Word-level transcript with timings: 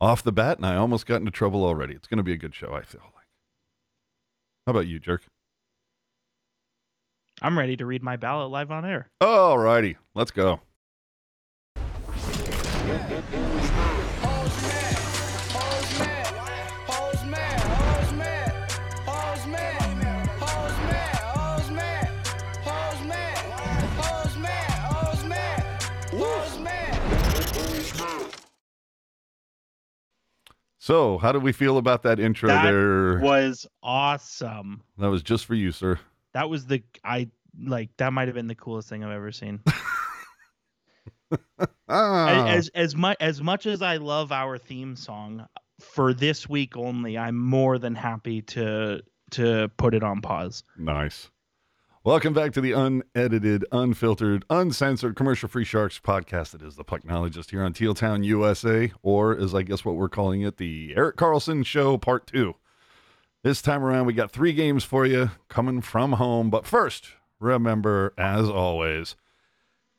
off 0.00 0.22
the 0.22 0.32
bat, 0.32 0.58
and 0.58 0.66
I 0.66 0.76
almost 0.76 1.06
got 1.06 1.16
into 1.16 1.30
trouble 1.30 1.64
already. 1.64 1.94
It's 1.94 2.08
going 2.08 2.18
to 2.18 2.24
be 2.24 2.32
a 2.32 2.36
good 2.36 2.54
show, 2.54 2.72
I 2.74 2.82
feel 2.82 3.02
like. 3.14 3.26
How 4.66 4.70
about 4.70 4.86
you, 4.86 4.98
Jerk? 4.98 5.22
I'm 7.42 7.58
ready 7.58 7.76
to 7.76 7.86
read 7.86 8.02
my 8.02 8.16
ballot 8.16 8.50
live 8.50 8.70
on 8.70 8.84
air. 8.84 9.10
All 9.20 9.58
righty, 9.58 9.96
let's 10.14 10.30
go. 10.30 10.60
So, 30.84 31.16
how 31.16 31.32
do 31.32 31.40
we 31.40 31.52
feel 31.52 31.78
about 31.78 32.02
that 32.02 32.20
intro 32.20 32.50
That 32.50 32.64
there? 32.70 33.18
Was 33.20 33.66
awesome. 33.82 34.82
That 34.98 35.06
was 35.06 35.22
just 35.22 35.46
for 35.46 35.54
you, 35.54 35.72
sir. 35.72 35.98
That 36.34 36.50
was 36.50 36.66
the 36.66 36.82
I 37.02 37.30
like 37.58 37.88
that 37.96 38.12
might 38.12 38.28
have 38.28 38.34
been 38.34 38.48
the 38.48 38.54
coolest 38.54 38.90
thing 38.90 39.02
I've 39.02 39.10
ever 39.10 39.32
seen. 39.32 39.60
Ah, 41.88 42.46
as 42.48 42.68
as 42.74 42.94
much 42.94 43.16
as 43.18 43.40
much 43.40 43.66
as 43.66 43.82
I 43.82 43.96
love 43.96 44.30
our 44.30 44.56
theme 44.58 44.94
song 44.94 45.46
for 45.80 46.12
this 46.12 46.48
week 46.48 46.76
only, 46.76 47.16
I'm 47.16 47.36
more 47.36 47.78
than 47.78 47.94
happy 47.94 48.42
to 48.42 49.00
to 49.32 49.70
put 49.78 49.94
it 49.94 50.04
on 50.04 50.20
pause. 50.20 50.64
nice. 50.76 51.30
Welcome 52.06 52.34
back 52.34 52.52
to 52.52 52.60
the 52.60 52.72
unedited, 52.72 53.64
unfiltered, 53.72 54.44
uncensored, 54.50 55.16
commercial-free 55.16 55.64
Sharks 55.64 55.98
podcast. 55.98 56.54
It 56.54 56.60
is 56.60 56.76
the 56.76 56.84
Pucknologist 56.84 57.48
here 57.48 57.64
on 57.64 57.72
Teal 57.72 57.94
Town, 57.94 58.22
USA, 58.22 58.92
or 59.02 59.34
as 59.34 59.54
I 59.54 59.62
guess 59.62 59.86
what 59.86 59.94
we're 59.94 60.10
calling 60.10 60.42
it, 60.42 60.58
the 60.58 60.92
Erik 60.94 61.16
Karlsson 61.16 61.64
Show 61.64 61.96
Part 61.96 62.26
Two. 62.26 62.56
This 63.42 63.62
time 63.62 63.82
around, 63.82 64.04
we 64.04 64.12
got 64.12 64.30
three 64.30 64.52
games 64.52 64.84
for 64.84 65.06
you 65.06 65.30
coming 65.48 65.80
from 65.80 66.12
home. 66.12 66.50
But 66.50 66.66
first, 66.66 67.12
remember, 67.40 68.12
as 68.18 68.50
always, 68.50 69.16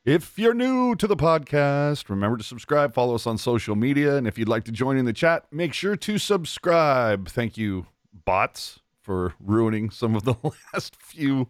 if 0.05 0.37
you're 0.37 0.53
new 0.53 0.95
to 0.97 1.07
the 1.07 1.17
podcast, 1.17 2.07
remember 2.07 2.37
to 2.37 2.43
subscribe, 2.43 2.93
follow 2.93 3.15
us 3.15 3.25
on 3.25 3.39
social 3.39 3.75
media, 3.75 4.15
and 4.15 4.27
if 4.27 4.37
you'd 4.37 4.47
like 4.47 4.65
to 4.65 4.71
join 4.71 4.97
in 4.97 5.05
the 5.05 5.11
chat, 5.11 5.47
make 5.51 5.73
sure 5.73 5.95
to 5.95 6.19
subscribe. 6.19 7.29
Thank 7.29 7.57
you, 7.57 7.87
bots, 8.13 8.81
for 9.01 9.33
ruining 9.39 9.89
some 9.89 10.15
of 10.15 10.23
the 10.23 10.35
last 10.71 10.95
few 10.97 11.47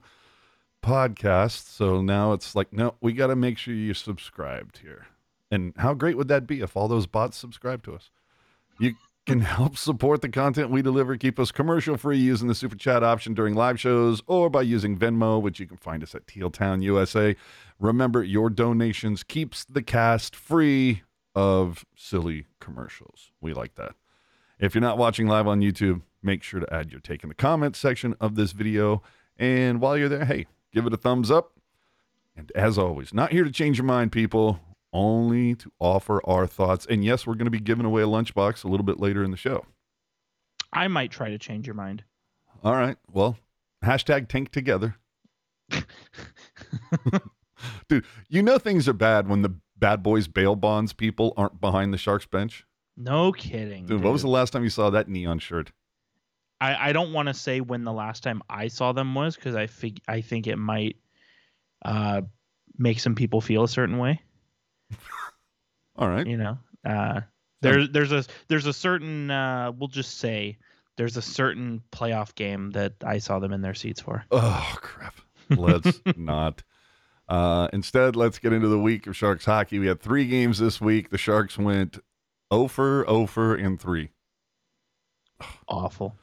podcasts. 0.86 1.68
So 1.68 2.02
now 2.02 2.34
it's 2.34 2.56
like, 2.56 2.72
no, 2.72 2.96
we 3.02 3.14
got 3.14 3.28
to 3.28 3.36
make 3.36 3.58
sure 3.58 3.74
you're 3.74 3.96
subscribed 3.96 4.78
here. 4.78 5.08
And 5.50 5.74
how 5.78 5.94
great 5.94 6.16
would 6.16 6.28
that 6.28 6.46
be 6.46 6.62
if 6.62 6.78
all 6.78 6.88
those 6.88 7.08
bots 7.08 7.38
subscribe 7.38 7.84
to 7.84 7.96
us? 7.96 8.12
You 8.80 8.94
can 9.26 9.40
help 9.40 9.78
support 9.78 10.22
the 10.22 10.30
content 10.30 10.70
we 10.70 10.84
deliver, 10.84 11.18
keep 11.18 11.40
us 11.40 11.52
commercial 11.52 11.98
free 11.98 12.18
using 12.18 12.48
the 12.48 12.54
super 12.54 12.76
chat 12.76 13.04
option 13.04 13.34
during 13.34 13.56
live 13.56 13.80
shows 13.80 14.22
or 14.28 14.50
by 14.50 14.62
using 14.62 14.98
Venmo, 14.98 15.42
which 15.42 15.60
you 15.60 15.66
can 15.66 15.78
find 15.78 16.04
us 16.04 16.14
at 16.14 16.28
Teal 16.28 16.52
Town 16.52 16.84
USA. 16.84 17.36
Remember, 17.80 18.24
your 18.24 18.52
donations 18.52 19.24
keeps 19.24 19.66
the 19.66 19.82
cast 19.82 20.36
free 20.36 21.02
of 21.34 21.86
silly 21.96 22.46
commercials. 22.60 23.32
We 23.42 23.54
like 23.54 23.76
that. 23.76 23.96
If 24.60 24.76
you're 24.76 24.82
not 24.82 24.98
watching 25.00 25.28
live 25.28 25.48
on 25.48 25.62
YouTube, 25.62 26.02
make 26.22 26.44
sure 26.44 26.60
to 26.60 26.74
add 26.74 26.92
your 26.92 27.02
take 27.02 27.24
in 27.24 27.30
the 27.30 27.36
comments 27.36 27.80
section 27.80 28.16
of 28.20 28.36
this 28.36 28.52
video. 28.52 29.02
And 29.38 29.82
while 29.82 29.98
you're 29.98 30.10
there, 30.10 30.26
hey, 30.26 30.46
give 30.76 30.86
it 30.86 30.94
a 30.94 30.98
thumbs 30.98 31.32
up. 31.32 31.54
And 32.36 32.52
as 32.54 32.78
always, 32.78 33.14
not 33.14 33.32
here 33.32 33.46
to 33.46 33.52
change 33.52 33.78
your 33.78 33.86
mind, 33.86 34.12
people, 34.12 34.60
only 34.92 35.56
to 35.56 35.72
offer 35.80 36.22
our 36.26 36.46
thoughts. 36.46 36.86
And 36.86 37.04
yes, 37.04 37.26
we're 37.26 37.36
going 37.36 37.46
to 37.46 37.52
be 37.52 37.62
giving 37.62 37.86
away 37.86 38.02
a 38.02 38.08
lunchbox 38.08 38.64
a 38.64 38.68
little 38.68 38.86
bit 38.86 39.00
later 39.00 39.24
in 39.24 39.32
the 39.32 39.38
show. 39.38 39.66
I 40.74 40.90
might 40.90 41.12
try 41.12 41.30
to 41.30 41.38
change 41.38 41.66
your 41.66 41.76
mind. 41.76 42.04
All 42.64 42.74
right. 42.76 42.98
Well, 43.10 43.38
hashtag 43.84 44.28
tank 44.28 44.52
together. 44.52 44.98
Dude, 47.88 48.06
you 48.28 48.44
know 48.44 48.58
things 48.58 48.90
are 48.90 48.94
bad 48.94 49.30
when 49.30 49.42
the 49.42 49.56
bad 49.78 50.04
boys 50.04 50.28
bail 50.28 50.56
bonds 50.56 50.92
people 50.92 51.34
aren't 51.38 51.62
behind 51.62 51.94
the 51.94 51.98
Sharks 51.98 52.26
bench. 52.26 52.66
No 52.98 53.32
kidding. 53.32 53.86
Dude, 53.86 54.04
what 54.04 54.12
was 54.14 54.22
the 54.22 54.28
last 54.28 54.52
time 54.52 54.64
you 54.64 54.70
saw 54.70 54.90
that 54.90 55.08
neon 55.08 55.40
shirt? 55.40 55.72
I, 56.62 56.90
I 56.90 56.94
don't 56.94 57.14
want 57.14 57.28
to 57.28 57.34
say 57.34 57.62
when 57.62 57.84
the 57.84 57.94
last 57.94 58.24
time 58.24 58.42
I 58.50 58.68
saw 58.68 58.92
them 58.92 59.14
was 59.14 59.36
because 59.36 59.56
I 59.56 59.68
fig- 59.68 60.02
I 60.08 60.22
think 60.22 60.48
it 60.48 60.58
might 60.58 60.98
uh, 61.84 62.22
make 62.78 63.00
some 63.00 63.16
people 63.16 63.42
feel 63.42 63.64
a 63.64 63.68
certain 63.68 63.98
way. 63.98 64.22
All 65.98 66.10
right. 66.10 66.26
You 66.26 66.38
know, 66.38 66.58
uh, 66.86 67.22
there's 67.62 67.90
there's 67.90 68.12
a 68.12 68.24
there's 68.48 68.66
a 68.66 68.74
certain 68.74 69.32
uh, 69.32 69.72
we'll 69.78 69.88
just 69.88 70.18
say 70.18 70.58
there's 70.98 71.18
a 71.18 71.22
certain 71.22 71.82
playoff 71.92 72.36
game 72.36 72.72
that 72.72 72.94
I 73.06 73.18
saw 73.18 73.40
them 73.40 73.54
in 73.54 73.62
their 73.62 73.74
seats 73.74 74.02
for. 74.02 74.24
Oh, 74.32 74.76
crap. 74.76 75.16
Let's 75.50 76.00
not. 76.16 76.64
Uh, 77.28 77.68
instead, 77.74 78.16
let's 78.16 78.40
get 78.40 78.54
into 78.54 78.68
the 78.68 78.80
week 78.80 79.08
of 79.08 79.16
Sharks 79.16 79.46
hockey. 79.46 79.80
We 79.80 79.88
had 79.88 80.00
three 80.00 80.28
games 80.28 80.60
this 80.60 80.80
week. 80.80 81.10
The 81.10 81.18
Sharks 81.18 81.58
went 81.58 82.00
over, 82.52 83.08
over, 83.10 83.56
and 83.56 83.80
3. 83.80 84.10
Awful. 85.68 86.16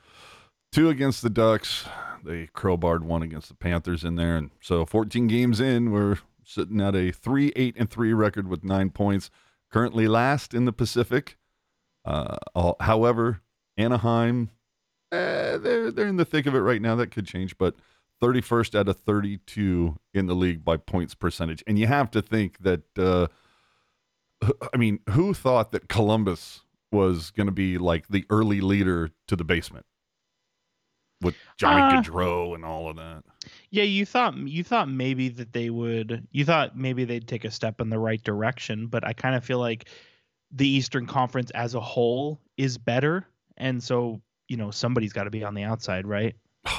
Two 0.72 0.88
against 0.88 1.20
the 1.22 1.28
Ducks. 1.28 1.84
They 2.24 2.46
crowbarred 2.46 3.02
one 3.02 3.22
against 3.22 3.48
the 3.48 3.54
Panthers 3.54 4.04
in 4.04 4.16
there. 4.16 4.36
And 4.36 4.50
so 4.60 4.86
14 4.86 5.26
games 5.26 5.60
in, 5.60 5.90
we're 5.90 6.18
sitting 6.44 6.80
at 6.80 6.96
a 6.96 7.10
3 7.12 7.52
8 7.54 7.76
and 7.78 7.90
3 7.90 8.12
record 8.14 8.48
with 8.48 8.64
nine 8.64 8.88
points. 8.88 9.30
Currently 9.70 10.08
last 10.08 10.54
in 10.54 10.64
the 10.64 10.72
Pacific. 10.72 11.36
Uh, 12.04 12.38
however, 12.80 13.42
Anaheim, 13.76 14.50
eh, 15.12 15.58
they're, 15.58 15.90
they're 15.90 16.08
in 16.08 16.16
the 16.16 16.24
thick 16.24 16.46
of 16.46 16.54
it 16.54 16.60
right 16.60 16.80
now. 16.80 16.96
That 16.96 17.10
could 17.10 17.26
change, 17.26 17.58
but 17.58 17.74
31st 18.22 18.78
out 18.78 18.88
of 18.88 18.98
32 18.98 19.98
in 20.14 20.26
the 20.26 20.34
league 20.34 20.64
by 20.64 20.78
points 20.78 21.14
percentage. 21.14 21.62
And 21.66 21.78
you 21.78 21.86
have 21.86 22.10
to 22.12 22.22
think 22.22 22.58
that, 22.62 22.82
uh, 22.98 23.26
I 24.72 24.76
mean, 24.76 25.00
who 25.10 25.34
thought 25.34 25.72
that 25.72 25.88
Columbus 25.88 26.62
was 26.90 27.30
going 27.30 27.46
to 27.46 27.52
be 27.52 27.78
like 27.78 28.08
the 28.08 28.24
early 28.30 28.60
leader 28.60 29.10
to 29.28 29.36
the 29.36 29.44
basement? 29.44 29.86
With 31.22 31.34
Johnny 31.56 31.80
Uh, 31.80 32.02
Gaudreau 32.02 32.54
and 32.54 32.64
all 32.64 32.88
of 32.88 32.96
that. 32.96 33.22
Yeah, 33.70 33.84
you 33.84 34.04
thought 34.04 34.36
you 34.36 34.62
thought 34.62 34.88
maybe 34.88 35.28
that 35.30 35.52
they 35.52 35.70
would. 35.70 36.26
You 36.30 36.44
thought 36.44 36.76
maybe 36.76 37.04
they'd 37.04 37.26
take 37.26 37.44
a 37.44 37.50
step 37.50 37.80
in 37.80 37.88
the 37.88 37.98
right 37.98 38.22
direction, 38.22 38.86
but 38.88 39.06
I 39.06 39.12
kind 39.12 39.34
of 39.34 39.44
feel 39.44 39.58
like 39.58 39.88
the 40.50 40.68
Eastern 40.68 41.06
Conference 41.06 41.50
as 41.52 41.74
a 41.74 41.80
whole 41.80 42.40
is 42.56 42.76
better, 42.76 43.26
and 43.56 43.82
so 43.82 44.20
you 44.48 44.56
know 44.56 44.70
somebody's 44.70 45.12
got 45.12 45.24
to 45.24 45.30
be 45.30 45.42
on 45.44 45.54
the 45.54 45.62
outside, 45.62 46.06
right? 46.06 46.34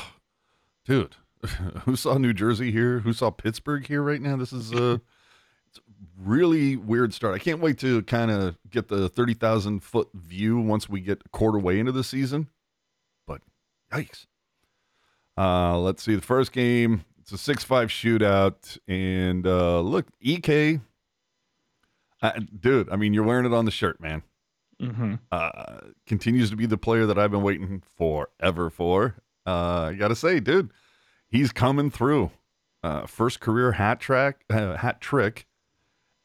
Dude, 0.85 1.15
who 1.85 1.95
saw 1.95 2.17
New 2.17 2.33
Jersey 2.33 2.71
here? 2.71 2.99
Who 2.99 3.13
saw 3.13 3.31
Pittsburgh 3.31 3.87
here 3.87 4.03
right 4.03 4.21
now? 4.21 4.35
This 4.37 4.53
is 4.53 4.71
a, 4.73 5.01
really 6.17 6.75
weird 6.75 7.13
start. 7.13 7.35
I 7.35 7.39
can't 7.39 7.59
wait 7.59 7.77
to 7.79 8.01
kind 8.03 8.31
of 8.31 8.57
get 8.69 8.87
the 8.87 9.09
30,000 9.09 9.81
foot 9.81 10.09
view 10.13 10.59
once 10.59 10.87
we 10.87 11.01
get 11.01 11.21
a 11.25 11.29
quarter 11.29 11.59
way 11.59 11.79
into 11.79 11.91
the 11.91 12.03
season. 12.03 12.49
But 13.27 13.41
yikes. 13.91 14.25
Uh, 15.37 15.79
let's 15.79 16.03
see. 16.03 16.15
The 16.15 16.21
first 16.21 16.51
game, 16.51 17.05
it's 17.21 17.31
a 17.31 17.37
6 17.37 17.63
5 17.63 17.89
shootout. 17.89 18.77
And 18.87 19.47
uh, 19.47 19.79
look, 19.81 20.07
EK, 20.21 20.79
uh, 22.21 22.31
dude, 22.59 22.89
I 22.89 22.95
mean, 22.95 23.13
you're 23.13 23.23
wearing 23.23 23.45
it 23.45 23.53
on 23.53 23.65
the 23.65 23.71
shirt, 23.71 23.99
man. 23.99 24.23
Mm-hmm. 24.81 25.13
uh, 25.31 25.77
continues 26.07 26.49
to 26.49 26.57
be 26.57 26.65
the 26.65 26.77
player 26.77 27.05
that 27.05 27.17
I've 27.17 27.31
been 27.31 27.43
waiting 27.43 27.83
forever 27.95 28.69
for. 28.69 29.15
Uh, 29.45 29.89
I 29.91 29.93
gotta 29.93 30.15
say, 30.15 30.39
dude, 30.39 30.71
he's 31.29 31.51
coming 31.51 31.89
through. 31.89 32.31
Uh, 32.81 33.05
first 33.05 33.39
career 33.39 33.73
hat 33.73 34.01
track, 34.01 34.43
uh, 34.49 34.75
hat 34.75 34.99
trick, 34.99 35.47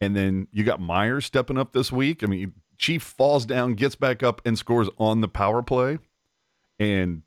and 0.00 0.16
then 0.16 0.48
you 0.50 0.64
got 0.64 0.80
Meier's 0.80 1.24
stepping 1.24 1.58
up 1.58 1.72
this 1.72 1.92
week. 1.92 2.24
I 2.24 2.26
mean, 2.26 2.52
Chief 2.78 3.02
falls 3.02 3.46
down, 3.46 3.74
gets 3.74 3.94
back 3.94 4.22
up, 4.24 4.40
and 4.44 4.58
scores 4.58 4.88
on 4.98 5.20
the 5.20 5.28
power 5.28 5.62
play, 5.62 5.98
and 6.80 7.22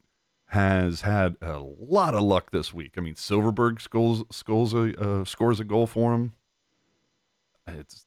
has 0.51 0.99
had 0.99 1.37
a 1.41 1.59
lot 1.59 2.13
of 2.13 2.23
luck 2.23 2.51
this 2.51 2.73
week. 2.73 2.95
I 2.97 3.01
mean, 3.01 3.15
Silverberg 3.15 3.79
scores 3.79 4.23
scores 4.31 4.73
a 4.73 4.99
uh, 5.01 5.23
scores 5.23 5.61
a 5.61 5.63
goal 5.63 5.87
for 5.87 6.13
him. 6.13 6.33
It's 7.65 8.05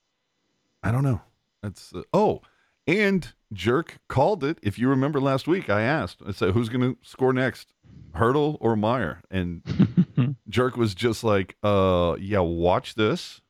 I 0.82 0.92
don't 0.92 1.04
know. 1.04 1.22
It's 1.62 1.94
uh, 1.94 2.02
oh. 2.12 2.42
And 2.86 3.32
Jerk 3.50 3.98
called 4.08 4.44
it. 4.44 4.58
If 4.62 4.78
you 4.78 4.90
remember 4.90 5.22
last 5.22 5.48
week, 5.48 5.70
I 5.70 5.80
asked, 5.80 6.20
I 6.28 6.32
said, 6.32 6.50
who's 6.50 6.68
going 6.68 6.82
to 6.82 6.98
score 7.00 7.32
next, 7.32 7.72
Hertl 8.14 8.58
or 8.60 8.76
Meier? 8.76 9.22
And 9.30 10.36
Jerk 10.50 10.76
was 10.76 10.94
just 10.94 11.24
like, 11.24 11.56
uh, 11.62 12.16
yeah, 12.20 12.40
watch 12.40 12.94
this. 12.94 13.40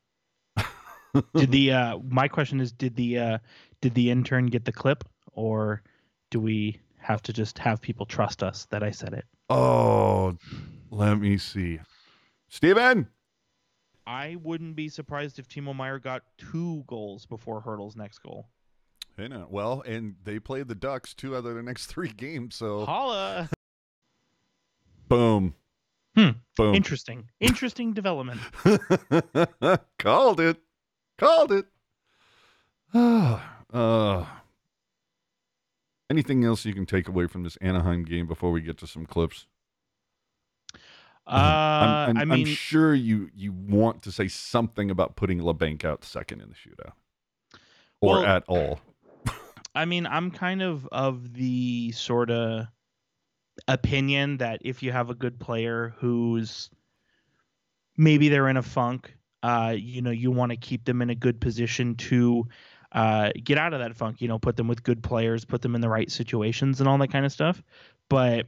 did 1.34 1.50
the 1.50 1.72
uh, 1.72 1.98
my 2.08 2.28
question 2.28 2.60
is 2.60 2.70
did 2.70 2.94
the 2.94 3.18
uh, 3.18 3.38
did 3.80 3.94
the 3.94 4.12
intern 4.12 4.46
get 4.46 4.66
the 4.66 4.72
clip, 4.72 5.02
or 5.32 5.82
do 6.30 6.38
we 6.38 6.80
have 7.04 7.22
to 7.22 7.32
just 7.32 7.58
have 7.58 7.80
people 7.82 8.06
trust 8.06 8.42
us 8.42 8.66
that 8.70 8.82
I 8.82 8.90
said 8.90 9.12
it? 9.12 9.26
Oh, 9.50 10.36
let 10.90 11.18
me 11.20 11.36
see. 11.36 11.78
Steven! 12.48 13.08
I 14.06 14.36
wouldn't 14.42 14.74
be 14.74 14.88
surprised 14.88 15.38
if 15.38 15.48
Timo 15.48 15.74
Meier 15.76 15.98
got 15.98 16.22
two 16.38 16.82
goals 16.86 17.26
before 17.26 17.60
Hertl's 17.60 17.94
next 17.96 18.18
goal. 18.20 18.48
Hey 19.16 19.28
now. 19.28 19.46
Well, 19.50 19.82
and 19.86 20.16
they 20.24 20.38
played 20.38 20.68
the 20.68 20.74
Ducks 20.74 21.14
two 21.14 21.36
out 21.36 21.44
of 21.44 21.54
the 21.54 21.62
next 21.62 21.86
three 21.86 22.08
games, 22.08 22.56
so 22.56 22.84
Holla. 22.86 23.50
boom. 25.08 25.54
Hmm. 26.16 26.30
Boom. 26.56 26.74
Interesting. 26.74 27.28
Interesting 27.40 27.92
development. 27.94 28.40
Called 29.98 30.40
it. 30.40 30.56
Called 31.18 31.52
it. 31.52 31.66
uh, 32.94 34.26
anything 36.14 36.44
else 36.44 36.64
you 36.64 36.72
can 36.72 36.86
take 36.86 37.08
away 37.08 37.26
from 37.26 37.42
this 37.42 37.56
Anaheim 37.56 38.04
game 38.04 38.26
before 38.26 38.50
we 38.50 38.60
get 38.60 38.78
to 38.78 38.86
some 38.86 39.04
clips? 39.04 39.46
Uh, 41.26 41.30
I'm, 42.08 42.16
I'm, 42.16 42.32
I 42.32 42.34
I'm 42.34 42.44
sure 42.44 42.94
you 42.94 43.30
you 43.34 43.52
want 43.52 44.02
to 44.02 44.12
say 44.12 44.28
something 44.28 44.90
about 44.90 45.16
putting 45.16 45.40
Labanc 45.40 45.84
out 45.84 46.04
second 46.04 46.40
in 46.40 46.48
the 46.48 46.54
shootout, 46.54 46.92
or 48.00 48.20
Well- 48.20 48.26
at 48.26 48.44
all. 48.48 48.80
I 49.74 49.84
mean, 49.84 50.06
I'm 50.06 50.30
kind 50.30 50.62
of 50.62 50.88
of 50.92 51.34
the 51.34 51.90
sort 51.92 52.30
of 52.30 52.66
opinion 53.68 54.36
that 54.38 54.60
if 54.64 54.82
you 54.82 54.92
have 54.92 55.10
a 55.10 55.14
good 55.14 55.38
player 55.38 55.94
who's 55.98 56.70
maybe 57.96 58.28
they're 58.28 58.48
in 58.48 58.56
a 58.56 58.62
funk, 58.62 59.16
uh, 59.42 59.74
you 59.76 60.00
know, 60.00 60.10
you 60.10 60.30
want 60.30 60.50
to 60.50 60.56
keep 60.56 60.84
them 60.84 61.02
in 61.02 61.10
a 61.10 61.14
good 61.14 61.40
position 61.40 61.94
to 61.96 62.46
uh, 62.94 63.30
get 63.42 63.58
out 63.58 63.74
of 63.74 63.80
that 63.80 63.96
funk. 63.96 64.22
You 64.22 64.28
know, 64.28 64.38
put 64.38 64.56
them 64.56 64.68
with 64.68 64.82
good 64.82 65.02
players, 65.02 65.44
put 65.44 65.60
them 65.60 65.74
in 65.74 65.80
the 65.80 65.88
right 65.88 66.10
situations, 66.10 66.80
and 66.80 66.88
all 66.88 66.96
that 66.98 67.12
kind 67.12 67.26
of 67.26 67.32
stuff. 67.32 67.62
But 68.08 68.46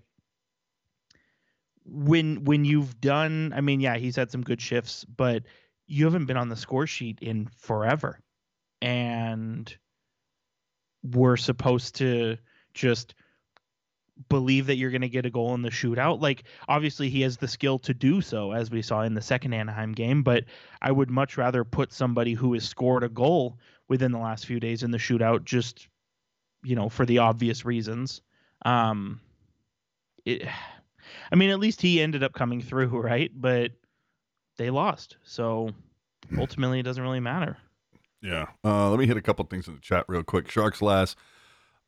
when 1.84 2.44
when 2.44 2.64
you've 2.64 3.00
done, 3.00 3.52
I 3.54 3.60
mean, 3.60 3.80
yeah, 3.80 3.96
he's 3.96 4.16
had 4.16 4.30
some 4.30 4.42
good 4.42 4.60
shifts, 4.60 5.04
but 5.04 5.42
you 5.86 6.04
haven't 6.04 6.26
been 6.26 6.36
on 6.36 6.48
the 6.48 6.56
score 6.56 6.86
sheet 6.86 7.18
in 7.20 7.48
forever, 7.58 8.20
and 8.80 9.74
we're 11.02 11.36
supposed 11.36 11.96
to 11.96 12.36
just 12.74 13.14
believe 14.28 14.66
that 14.66 14.76
you're 14.76 14.90
going 14.90 15.02
to 15.02 15.08
get 15.08 15.26
a 15.26 15.30
goal 15.30 15.54
in 15.54 15.62
the 15.62 15.70
shootout. 15.70 16.20
Like, 16.20 16.44
obviously, 16.68 17.10
he 17.10 17.20
has 17.22 17.36
the 17.36 17.48
skill 17.48 17.78
to 17.80 17.94
do 17.94 18.20
so, 18.20 18.52
as 18.52 18.70
we 18.70 18.82
saw 18.82 19.02
in 19.02 19.14
the 19.14 19.20
second 19.22 19.52
Anaheim 19.52 19.92
game. 19.92 20.22
But 20.22 20.44
I 20.80 20.90
would 20.90 21.10
much 21.10 21.36
rather 21.36 21.64
put 21.64 21.92
somebody 21.92 22.32
who 22.32 22.54
has 22.54 22.64
scored 22.66 23.04
a 23.04 23.08
goal 23.08 23.58
within 23.88 24.12
the 24.12 24.18
last 24.18 24.46
few 24.46 24.60
days 24.60 24.82
in 24.82 24.90
the 24.90 24.98
shootout, 24.98 25.44
just 25.44 25.88
you 26.62 26.74
know, 26.74 26.88
for 26.88 27.06
the 27.06 27.18
obvious 27.18 27.64
reasons. 27.64 28.22
Um, 28.64 29.20
it, 30.24 30.46
I 31.30 31.36
mean, 31.36 31.50
at 31.50 31.60
least 31.60 31.80
he 31.80 32.00
ended 32.00 32.22
up 32.22 32.32
coming 32.32 32.60
through, 32.60 32.88
right? 33.00 33.30
But 33.34 33.72
they 34.58 34.70
lost, 34.70 35.16
so 35.22 35.70
ultimately, 36.38 36.80
it 36.80 36.84
doesn't 36.84 37.02
really 37.02 37.20
matter. 37.20 37.56
Yeah. 38.22 38.46
Uh, 38.64 38.90
let 38.90 38.98
me 38.98 39.06
hit 39.06 39.16
a 39.16 39.22
couple 39.22 39.44
things 39.44 39.68
in 39.68 39.74
the 39.74 39.80
chat 39.80 40.04
real 40.08 40.22
quick. 40.22 40.50
Sharks 40.50 40.82
last. 40.82 41.16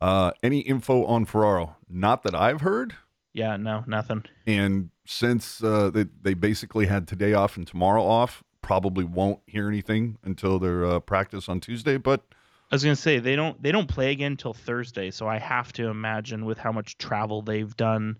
Uh, 0.00 0.30
any 0.42 0.60
info 0.60 1.04
on 1.04 1.24
Ferraro? 1.24 1.76
Not 1.88 2.22
that 2.22 2.34
I've 2.34 2.60
heard. 2.60 2.94
Yeah, 3.32 3.56
no, 3.56 3.84
nothing. 3.86 4.24
And 4.46 4.90
since 5.06 5.62
uh, 5.62 5.90
they 5.90 6.06
they 6.22 6.34
basically 6.34 6.86
had 6.86 7.08
today 7.08 7.34
off 7.34 7.56
and 7.56 7.66
tomorrow 7.66 8.02
off, 8.04 8.42
probably 8.62 9.04
won't 9.04 9.40
hear 9.46 9.68
anything 9.68 10.18
until 10.24 10.58
their 10.58 10.84
uh, 10.84 11.00
practice 11.00 11.48
on 11.48 11.60
Tuesday. 11.60 11.96
But 11.96 12.22
I 12.70 12.74
was 12.74 12.82
gonna 12.84 12.96
say 12.96 13.18
they 13.18 13.36
don't 13.36 13.60
they 13.62 13.72
don't 13.72 13.88
play 13.88 14.10
again 14.12 14.36
till 14.36 14.52
Thursday, 14.54 15.10
so 15.10 15.26
I 15.28 15.38
have 15.38 15.72
to 15.74 15.88
imagine 15.88 16.44
with 16.44 16.58
how 16.58 16.72
much 16.72 16.98
travel 16.98 17.42
they've 17.42 17.74
done, 17.76 18.18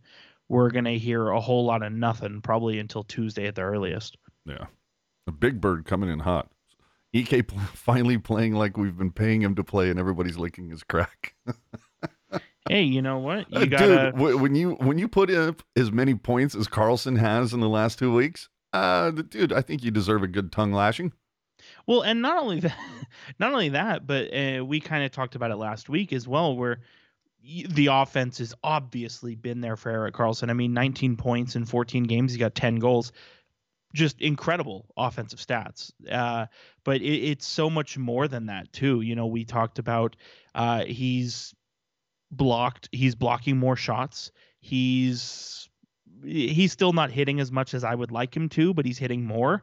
we're 0.48 0.70
gonna 0.70 0.92
hear 0.94 1.28
a 1.28 1.40
whole 1.40 1.64
lot 1.64 1.82
of 1.82 1.92
nothing 1.92 2.40
probably 2.40 2.78
until 2.78 3.02
Tuesday 3.02 3.46
at 3.46 3.54
the 3.54 3.62
earliest. 3.62 4.16
yeah, 4.46 4.66
a 5.26 5.32
Big 5.32 5.60
Bird 5.60 5.84
coming 5.84 6.08
in 6.10 6.20
hot. 6.20 6.48
Ek 7.14 7.28
pl- 7.48 7.58
finally 7.74 8.18
playing 8.18 8.54
like 8.54 8.76
we've 8.76 8.96
been 8.96 9.12
paying 9.12 9.42
him 9.42 9.54
to 9.56 9.64
play, 9.64 9.90
and 9.90 9.98
everybody's 9.98 10.38
licking 10.38 10.70
his 10.70 10.82
crack. 10.82 11.34
Hey, 12.68 12.82
you 12.82 13.00
know 13.00 13.16
what? 13.18 13.46
Uh, 13.54 13.60
You 13.60 13.66
gotta 13.66 13.86
Dude, 14.10 14.14
w- 14.16 14.36
when 14.36 14.54
you 14.54 14.72
when 14.74 14.98
you 14.98 15.08
put 15.08 15.30
up 15.30 15.62
as 15.74 15.90
many 15.90 16.14
points 16.14 16.54
as 16.54 16.68
Karlsson 16.68 17.18
has 17.18 17.54
in 17.54 17.60
the 17.60 17.68
last 17.68 17.98
two 17.98 18.12
weeks, 18.12 18.50
uh, 18.72 19.10
dude, 19.10 19.52
I 19.52 19.62
think 19.62 19.82
you 19.82 19.90
deserve 19.90 20.22
a 20.22 20.28
good 20.28 20.52
tongue 20.52 20.72
lashing. 20.72 21.12
well, 21.86 22.02
and 22.02 22.22
not 22.22 22.38
only 22.38 22.60
that, 22.60 22.78
not 23.38 23.52
only 23.52 23.70
that, 23.70 24.06
but 24.06 24.34
uh, 24.34 24.64
we 24.64 24.80
kind 24.80 25.04
of 25.04 25.10
talked 25.10 25.34
about 25.34 25.50
it 25.50 25.56
last 25.56 25.88
week 25.88 26.12
as 26.12 26.26
well, 26.26 26.56
where 26.56 26.80
the 27.42 27.86
offense 27.86 28.38
has 28.38 28.54
obviously 28.62 29.34
been 29.34 29.60
there 29.60 29.76
for 29.76 29.90
Erik 29.90 30.14
Karlsson. 30.14 30.50
I 30.50 30.52
mean, 30.52 30.74
19 30.74 31.16
points 31.16 31.56
in 31.56 31.64
14 31.64 32.04
games, 32.04 32.32
he 32.32 32.38
got 32.38 32.54
10 32.54 32.76
goals. 32.76 33.12
Just 33.94 34.20
incredible 34.20 34.86
offensive 34.98 35.38
stats. 35.38 35.92
Uh, 36.10 36.46
but 36.84 37.00
it, 37.00 37.30
it's 37.30 37.46
so 37.46 37.70
much 37.70 37.96
more 37.96 38.28
than 38.28 38.46
that 38.46 38.70
too. 38.72 39.00
You 39.00 39.14
know, 39.14 39.26
we 39.26 39.44
talked 39.44 39.78
about 39.78 40.16
uh, 40.54 40.84
he's 40.84 41.54
blocked. 42.30 42.90
He's 42.92 43.14
blocking 43.14 43.56
more 43.56 43.76
shots. 43.76 44.30
He's 44.60 45.67
he's 46.24 46.72
still 46.72 46.92
not 46.92 47.10
hitting 47.10 47.40
as 47.40 47.50
much 47.52 47.74
as 47.74 47.84
I 47.84 47.94
would 47.94 48.10
like 48.10 48.36
him 48.36 48.48
to, 48.50 48.74
but 48.74 48.84
he's 48.84 48.98
hitting 48.98 49.24
more. 49.24 49.62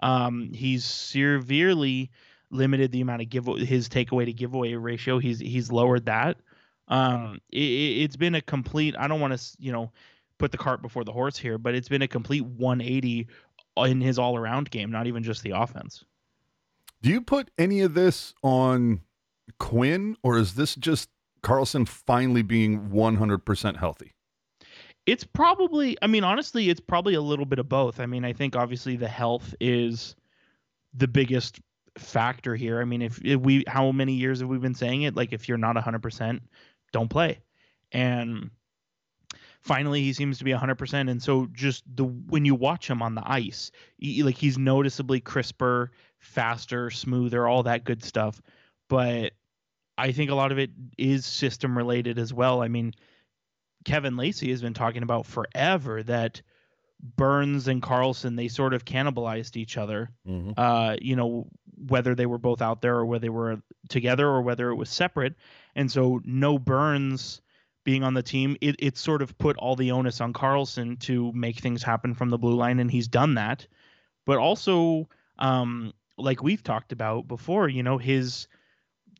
Um, 0.00 0.52
he's 0.52 0.84
severely 0.84 2.10
limited 2.50 2.92
the 2.92 3.00
amount 3.00 3.22
of 3.22 3.30
give 3.30 3.46
his 3.46 3.88
takeaway 3.88 4.26
to 4.26 4.32
giveaway 4.32 4.74
ratio. 4.74 5.18
He's 5.18 5.38
he's 5.38 5.72
lowered 5.72 6.06
that. 6.06 6.38
Um, 6.88 7.40
it, 7.50 7.58
it's 7.58 8.16
been 8.16 8.34
a 8.34 8.40
complete. 8.40 8.94
I 8.98 9.08
don't 9.08 9.20
want 9.20 9.38
to 9.38 9.56
you 9.58 9.72
know 9.72 9.92
put 10.38 10.52
the 10.52 10.58
cart 10.58 10.82
before 10.82 11.04
the 11.04 11.12
horse 11.12 11.36
here, 11.36 11.58
but 11.58 11.74
it's 11.74 11.88
been 11.88 12.02
a 12.02 12.08
complete 12.08 12.44
180 12.44 13.28
in 13.78 14.00
his 14.00 14.18
all 14.18 14.36
around 14.36 14.70
game, 14.70 14.90
not 14.90 15.06
even 15.06 15.22
just 15.22 15.42
the 15.42 15.52
offense. 15.52 16.04
Do 17.00 17.10
you 17.10 17.20
put 17.20 17.50
any 17.58 17.80
of 17.80 17.94
this 17.94 18.34
on 18.42 19.00
Quinn, 19.58 20.16
or 20.22 20.38
is 20.38 20.54
this 20.54 20.74
just 20.74 21.08
Karlsson 21.42 21.86
finally 21.88 22.42
being 22.42 22.90
100% 22.90 23.76
healthy? 23.76 24.12
It's 25.06 25.24
probably, 25.24 25.96
I 26.00 26.06
mean, 26.06 26.24
honestly, 26.24 26.70
it's 26.70 26.80
probably 26.80 27.14
a 27.14 27.20
little 27.20 27.44
bit 27.44 27.58
of 27.58 27.68
both. 27.68 27.98
I 27.98 28.06
mean, 28.06 28.24
I 28.24 28.32
think 28.32 28.54
obviously 28.54 28.96
the 28.96 29.08
health 29.08 29.54
is 29.60 30.14
the 30.94 31.08
biggest 31.08 31.60
factor 31.98 32.54
here. 32.54 32.80
I 32.80 32.84
mean, 32.84 33.02
if, 33.02 33.20
if 33.24 33.40
we, 33.40 33.64
how 33.66 33.90
many 33.90 34.14
years 34.14 34.40
have 34.40 34.48
we 34.48 34.58
been 34.58 34.74
saying 34.74 35.02
it? 35.02 35.16
Like, 35.16 35.32
if 35.32 35.48
you're 35.48 35.58
not 35.58 35.76
100%, 35.76 36.40
don't 36.92 37.08
play. 37.08 37.40
And 37.90 38.50
finally, 39.60 40.02
he 40.02 40.12
seems 40.12 40.38
to 40.38 40.44
be 40.44 40.52
100%. 40.52 41.10
And 41.10 41.20
so, 41.20 41.48
just 41.52 41.84
the, 41.96 42.04
when 42.04 42.44
you 42.44 42.54
watch 42.54 42.88
him 42.88 43.02
on 43.02 43.16
the 43.16 43.22
ice, 43.24 43.72
he, 43.98 44.22
like, 44.22 44.36
he's 44.36 44.56
noticeably 44.56 45.20
crisper, 45.20 45.90
faster, 46.20 46.90
smoother, 46.90 47.48
all 47.48 47.64
that 47.64 47.84
good 47.84 48.04
stuff. 48.04 48.40
But 48.88 49.32
I 49.98 50.12
think 50.12 50.30
a 50.30 50.34
lot 50.34 50.52
of 50.52 50.58
it 50.58 50.70
is 50.96 51.26
system 51.26 51.76
related 51.76 52.18
as 52.18 52.32
well. 52.32 52.62
I 52.62 52.68
mean, 52.68 52.94
Kevin 53.84 54.16
Lacey 54.16 54.50
has 54.50 54.62
been 54.62 54.74
talking 54.74 55.02
about 55.02 55.26
forever 55.26 56.02
that 56.04 56.42
Burns 57.16 57.66
and 57.68 57.82
Karlsson 57.82 58.36
they 58.36 58.48
sort 58.48 58.74
of 58.74 58.84
cannibalized 58.84 59.56
each 59.56 59.76
other. 59.76 60.10
Mm-hmm. 60.26 60.52
Uh, 60.56 60.96
you 61.00 61.16
know, 61.16 61.48
whether 61.88 62.14
they 62.14 62.26
were 62.26 62.38
both 62.38 62.62
out 62.62 62.80
there 62.80 62.96
or 62.96 63.06
whether 63.06 63.22
they 63.22 63.28
were 63.28 63.60
together 63.88 64.26
or 64.26 64.42
whether 64.42 64.70
it 64.70 64.76
was 64.76 64.88
separate. 64.88 65.34
And 65.74 65.90
so 65.90 66.20
no 66.24 66.58
Burns 66.58 67.40
being 67.84 68.04
on 68.04 68.14
the 68.14 68.22
team, 68.22 68.56
it, 68.60 68.76
it 68.78 68.96
sort 68.96 69.22
of 69.22 69.36
put 69.38 69.56
all 69.56 69.74
the 69.74 69.90
onus 69.90 70.20
on 70.20 70.32
Karlsson 70.32 70.98
to 71.00 71.32
make 71.32 71.58
things 71.58 71.82
happen 71.82 72.14
from 72.14 72.30
the 72.30 72.38
blue 72.38 72.54
line, 72.54 72.78
and 72.78 72.90
he's 72.90 73.08
done 73.08 73.34
that. 73.34 73.66
But 74.24 74.38
also, 74.38 75.08
um, 75.38 75.92
like 76.16 76.42
we've 76.42 76.62
talked 76.62 76.92
about 76.92 77.26
before, 77.26 77.68
you 77.68 77.82
know, 77.82 77.98
his 77.98 78.46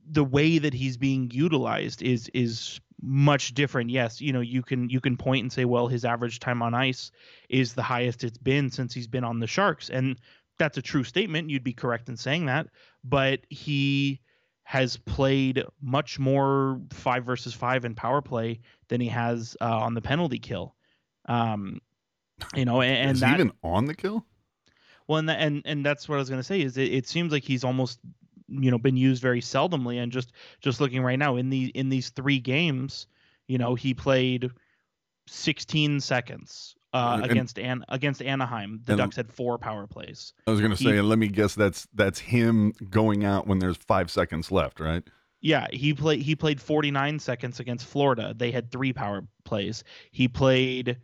the 0.09 0.25
way 0.25 0.59
that 0.59 0.75
he's 0.75 0.97
being 0.97 1.31
utilized 1.33 2.03
is 2.03 2.29
is 2.35 2.81
much 3.03 3.55
different. 3.55 3.91
Yes, 3.91 4.21
you 4.21 4.33
know, 4.33 4.41
you 4.41 4.63
can 4.63 4.89
you 4.89 5.01
can 5.01 5.17
point 5.17 5.43
and 5.43 5.53
say, 5.53 5.65
well, 5.65 5.89
his 5.89 6.05
average 6.05 6.41
time 6.41 6.63
on 6.63 6.75
ice 6.75 7.11
is 7.49 7.75
the 7.75 7.83
highest 7.83 8.25
it's 8.25 8.39
been 8.39 8.71
since 8.71 8.95
he's 8.95 9.09
been 9.09 9.25
on 9.25 9.41
the 9.41 9.47
Sharks, 9.47 9.91
and 9.91 10.17
that's 10.59 10.79
a 10.79 10.83
true 10.83 11.05
statement. 11.05 11.51
You'd 11.51 11.65
be 11.65 11.73
correct 11.73 12.09
in 12.09 12.17
saying 12.17 12.47
that, 12.47 12.69
but 13.05 13.41
he 13.51 14.21
has 14.65 14.97
played 14.97 15.65
much 15.83 16.19
more 16.19 16.81
five 16.93 17.25
versus 17.25 17.53
five 17.53 17.85
in 17.85 17.95
power 17.95 18.23
play 18.23 18.61
than 18.89 19.01
he 19.01 19.09
has 19.09 19.57
uh, 19.61 19.79
on 19.79 19.95
the 19.95 20.01
penalty 20.01 20.39
kill. 20.39 20.75
Um, 21.27 21.81
you 22.55 22.65
know, 22.65 22.81
and, 22.81 22.97
and 22.97 23.11
is 23.13 23.21
that 23.21 23.31
he 23.31 23.35
even 23.35 23.53
on 23.63 23.87
the 23.87 23.95
kill? 23.95 24.25
well, 25.09 25.19
and, 25.19 25.29
that, 25.29 25.41
and 25.41 25.63
and 25.65 25.85
that's 25.85 26.09
what 26.09 26.17
I 26.17 26.19
was 26.19 26.31
gonna 26.31 26.43
say 26.43 26.61
is 26.61 26.77
it, 26.77 26.93
it 26.93 27.09
seems 27.09 27.33
like 27.33 27.45
he's 27.45 27.65
almost 27.65 27.99
you 28.61 28.71
know 28.71 28.79
been 28.79 28.97
used 28.97 29.23
very 29.23 29.41
seldomly, 29.41 30.03
and 30.03 30.13
just 30.13 30.33
just 30.61 30.81
looking 30.81 31.03
right 31.03 31.19
now 31.19 31.37
in 31.37 31.51
the 31.51 31.67
in 31.75 31.89
these 31.89 32.11
three 32.11 32.39
games, 32.39 33.07
you 33.49 33.59
know 33.59 33.75
he 33.75 33.95
played 33.95 34.51
16 35.29 36.01
seconds 36.01 36.75
uh, 36.93 37.21
And- 37.23 37.31
against 37.31 37.59
An- 37.59 37.85
against 37.89 38.23
Anaheim. 38.23 38.81
The 38.85 38.97
Ducks 38.97 39.17
had 39.17 39.33
four 39.33 39.59
power 39.59 39.87
plays. 39.87 40.33
I 40.47 40.51
was 40.51 40.61
going 40.61 40.73
to 40.73 40.77
say, 40.77 41.01
let 41.01 41.19
me 41.19 41.29
guess 41.29 41.55
that's 41.55 41.87
that's 41.95 42.19
him 42.19 42.73
going 42.91 43.25
out 43.25 43.47
when 43.47 43.59
there's 43.59 43.77
five 43.79 44.11
seconds 44.11 44.51
left, 44.51 44.81
right? 44.81 45.03
Yeah, 45.41 45.67
he 45.73 45.95
played 45.95 46.23
he 46.23 46.37
played 46.37 46.61
49 46.61 47.19
seconds 47.19 47.61
against 47.61 47.87
Florida. 47.87 48.35
They 48.37 48.51
had 48.51 48.71
three 48.71 48.93
power 48.93 49.23
plays. 49.45 49.83
He 50.11 50.29
played 50.29 50.99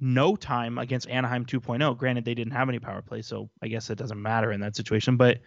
no 0.00 0.36
time 0.36 0.76
against 0.76 1.08
Anaheim 1.08 1.46
2.0. 1.46 1.96
Granted, 1.96 2.24
they 2.24 2.34
didn't 2.34 2.52
have 2.52 2.68
any 2.68 2.78
power 2.78 3.00
play, 3.00 3.22
so 3.22 3.48
I 3.62 3.68
guess 3.68 3.88
it 3.88 3.96
doesn't 3.96 4.20
matter 4.20 4.52
in 4.52 4.60
that 4.60 4.76
situation. 4.76 5.16
But 5.16 5.38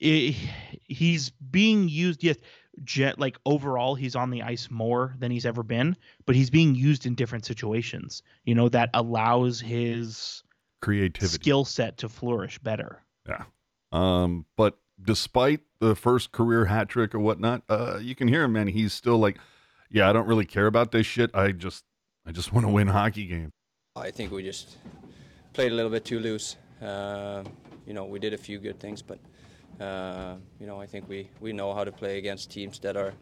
it, 0.00 0.34
he's 0.84 1.30
being 1.30 1.88
used. 1.88 2.22
Yes, 2.22 2.36
jet 2.84 3.18
like 3.18 3.38
overall 3.46 3.94
he's 3.94 4.14
on 4.14 4.30
the 4.30 4.42
ice 4.42 4.68
more 4.70 5.14
than 5.18 5.30
he's 5.30 5.46
ever 5.46 5.62
been, 5.62 5.96
but 6.26 6.36
he's 6.36 6.50
being 6.50 6.74
used 6.74 7.06
in 7.06 7.14
different 7.14 7.44
situations. 7.44 8.22
You 8.44 8.54
know 8.54 8.68
that 8.68 8.90
allows 8.94 9.60
his 9.60 10.42
Creativity. 10.82 11.32
skill 11.32 11.64
set 11.64 11.98
to 11.98 12.08
flourish 12.08 12.58
better. 12.58 13.02
Yeah. 13.28 13.44
Um, 13.92 14.46
but 14.56 14.78
despite 15.02 15.60
the 15.78 15.94
first 15.94 16.32
career 16.32 16.66
hat 16.66 16.88
trick 16.88 17.14
or 17.14 17.18
whatnot, 17.18 17.62
uh, 17.68 17.98
you 18.00 18.14
can 18.14 18.28
hear 18.28 18.44
him, 18.44 18.52
man. 18.52 18.68
He's 18.68 18.92
still 18.92 19.18
like, 19.18 19.38
yeah, 19.90 20.08
I 20.08 20.12
don't 20.12 20.26
really 20.26 20.44
care 20.44 20.66
about 20.66 20.92
this 20.92 21.06
shit. 21.06 21.30
I 21.34 21.52
just, 21.52 21.84
I 22.26 22.32
just 22.32 22.52
want 22.52 22.66
to 22.66 22.72
win 22.72 22.88
hockey 22.88 23.26
games. 23.26 23.52
I 23.94 24.10
think 24.10 24.32
we 24.32 24.42
just 24.42 24.76
played 25.54 25.72
a 25.72 25.74
little 25.74 25.90
bit 25.90 26.04
too 26.04 26.20
loose. 26.20 26.56
Uh, 26.82 27.42
you 27.86 27.94
know, 27.94 28.04
we 28.04 28.18
did 28.18 28.34
a 28.34 28.38
few 28.38 28.58
good 28.58 28.78
things, 28.78 29.00
but 29.00 29.18
uh, 29.80 30.36
you 30.58 30.66
know, 30.66 30.80
I 30.80 30.86
think 30.86 31.08
we, 31.08 31.28
we 31.40 31.52
know 31.52 31.74
how 31.74 31.84
to 31.84 31.92
play 31.92 32.18
against 32.18 32.50
teams 32.50 32.78
that 32.80 32.96
are, 32.96 33.12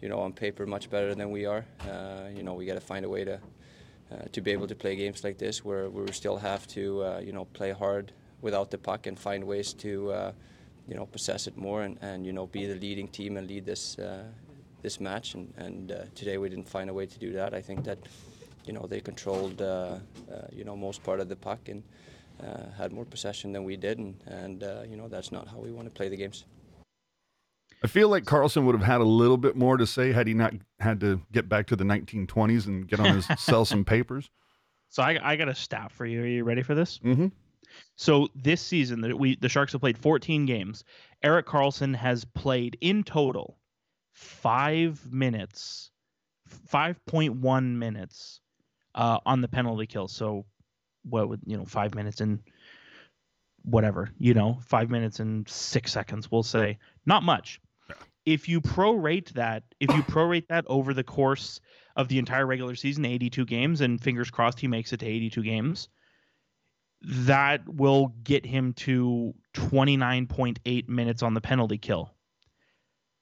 you 0.00 0.08
know, 0.08 0.20
on 0.20 0.32
paper 0.32 0.66
much 0.66 0.90
better 0.90 1.14
than 1.14 1.30
we 1.30 1.44
are. 1.46 1.64
Uh, 1.80 2.28
you 2.34 2.42
know, 2.42 2.54
we 2.54 2.66
got 2.66 2.74
to 2.74 2.80
find 2.80 3.04
a 3.04 3.08
way 3.08 3.24
to 3.24 3.40
uh, 4.10 4.24
to 4.32 4.40
be 4.40 4.52
able 4.52 4.66
to 4.66 4.74
play 4.74 4.96
games 4.96 5.22
like 5.22 5.36
this 5.36 5.62
where, 5.62 5.90
we 5.90 6.10
still 6.12 6.38
have 6.38 6.66
to, 6.66 7.02
uh, 7.02 7.20
you 7.22 7.30
know, 7.30 7.44
play 7.44 7.72
hard 7.72 8.10
without 8.40 8.70
the 8.70 8.78
puck 8.78 9.06
and 9.06 9.18
find 9.18 9.44
ways 9.44 9.74
to, 9.74 10.10
uh, 10.10 10.32
you 10.86 10.94
know, 10.94 11.04
possess 11.04 11.46
it 11.46 11.58
more 11.58 11.82
and, 11.82 11.98
and 12.00 12.24
you 12.24 12.32
know 12.32 12.46
be 12.46 12.64
the 12.64 12.76
leading 12.76 13.06
team 13.08 13.36
and 13.36 13.46
lead 13.46 13.66
this 13.66 13.98
uh, 13.98 14.24
this 14.80 14.98
match. 14.98 15.34
And, 15.34 15.52
and 15.58 16.08
today 16.14 16.38
we 16.38 16.48
didn't 16.48 16.68
find 16.68 16.88
a 16.88 16.94
way 16.94 17.04
to 17.04 17.18
do 17.18 17.32
that. 17.32 17.52
I 17.52 17.60
think 17.60 17.84
that, 17.84 17.98
you 18.64 18.72
know, 18.72 18.86
they 18.86 19.00
controlled, 19.00 19.60
you 20.52 20.64
know, 20.64 20.76
most 20.76 21.02
part 21.02 21.20
of 21.20 21.28
the 21.28 21.36
puck 21.36 21.68
and 21.68 21.82
uh, 22.42 22.70
had 22.76 22.92
more 22.92 23.04
possession 23.04 23.52
than 23.52 23.64
we 23.64 23.76
did, 23.76 23.98
and, 23.98 24.20
and 24.26 24.62
uh, 24.62 24.82
you 24.88 24.96
know 24.96 25.08
that's 25.08 25.32
not 25.32 25.48
how 25.48 25.58
we 25.58 25.70
want 25.70 25.86
to 25.86 25.94
play 25.94 26.08
the 26.08 26.16
games. 26.16 26.44
I 27.82 27.86
feel 27.86 28.08
like 28.08 28.24
Carlson 28.24 28.66
would 28.66 28.74
have 28.74 28.84
had 28.84 29.00
a 29.00 29.04
little 29.04 29.36
bit 29.36 29.56
more 29.56 29.76
to 29.76 29.86
say 29.86 30.12
had 30.12 30.26
he 30.26 30.34
not 30.34 30.52
had 30.80 31.00
to 31.00 31.20
get 31.30 31.48
back 31.48 31.66
to 31.68 31.76
the 31.76 31.84
1920s 31.84 32.66
and 32.66 32.88
get 32.88 32.98
on 32.98 33.14
his 33.14 33.28
sell 33.38 33.64
some 33.64 33.84
papers. 33.84 34.30
So 34.88 35.02
I, 35.02 35.18
I 35.22 35.36
got 35.36 35.48
a 35.48 35.54
stat 35.54 35.92
for 35.92 36.04
you. 36.04 36.22
Are 36.22 36.26
you 36.26 36.44
ready 36.44 36.62
for 36.62 36.74
this? 36.74 36.98
Mm-hmm. 37.04 37.28
So 37.96 38.28
this 38.34 38.60
season, 38.60 39.00
the, 39.00 39.16
we 39.16 39.36
the 39.36 39.48
Sharks 39.48 39.72
have 39.72 39.80
played 39.80 39.98
14 39.98 40.46
games. 40.46 40.84
Erik 41.22 41.46
Karlsson 41.46 41.94
has 41.94 42.24
played 42.24 42.76
in 42.80 43.04
total 43.04 43.58
five 44.12 45.00
minutes, 45.12 45.90
5.1 46.72 47.76
minutes 47.76 48.40
uh, 48.94 49.18
on 49.26 49.40
the 49.40 49.48
penalty 49.48 49.86
kill. 49.86 50.08
So 50.08 50.44
what 51.08 51.28
would 51.28 51.40
you 51.46 51.56
know, 51.56 51.64
five 51.64 51.94
minutes 51.94 52.20
and 52.20 52.40
whatever, 53.62 54.10
you 54.18 54.34
know, 54.34 54.58
five 54.66 54.90
minutes 54.90 55.20
and 55.20 55.48
six 55.48 55.92
seconds, 55.92 56.30
we'll 56.30 56.42
say. 56.42 56.78
Not 57.06 57.22
much. 57.22 57.60
If 58.24 58.48
you 58.48 58.60
prorate 58.60 59.32
that, 59.32 59.64
if 59.80 59.90
you 59.94 60.02
prorate 60.02 60.48
that 60.48 60.64
over 60.68 60.92
the 60.92 61.04
course 61.04 61.60
of 61.96 62.08
the 62.08 62.18
entire 62.18 62.46
regular 62.46 62.74
season, 62.74 63.04
82 63.04 63.46
games, 63.46 63.80
and 63.80 64.00
fingers 64.00 64.30
crossed 64.30 64.60
he 64.60 64.68
makes 64.68 64.92
it 64.92 65.00
to 65.00 65.06
82 65.06 65.42
games, 65.42 65.88
that 67.02 67.66
will 67.68 68.08
get 68.22 68.44
him 68.44 68.72
to 68.74 69.34
29.8 69.54 70.88
minutes 70.88 71.22
on 71.22 71.34
the 71.34 71.40
penalty 71.40 71.78
kill. 71.78 72.12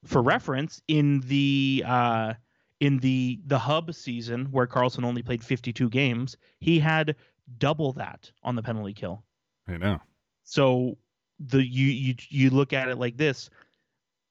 For 0.05 0.21
reference, 0.21 0.81
in 0.87 1.21
the 1.21 1.83
uh, 1.85 2.33
in 2.79 2.99
the 2.99 3.39
the 3.45 3.59
hub 3.59 3.93
season 3.93 4.45
where 4.51 4.67
Karlsson 4.67 5.03
only 5.03 5.23
played 5.23 5.43
52 5.43 5.89
games, 5.89 6.37
he 6.59 6.79
had 6.79 7.15
double 7.57 7.93
that 7.93 8.31
on 8.43 8.55
the 8.55 8.63
penalty 8.63 8.93
kill. 8.93 9.23
I 9.67 9.77
know. 9.77 9.99
So 10.43 10.97
the 11.39 11.63
you 11.63 11.87
you 11.87 12.15
you 12.29 12.49
look 12.49 12.73
at 12.73 12.89
it 12.89 12.97
like 12.97 13.17
this: 13.17 13.49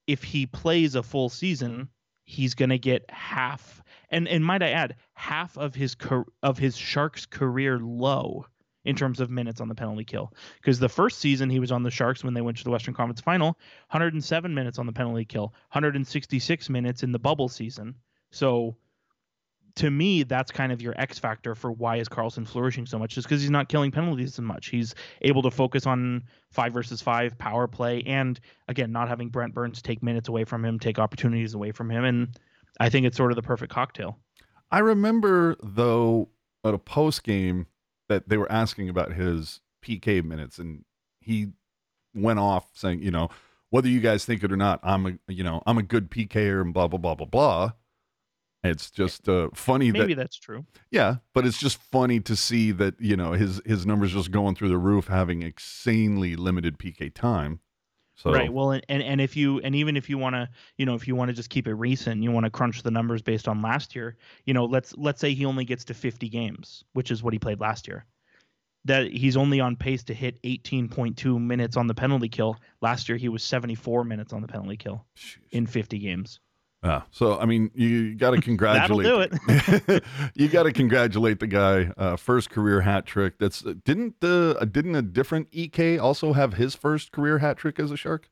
if 0.07 0.23
he 0.23 0.47
plays 0.47 0.95
a 0.95 1.03
full 1.03 1.29
season, 1.29 1.89
he's 2.25 2.55
going 2.55 2.71
to 2.71 2.79
get 2.79 3.11
half. 3.11 3.83
And 4.11 4.29
and 4.29 4.45
might 4.45 4.63
I 4.63 4.71
add, 4.71 4.97
half 5.15 5.57
of 5.57 5.75
his 5.75 5.97
of 6.43 6.59
his 6.59 6.77
Sharks 6.77 7.27
career 7.27 7.79
low 7.79 8.47
in 8.85 8.95
terms 8.95 9.19
of 9.21 9.31
minutes 9.31 9.61
on 9.61 9.69
the 9.69 9.75
penalty 9.75 10.05
kill. 10.05 10.33
Because 10.57 10.79
the 10.79 10.89
first 10.89 11.19
season 11.19 11.51
he 11.51 11.59
was 11.59 11.73
on 11.73 11.83
the 11.83 11.91
Sharks 11.91 12.23
when 12.23 12.35
they 12.35 12.41
went 12.41 12.57
to 12.59 12.65
the 12.65 12.71
Western 12.71 12.95
Conference 12.95 13.21
Final, 13.21 13.59
107 13.91 14.55
minutes 14.55 14.79
on 14.79 14.87
the 14.87 14.93
penalty 14.93 15.25
kill, 15.25 15.55
166 15.73 16.71
minutes 16.71 17.03
in 17.03 17.11
the 17.11 17.19
bubble 17.19 17.49
season. 17.49 17.97
So 18.31 18.77
to 19.77 19.91
me, 19.91 20.23
that's 20.23 20.51
kind 20.51 20.73
of 20.73 20.81
your 20.81 20.95
X 20.99 21.19
factor 21.19 21.55
for 21.55 21.71
why 21.71 21.97
is 21.97 22.09
Karlsson 22.09 22.47
flourishing 22.47 22.87
so 22.87 22.99
much, 22.99 23.17
is 23.17 23.25
because 23.25 23.43
he's 23.43 23.51
not 23.51 23.69
killing 23.69 23.91
penalties 23.91 24.33
as 24.33 24.41
much. 24.41 24.69
He's 24.69 24.95
able 25.23 25.43
to 25.43 25.51
focus 25.51 25.87
on 25.87 26.25
five 26.51 26.73
versus 26.73 27.03
five 27.03 27.37
power 27.39 27.69
play, 27.69 28.03
and 28.07 28.41
again, 28.69 28.91
not 28.91 29.09
having 29.09 29.29
Brent 29.29 29.55
Burns 29.55 29.83
take 29.83 30.03
minutes 30.03 30.29
away 30.29 30.45
from 30.45 30.65
him, 30.65 30.79
take 30.79 30.99
opportunities 30.99 31.55
away 31.55 31.73
from 31.73 31.91
him, 31.91 32.05
and 32.05 32.39
I 32.81 32.89
think 32.89 33.07
it's 33.07 33.17
sort 33.17 33.33
of 33.33 33.37
the 33.37 33.43
perfect 33.43 33.73
cocktail. 33.73 34.19
I 34.71 34.81
remember 34.81 35.57
though 35.63 36.31
at 36.65 36.75
a 36.75 36.79
post 36.79 37.23
game 37.23 37.67
that 38.09 38.29
they 38.29 38.37
were 38.37 38.51
asking 38.51 38.89
about 38.89 39.13
his 39.13 39.61
PK 39.85 40.25
minutes, 40.25 40.59
and 40.59 40.85
he 41.21 41.49
went 42.15 42.39
off 42.39 42.71
saying, 42.73 43.03
you 43.03 43.11
know, 43.11 43.29
whether 43.71 43.89
you 43.89 44.01
guys 44.01 44.25
think 44.25 44.43
it 44.43 44.51
or 44.51 44.57
not, 44.57 44.81
I'm 44.83 45.07
a 45.07 45.33
you 45.33 45.45
know 45.45 45.63
I'm 45.67 45.77
a 45.77 45.83
good 45.83 46.11
PKer 46.11 46.63
and 46.63 46.73
blah 46.73 46.89
blah 46.89 46.99
blah 46.99 47.15
blah 47.15 47.27
blah. 47.27 47.73
It's 48.65 48.91
just 48.91 49.29
uh, 49.29 49.49
funny 49.55 49.91
that 49.91 49.99
Maybe 49.99 50.15
that 50.15 50.23
that's 50.23 50.39
true. 50.39 50.65
yeah, 50.91 51.17
but 51.35 51.47
it's 51.47 51.59
just 51.59 51.79
funny 51.79 52.21
to 52.21 52.35
see 52.35 52.73
that 52.73 52.95
you 53.01 53.17
know 53.17 53.33
his 53.33 53.61
his 53.65 53.87
numbers 53.87 54.13
just 54.13 54.31
going 54.31 54.55
through 54.55 54.71
the 54.71 54.79
roof, 54.79 55.09
having 55.09 55.43
insanely 55.43 56.37
limited 56.37 56.79
PK 56.79 57.15
time. 57.15 57.61
So 58.17 58.33
Right. 58.33 58.53
Well, 58.53 58.71
and, 58.73 58.85
and 58.89 59.03
and 59.03 59.21
if 59.21 59.37
you 59.37 59.61
and 59.61 59.75
even 59.75 59.97
if 59.97 60.09
you 60.09 60.17
want 60.17 60.35
to, 60.35 60.49
you 60.79 60.87
know, 60.87 60.95
if 60.95 61.07
you 61.07 61.15
want 61.15 61.29
to 61.29 61.35
just 61.35 61.51
keep 61.51 61.69
it 61.69 61.75
recent, 61.75 62.23
you 62.23 62.33
want 62.33 62.45
to 62.45 62.51
crunch 62.51 62.83
the 62.83 62.91
numbers 62.91 63.23
based 63.23 63.47
on 63.47 63.61
last 63.61 63.95
year. 63.95 64.17
You 64.47 64.55
know, 64.55 64.65
let's 64.65 64.97
let's 64.97 65.21
say 65.21 65.35
he 65.35 65.45
only 65.45 65.65
gets 65.67 65.85
to 65.85 65.95
50 65.95 66.29
games, 66.29 66.83
which 66.95 67.11
is 67.11 67.23
what 67.23 67.35
he 67.35 67.39
played 67.39 67.61
last 67.61 67.87
year. 67.87 68.07
That 68.87 69.11
he's 69.13 69.37
only 69.37 69.61
on 69.61 69.77
pace 69.77 70.03
to 70.05 70.15
hit 70.15 70.43
18.2 70.43 71.41
minutes 71.41 71.77
on 71.77 71.89
the 71.89 71.95
penalty 71.95 72.29
kill. 72.29 72.57
Last 72.81 73.09
year 73.09 73.19
he 73.19 73.29
was 73.29 73.43
74 73.43 74.05
minutes 74.05 74.33
on 74.33 74.41
the 74.41 74.49
penalty 74.49 74.77
kill 74.77 75.05
in 75.51 75.67
50 75.67 75.99
games. 75.99 76.41
Yeah. 76.85 77.03
So 77.11 77.39
I 77.39 77.47
mean, 77.47 77.71
you 77.75 78.15
got 78.15 78.31
to 78.31 78.37
That'll 78.37 78.43
congratulate. 78.43 79.07
do 79.07 79.21
it. 79.21 80.05
you 80.35 80.49
got 80.49 80.65
to 80.65 80.73
congratulate 80.73 81.41
the 81.41 81.47
guy. 81.47 81.91
Uh, 81.97 82.17
first 82.17 82.51
career 82.51 82.83
hat 82.83 83.07
trick. 83.07 83.39
That's 83.39 83.65
uh, 83.65 83.75
didn't 83.85 84.21
the 84.21 84.57
uh, 84.61 84.65
didn't 84.67 84.95
a 84.95 85.03
different 85.03 85.49
EK 85.53 85.99
also 85.99 86.33
have 86.33 86.55
his 86.55 86.75
first 86.75 87.13
career 87.13 87.39
hat 87.39 87.57
trick 87.57 87.81
as 87.81 87.91
a 87.91 87.97
shark? 87.97 88.29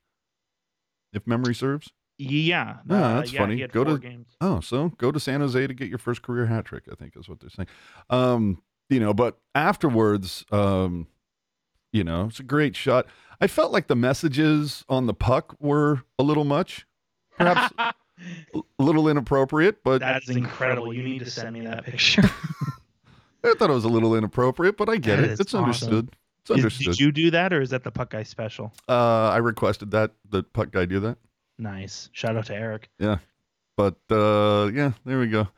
If 1.12 1.26
memory 1.26 1.54
serves. 1.54 1.90
yeah. 2.18 2.78
Uh, 2.88 3.14
that's 3.16 3.32
yeah, 3.32 3.40
funny. 3.40 3.66
Go 3.66 3.82
to- 3.84 3.98
games. 3.98 4.26
Oh, 4.40 4.60
so 4.60 4.90
go 4.98 5.10
to 5.10 5.18
San 5.18 5.40
Jose 5.40 5.66
to 5.66 5.74
get 5.74 5.88
your 5.88 5.98
first 5.98 6.22
career 6.22 6.46
hat 6.46 6.64
trick. 6.64 6.84
I 6.90 6.94
think 6.94 7.16
is 7.16 7.28
what 7.28 7.40
they're 7.40 7.50
saying. 7.50 7.68
Um, 8.10 8.62
you 8.90 9.00
know, 9.00 9.14
but 9.14 9.38
afterwards, 9.54 10.44
um, 10.52 11.06
you 11.92 12.04
know, 12.04 12.26
it's 12.26 12.40
a 12.40 12.44
great 12.44 12.76
shot. 12.76 13.06
I 13.40 13.46
felt 13.46 13.72
like 13.72 13.86
the 13.88 13.96
messages 13.96 14.84
on 14.88 15.06
the 15.06 15.14
puck 15.14 15.56
were 15.58 16.02
a 16.18 16.22
little 16.22 16.44
much, 16.44 16.86
perhaps 17.38 17.72
a 18.54 18.60
little 18.82 19.08
inappropriate, 19.08 19.82
but 19.82 19.98
That's 20.00 20.28
incredible. 20.28 20.92
You 20.94 21.02
need 21.02 21.18
to 21.20 21.30
send 21.30 21.52
me 21.54 21.62
that 21.62 21.84
picture. 21.84 22.22
I 23.44 23.54
thought 23.58 23.68
it 23.70 23.74
was 23.74 23.84
a 23.84 23.88
little 23.88 24.14
inappropriate, 24.16 24.76
but 24.76 24.88
I 24.88 24.96
get 24.96 25.16
That 25.16 25.24
it. 25.24 25.30
is 25.32 25.40
It's 25.40 25.52
awesome. 25.54 25.64
understood. 25.64 26.10
It's 26.42 26.50
Is- 26.50 26.56
understood. 26.56 26.86
did 26.86 27.00
you 27.00 27.12
do 27.12 27.30
that, 27.32 27.52
or 27.52 27.60
is 27.60 27.70
that 27.70 27.84
the 27.84 27.90
puck 27.90 28.10
guy 28.10 28.22
special? 28.22 28.72
uh, 28.88 29.28
I 29.28 29.38
requested 29.38 29.90
that 29.92 30.12
the 30.28 30.42
puck 30.42 30.70
guy 30.70 30.84
do 30.86 31.00
that, 31.00 31.18
Nice. 31.58 32.08
Shout 32.12 32.36
out 32.36 32.46
to 32.46 32.54
Eric. 32.54 32.88
Yeah, 32.98 33.18
but 33.76 33.96
uh, 34.10 34.70
yeah, 34.74 34.92
there 35.04 35.18
we 35.20 35.28
go. 35.28 35.48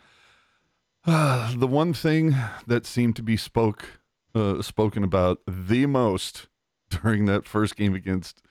the 1.04 1.66
one 1.68 1.92
thing 1.92 2.34
that 2.66 2.86
seemed 2.86 3.16
to 3.16 3.22
be 3.22 3.36
spoke 3.36 4.00
uh, 4.34 4.60
spoken 4.62 5.02
about 5.04 5.40
the 5.46 5.86
most 5.86 6.48
during 6.90 7.26
that 7.26 7.46
first 7.46 7.76
game 7.76 7.94
against 7.94 8.42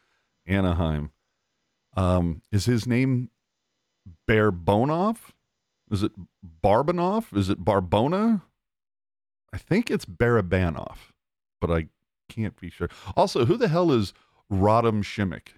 Anaheim 0.47 1.12
um, 1.97 2.41
is 2.51 2.65
his 2.65 2.88
name 2.88 3.29
Barbonov? 4.27 5.17
Is 5.91 6.03
it 6.03 6.12
Barbanov? 6.63 7.35
Is 7.38 7.50
it 7.50 7.63
Barbona? 7.63 8.41
I 9.53 9.57
think 9.57 9.89
it's 9.89 10.05
Barabanov, 10.05 10.97
but 11.62 11.71
I 11.71 11.88
can't 12.27 12.59
be 12.59 12.69
sure. 12.69 12.89
Also, 13.15 13.45
who 13.45 13.55
the 13.55 13.67
hell 13.67 13.91
is 13.91 14.13
Rodham 14.51 15.03
Shimmick? 15.03 15.53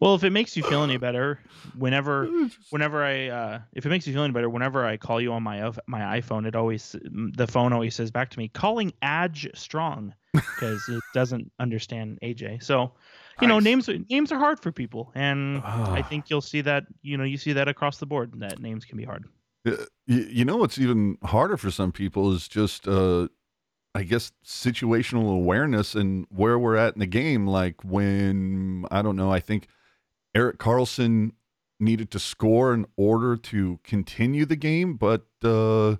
Well, 0.00 0.16
if 0.16 0.24
it 0.24 0.30
makes 0.30 0.56
you 0.56 0.64
feel 0.64 0.82
any 0.82 0.96
better, 0.96 1.38
whenever 1.78 2.26
whenever 2.70 3.04
I 3.04 3.28
uh, 3.28 3.60
if 3.72 3.86
it 3.86 3.88
makes 3.88 4.04
you 4.04 4.12
feel 4.12 4.24
any 4.24 4.32
better, 4.32 4.50
whenever 4.50 4.84
I 4.84 4.96
call 4.96 5.20
you 5.20 5.32
on 5.32 5.44
my 5.44 5.62
of- 5.62 5.78
my 5.86 6.20
iPhone, 6.20 6.44
it 6.44 6.56
always 6.56 6.96
the 7.04 7.46
phone 7.46 7.72
always 7.72 7.94
says 7.94 8.10
back 8.10 8.30
to 8.30 8.38
me 8.40 8.48
calling 8.48 8.92
Adge 9.00 9.48
Strong 9.54 10.12
because 10.32 10.88
it 10.88 11.02
doesn't 11.12 11.50
understand 11.58 12.18
AJ. 12.22 12.62
So, 12.62 12.92
you 13.40 13.48
know, 13.48 13.58
names 13.58 13.88
are- 13.88 13.98
names 14.10 14.32
are 14.32 14.38
hard 14.38 14.60
for 14.60 14.72
people, 14.72 15.12
and 15.14 15.62
I 15.62 16.02
think 16.02 16.30
you'll 16.30 16.40
see 16.40 16.60
that 16.62 16.84
you 17.02 17.16
know 17.16 17.24
you 17.24 17.36
see 17.36 17.52
that 17.52 17.68
across 17.68 17.98
the 17.98 18.06
board 18.06 18.32
that 18.40 18.58
names 18.60 18.84
can 18.84 18.96
be 18.96 19.04
hard. 19.04 19.24
Uh, 19.66 19.76
You, 20.06 20.26
you 20.30 20.44
know 20.44 20.56
what's 20.56 20.78
even 20.78 21.18
harder 21.22 21.56
for 21.56 21.70
some 21.70 21.92
people 21.92 22.32
is 22.32 22.48
just 22.48 22.88
uh, 22.88 23.28
I 23.94 24.02
guess 24.04 24.32
situational 24.44 25.32
awareness 25.34 25.94
and 25.94 26.26
where 26.30 26.58
we're 26.58 26.76
at 26.76 26.94
in 26.94 27.00
the 27.00 27.06
game. 27.06 27.46
Like 27.46 27.82
when 27.84 28.86
I 28.90 29.02
don't 29.02 29.16
know, 29.16 29.30
I 29.30 29.40
think 29.40 29.68
Erik 30.34 30.58
Karlsson 30.58 31.32
needed 31.78 32.10
to 32.12 32.18
score 32.18 32.72
in 32.74 32.86
order 32.96 33.36
to 33.36 33.78
continue 33.84 34.46
the 34.46 34.56
game, 34.56 34.94
but 34.96 35.26
uh, 35.44 35.96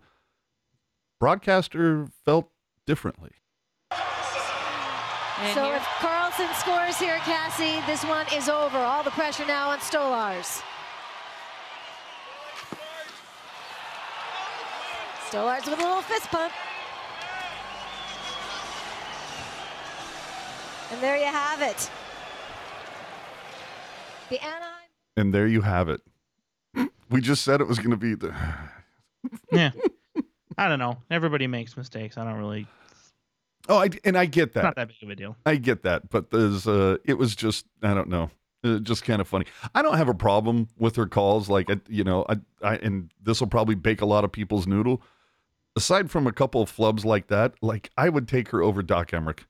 broadcaster 1.21 2.09
felt 2.25 2.51
differently. 2.87 3.31
And 5.43 5.55
so 5.55 5.65
here. 5.65 5.75
if 5.75 5.83
Karlsson 5.99 6.55
scores 6.55 6.97
here, 6.99 7.19
Cassie, 7.19 7.85
this 7.85 8.05
one 8.05 8.27
is 8.33 8.49
over. 8.49 8.79
All 8.79 9.03
the 9.03 9.11
pressure 9.11 9.45
now 9.45 9.71
on 9.71 9.79
Stolarz. 9.81 10.63
Stolarz 15.29 15.69
with 15.69 15.81
a 15.81 15.83
little 15.83 16.03
fist 16.03 16.29
pump. 16.29 16.53
And 20.93 21.03
there 21.03 21.17
you 21.17 21.25
have 21.25 21.61
it. 21.61 21.91
The 24.29 24.41
Anaheim. 24.41 24.89
And 25.17 25.35
there 25.35 25.49
you 25.49 25.63
have 25.63 25.89
it. 25.89 26.03
We 27.11 27.21
just 27.21 27.43
said 27.43 27.61
it 27.61 27.67
was 27.67 27.79
going 27.79 27.91
to 27.91 27.97
be 27.97 28.15
the. 28.15 28.33
yeah. 29.51 29.73
I 30.57 30.69
don't 30.69 30.79
know. 30.79 30.99
Everybody 31.11 31.49
makes 31.49 31.77
mistakes. 31.77 32.17
I 32.17 32.25
don't 32.25 32.39
really 32.39 32.69
Oh, 33.69 33.79
I, 33.79 33.91
and 34.05 34.17
I 34.19 34.27
get 34.27 34.55
that. 34.55 34.65
Not 34.65 34.77
that 34.77 34.89
big 34.89 34.97
of 35.03 35.11
a 35.11 35.15
deal. 35.15 35.37
I 35.47 35.57
get 35.57 35.83
that, 35.83 36.11
but 36.11 36.31
there's 36.31 36.67
uh, 36.67 36.97
it 37.05 37.15
was 37.15 37.37
just 37.37 37.67
I 37.83 37.95
don't 37.95 38.09
know, 38.09 38.31
uh, 38.65 38.79
just 38.79 39.05
kind 39.05 39.21
of 39.21 39.29
funny. 39.29 39.47
I 39.75 39.83
don't 39.83 39.97
have 39.97 40.09
a 40.09 40.15
problem 40.15 40.69
with 40.79 40.97
her 40.97 41.07
calls, 41.07 41.49
like 41.49 41.71
I, 41.71 41.81
you 41.89 42.05
know, 42.05 42.25
I, 42.29 42.37
I 42.63 42.77
and 42.77 43.13
this 43.23 43.41
will 43.41 43.49
probably 43.49 43.75
bake 43.75 44.01
a 44.01 44.07
lot 44.07 44.25
of 44.25 44.33
people's 44.33 44.67
noodle. 44.67 45.03
Aside 45.75 46.11
from 46.11 46.27
a 46.27 46.33
couple 46.33 46.61
of 46.61 46.75
flubs 46.75 47.05
like 47.05 47.29
that, 47.29 47.55
like 47.63 47.91
I 47.97 48.09
would 48.09 48.29
take 48.29 48.49
her 48.49 48.63
over 48.63 48.83
Doc 48.83 49.13
Emrick. 49.13 49.41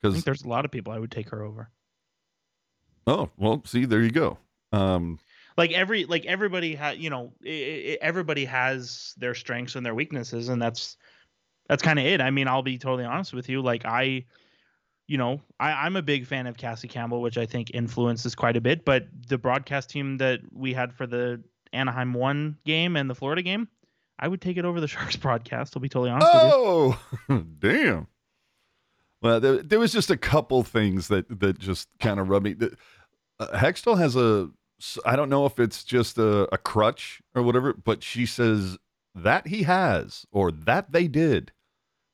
Because 0.00 0.24
there's 0.24 0.42
a 0.42 0.48
lot 0.48 0.64
of 0.64 0.70
people 0.70 0.92
I 0.92 0.98
would 0.98 1.10
take 1.10 1.28
her 1.28 1.42
over. 1.42 1.70
Oh 3.06 3.30
well, 3.36 3.62
see, 3.66 3.84
there 3.84 4.02
you 4.02 4.10
go. 4.10 4.38
Um, 4.72 5.18
like 5.56 5.72
every 5.72 6.04
like 6.04 6.24
everybody 6.26 6.74
has 6.74 6.98
you 6.98 7.10
know 7.10 7.32
it, 7.42 7.50
it, 7.50 7.98
everybody 8.00 8.44
has 8.46 9.14
their 9.18 9.34
strengths 9.34 9.76
and 9.76 9.84
their 9.84 9.94
weaknesses, 9.94 10.48
and 10.48 10.60
that's 10.60 10.96
that's 11.70 11.84
kind 11.84 12.00
of 12.00 12.04
it. 12.04 12.20
I 12.20 12.32
mean, 12.32 12.48
I'll 12.48 12.64
be 12.64 12.78
totally 12.78 13.04
honest 13.04 13.32
with 13.32 13.48
you. 13.48 13.62
Like 13.62 13.84
I, 13.84 14.24
you 15.06 15.16
know, 15.16 15.40
I, 15.60 15.70
I'm 15.70 15.94
a 15.94 16.02
big 16.02 16.26
fan 16.26 16.48
of 16.48 16.56
Cassie 16.56 16.88
Campbell, 16.88 17.22
which 17.22 17.38
I 17.38 17.46
think 17.46 17.70
influences 17.72 18.34
quite 18.34 18.56
a 18.56 18.60
bit. 18.60 18.84
But 18.84 19.06
the 19.28 19.38
broadcast 19.38 19.88
team 19.88 20.18
that 20.18 20.40
we 20.52 20.72
had 20.72 20.92
for 20.92 21.06
the 21.06 21.40
Anaheim 21.72 22.12
one 22.12 22.58
game 22.64 22.96
and 22.96 23.08
the 23.08 23.14
Florida 23.14 23.42
game, 23.42 23.68
I 24.18 24.26
would 24.26 24.40
take 24.40 24.56
it 24.56 24.64
over 24.64 24.80
the 24.80 24.88
Sharks 24.88 25.14
broadcast. 25.14 25.76
I'll 25.76 25.80
be 25.80 25.88
totally 25.88 26.10
honest 26.10 26.34
with 26.34 26.42
you. 26.42 26.50
oh, 26.52 26.98
damn. 27.60 28.08
Well, 29.22 29.38
there, 29.38 29.58
there, 29.58 29.78
was 29.78 29.92
just 29.92 30.10
a 30.10 30.16
couple 30.16 30.64
things 30.64 31.06
that 31.06 31.38
that 31.38 31.60
just 31.60 31.86
kind 32.00 32.18
of 32.18 32.28
rubbed 32.28 32.46
me. 32.46 32.56
Uh, 33.38 33.46
Hextall 33.56 33.96
has 33.96 34.16
a, 34.16 34.50
I 35.04 35.14
don't 35.14 35.28
know 35.28 35.46
if 35.46 35.60
it's 35.60 35.84
just 35.84 36.18
a, 36.18 36.52
a 36.52 36.58
crutch 36.58 37.22
or 37.32 37.44
whatever, 37.44 37.74
but 37.74 38.02
she 38.02 38.26
says 38.26 38.76
that 39.14 39.46
he 39.46 39.62
has 39.62 40.26
or 40.32 40.50
that 40.50 40.90
they 40.90 41.06
did. 41.06 41.52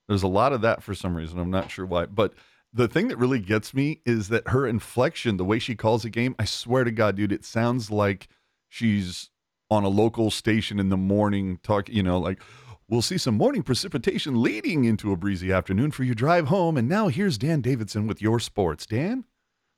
There's 0.09 0.23
a 0.23 0.29
lot 0.29 0.53
of 0.53 0.61
that 0.61 0.83
for 0.83 0.95
some 0.95 1.17
reason. 1.17 1.39
I'm 1.39 1.51
not 1.51 1.71
sure 1.71 1.87
why. 1.87 2.07
But 2.07 2.35
the 2.73 2.89
thing 2.89 3.09
that 3.09 3.17
really 3.17 3.41
gets 3.41 3.75
me 3.75 4.01
is 4.05 4.29
that 4.29 4.49
her 4.49 4.67
inflection, 4.67 5.37
the 5.37 5.45
way 5.45 5.59
she 5.59 5.75
calls 5.75 6.05
a 6.05 6.11
game, 6.11 6.35
I 6.39 6.45
swear 6.45 6.85
to 6.85 6.91
God, 6.91 7.17
dude, 7.17 7.33
it 7.33 7.45
sounds 7.45 7.91
like 7.91 8.29
she's 8.69 9.31
on 9.71 9.83
a 9.83 9.89
local 9.89 10.31
station 10.31 10.79
in 10.79 10.91
the 10.91 10.97
morning, 10.97 11.59
talk, 11.63 11.89
you 11.89 12.03
know, 12.03 12.19
like, 12.19 12.41
we'll 12.89 13.03
see 13.03 13.19
some 13.19 13.35
morning 13.35 13.63
precipitation 13.63 14.41
leading 14.41 14.85
into 14.85 15.11
a 15.11 15.17
breezy 15.17 15.51
afternoon 15.51 15.91
for 15.91 16.05
your 16.05 16.15
drive 16.15 16.47
home. 16.47 16.77
And 16.77 16.89
now 16.89 17.09
here's 17.09 17.37
Dan 17.37 17.61
Davidson 17.61 18.07
with 18.07 18.23
your 18.23 18.39
sports. 18.39 18.87
Dan? 18.87 19.25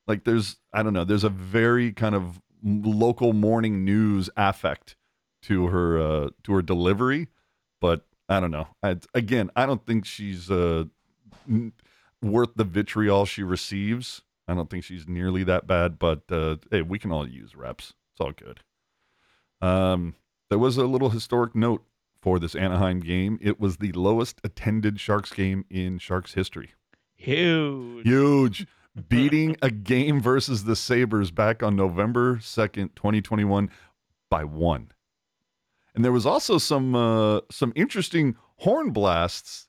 Like, 0.07 0.25
there's, 0.25 0.57
I 0.75 0.83
don't 0.83 0.93
know, 0.93 1.05
there's 1.05 1.25
a 1.25 1.31
very 1.31 1.93
kind 1.93 2.15
of 2.15 2.41
local 2.63 3.33
morning 3.33 3.85
news 3.85 4.29
affect 4.37 4.97
to 5.43 5.69
her, 5.69 5.99
uh, 5.99 6.29
to 6.45 6.53
her 6.53 6.63
delivery. 6.63 7.29
But 7.81 8.05
I 8.29 8.41
don't 8.41 8.51
know. 8.51 8.69
I, 8.83 8.97
again, 9.15 9.51
I 9.57 9.67
don't 9.67 9.85
think 9.87 10.05
she's 10.05 10.51
uh, 10.51 10.85
n- 11.49 11.73
worth 12.23 12.51
the 12.57 12.65
vitriol 12.65 13.25
she 13.27 13.43
receives. 13.43 14.23
I 14.47 14.55
don't 14.55 14.71
think 14.71 14.85
she's 14.85 15.07
nearly 15.07 15.45
that 15.45 15.67
bad, 15.67 15.99
but 15.99 16.23
uh, 16.31 16.57
hey, 16.71 16.83
we 16.83 16.99
can 16.99 17.13
all 17.13 17.29
use 17.29 17.55
reps. 17.55 17.95
It's 18.13 18.21
all 18.21 18.33
good. 18.33 18.61
Um, 19.61 20.15
there 20.51 20.59
was 20.59 20.77
a 20.77 20.87
little 20.87 21.11
historic 21.11 21.55
note 21.55 21.85
for 22.21 22.39
this 22.39 22.55
Anaheim 22.55 23.01
game. 23.01 23.39
It 23.41 23.61
was 23.61 23.77
the 23.77 23.93
lowest 23.93 24.41
attended 24.43 25.01
Sharks 25.01 25.33
game 25.33 25.65
in 25.71 25.99
Sharks 25.99 26.35
history. 26.35 26.75
Huge. 27.15 28.07
Huge. 28.07 28.67
Beating 29.09 29.57
a 29.63 29.71
game 29.71 30.21
versus 30.21 30.65
the 30.65 30.75
Sabres 30.75 31.31
back 31.31 31.63
on 31.63 31.77
November 31.77 32.37
2nd, 32.37 32.95
2021 32.97 33.71
by 34.31 34.45
one. 34.45 34.91
And 35.99 36.05
there 36.05 36.13
was 36.13 36.27
also 36.27 36.59
some 36.59 36.95
uh, 36.95 37.41
some 37.51 37.73
interesting 37.75 38.37
horn 38.59 38.93
blasts 38.93 39.67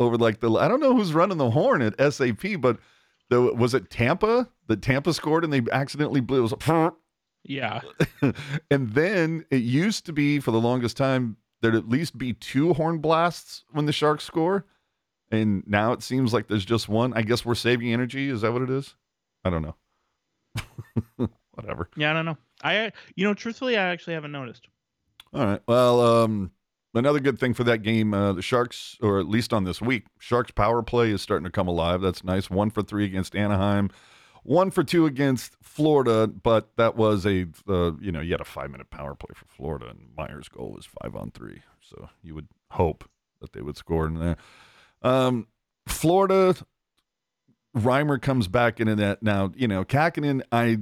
over 0.00 0.16
like 0.16 0.40
the 0.40 0.50
I 0.50 0.66
don't 0.66 0.80
know 0.80 0.96
who's 0.96 1.12
running 1.12 1.38
the 1.38 1.52
horn 1.52 1.80
at 1.80 2.12
SAP, 2.12 2.60
but 2.60 2.80
the, 3.28 3.40
was 3.40 3.72
it 3.72 3.88
Tampa? 3.88 4.48
The 4.66 4.76
Tampa 4.76 5.14
scored 5.14 5.44
and 5.44 5.52
they 5.52 5.62
accidentally 5.70 6.20
blew. 6.22 6.44
It 6.44 6.52
was 6.52 6.92
yeah. 7.44 7.82
and 8.72 8.90
then 8.94 9.44
it 9.52 9.62
used 9.62 10.06
to 10.06 10.12
be 10.12 10.40
for 10.40 10.50
the 10.50 10.60
longest 10.60 10.96
time 10.96 11.36
there'd 11.60 11.76
at 11.76 11.88
least 11.88 12.18
be 12.18 12.32
two 12.32 12.74
horn 12.74 12.98
blasts 12.98 13.62
when 13.70 13.86
the 13.86 13.92
Sharks 13.92 14.24
score. 14.24 14.66
And 15.30 15.62
now 15.68 15.92
it 15.92 16.02
seems 16.02 16.32
like 16.32 16.48
there's 16.48 16.64
just 16.64 16.88
one. 16.88 17.12
I 17.14 17.22
guess 17.22 17.44
we're 17.44 17.54
saving 17.54 17.92
energy. 17.92 18.28
Is 18.28 18.40
that 18.40 18.52
what 18.52 18.62
it 18.62 18.70
is? 18.70 18.96
I 19.44 19.50
don't 19.50 19.62
know. 19.62 21.28
Whatever. 21.54 21.88
Yeah, 21.96 22.10
I 22.10 22.14
don't 22.14 22.24
know. 22.24 22.38
I 22.60 22.90
you 23.14 23.24
know, 23.24 23.34
truthfully, 23.34 23.76
I 23.76 23.90
actually 23.90 24.14
haven't 24.14 24.32
noticed. 24.32 24.66
All 25.32 25.46
right. 25.46 25.62
Well, 25.68 26.00
um, 26.00 26.50
another 26.94 27.20
good 27.20 27.38
thing 27.38 27.54
for 27.54 27.64
that 27.64 27.78
game, 27.78 28.12
uh, 28.12 28.32
the 28.32 28.42
Sharks, 28.42 28.96
or 29.00 29.20
at 29.20 29.28
least 29.28 29.52
on 29.52 29.64
this 29.64 29.80
week, 29.80 30.06
Sharks 30.18 30.50
power 30.50 30.82
play 30.82 31.10
is 31.10 31.22
starting 31.22 31.44
to 31.44 31.50
come 31.50 31.68
alive. 31.68 32.00
That's 32.00 32.24
nice. 32.24 32.50
One 32.50 32.70
for 32.70 32.82
three 32.82 33.04
against 33.04 33.36
Anaheim, 33.36 33.90
one 34.42 34.70
for 34.70 34.82
two 34.82 35.06
against 35.06 35.54
Florida, 35.62 36.26
but 36.26 36.70
that 36.76 36.96
was 36.96 37.26
a, 37.26 37.46
uh, 37.68 37.92
you 38.00 38.10
know, 38.10 38.20
you 38.20 38.32
had 38.32 38.40
a 38.40 38.44
five 38.44 38.70
minute 38.70 38.90
power 38.90 39.14
play 39.14 39.34
for 39.34 39.46
Florida, 39.46 39.88
and 39.88 40.08
Meier's 40.16 40.48
goal 40.48 40.72
was 40.72 40.86
five 41.00 41.14
on 41.14 41.30
three. 41.30 41.62
So 41.80 42.08
you 42.22 42.34
would 42.34 42.48
hope 42.70 43.08
that 43.40 43.52
they 43.52 43.60
would 43.60 43.76
score 43.76 44.06
in 44.06 44.14
there. 44.14 44.36
Um, 45.02 45.46
Florida, 45.86 46.56
Reimer 47.76 48.20
comes 48.20 48.48
back 48.48 48.80
into 48.80 48.96
that. 48.96 49.22
Now, 49.22 49.52
you 49.54 49.68
know, 49.68 49.84
Kahkonen, 49.84 50.42
I. 50.50 50.78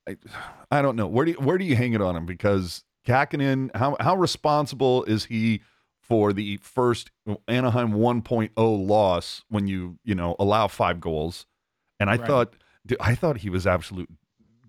I, 0.07 0.17
I 0.71 0.81
don't 0.81 0.95
know. 0.95 1.07
Where 1.07 1.25
do 1.25 1.31
you, 1.31 1.37
where 1.37 1.57
do 1.57 1.65
you 1.65 1.75
hang 1.75 1.93
it 1.93 2.01
on 2.01 2.15
him? 2.15 2.25
Because 2.25 2.83
Kahkonen 3.05 3.75
how 3.75 3.97
how 3.99 4.15
responsible 4.15 5.03
is 5.03 5.25
he 5.25 5.61
for 6.01 6.33
the 6.33 6.57
first 6.57 7.11
Anaheim 7.47 7.93
1.0 7.93 8.51
loss 8.87 9.43
when 9.49 9.67
you 9.67 9.97
you 10.03 10.15
know 10.15 10.35
allow 10.39 10.67
five 10.67 10.99
goals? 10.99 11.45
And 11.99 12.09
I 12.09 12.15
right. 12.15 12.27
thought 12.27 12.55
I 12.99 13.15
thought 13.15 13.37
he 13.37 13.49
was 13.49 13.67
absolute 13.67 14.09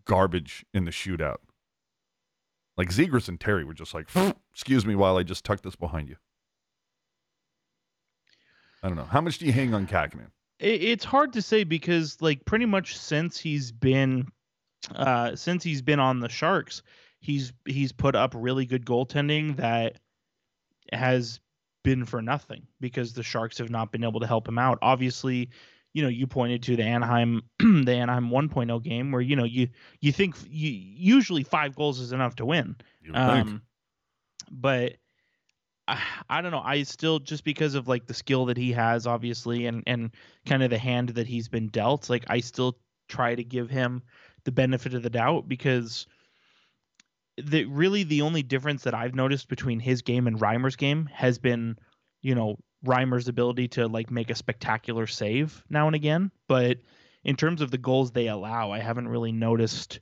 garbage 0.04 0.64
in 0.74 0.84
the 0.84 0.90
shootout. 0.90 1.38
Like 2.76 2.90
Zegras 2.90 3.28
and 3.28 3.40
Terry 3.40 3.64
were 3.64 3.74
just 3.74 3.94
like 3.94 4.08
excuse 4.52 4.84
me 4.84 4.94
while 4.94 5.16
I 5.16 5.22
just 5.22 5.44
tuck 5.44 5.62
this 5.62 5.76
behind 5.76 6.08
you. 6.08 6.16
I 8.82 8.88
don't 8.88 8.96
know. 8.96 9.04
How 9.04 9.22
much 9.22 9.38
do 9.38 9.46
you 9.46 9.52
hang 9.52 9.72
on 9.72 9.86
Kahkonen 9.86 10.30
it's 10.60 11.04
hard 11.04 11.32
to 11.32 11.42
say 11.42 11.64
because 11.64 12.16
like 12.20 12.44
pretty 12.44 12.66
much 12.66 12.96
since 12.96 13.38
he's 13.38 13.72
been 13.72 14.26
uh, 14.94 15.36
since 15.36 15.62
he's 15.62 15.82
been 15.82 16.00
on 16.00 16.20
the 16.20 16.28
Sharks, 16.28 16.82
he's 17.20 17.52
he's 17.64 17.92
put 17.92 18.14
up 18.14 18.34
really 18.36 18.66
good 18.66 18.84
goaltending 18.84 19.56
that 19.56 19.98
has 20.92 21.40
been 21.82 22.04
for 22.04 22.20
nothing 22.22 22.66
because 22.80 23.12
the 23.12 23.22
Sharks 23.22 23.58
have 23.58 23.70
not 23.70 23.92
been 23.92 24.04
able 24.04 24.20
to 24.20 24.26
help 24.26 24.48
him 24.48 24.58
out. 24.58 24.78
Obviously, 24.82 25.50
you 25.92 26.02
know, 26.02 26.08
you 26.08 26.26
pointed 26.26 26.62
to 26.64 26.76
the 26.76 26.82
Anaheim 26.82 27.42
the 27.58 27.92
Anaheim 27.92 28.30
1.0 28.30 28.82
game 28.82 29.12
where 29.12 29.22
you 29.22 29.36
know 29.36 29.44
you 29.44 29.68
you 30.00 30.12
think 30.12 30.36
you 30.48 30.70
usually 30.70 31.44
five 31.44 31.74
goals 31.74 32.00
is 32.00 32.12
enough 32.12 32.36
to 32.36 32.46
win. 32.46 32.76
Um, 33.14 33.62
but 34.50 34.96
I, 35.86 36.02
I 36.28 36.40
don't 36.40 36.50
know. 36.50 36.62
I 36.64 36.82
still 36.82 37.18
just 37.18 37.44
because 37.44 37.74
of 37.74 37.88
like 37.88 38.06
the 38.06 38.14
skill 38.14 38.46
that 38.46 38.56
he 38.56 38.72
has, 38.72 39.06
obviously, 39.06 39.66
and 39.66 39.82
and 39.86 40.10
kind 40.46 40.62
of 40.62 40.70
the 40.70 40.78
hand 40.78 41.10
that 41.10 41.26
he's 41.26 41.48
been 41.48 41.68
dealt. 41.68 42.10
Like 42.10 42.24
I 42.28 42.40
still 42.40 42.78
try 43.08 43.34
to 43.34 43.44
give 43.44 43.70
him 43.70 44.02
the 44.44 44.52
benefit 44.52 44.94
of 44.94 45.02
the 45.02 45.10
doubt 45.10 45.48
because 45.48 46.06
the 47.36 47.64
really 47.64 48.04
the 48.04 48.22
only 48.22 48.42
difference 48.42 48.84
that 48.84 48.94
I've 48.94 49.14
noticed 49.14 49.48
between 49.48 49.80
his 49.80 50.02
game 50.02 50.26
and 50.26 50.38
Reimer's 50.38 50.76
game 50.76 51.08
has 51.12 51.38
been, 51.38 51.76
you 52.22 52.34
know, 52.34 52.56
Reimer's 52.84 53.28
ability 53.28 53.68
to 53.68 53.88
like 53.88 54.10
make 54.10 54.30
a 54.30 54.34
spectacular 54.34 55.06
save 55.06 55.62
now 55.70 55.86
and 55.86 55.96
again, 55.96 56.30
but 56.48 56.78
in 57.24 57.36
terms 57.36 57.62
of 57.62 57.70
the 57.70 57.78
goals 57.78 58.12
they 58.12 58.28
allow, 58.28 58.70
I 58.70 58.78
haven't 58.78 59.08
really 59.08 59.32
noticed 59.32 59.98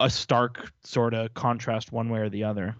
a 0.00 0.08
stark 0.10 0.72
sort 0.82 1.14
of 1.14 1.34
contrast 1.34 1.92
one 1.92 2.08
way 2.08 2.20
or 2.20 2.30
the 2.30 2.44
other. 2.44 2.74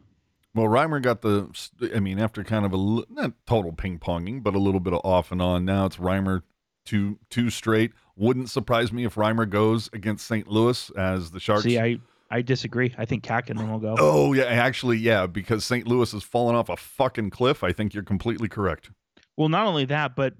Well, 0.54 0.66
Reimer 0.66 1.00
got 1.00 1.22
the, 1.22 1.48
I 1.94 2.00
mean, 2.00 2.18
after 2.18 2.44
kind 2.44 2.66
of 2.66 2.74
a 2.74 3.04
not 3.10 3.32
total 3.46 3.72
ping 3.72 3.98
ponging, 3.98 4.42
but 4.42 4.54
a 4.54 4.58
little 4.58 4.80
bit 4.80 4.92
of 4.92 5.00
off 5.04 5.32
and 5.32 5.40
on. 5.40 5.64
Now 5.64 5.86
it's 5.86 5.96
Reimer 5.96 6.42
two 6.84 7.18
two 7.30 7.48
straight. 7.48 7.92
Wouldn't 8.22 8.50
surprise 8.50 8.92
me 8.92 9.04
if 9.04 9.16
Reimer 9.16 9.50
goes 9.50 9.90
against 9.92 10.28
St. 10.28 10.46
Louis 10.46 10.90
as 10.96 11.32
the 11.32 11.40
Sharks. 11.40 11.64
See, 11.64 11.76
I 11.76 11.98
I 12.30 12.40
disagree. 12.40 12.94
I 12.96 13.04
think 13.04 13.24
Kahkonen 13.24 13.68
will 13.68 13.80
go. 13.80 13.96
oh 13.98 14.32
yeah, 14.32 14.44
actually 14.44 14.98
yeah, 14.98 15.26
because 15.26 15.64
St. 15.64 15.88
Louis 15.88 16.12
has 16.12 16.22
fallen 16.22 16.54
off 16.54 16.68
a 16.68 16.76
fucking 16.76 17.30
cliff. 17.30 17.64
I 17.64 17.72
think 17.72 17.94
you're 17.94 18.04
completely 18.04 18.48
correct. 18.48 18.90
Well, 19.37 19.48
not 19.48 19.66
only 19.66 19.87
that, 19.87 20.14
but 20.14 20.35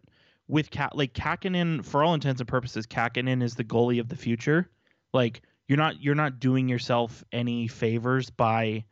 with 0.47 0.71
Ka- 0.71 0.91
like 0.95 1.13
Kahkonen, 1.13 1.85
for 1.85 2.05
all 2.05 2.15
intents 2.15 2.41
and 2.41 2.47
purposes, 2.47 2.87
Kahkonen 2.87 3.43
is 3.43 3.57
the 3.57 3.65
goalie 3.65 3.99
of 3.99 4.09
the 4.09 4.17
future. 4.17 4.71
Like 5.13 5.43
you're 5.67 5.77
not 5.77 6.01
you're 6.01 6.15
not 6.15 6.39
doing 6.39 6.69
yourself 6.69 7.25
any 7.33 7.67
favors 7.67 8.31
by 8.31 8.85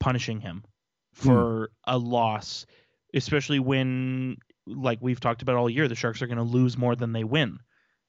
punishing 0.00 0.40
him 0.40 0.64
for 1.12 1.70
hmm. 1.86 1.94
a 1.94 1.96
loss, 1.96 2.66
especially 3.14 3.60
when 3.60 4.38
like 4.66 4.98
we've 5.00 5.20
talked 5.20 5.42
about 5.42 5.54
all 5.54 5.70
year, 5.70 5.86
the 5.86 5.94
Sharks 5.94 6.20
are 6.22 6.26
going 6.26 6.38
to 6.38 6.42
lose 6.42 6.76
more 6.76 6.96
than 6.96 7.12
they 7.12 7.22
win. 7.22 7.60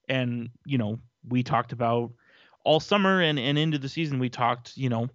And 0.08 0.50
you 0.66 0.78
know, 0.78 1.00
we 1.28 1.44
talked 1.44 1.72
about 1.72 2.12
all 2.64 2.80
summer 2.80 3.22
and 3.22 3.40
and 3.40 3.58
into 3.58 3.78
the 3.78 3.90
season, 3.90 4.20
we 4.20 4.30
talked, 4.30 4.76
you 4.78 4.90
know, 4.90 5.10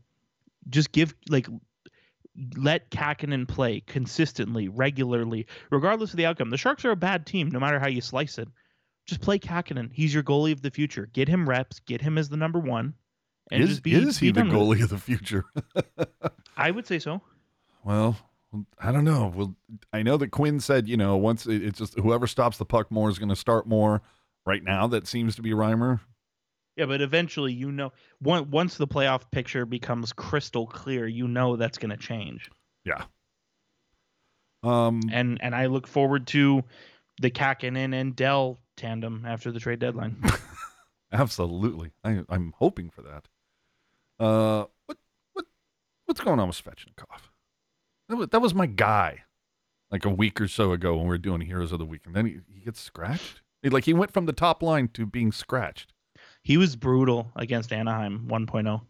just 0.69 0.93
give 0.93 1.15
like 1.29 1.47
let 2.57 2.91
Kahkonen 2.91 3.47
play 3.47 3.81
consistently, 3.81 4.69
regularly, 4.69 5.47
regardless 5.71 6.13
of 6.13 6.17
the 6.17 6.27
outcome. 6.27 6.51
The 6.51 6.57
Sharks 6.57 6.85
are 6.85 6.91
a 6.91 6.97
bad 6.97 7.27
team, 7.27 7.51
no 7.51 7.61
matter 7.61 7.79
how 7.79 7.89
you 7.89 8.01
slice 8.01 8.39
it. 8.39 8.49
Just 9.05 9.21
play 9.21 9.39
Kahkonen. 9.39 9.91
He's 9.93 10.15
your 10.15 10.23
goalie 10.23 10.53
of 10.53 10.63
the 10.63 10.71
future. 10.71 11.11
Get 11.13 11.29
him 11.29 11.49
reps. 11.49 11.81
Get 11.81 12.01
him 12.01 12.17
as 12.17 12.29
the 12.29 12.37
number 12.37 12.59
one. 12.59 12.95
And 13.51 13.63
is 13.63 13.71
just 13.71 13.83
be, 13.83 13.95
is 13.95 14.19
he 14.19 14.31
the 14.31 14.43
goalie 14.43 14.83
of 14.83 14.89
the 14.89 14.99
future? 14.99 15.45
I 16.57 16.71
would 16.71 16.87
say 16.87 16.99
so. 16.99 17.21
well, 17.85 18.17
I 18.79 18.93
don't 18.93 19.05
know. 19.05 19.33
Well, 19.35 19.57
I 19.93 20.03
know 20.03 20.17
that 20.19 20.31
Quinn 20.31 20.61
said, 20.61 20.89
you 20.89 20.97
know, 20.97 21.17
once 21.17 21.47
it, 21.47 21.63
it's 21.63 21.79
just 21.79 21.99
whoever 21.99 22.27
stops 22.27 22.59
the 22.59 22.65
puck 22.65 22.91
more 22.91 23.11
is 23.11 23.19
going 23.19 23.29
to 23.31 23.37
start 23.37 23.67
more. 23.67 24.03
Right 24.45 24.63
now, 24.63 24.87
that 24.89 25.07
seems 25.07 25.37
to 25.37 25.43
be 25.43 25.51
Reimer. 25.51 26.01
Yeah, 26.77 26.87
but 26.87 27.01
eventually, 27.01 27.53
you 27.53 27.71
know, 27.71 27.93
once 28.21 28.49
once 28.49 28.77
the 28.77 28.89
playoff 28.89 29.31
picture 29.31 29.67
becomes 29.67 30.13
crystal 30.13 30.67
clear, 30.67 31.07
you 31.07 31.29
know 31.29 31.57
that's 31.57 31.79
going 31.79 31.91
to 31.91 31.97
change. 31.97 32.51
Yeah. 32.85 33.05
Um. 34.63 35.01
And 35.13 35.39
and 35.43 35.55
I 35.55 35.67
look 35.67 35.87
forward 35.87 36.27
to 36.29 36.65
the 37.21 37.31
Kahkonen 37.31 37.95
and 37.95 38.17
Dell 38.17 38.59
tandem 38.77 39.25
after 39.27 39.53
the 39.53 39.61
trade 39.61 39.79
deadline. 39.81 40.17
Absolutely. 41.13 41.93
I, 42.03 42.23
I'm 42.29 42.55
hoping 42.57 42.89
for 42.89 43.03
that. 43.03 43.29
Uh, 44.19 44.65
what 44.87 44.99
what 45.35 45.45
what's 46.07 46.21
going 46.21 46.41
on 46.41 46.49
with 46.49 46.63
Svechnikov? 46.63 47.21
That 48.09 48.17
was, 48.17 48.29
that 48.31 48.41
was 48.41 48.55
my 48.55 48.67
guy, 48.67 49.25
like 49.91 50.05
a 50.05 50.11
week 50.11 50.41
or 50.41 50.49
so 50.49 50.73
ago 50.73 50.95
when 50.95 51.05
we 51.05 51.09
were 51.09 51.19
doing 51.19 51.43
Heroes 51.43 51.73
of 51.73 51.79
the 51.79 51.85
Week, 51.85 52.03
and 52.07 52.15
then 52.15 52.27
he, 52.27 52.41
he 52.49 52.61
gets 52.61 52.81
scratched. 52.81 53.43
Like 53.65 53.85
he 53.85 53.95
went 53.95 54.13
from 54.13 54.27
the 54.27 54.33
top 54.33 54.63
line 54.63 54.89
to 54.95 55.07
being 55.07 55.33
scratched. 55.33 55.93
he 56.43 56.57
was 56.57 56.77
brutal 56.77 57.31
against 57.37 57.73
Anaheim 57.73 58.27
1.0. 58.29 58.81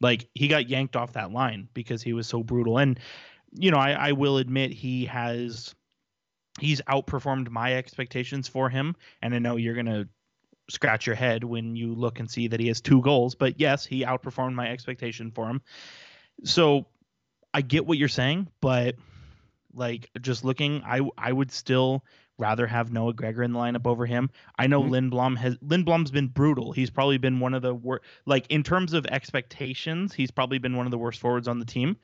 Like 0.00 0.28
he 0.34 0.48
got 0.48 0.68
yanked 0.68 0.96
off 0.96 1.12
that 1.14 1.30
line 1.32 1.68
because 1.72 2.02
he 2.02 2.12
was 2.12 2.26
so 2.26 2.42
brutal. 2.42 2.78
And 2.78 2.98
you 3.52 3.70
know, 3.70 3.78
I, 3.78 3.92
I 3.92 4.12
will 4.12 4.38
admit 4.38 4.72
he 4.72 5.06
has 5.06 5.74
he's 6.60 6.80
outperformed 6.82 7.48
my 7.50 7.74
expectations 7.74 8.48
for 8.48 8.68
him. 8.68 8.96
And 9.22 9.34
I 9.34 9.38
know 9.38 9.56
you're 9.56 9.74
gonna 9.74 10.08
scratch 10.68 11.06
your 11.06 11.16
head 11.16 11.44
when 11.44 11.76
you 11.76 11.94
look 11.94 12.18
and 12.18 12.30
see 12.30 12.48
that 12.48 12.60
he 12.60 12.68
has 12.68 12.80
two 12.80 13.00
goals. 13.00 13.34
But 13.36 13.60
yes, 13.60 13.86
he 13.86 14.04
outperformed 14.04 14.54
my 14.54 14.68
expectation 14.70 15.30
for 15.30 15.48
him. 15.48 15.62
So 16.44 16.86
I 17.54 17.62
get 17.62 17.86
what 17.86 17.96
you're 17.98 18.08
saying, 18.08 18.48
but 18.60 18.96
like 19.72 20.10
just 20.20 20.44
looking, 20.44 20.82
I 20.84 21.00
I 21.16 21.32
would 21.32 21.52
still 21.52 22.04
rather 22.38 22.66
have 22.66 22.92
Noah 22.92 23.14
Gregor 23.14 23.42
in 23.42 23.52
the 23.52 23.58
lineup 23.58 23.86
over 23.86 24.06
him. 24.06 24.30
I 24.58 24.66
know 24.66 24.82
Mhm. 24.82 25.10
Lindblom 25.10 25.36
has 25.38 25.56
Lindblom's 25.58 26.10
been 26.10 26.28
brutal. 26.28 26.72
He's 26.72 26.90
probably 26.90 27.18
been 27.18 27.40
one 27.40 27.54
of 27.54 27.62
the 27.62 27.74
worst. 27.74 28.04
Like 28.26 28.46
in 28.50 28.62
terms 28.62 28.92
of 28.92 29.06
expectations, 29.06 30.12
he's 30.12 30.30
probably 30.30 30.58
been 30.58 30.76
one 30.76 30.86
of 30.86 30.90
the 30.90 30.98
worst 30.98 31.20
forwards 31.20 31.48
on 31.48 31.58
the 31.58 31.64
team. 31.64 31.96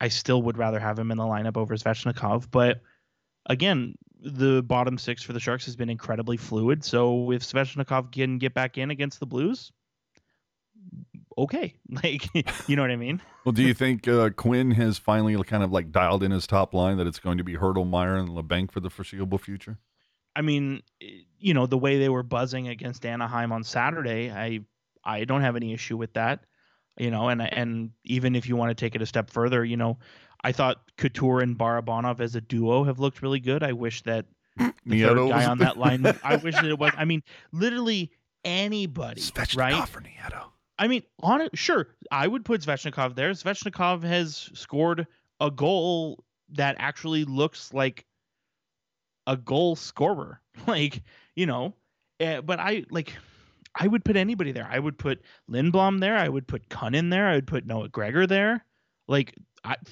I 0.00 0.08
still 0.08 0.42
would 0.42 0.58
rather 0.58 0.80
have 0.80 0.98
him 0.98 1.10
in 1.10 1.18
the 1.18 1.24
lineup 1.24 1.56
over 1.56 1.74
Svechnikov, 1.76 2.50
but 2.50 2.82
again, 3.46 3.94
the 4.20 4.62
bottom 4.62 4.98
six 4.98 5.22
for 5.22 5.32
the 5.34 5.40
Sharks 5.40 5.66
has 5.66 5.76
been 5.76 5.90
incredibly 5.90 6.36
fluid. 6.36 6.82
So 6.82 7.30
if 7.30 7.42
Svechnikov 7.42 8.10
can 8.10 8.38
get 8.38 8.54
back 8.54 8.78
in 8.78 8.90
against 8.90 9.20
the 9.20 9.26
Blues, 9.26 9.70
okay, 11.38 11.74
like 12.02 12.26
you 12.68 12.76
know 12.76 12.82
what 12.82 12.90
I 12.90 12.96
mean. 12.96 13.20
Well, 13.44 13.52
do 13.52 13.62
you 13.62 13.74
think 13.74 14.08
uh, 14.08 14.30
Quinn 14.30 14.70
has 14.70 14.96
finally 14.96 15.36
kind 15.44 15.62
of 15.62 15.70
like 15.70 15.92
dialed 15.92 16.22
in 16.22 16.30
his 16.30 16.46
top 16.46 16.72
line 16.72 16.96
that 16.96 17.06
it's 17.06 17.18
going 17.18 17.36
to 17.36 17.44
be 17.44 17.56
Hertl, 17.56 17.86
Meier, 17.86 18.16
and 18.16 18.30
Labanc 18.30 18.70
for 18.70 18.80
the 18.80 18.88
foreseeable 18.88 19.36
future? 19.36 19.76
I 20.34 20.40
mean, 20.40 20.82
eh, 21.02 21.08
you 21.38 21.52
know, 21.52 21.66
the 21.66 21.76
way 21.76 21.98
they 21.98 22.08
were 22.08 22.22
buzzing 22.22 22.68
against 22.68 23.04
Anaheim 23.04 23.52
on 23.52 23.62
Saturday, 23.62 24.30
I 24.30 24.60
I 25.04 25.24
don't 25.24 25.42
have 25.42 25.56
any 25.56 25.74
issue 25.74 25.98
with 25.98 26.14
that. 26.14 26.40
You 26.96 27.10
know, 27.10 27.28
and 27.28 27.42
and 27.42 27.90
even 28.04 28.34
if 28.34 28.48
you 28.48 28.56
want 28.56 28.70
to 28.70 28.74
take 28.74 28.94
it 28.94 29.02
a 29.02 29.06
step 29.06 29.28
further, 29.28 29.62
you 29.62 29.76
know, 29.76 29.98
I 30.42 30.52
thought 30.52 30.80
Couture 30.96 31.40
and 31.40 31.58
Barabanov 31.58 32.20
as 32.20 32.34
a 32.36 32.40
duo 32.40 32.84
have 32.84 32.98
looked 32.98 33.20
really 33.20 33.40
good. 33.40 33.62
I 33.62 33.72
wish 33.72 34.02
that 34.04 34.24
the 34.56 34.72
Nieto 34.86 35.08
third 35.08 35.28
guy 35.28 35.36
was- 35.36 35.46
on 35.48 35.58
that 35.58 35.76
line. 35.76 36.06
I 36.24 36.36
wish 36.36 36.54
that 36.54 36.64
it 36.64 36.78
was. 36.78 36.92
I 36.96 37.04
mean, 37.04 37.22
literally 37.52 38.10
anybody, 38.42 39.20
Svechnikov 39.20 39.56
right? 39.58 39.88
for 39.88 40.00
Nieto. 40.00 40.44
I 40.78 40.88
mean, 40.88 41.02
on 41.20 41.40
it, 41.40 41.56
sure, 41.56 41.88
I 42.10 42.26
would 42.26 42.44
put 42.44 42.62
Svechnikov 42.62 43.14
there. 43.14 43.30
Svechnikov 43.30 44.02
has 44.02 44.50
scored 44.54 45.06
a 45.40 45.50
goal 45.50 46.24
that 46.50 46.76
actually 46.78 47.24
looks 47.24 47.72
like 47.72 48.04
a 49.26 49.36
goal 49.36 49.76
scorer. 49.76 50.40
Like, 50.68 51.02
you 51.34 51.46
know, 51.46 51.74
eh, 52.20 52.40
but 52.40 52.60
I 52.60 52.84
like, 52.88 53.12
I 53.74 53.88
would 53.88 54.04
put 54.04 54.16
anybody 54.16 54.52
there. 54.52 54.68
I 54.70 54.78
would 54.78 54.96
put 54.96 55.20
Lindblom 55.50 55.98
there. 55.98 56.16
I 56.16 56.28
would 56.28 56.46
put 56.46 56.68
Kunin 56.68 57.10
there. 57.10 57.26
I 57.26 57.34
would 57.34 57.48
put 57.48 57.66
Noah 57.66 57.88
Gregor 57.88 58.26
there. 58.26 58.64
Like, 59.08 59.34
I. 59.64 59.76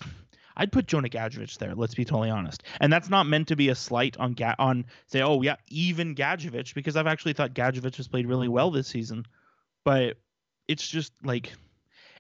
I'd 0.55 0.71
put 0.71 0.87
Jonah 0.87 1.09
Gadjovich 1.09 1.57
there. 1.57 1.75
Let's 1.75 1.95
be 1.95 2.05
totally 2.05 2.29
honest, 2.29 2.63
and 2.79 2.93
that's 2.93 3.09
not 3.09 3.27
meant 3.27 3.49
to 3.49 3.57
be 3.57 3.71
a 3.71 3.75
slight 3.75 4.19
on 4.19 4.35
Ga- 4.35 4.55
on 4.59 4.85
say, 5.07 5.23
oh 5.23 5.41
yeah, 5.41 5.57
even 5.69 6.15
Gadjovich, 6.15 6.75
because 6.75 6.95
I've 6.95 7.07
actually 7.07 7.33
thought 7.33 7.55
Gadjovich 7.55 7.97
has 7.97 8.07
played 8.07 8.27
really 8.27 8.49
well 8.49 8.71
this 8.71 8.87
season, 8.87 9.25
but 9.83 10.19
it's 10.73 10.89
just 10.89 11.13
like 11.23 11.53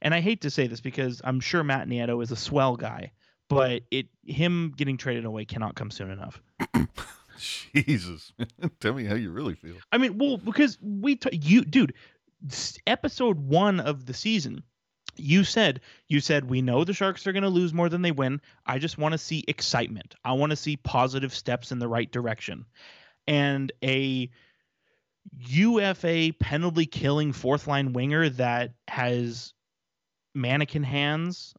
and 0.02 0.12
I 0.12 0.20
hate 0.20 0.42
to 0.42 0.50
say 0.50 0.66
this 0.66 0.80
because 0.80 1.22
I'm 1.24 1.40
sure 1.40 1.62
Matt 1.62 1.88
Nieto 1.88 2.22
is 2.22 2.32
a 2.32 2.36
swell 2.36 2.76
guy, 2.76 3.12
but 3.48 3.82
it 3.90 4.06
him 4.24 4.74
getting 4.76 4.96
traded 4.96 5.24
away 5.24 5.44
cannot 5.44 5.76
come 5.76 5.90
soon 5.90 6.10
enough. 6.10 6.42
Jesus, 7.74 8.32
tell 8.80 8.92
me 8.92 9.04
how 9.04 9.14
you 9.14 9.30
really 9.30 9.54
feel. 9.54 9.76
I 9.90 9.98
mean, 9.98 10.18
well, 10.18 10.36
because 10.36 10.76
we 10.82 11.16
t- 11.16 11.36
you 11.36 11.64
dude, 11.64 11.94
episode 12.86 13.38
1 13.38 13.80
of 13.80 14.06
the 14.06 14.14
season, 14.14 14.62
you 15.16 15.44
said 15.44 15.80
you 16.08 16.20
said 16.20 16.50
we 16.50 16.62
know 16.62 16.84
the 16.84 16.92
Sharks 16.92 17.26
are 17.26 17.32
going 17.32 17.42
to 17.44 17.48
lose 17.48 17.72
more 17.72 17.88
than 17.88 18.02
they 18.02 18.12
win. 18.12 18.40
I 18.66 18.78
just 18.78 18.98
want 18.98 19.12
to 19.12 19.18
see 19.18 19.44
excitement. 19.46 20.14
I 20.24 20.32
want 20.32 20.50
to 20.50 20.56
see 20.56 20.76
positive 20.76 21.34
steps 21.34 21.72
in 21.72 21.78
the 21.78 21.88
right 21.88 22.10
direction. 22.10 22.66
And 23.28 23.70
a 23.84 24.30
UFA 25.38 26.32
penalty 26.38 26.87
killing 26.87 27.32
fourth 27.32 27.66
line 27.66 27.92
winger 27.92 28.28
that 28.28 28.74
has 28.88 29.54
mannequin 30.35 30.82
hands 30.82 31.54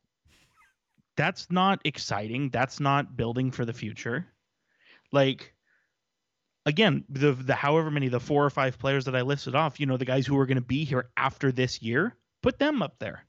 that's 1.15 1.51
not 1.51 1.81
exciting. 1.85 2.49
That's 2.49 2.79
not 2.79 3.15
building 3.15 3.51
for 3.51 3.65
the 3.65 3.73
future. 3.73 4.27
Like 5.11 5.53
again, 6.65 7.03
the 7.09 7.33
the 7.33 7.55
however 7.55 7.91
many 7.91 8.07
the 8.07 8.19
four 8.19 8.45
or 8.45 8.49
five 8.49 8.79
players 8.79 9.05
that 9.05 9.15
I 9.15 9.21
listed 9.21 9.55
off, 9.55 9.79
you 9.79 9.85
know, 9.85 9.97
the 9.97 10.05
guys 10.05 10.25
who 10.25 10.37
are 10.39 10.45
going 10.45 10.55
to 10.55 10.61
be 10.61 10.83
here 10.83 11.09
after 11.17 11.51
this 11.51 11.81
year, 11.81 12.15
put 12.41 12.59
them 12.59 12.81
up 12.81 12.95
there. 12.99 13.25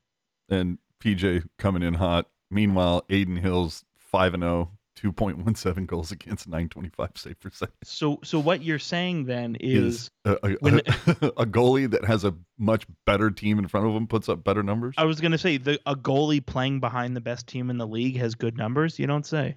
And 0.49 0.79
PJ 1.03 1.45
coming 1.59 1.83
in 1.83 1.95
hot. 1.95 2.27
Meanwhile, 2.51 3.05
Adin 3.11 3.37
Hill's 3.37 3.85
5 3.99 4.35
and 4.35 4.43
0, 4.43 4.71
2.17 4.97 5.87
goals 5.87 6.13
against 6.13 6.47
925 6.47 7.11
save 7.17 7.41
percentage. 7.41 7.75
So 7.83 8.21
so 8.23 8.39
what 8.39 8.63
you're 8.63 8.79
saying 8.79 9.25
then 9.25 9.57
is 9.61 9.95
Is 9.95 10.11
a, 10.25 10.39
a, 10.43 10.51
when- 10.61 10.79
a 10.79 11.47
goalie 11.47 11.91
that 11.91 12.05
has 12.05 12.25
a 12.25 12.35
much 12.59 12.87
better 13.05 13.31
team 13.31 13.59
in 13.59 13.67
front 13.69 13.87
of 13.87 13.95
him 13.95 14.07
puts 14.07 14.29
up 14.29 14.45
better 14.45 14.63
numbers? 14.63 14.95
I 14.97 15.05
was 15.05 15.21
going 15.21 15.33
to 15.33 15.39
say 15.39 15.57
the 15.57 15.81
a 15.87 15.97
goalie 15.97 16.45
playing 16.45 16.81
behind 16.81 17.17
the 17.17 17.21
best 17.21 17.47
team 17.47 17.71
in 17.71 17.79
the 17.79 17.87
league 17.87 18.17
has 18.19 18.35
good 18.35 18.57
numbers. 18.57 18.99
You 18.99 19.07
don't 19.07 19.27
say. 19.27 19.57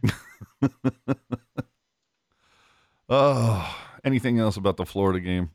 Oh, 3.10 3.78
anything 4.04 4.40
else 4.40 4.58
about 4.58 4.78
the 4.78 4.86
Florida 4.86 5.20
game? 5.20 5.52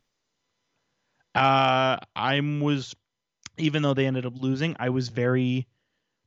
Uh, 1.35 1.99
I 2.17 2.41
was, 2.41 2.95
even 3.59 3.83
though 3.83 3.95
they 3.95 4.07
ended 4.07 4.27
up 4.27 4.35
losing, 4.41 4.77
I 4.79 4.89
was 4.89 5.09
very 5.09 5.67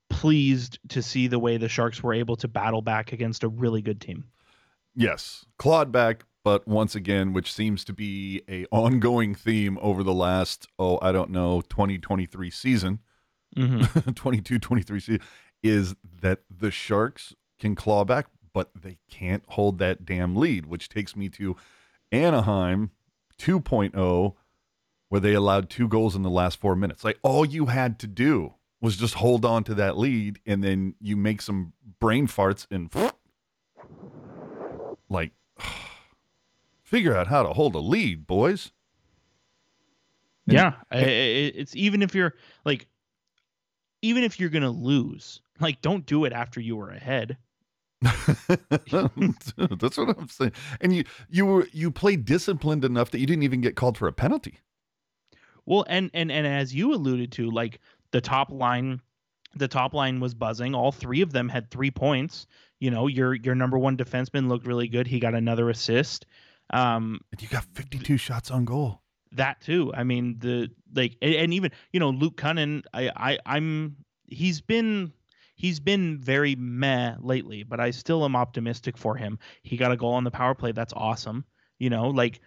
pleased 0.09 0.79
to 0.89 1.01
see 1.01 1.27
the 1.27 1.39
way 1.39 1.57
the 1.57 1.69
Sharks 1.69 2.01
were 2.01 2.13
able 2.13 2.35
to 2.37 2.47
battle 2.47 2.81
back 2.81 3.11
against 3.11 3.43
a 3.43 3.47
really 3.47 3.81
good 3.81 3.99
team. 4.01 4.25
Yes, 4.95 5.45
clawed 5.57 5.91
back, 5.91 6.23
but 6.43 6.67
once 6.67 6.95
again, 6.95 7.33
which 7.33 7.51
seems 7.51 7.83
to 7.85 7.93
be 7.93 8.41
a 8.47 8.65
ongoing 8.71 9.35
theme 9.35 9.77
over 9.81 10.03
the 10.03 10.13
last, 10.13 10.67
oh, 10.79 10.99
I 11.01 11.11
don't 11.11 11.31
know, 11.31 11.61
2023 11.61 12.49
season, 12.49 12.99
Mm-hmm. 13.55 14.11
22 14.15 14.59
23 14.59 14.99
season, 14.99 15.21
is 15.63 15.95
that 16.21 16.39
the 16.49 16.71
Sharks 16.71 17.33
can 17.57 17.73
claw 17.73 18.03
back, 18.03 18.27
but 18.53 18.69
they 18.75 18.97
can't 19.09 19.43
hold 19.47 19.79
that 19.79 20.05
damn 20.05 20.35
lead, 20.35 20.65
which 20.65 20.89
takes 20.89 21.15
me 21.15 21.29
to 21.29 21.55
Anaheim 22.11 22.91
2.0, 23.39 24.35
where 25.09 25.21
they 25.21 25.33
allowed 25.33 25.69
two 25.69 25.87
goals 25.87 26.15
in 26.15 26.21
the 26.21 26.29
last 26.29 26.59
four 26.59 26.75
minutes. 26.75 27.03
Like 27.03 27.17
all 27.23 27.45
you 27.45 27.67
had 27.67 27.97
to 27.99 28.07
do 28.07 28.55
was 28.81 28.97
just 28.97 29.15
hold 29.15 29.45
on 29.45 29.63
to 29.65 29.73
that 29.75 29.97
lead, 29.97 30.39
and 30.45 30.63
then 30.63 30.95
you 30.99 31.15
make 31.17 31.41
some 31.41 31.73
brain 31.99 32.27
farts 32.27 32.67
and 32.69 32.91
like 35.09 35.31
figure 36.83 37.15
out 37.15 37.27
how 37.27 37.43
to 37.43 37.49
hold 37.53 37.75
a 37.75 37.79
lead, 37.79 38.27
boys. 38.27 38.71
And- 40.47 40.53
yeah, 40.55 40.73
it's 40.91 41.75
even 41.75 42.01
if 42.01 42.13
you're 42.13 42.35
like, 42.65 42.87
even 44.01 44.23
if 44.23 44.39
you're 44.39 44.49
gonna 44.49 44.69
lose, 44.71 45.41
like, 45.59 45.81
don't 45.81 46.05
do 46.05 46.25
it 46.25 46.33
after 46.33 46.59
you 46.59 46.75
were 46.75 46.91
ahead. 46.91 47.37
That's 48.01 48.91
what 49.97 50.15
I'm 50.17 50.27
saying. 50.29 50.51
And 50.81 50.93
you 50.95 51.03
you 51.29 51.45
were 51.45 51.67
you 51.71 51.89
played 51.89 52.25
disciplined 52.25 52.85
enough 52.85 53.09
that 53.11 53.19
you 53.19 53.25
didn't 53.25 53.43
even 53.43 53.61
get 53.61 53.75
called 53.75 53.97
for 53.97 54.07
a 54.07 54.13
penalty. 54.13 54.59
Well, 55.65 55.85
and 55.89 56.11
and 56.13 56.31
and 56.31 56.45
as 56.45 56.75
you 56.75 56.93
alluded 56.93 57.31
to, 57.33 57.49
like 57.49 57.79
the 58.15 58.21
top 58.21 58.49
line, 58.49 59.01
the 59.55 59.67
top 59.67 59.93
line 59.93 60.21
was 60.21 60.33
buzzing. 60.33 60.73
All 60.73 60.93
three 60.93 61.19
of 61.21 61.33
them 61.33 61.49
had 61.49 61.69
three 61.69 61.91
points. 61.91 62.47
You 62.79 62.91
know, 62.91 63.07
your 63.07 63.33
your 63.35 63.55
number 63.55 63.77
one 63.77 63.97
defenseman 63.97 64.47
looked 64.47 64.65
really 64.65 64.87
good. 64.87 65.05
He 65.05 65.19
got 65.19 65.35
another 65.35 65.69
assist. 65.69 66.25
Um, 66.69 67.19
And 67.33 67.41
you 67.41 67.49
got 67.49 67.65
52 67.73 68.15
shots 68.17 68.51
on 68.51 68.63
goal. 68.63 69.01
that 69.33 69.59
too. 69.59 69.91
I 69.93 70.03
mean, 70.05 70.39
the 70.39 70.69
like, 70.93 71.17
and, 71.21 71.33
and 71.35 71.53
even 71.53 71.71
you 71.91 71.99
know, 71.99 72.09
Luke 72.11 72.37
Kunin. 72.37 72.83
I 72.93 73.11
I 73.15 73.39
I'm 73.45 73.97
he's 74.27 74.61
been 74.61 75.11
he's 75.55 75.79
been 75.81 76.17
very 76.19 76.55
meh 76.55 77.15
lately, 77.19 77.63
but 77.63 77.79
I 77.81 77.91
still 77.91 78.23
am 78.23 78.35
optimistic 78.35 78.97
for 78.97 79.15
him. 79.17 79.39
He 79.63 79.75
got 79.77 79.91
a 79.91 79.97
goal 79.97 80.13
on 80.13 80.23
the 80.23 80.31
power 80.31 80.55
play. 80.55 80.71
That's 80.71 80.93
awesome. 80.95 81.43
You 81.79 81.89
know, 81.89 82.07
like 82.09 82.39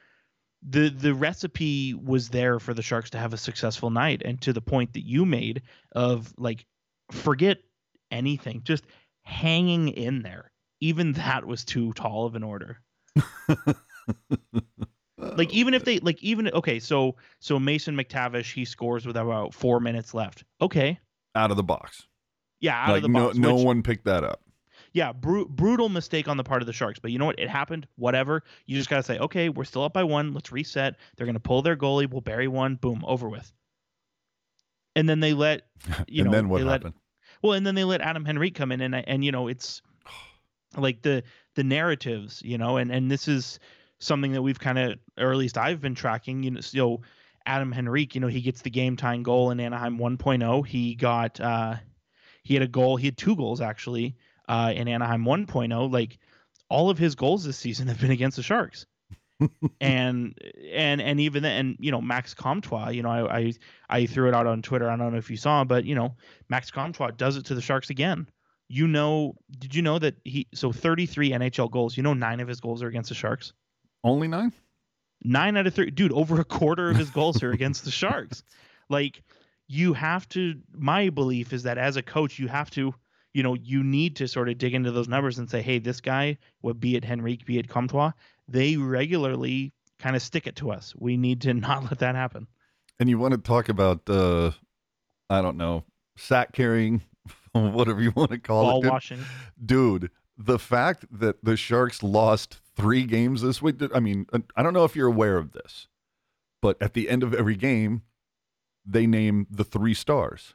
the 0.63 0.89
the 0.89 1.15
recipe 1.15 1.95
was 1.95 2.29
there 2.29 2.59
for 2.59 2.75
the 2.75 2.83
Sharks 2.83 3.11
to 3.11 3.19
have 3.19 3.33
a 3.33 3.39
successful 3.39 3.91
night, 3.91 4.23
and 4.25 4.41
to 4.43 4.53
the 4.53 4.61
point 4.61 4.93
that 4.95 5.05
you 5.07 5.25
made 5.25 5.63
of 5.93 6.33
like, 6.37 6.67
forget 7.13 7.59
anything, 8.11 8.63
just 8.65 8.85
hanging 9.23 9.89
in 9.89 10.23
there. 10.23 10.51
Even 10.81 11.13
that 11.13 11.45
was 11.45 11.65
too 11.65 11.93
tall 11.95 12.25
of 12.27 12.37
an 12.37 12.43
order 12.45 12.79
like 15.19 15.53
even 15.53 15.75
if 15.75 15.85
they 15.85 15.99
like 16.01 16.23
even 16.23 16.49
okay 16.51 16.79
so 16.79 17.17
so 17.41 17.59
mason 17.59 17.97
mctavish 17.97 18.53
he 18.53 18.65
scores 18.65 19.05
with 19.07 19.17
about 19.17 19.53
four 19.53 19.81
minutes 19.81 20.15
left 20.15 20.45
okay 20.61 20.99
out 21.35 21.51
of 21.51 21.57
the 21.57 21.63
box. 21.63 22.07
yeah 22.61 22.81
out 22.85 22.91
like 22.91 22.97
of 22.99 23.03
the 23.03 23.09
no 23.09 23.27
box 23.27 23.37
no 23.39 23.55
which- 23.57 23.65
one 23.65 23.83
picked 23.83 24.05
that 24.05 24.25
up. 24.25 24.41
Yeah 24.93 25.13
bru- 25.13 25.49
brutal 25.49 25.89
mistake 25.89 26.29
on 26.29 26.37
the 26.37 26.45
part 26.45 26.63
of 26.63 26.67
the 26.67 26.73
sharks 26.73 26.99
but 26.99 27.11
you 27.11 27.19
know 27.19 27.27
what 27.27 27.39
it 27.39 27.49
happened 27.49 27.87
whatever 27.97 28.43
you 28.67 28.77
just 28.77 28.91
gotta 28.91 29.03
say 29.03 29.19
okay 29.19 29.49
we're 29.49 29.65
still 29.65 29.83
up 29.83 29.93
by 29.93 30.03
one 30.03 30.33
let's 30.33 30.53
reset 30.53 30.97
they're 31.17 31.27
gonna 31.27 31.41
pull 31.41 31.63
their 31.63 31.77
goalie 31.77 32.11
we'll 32.11 32.21
bury 32.21 32.49
one 32.49 32.77
boom 32.77 33.03
over 33.07 33.29
with 33.29 33.53
and 34.99 35.09
then 35.09 35.21
they 35.21 35.33
let 35.33 35.63
you 36.09 36.23
and 36.23 36.31
know 36.31 36.37
then 36.37 36.49
what 36.49 36.59
they 36.59 36.65
let 36.65 36.73
happened? 36.83 36.95
well, 37.43 37.53
and 37.53 37.67
then 37.67 37.75
they 37.75 37.85
let 37.85 38.01
Adam 38.01 38.27
Henrique 38.27 38.55
come 38.55 38.73
in, 38.73 38.81
and 38.81 38.95
and 38.95 39.25
you 39.25 39.33
know 39.33 39.49
it's 39.49 39.81
like 40.77 41.03
the 41.03 41.23
the 41.55 41.65
narratives, 41.65 42.43
you 42.45 42.59
know, 42.59 42.77
and 42.77 42.91
and 42.91 43.11
this 43.11 43.29
is 43.29 43.59
something 44.01 44.33
that 44.33 44.43
we've 44.43 44.59
kind 44.59 44.79
of, 44.79 44.99
or 45.19 45.31
at 45.33 45.37
least 45.37 45.57
I've 45.57 45.81
been 45.81 45.95
tracking. 45.95 46.43
You 46.43 46.53
know, 46.53 46.61
so 46.61 47.01
Adam 47.47 47.73
Henrique, 47.73 48.15
you 48.15 48.21
know, 48.21 48.27
he 48.27 48.41
gets 48.41 48.63
the 48.63 48.71
game 48.71 48.97
tying 48.97 49.23
goal 49.23 49.51
in 49.51 49.61
Anaheim 49.61 49.99
1.0. 49.99 50.67
He 50.67 50.95
got 50.95 51.41
uh, 51.41 51.77
he 52.43 52.55
had 52.55 52.63
a 52.63 52.69
goal. 52.69 52.97
He 52.97 53.07
had 53.07 53.17
two 53.17 53.37
goals 53.37 53.61
actually 53.61 54.17
uh, 54.49 54.73
in 54.75 54.89
Anaheim 54.89 55.25
1.0. 55.25 55.93
Like 55.93 56.19
all 56.69 56.91
of 56.91 56.99
his 56.99 57.15
goals 57.15 57.45
this 57.45 57.57
season 57.57 57.89
have 57.89 58.01
been 58.01 58.11
against 58.11 58.37
the 58.37 58.43
Sharks. 58.43 58.87
and 59.81 60.37
and 60.73 61.01
and 61.01 61.21
even 61.21 61.45
then, 61.45 61.53
and 61.59 61.77
you 61.79 61.93
know 61.93 62.01
Max 62.01 62.35
Comtois, 62.35 62.89
you 62.89 63.05
know 63.05 63.11
I, 63.11 63.39
I 63.39 63.53
I 63.89 64.07
threw 64.07 64.27
it 64.27 64.35
out 64.35 64.49
on 64.49 64.63
Twitter. 64.63 64.91
I 64.91 64.97
don't 64.97 65.13
know 65.13 65.19
if 65.19 65.31
you 65.31 65.37
saw, 65.37 65.63
but 65.63 65.85
you 65.85 65.95
know 65.95 66.17
Max 66.49 66.73
Comtois 66.73 67.13
does 67.13 67.37
it 67.37 67.45
to 67.47 67.55
the 67.55 67.61
Sharks 67.61 67.91
again. 67.91 68.29
You 68.69 68.89
know, 68.89 69.37
did 69.59 69.75
you 69.75 69.83
know 69.83 69.99
that 69.99 70.17
he 70.25 70.49
so 70.55 70.73
33 70.73 71.31
NHL 71.31 71.71
goals? 71.71 71.97
You 71.97 72.03
know, 72.03 72.15
nine 72.15 72.41
of 72.41 72.49
his 72.49 72.61
goals 72.61 72.83
are 72.83 72.89
against 72.89 73.11
the 73.11 73.15
Sharks. 73.15 73.53
Only 74.03 74.29
nine? 74.29 74.53
Nine 75.23 75.57
out 75.57 75.67
of 75.67 75.75
three, 75.75 75.91
dude. 75.91 76.13
Over 76.13 76.41
a 76.41 76.45
quarter 76.45 76.91
of 76.91 76.97
his 76.97 77.11
goals 77.11 77.43
are 77.43 77.51
against 77.51 77.85
the 77.85 77.91
Sharks. 78.03 78.43
Like, 78.89 79.23
you 79.69 79.95
have 79.95 80.29
to. 80.31 80.61
My 80.73 81.11
belief 81.11 81.53
is 81.53 81.63
that 81.63 81.79
as 81.79 81.97
a 81.97 82.03
coach, 82.03 82.39
you 82.39 82.49
have 82.49 82.71
to, 82.73 82.95
you 83.35 83.43
know, 83.43 83.55
you 83.55 83.83
need 83.85 84.17
to 84.17 84.29
sort 84.29 84.49
of 84.49 84.59
dig 84.59 84.75
into 84.75 84.91
those 84.91 85.09
numbers 85.09 85.39
and 85.39 85.49
say, 85.51 85.63
hey, 85.63 85.79
this 85.79 86.01
guy, 86.01 86.39
what 86.61 86.81
be 86.81 86.97
it 86.97 87.05
Henrique, 87.05 87.45
be 87.45 87.59
it 87.59 87.69
Comtois, 87.69 88.13
they 88.49 88.77
regularly 88.77 89.73
kind 89.99 90.17
of 90.17 90.23
stick 90.23 90.47
it 90.47 90.57
to 90.57 90.71
us. 90.71 90.95
We 90.97 91.17
need 91.17 91.41
to 91.43 91.55
not 91.55 91.85
let 91.85 91.99
that 91.99 92.15
happen. 92.15 92.47
And 93.01 93.09
you 93.09 93.19
want 93.19 93.33
to 93.33 93.39
talk 93.39 93.69
about 93.69 94.09
uh 94.09 94.53
I 95.31 95.43
don't 95.43 95.59
know, 95.59 95.85
sack 96.17 96.53
carrying, 96.53 97.03
whatever 97.53 98.01
you 98.01 98.13
want 98.17 98.31
to 98.31 98.39
call 98.39 98.65
Ball 98.65 98.79
it. 98.79 98.83
Dude, 98.83 98.91
washing. 98.91 99.21
dude, 99.65 100.11
the 100.39 100.59
fact 100.59 101.05
that 101.11 101.45
the 101.45 101.57
Sharks 101.57 102.03
lost 102.03 102.61
3 102.77 103.05
games 103.05 103.43
this 103.43 103.61
week, 103.61 103.77
I 103.95 104.01
mean, 104.01 104.27
uh, 104.33 104.39
I 104.57 104.63
don't 104.63 104.73
know 104.73 104.85
if 104.85 104.97
you're 104.97 105.09
aware 105.09 105.37
of 105.37 105.53
this, 105.53 105.89
but 106.63 106.81
at 106.81 106.95
the 106.95 107.11
end 107.11 107.23
of 107.23 107.35
every 107.35 107.57
game 107.57 108.03
they 108.87 109.07
name 109.07 109.47
the 109.51 109.65
3 109.65 109.93
stars. 109.93 110.55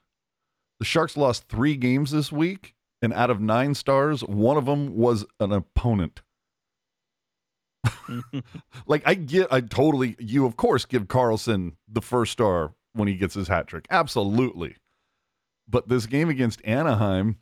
The 0.84 0.88
Sharks 0.88 1.15
lost 1.15 1.48
3 1.48 1.78
games 1.78 2.12
this 2.12 2.30
week 2.30 2.76
and 3.02 3.13
out 3.13 3.30
of 3.30 3.39
9 3.39 3.74
stars, 3.74 4.22
one 4.22 4.58
of 4.58 4.65
them 4.65 4.98
was 4.98 5.24
an 5.39 5.54
opponent. 5.54 6.24
like 8.86 9.02
I 9.06 9.13
get 9.13 9.48
I 9.50 9.62
totally 9.62 10.17
you 10.19 10.46
of 10.46 10.58
course 10.58 10.84
give 10.84 11.08
Karlsson 11.08 11.78
the 11.88 12.02
first 12.02 12.34
star 12.34 12.74
when 12.91 13.08
he 13.08 13.15
gets 13.15 13.34
his 13.34 13.48
hat 13.48 13.67
trick. 13.67 13.86
Absolutely. 13.89 14.76
But 15.69 15.88
this 15.88 16.06
game 16.06 16.28
against 16.28 16.60
Anaheim, 16.65 17.38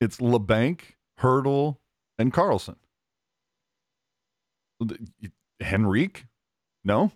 it's 0.00 0.18
Labanc, 0.18 0.78
Hertl, 1.18 1.78
and 2.16 2.32
Karlsson. 2.32 2.76
Henrique? 5.60 6.26
No. 6.84 7.10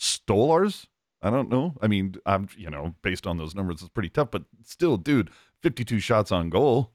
Stolarz? 0.00 0.86
I 1.20 1.30
don't 1.30 1.48
know. 1.48 1.74
I 1.82 1.88
mean, 1.88 2.14
I'm 2.26 2.48
you 2.56 2.70
know, 2.70 2.94
based 3.02 3.26
on 3.26 3.38
those 3.38 3.54
numbers, 3.54 3.80
it's 3.80 3.88
pretty 3.88 4.08
tough, 4.10 4.30
but 4.30 4.44
still, 4.64 4.96
dude, 4.96 5.30
52 5.62 5.98
shots 5.98 6.30
on 6.30 6.48
goal. 6.50 6.92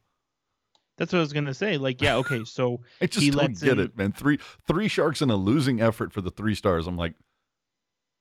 That's 0.97 1.12
what 1.12 1.19
I 1.19 1.21
was 1.21 1.33
gonna 1.33 1.53
say. 1.53 1.77
Like, 1.77 2.01
yeah, 2.01 2.15
okay, 2.17 2.43
so 2.45 2.81
I 3.01 3.07
just 3.07 3.23
He 3.23 3.31
don't 3.31 3.59
get 3.59 3.73
in- 3.73 3.86
it, 3.86 3.97
man. 3.97 4.12
Three 4.12 4.39
three 4.67 4.88
sharks 4.88 5.21
in 5.21 5.29
a 5.29 5.36
losing 5.36 5.81
effort 5.81 6.13
for 6.13 6.21
the 6.21 6.31
three 6.31 6.55
stars. 6.55 6.88
I'm 6.88 6.97
like, 6.97 7.15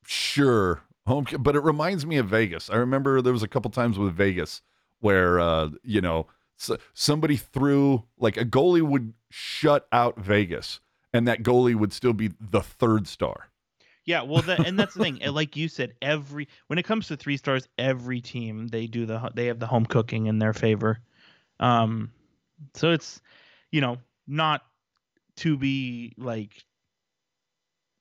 sure, 0.05 0.81
home, 1.05 1.25
but 1.39 1.55
it 1.55 1.63
reminds 1.63 2.05
me 2.05 2.17
of 2.17 2.27
Vegas. 2.27 2.69
I 2.69 2.75
remember 2.75 3.21
there 3.21 3.33
was 3.33 3.43
a 3.43 3.47
couple 3.47 3.71
times 3.71 3.97
with 3.97 4.13
Vegas 4.13 4.61
where 4.99 5.39
uh, 5.39 5.69
you 5.83 6.01
know 6.01 6.27
s 6.59 6.71
somebody 6.93 7.37
threw 7.37 8.03
like 8.17 8.37
a 8.37 8.45
goalie 8.45 8.81
would 8.81 9.13
shut 9.29 9.87
out 9.91 10.19
Vegas, 10.19 10.79
and 11.13 11.27
that 11.27 11.43
goalie 11.43 11.75
would 11.75 11.93
still 11.93 12.13
be 12.13 12.31
the 12.39 12.61
third 12.61 13.07
star. 13.07 13.49
Yeah, 14.05 14.23
well, 14.23 14.41
that, 14.43 14.65
and 14.67 14.77
that's 14.77 14.95
the 14.95 15.03
thing. 15.03 15.19
Like 15.33 15.55
you 15.55 15.67
said, 15.69 15.93
every 16.01 16.47
when 16.67 16.77
it 16.77 16.83
comes 16.83 17.07
to 17.07 17.15
three 17.17 17.37
stars, 17.37 17.67
every 17.77 18.19
team 18.19 18.67
they 18.67 18.87
do 18.87 19.05
the 19.05 19.31
they 19.33 19.45
have 19.47 19.59
the 19.59 19.67
home 19.67 19.85
cooking 19.85 20.25
in 20.27 20.39
their 20.39 20.53
favor. 20.53 20.99
Um, 21.59 22.11
so 22.73 22.91
it's 22.91 23.21
you 23.71 23.79
know 23.81 23.97
not 24.27 24.61
to 25.37 25.57
be 25.57 26.13
like 26.17 26.51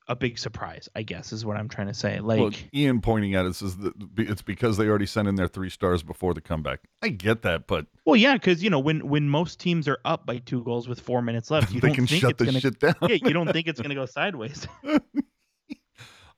a 0.08 0.16
big 0.16 0.36
surprise. 0.38 0.88
I 0.96 1.02
guess 1.02 1.32
is 1.32 1.46
what 1.46 1.56
I'm 1.56 1.68
trying 1.68 1.86
to 1.86 1.94
say. 1.94 2.18
Like, 2.18 2.40
well, 2.40 2.50
Ian 2.74 3.00
pointing 3.00 3.36
at 3.36 3.46
it 3.46 3.54
says 3.54 3.76
that 3.76 3.92
it's 4.18 4.42
because 4.42 4.76
they 4.76 4.88
already 4.88 5.06
sent 5.06 5.28
in 5.28 5.36
their 5.36 5.46
three 5.46 5.70
stars 5.70 6.02
before 6.02 6.34
the 6.34 6.40
comeback. 6.40 6.80
I 7.02 7.10
get 7.10 7.42
that, 7.42 7.68
but 7.68 7.86
well, 8.04 8.16
yeah, 8.16 8.34
because 8.34 8.60
you 8.64 8.70
know 8.70 8.80
when 8.80 9.08
when 9.08 9.28
most 9.28 9.60
teams 9.60 9.86
are 9.86 9.98
up 10.04 10.26
by 10.26 10.38
two 10.38 10.64
goals 10.64 10.88
with 10.88 10.98
four 11.00 11.22
minutes 11.22 11.48
left, 11.48 11.70
you 11.72 11.80
they 11.80 11.88
don't 11.88 11.94
can 11.94 12.06
think 12.08 12.22
shut 12.22 12.30
it's 12.32 12.38
the 12.40 12.46
gonna. 12.46 12.60
shit 12.60 12.80
down. 12.80 12.96
yeah, 13.02 13.18
you 13.22 13.32
don't 13.32 13.52
think 13.52 13.68
it's 13.68 13.80
gonna 13.80 13.94
go 13.94 14.06
sideways. 14.06 14.66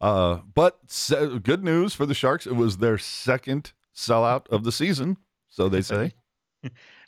Uh, 0.00 0.38
but 0.54 0.78
se- 0.86 1.38
good 1.40 1.64
news 1.64 1.94
for 1.94 2.06
the 2.06 2.14
Sharks. 2.14 2.46
It 2.46 2.56
was 2.56 2.78
their 2.78 2.98
second 2.98 3.72
sellout 3.94 4.48
of 4.48 4.64
the 4.64 4.72
season, 4.72 5.16
so 5.48 5.68
they 5.68 5.82
say. 5.82 6.12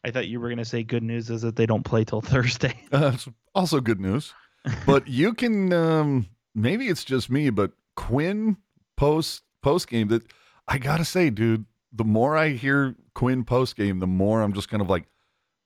I 0.05 0.11
thought 0.11 0.29
you 0.29 0.38
were 0.40 0.49
gonna 0.49 0.64
say 0.64 0.83
good 0.83 1.03
news 1.03 1.31
is 1.31 1.42
that 1.42 1.57
they 1.57 1.66
don't 1.66 1.83
play 1.85 2.05
till 2.05 2.20
Thursday. 2.22 2.79
Uh, 2.92 3.16
also 3.55 3.81
good 3.81 4.01
news. 4.01 4.33
But 4.85 5.09
you 5.09 5.33
can 5.33 5.72
um, 5.72 6.27
maybe 6.55 6.88
it's 6.88 7.05
just 7.05 7.31
me, 7.31 7.51
but 7.51 7.72
Quinn 7.94 8.57
post 8.96 9.42
post 9.62 9.88
game 9.88 10.09
that 10.09 10.22
I 10.68 10.79
gotta 10.79 11.05
say, 11.05 11.31
dude. 11.31 11.64
The 11.92 12.05
more 12.05 12.37
I 12.37 12.51
hear 12.51 12.94
Quinn 13.14 13.44
post 13.44 13.77
game, 13.77 14.01
the 14.01 14.07
more 14.07 14.42
I'm 14.42 14.53
just 14.53 14.68
kind 14.68 14.83
of 14.83 14.90
like, 14.90 15.07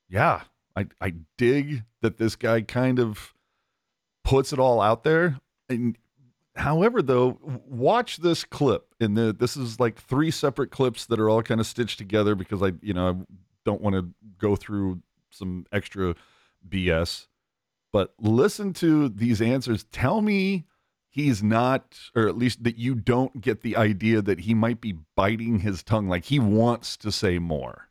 yeah, 0.08 0.42
I 0.76 0.86
I 1.00 1.14
dig 1.38 1.82
that 2.02 2.18
this 2.18 2.36
guy 2.36 2.60
kind 2.60 2.98
of 3.00 3.34
puts 4.22 4.52
it 4.52 4.58
all 4.58 4.80
out 4.80 5.02
there. 5.02 5.40
And 5.68 5.96
however, 6.60 7.02
though, 7.02 7.38
watch 7.66 8.18
this 8.18 8.44
clip. 8.44 8.94
And 9.00 9.16
the, 9.16 9.32
this 9.32 9.56
is 9.56 9.80
like 9.80 10.00
three 10.00 10.30
separate 10.30 10.70
clips 10.70 11.06
that 11.06 11.18
are 11.18 11.28
all 11.28 11.42
kind 11.42 11.60
of 11.60 11.66
stitched 11.66 11.98
together 11.98 12.34
because 12.34 12.62
I, 12.62 12.72
you 12.80 12.94
know, 12.94 13.08
I 13.08 13.34
don't 13.64 13.80
want 13.80 13.96
to 13.96 14.08
go 14.38 14.56
through 14.56 15.02
some 15.30 15.66
extra 15.72 16.14
BS, 16.68 17.26
but 17.92 18.14
listen 18.20 18.72
to 18.74 19.08
these 19.08 19.40
answers. 19.42 19.84
Tell 19.84 20.22
me 20.22 20.66
he's 21.08 21.42
not, 21.42 21.98
or 22.14 22.28
at 22.28 22.38
least 22.38 22.62
that 22.64 22.78
you 22.78 22.94
don't 22.94 23.40
get 23.40 23.62
the 23.62 23.76
idea 23.76 24.22
that 24.22 24.40
he 24.40 24.54
might 24.54 24.80
be 24.80 24.94
biting 25.16 25.60
his 25.60 25.82
tongue, 25.82 26.08
like 26.08 26.26
he 26.26 26.38
wants 26.38 26.96
to 26.98 27.10
say 27.10 27.38
more. 27.38 27.89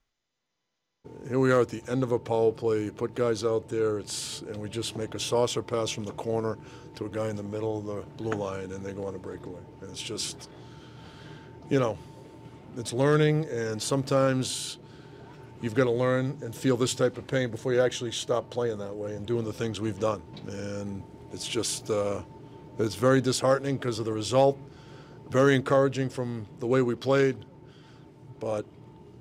Here 1.28 1.40
we 1.40 1.52
are 1.52 1.62
at 1.62 1.70
the 1.70 1.84
end 1.88 2.02
of 2.04 2.12
a 2.12 2.20
power 2.20 2.52
play. 2.52 2.86
You 2.86 2.92
put 2.92 3.14
guys 3.14 3.44
out 3.44 3.68
there, 3.68 4.00
it's 4.00 4.42
and 4.42 4.58
we 4.58 4.70
just 4.70 4.96
make 4.96 5.16
a 5.16 5.20
saucer 5.20 5.62
pass 5.62 5.90
from 5.90 6.04
the 6.06 6.14
corner 6.14 6.58
to 6.96 7.06
a 7.06 7.10
guy 7.10 7.30
in 7.30 7.36
the 7.36 7.44
middle 7.44 7.78
of 7.78 7.86
the 7.86 8.04
blue 8.24 8.38
line, 8.38 8.72
and 8.72 8.84
they 8.84 8.94
go 8.94 9.06
on 9.06 9.16
a 9.16 9.20
breakaway. 9.20 9.60
And 9.82 9.90
it's 9.90 10.02
just, 10.02 10.50
you 11.70 11.80
know, 11.80 11.98
it's 12.78 12.94
learning, 12.94 13.46
and 13.46 13.82
sometimes 13.82 14.78
you've 15.62 15.76
got 15.76 15.84
to 15.84 15.92
learn 15.92 16.38
and 16.42 16.56
feel 16.56 16.78
this 16.78 16.96
type 16.96 17.18
of 17.18 17.28
pain 17.28 17.52
before 17.52 17.74
you 17.74 17.82
actually 17.82 18.12
stop 18.12 18.50
playing 18.50 18.78
that 18.78 18.96
way 18.96 19.16
and 19.16 19.26
doing 19.26 19.44
the 19.44 19.54
things 19.54 19.82
we've 19.82 20.00
done. 20.00 20.22
And 20.48 21.04
it's 21.34 21.48
just, 21.48 21.92
uh, 21.92 22.22
it's 22.78 22.96
very 22.96 23.20
disheartening 23.20 23.78
because 23.78 24.00
of 24.00 24.06
the 24.06 24.14
result. 24.14 24.58
Very 25.30 25.56
encouraging 25.56 26.10
from 26.10 26.48
the 26.60 26.66
way 26.66 26.82
we 26.82 26.96
played, 26.96 27.38
but 28.40 28.66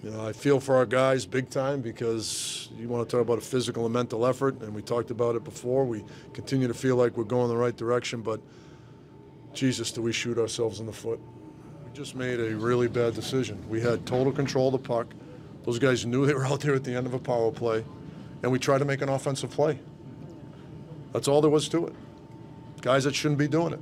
you 0.03 0.11
know, 0.11 0.27
I 0.27 0.33
feel 0.33 0.61
for 0.61 0.77
our 0.77 0.87
guys 0.87 1.27
big 1.27 1.51
time 1.51 1.81
because 1.81 2.69
you 2.79 2.89
want 2.89 3.09
to 3.09 3.17
talk 3.17 3.21
about 3.21 3.39
a 3.39 3.43
physical 3.43 3.85
and 3.85 3.93
mental 3.93 4.27
effort, 4.27 4.61
and 4.61 4.73
we 4.73 4.81
talked 4.81 5.11
about 5.11 5.35
it 5.35 5.43
before. 5.43 5.85
We 5.85 6.05
continue 6.33 6.69
to 6.69 6.75
feel 6.75 6.95
like 6.95 7.17
we're 7.17 7.25
going 7.25 7.49
the 7.49 7.57
right 7.57 7.77
direction, 7.77 8.23
but 8.23 8.41
Jesus, 9.53 9.91
do 9.91 10.01
we 10.01 10.13
shoot 10.13 10.39
ourselves 10.39 10.79
in 10.79 10.87
the 10.87 10.93
foot? 10.93 11.19
We 11.85 11.93
just 11.93 12.15
made 12.15 12.39
a 12.39 12.55
really 12.55 12.87
bad 12.87 13.15
decision. 13.15 13.61
We 13.69 13.81
had 13.81 14.07
total 14.07 14.33
control 14.33 14.69
of 14.69 14.81
the 14.81 14.89
puck. 14.89 15.13
Those 15.65 15.81
guys 15.81 16.07
knew 16.07 16.27
they 16.27 16.35
were 16.35 16.47
out 16.47 16.61
there 16.61 16.75
at 16.75 16.85
the 16.85 16.95
end 16.95 17.07
of 17.09 17.15
a 17.15 17.19
power 17.19 17.51
play, 17.51 17.85
and 18.45 18.53
we 18.53 18.61
tried 18.61 18.79
to 18.79 18.85
make 18.85 19.03
an 19.03 19.09
offensive 19.09 19.51
play. 19.51 19.81
That's 21.13 21.27
all 21.27 21.41
there 21.41 21.51
was 21.51 21.69
to 21.71 21.89
it. 21.89 21.95
Guys 22.83 23.03
that 23.03 23.17
shouldn't 23.17 23.39
be 23.39 23.49
doing 23.49 23.73
it. 23.73 23.81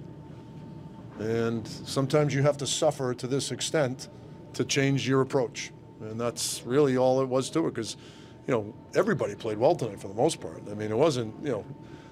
And 1.18 1.66
sometimes 1.68 2.32
you 2.32 2.42
have 2.42 2.56
to 2.58 2.66
suffer 2.66 3.12
to 3.12 3.26
this 3.26 3.50
extent 3.50 4.08
to 4.54 4.64
change 4.64 5.06
your 5.06 5.20
approach. 5.20 5.72
And 6.00 6.20
that's 6.20 6.62
really 6.64 6.96
all 6.96 7.20
it 7.20 7.28
was 7.28 7.50
to 7.50 7.66
it 7.66 7.74
because, 7.74 7.96
you 8.46 8.52
know, 8.54 8.74
everybody 8.94 9.34
played 9.34 9.58
well 9.58 9.74
tonight 9.74 10.00
for 10.00 10.08
the 10.08 10.14
most 10.14 10.40
part. 10.40 10.62
I 10.70 10.74
mean, 10.74 10.90
it 10.90 10.96
wasn't, 10.96 11.34
you 11.42 11.50
know, 11.50 11.64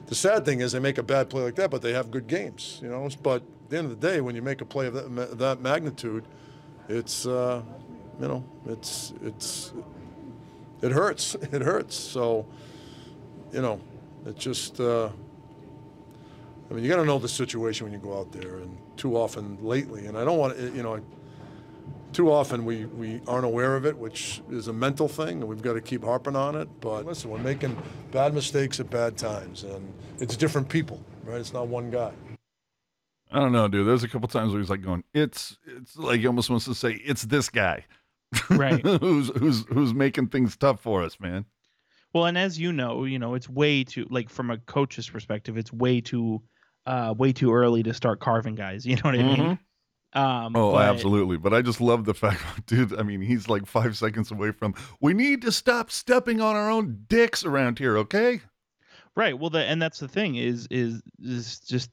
the 0.06 0.14
sad 0.14 0.44
thing 0.44 0.60
is 0.60 0.72
they 0.72 0.78
make 0.78 0.98
a 0.98 1.02
bad 1.02 1.30
play 1.30 1.42
like 1.42 1.54
that, 1.56 1.70
but 1.70 1.82
they 1.82 1.92
have 1.92 2.10
good 2.10 2.26
games, 2.26 2.78
you 2.82 2.88
know. 2.88 3.08
But 3.22 3.42
at 3.42 3.70
the 3.70 3.78
end 3.78 3.90
of 3.90 4.00
the 4.00 4.08
day, 4.08 4.20
when 4.20 4.34
you 4.34 4.42
make 4.42 4.60
a 4.60 4.64
play 4.64 4.86
of 4.86 4.94
that, 4.94 5.38
that 5.38 5.60
magnitude, 5.60 6.24
it's, 6.88 7.26
uh, 7.26 7.62
you 8.20 8.28
know, 8.28 8.44
it's, 8.66 9.12
it's, 9.22 9.72
it 10.82 10.92
hurts. 10.92 11.34
It 11.52 11.62
hurts. 11.62 11.96
So, 11.96 12.46
you 13.52 13.62
know, 13.62 13.80
it 14.26 14.36
just, 14.36 14.80
uh, 14.80 15.08
I 16.70 16.74
mean, 16.74 16.84
you 16.84 16.90
got 16.90 16.96
to 16.96 17.04
know 17.04 17.18
the 17.18 17.28
situation 17.28 17.86
when 17.86 17.92
you 17.92 18.00
go 18.00 18.18
out 18.18 18.32
there, 18.32 18.56
and 18.56 18.76
too 18.96 19.16
often 19.16 19.58
lately, 19.62 20.06
and 20.06 20.16
I 20.16 20.24
don't 20.24 20.38
want 20.38 20.56
to, 20.56 20.72
you 20.74 20.82
know, 20.82 21.00
too 22.14 22.32
often 22.32 22.64
we, 22.64 22.86
we 22.86 23.20
aren't 23.26 23.44
aware 23.44 23.76
of 23.76 23.84
it, 23.84 23.96
which 23.98 24.40
is 24.50 24.68
a 24.68 24.72
mental 24.72 25.08
thing, 25.08 25.40
and 25.40 25.48
we've 25.48 25.60
got 25.60 25.74
to 25.74 25.80
keep 25.80 26.02
harping 26.04 26.36
on 26.36 26.54
it. 26.54 26.68
But 26.80 27.04
listen, 27.04 27.30
we're 27.30 27.38
making 27.38 27.76
bad 28.12 28.32
mistakes 28.32 28.80
at 28.80 28.88
bad 28.88 29.18
times, 29.18 29.64
and 29.64 29.92
it's 30.20 30.36
different 30.36 30.68
people, 30.68 31.04
right? 31.24 31.38
It's 31.40 31.52
not 31.52 31.68
one 31.68 31.90
guy. 31.90 32.12
I 33.32 33.40
don't 33.40 33.52
know, 33.52 33.66
dude. 33.66 33.86
There's 33.86 34.04
a 34.04 34.08
couple 34.08 34.28
times 34.28 34.52
where 34.52 34.60
he's 34.60 34.70
like 34.70 34.82
going, 34.82 35.02
"It's 35.12 35.58
it's 35.66 35.96
like 35.96 36.20
he 36.20 36.26
almost 36.26 36.50
wants 36.50 36.66
to 36.66 36.74
say 36.74 36.92
it's 37.04 37.22
this 37.22 37.50
guy, 37.50 37.84
Right. 38.48 38.80
who's 39.00 39.30
who's 39.36 39.66
who's 39.66 39.92
making 39.92 40.28
things 40.28 40.56
tough 40.56 40.80
for 40.80 41.02
us, 41.02 41.18
man." 41.18 41.44
Well, 42.12 42.26
and 42.26 42.38
as 42.38 42.60
you 42.60 42.72
know, 42.72 43.04
you 43.04 43.18
know, 43.18 43.34
it's 43.34 43.48
way 43.48 43.82
too 43.82 44.06
like 44.08 44.30
from 44.30 44.50
a 44.50 44.58
coach's 44.58 45.10
perspective, 45.10 45.58
it's 45.58 45.72
way 45.72 46.00
too 46.00 46.42
uh 46.86 47.12
way 47.18 47.32
too 47.32 47.52
early 47.52 47.82
to 47.82 47.92
start 47.92 48.20
carving 48.20 48.54
guys. 48.54 48.86
You 48.86 48.94
know 48.96 49.02
what 49.02 49.14
I 49.16 49.22
mean? 49.22 49.58
Um 50.14 50.54
Oh, 50.56 50.72
but- 50.72 50.88
absolutely. 50.88 51.36
But 51.36 51.52
I 51.54 51.62
just 51.62 51.80
love 51.80 52.04
the 52.04 52.14
fact, 52.14 52.42
dude. 52.66 52.98
I 52.98 53.02
mean, 53.02 53.20
he's 53.20 53.48
like 53.48 53.66
five 53.66 53.96
seconds 53.96 54.30
away 54.30 54.52
from. 54.52 54.74
We 55.00 55.12
need 55.14 55.42
to 55.42 55.52
stop 55.52 55.90
stepping 55.90 56.40
on 56.40 56.54
our 56.56 56.70
own 56.70 57.04
dicks 57.08 57.44
around 57.44 57.78
here, 57.78 57.98
okay? 57.98 58.40
Right. 59.16 59.38
Well, 59.38 59.50
the 59.50 59.64
and 59.64 59.80
that's 59.80 60.00
the 60.00 60.08
thing 60.08 60.36
is 60.36 60.66
is 60.70 61.02
is 61.22 61.60
just 61.60 61.90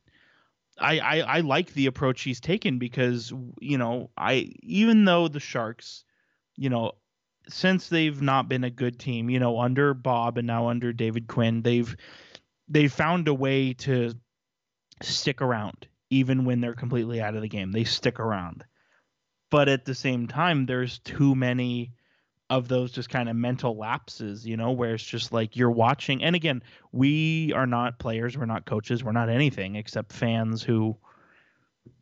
I, 0.80 1.00
I 1.00 1.20
I 1.20 1.40
like 1.42 1.74
the 1.74 1.86
approach 1.86 2.22
he's 2.22 2.40
taken 2.40 2.80
because 2.80 3.32
you 3.60 3.78
know 3.78 4.10
I 4.18 4.52
even 4.64 5.06
though 5.06 5.28
the 5.28 5.40
Sharks, 5.40 6.04
you 6.56 6.70
know, 6.70 6.94
since 7.48 7.90
they've 7.90 8.22
not 8.22 8.50
been 8.50 8.64
a 8.64 8.70
good 8.72 8.98
team, 9.00 9.30
you 9.30 9.40
know, 9.40 9.60
under 9.60 9.94
Bob 9.94 10.38
and 10.40 10.48
now 10.48 10.68
under 10.70 10.92
David 10.94 11.28
Quinn, 11.28 11.62
they've 11.62 11.96
they've 12.68 12.92
found 12.92 13.28
a 13.28 13.34
way 13.34 13.74
to 13.74 14.14
stick 15.04 15.42
around 15.42 15.88
even 16.12 16.46
when 16.46 16.62
they're 16.62 16.76
completely 16.76 17.20
out 17.20 17.36
of 17.36 17.42
the 17.42 17.48
game. 17.48 17.72
They 17.72 17.86
stick 17.86 18.20
around. 18.20 18.64
But 19.50 19.68
at 19.68 19.86
the 19.86 19.96
same 19.96 20.28
time, 20.28 20.68
there's 20.68 21.00
too 21.00 21.34
many 21.34 21.94
of 22.50 22.68
those 22.68 22.92
just 22.92 23.10
kind 23.10 23.30
of 23.30 23.36
mental 23.36 23.78
lapses, 23.78 24.46
you 24.46 24.58
know, 24.58 24.72
where 24.72 24.94
it's 24.94 25.04
just 25.04 25.32
like 25.32 25.56
you're 25.56 25.72
watching. 25.72 26.22
And 26.22 26.36
again, 26.36 26.62
we 26.92 27.54
are 27.54 27.66
not 27.66 27.98
players, 27.98 28.38
we're 28.38 28.46
not 28.46 28.66
coaches, 28.66 29.04
we're 29.04 29.14
not 29.14 29.30
anything 29.30 29.78
except 29.78 30.12
fans 30.12 30.62
who 30.62 30.98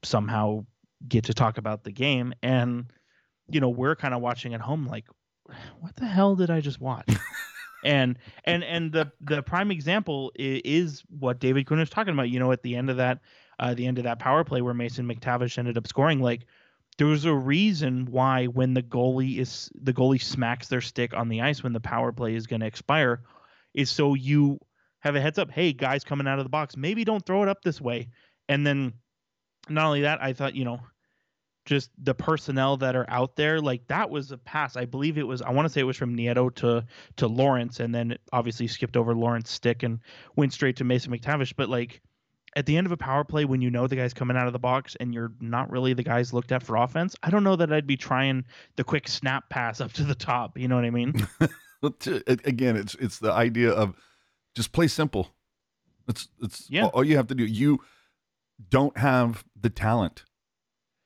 somehow 0.04 0.66
get 1.08 1.26
to 1.26 1.36
talk 1.36 1.60
about 1.60 1.84
the 1.84 1.92
game. 1.92 2.34
And, 2.42 2.92
you 3.48 3.62
know, 3.62 3.70
we're 3.70 3.96
kind 3.96 4.16
of 4.16 4.22
watching 4.22 4.56
at 4.56 4.62
home 4.62 4.88
like, 4.88 5.06
what 5.80 5.96
the 5.96 6.08
hell 6.08 6.36
did 6.36 6.50
I 6.50 6.62
just 6.62 6.82
watch? 6.82 7.08
and 7.84 8.18
and 8.44 8.64
and 8.64 8.92
the 8.92 9.12
the 9.22 9.42
prime 9.42 9.72
example 9.72 10.32
is, 10.36 10.62
is 10.66 11.04
what 11.20 11.40
David 11.40 11.66
Quinn 11.66 11.80
is 11.80 11.90
talking 11.90 12.14
about. 12.14 12.30
You 12.30 12.40
know, 12.40 12.52
at 12.52 12.62
the 12.62 12.76
end 12.76 12.90
of 12.90 12.98
that, 12.98 13.20
uh, 13.60 13.74
the 13.74 13.86
end 13.86 13.98
of 13.98 14.06
that 14.06 14.20
power 14.20 14.44
play 14.44 14.62
where 14.62 14.74
Mason 14.74 15.08
McTavish 15.08 15.58
ended 15.58 15.78
up 15.78 15.88
scoring, 15.88 16.20
like 16.22 16.46
there 16.98 17.08
was 17.08 17.26
a 17.26 17.34
reason 17.34 18.08
why 18.10 18.46
when 18.46 18.74
the 18.74 18.84
goalie 18.84 19.38
is 19.38 19.72
the 19.76 19.94
goalie 19.94 20.22
smacks 20.22 20.68
their 20.68 20.82
stick 20.82 21.14
on 21.14 21.30
the 21.30 21.42
ice 21.42 21.64
when 21.64 21.74
the 21.74 21.80
power 21.80 22.12
play 22.12 22.36
is 22.36 22.48
going 22.48 22.62
to 22.62 22.68
expire, 22.68 23.22
is 23.74 23.90
so 23.90 24.14
you 24.14 24.60
have 25.00 25.16
a 25.16 25.22
heads 25.22 25.38
up. 25.38 25.52
Hey, 25.52 25.74
guys 25.74 26.04
coming 26.04 26.28
out 26.28 26.40
of 26.40 26.46
the 26.46 26.50
box, 26.50 26.76
maybe 26.76 27.04
don't 27.04 27.26
throw 27.26 27.44
it 27.44 27.50
up 27.50 27.62
this 27.64 27.80
way. 27.80 28.10
And 28.48 28.66
then 28.66 28.94
not 29.70 29.86
only 29.86 30.02
that, 30.02 30.22
I 30.22 30.34
thought 30.34 30.56
you 30.56 30.66
know 30.66 30.80
just 31.66 31.92
the 32.04 32.16
personnel 32.16 32.78
that 32.78 32.96
are 32.96 33.06
out 33.10 33.36
there 33.36 33.62
like 33.62 33.86
that 33.88 34.10
was 34.10 34.32
a 34.32 34.38
pass 34.40 34.76
i 34.76 34.86
believe 34.86 35.20
it 35.20 35.28
was 35.28 35.44
i 35.44 35.52
want 35.52 35.68
to 35.68 35.70
say 35.70 35.82
it 35.82 35.84
was 35.84 35.98
from 35.98 36.18
nieto 36.18 36.54
to 36.56 36.84
to 37.16 37.28
lawrence 37.28 37.80
and 37.80 37.94
then 37.94 38.18
obviously 38.34 38.66
skipped 38.66 38.98
over 38.98 39.14
lawrence 39.14 39.52
stick 39.52 39.84
and 39.84 40.00
went 40.36 40.52
straight 40.52 40.78
to 40.78 40.84
mason 40.84 41.12
mctavish 41.12 41.54
but 41.56 41.70
like 41.70 42.02
at 42.56 42.66
the 42.66 42.76
end 42.78 42.86
of 42.88 42.92
a 42.92 42.98
power 42.98 43.24
play 43.24 43.46
when 43.46 43.62
you 43.62 43.70
know 43.70 43.88
the 43.88 43.96
guy's 43.96 44.14
coming 44.14 44.36
out 44.38 44.48
of 44.48 44.54
the 44.54 44.60
box 44.60 44.96
and 45.00 45.14
you're 45.14 45.32
not 45.40 45.70
really 45.72 45.94
the 45.94 46.04
guys 46.04 46.34
looked 46.34 46.52
at 46.52 46.64
for 46.64 46.76
offense 46.78 47.16
i 47.24 47.30
don't 47.30 47.44
know 47.44 47.56
that 47.56 47.72
i'd 47.72 47.86
be 47.88 47.98
trying 47.98 48.44
the 48.76 48.84
quick 48.84 49.08
snap 49.08 49.50
pass 49.50 49.80
up 49.82 49.92
to 49.94 50.04
the 50.04 50.16
top 50.16 50.58
you 50.58 50.68
know 50.68 50.76
what 50.76 50.86
i 50.86 50.90
mean 50.90 51.14
But 51.82 52.02
to, 52.02 52.18
a- 52.28 52.38
again, 52.44 52.76
it's 52.76 52.94
it's 52.96 53.20
the 53.20 53.32
idea 53.32 53.72
of 53.72 53.96
just 54.54 54.74
play 54.74 54.88
simple. 54.88 55.30
It's 56.10 56.28
it's 56.42 56.70
Yeah. 56.70 56.84
all, 56.84 56.90
all 56.90 57.04
you 57.06 57.16
have 57.16 57.28
to 57.28 57.36
do. 57.36 57.46
You 57.46 57.80
don't 58.70 58.98
have 58.98 59.46
the 59.58 59.70
talent. 59.70 60.26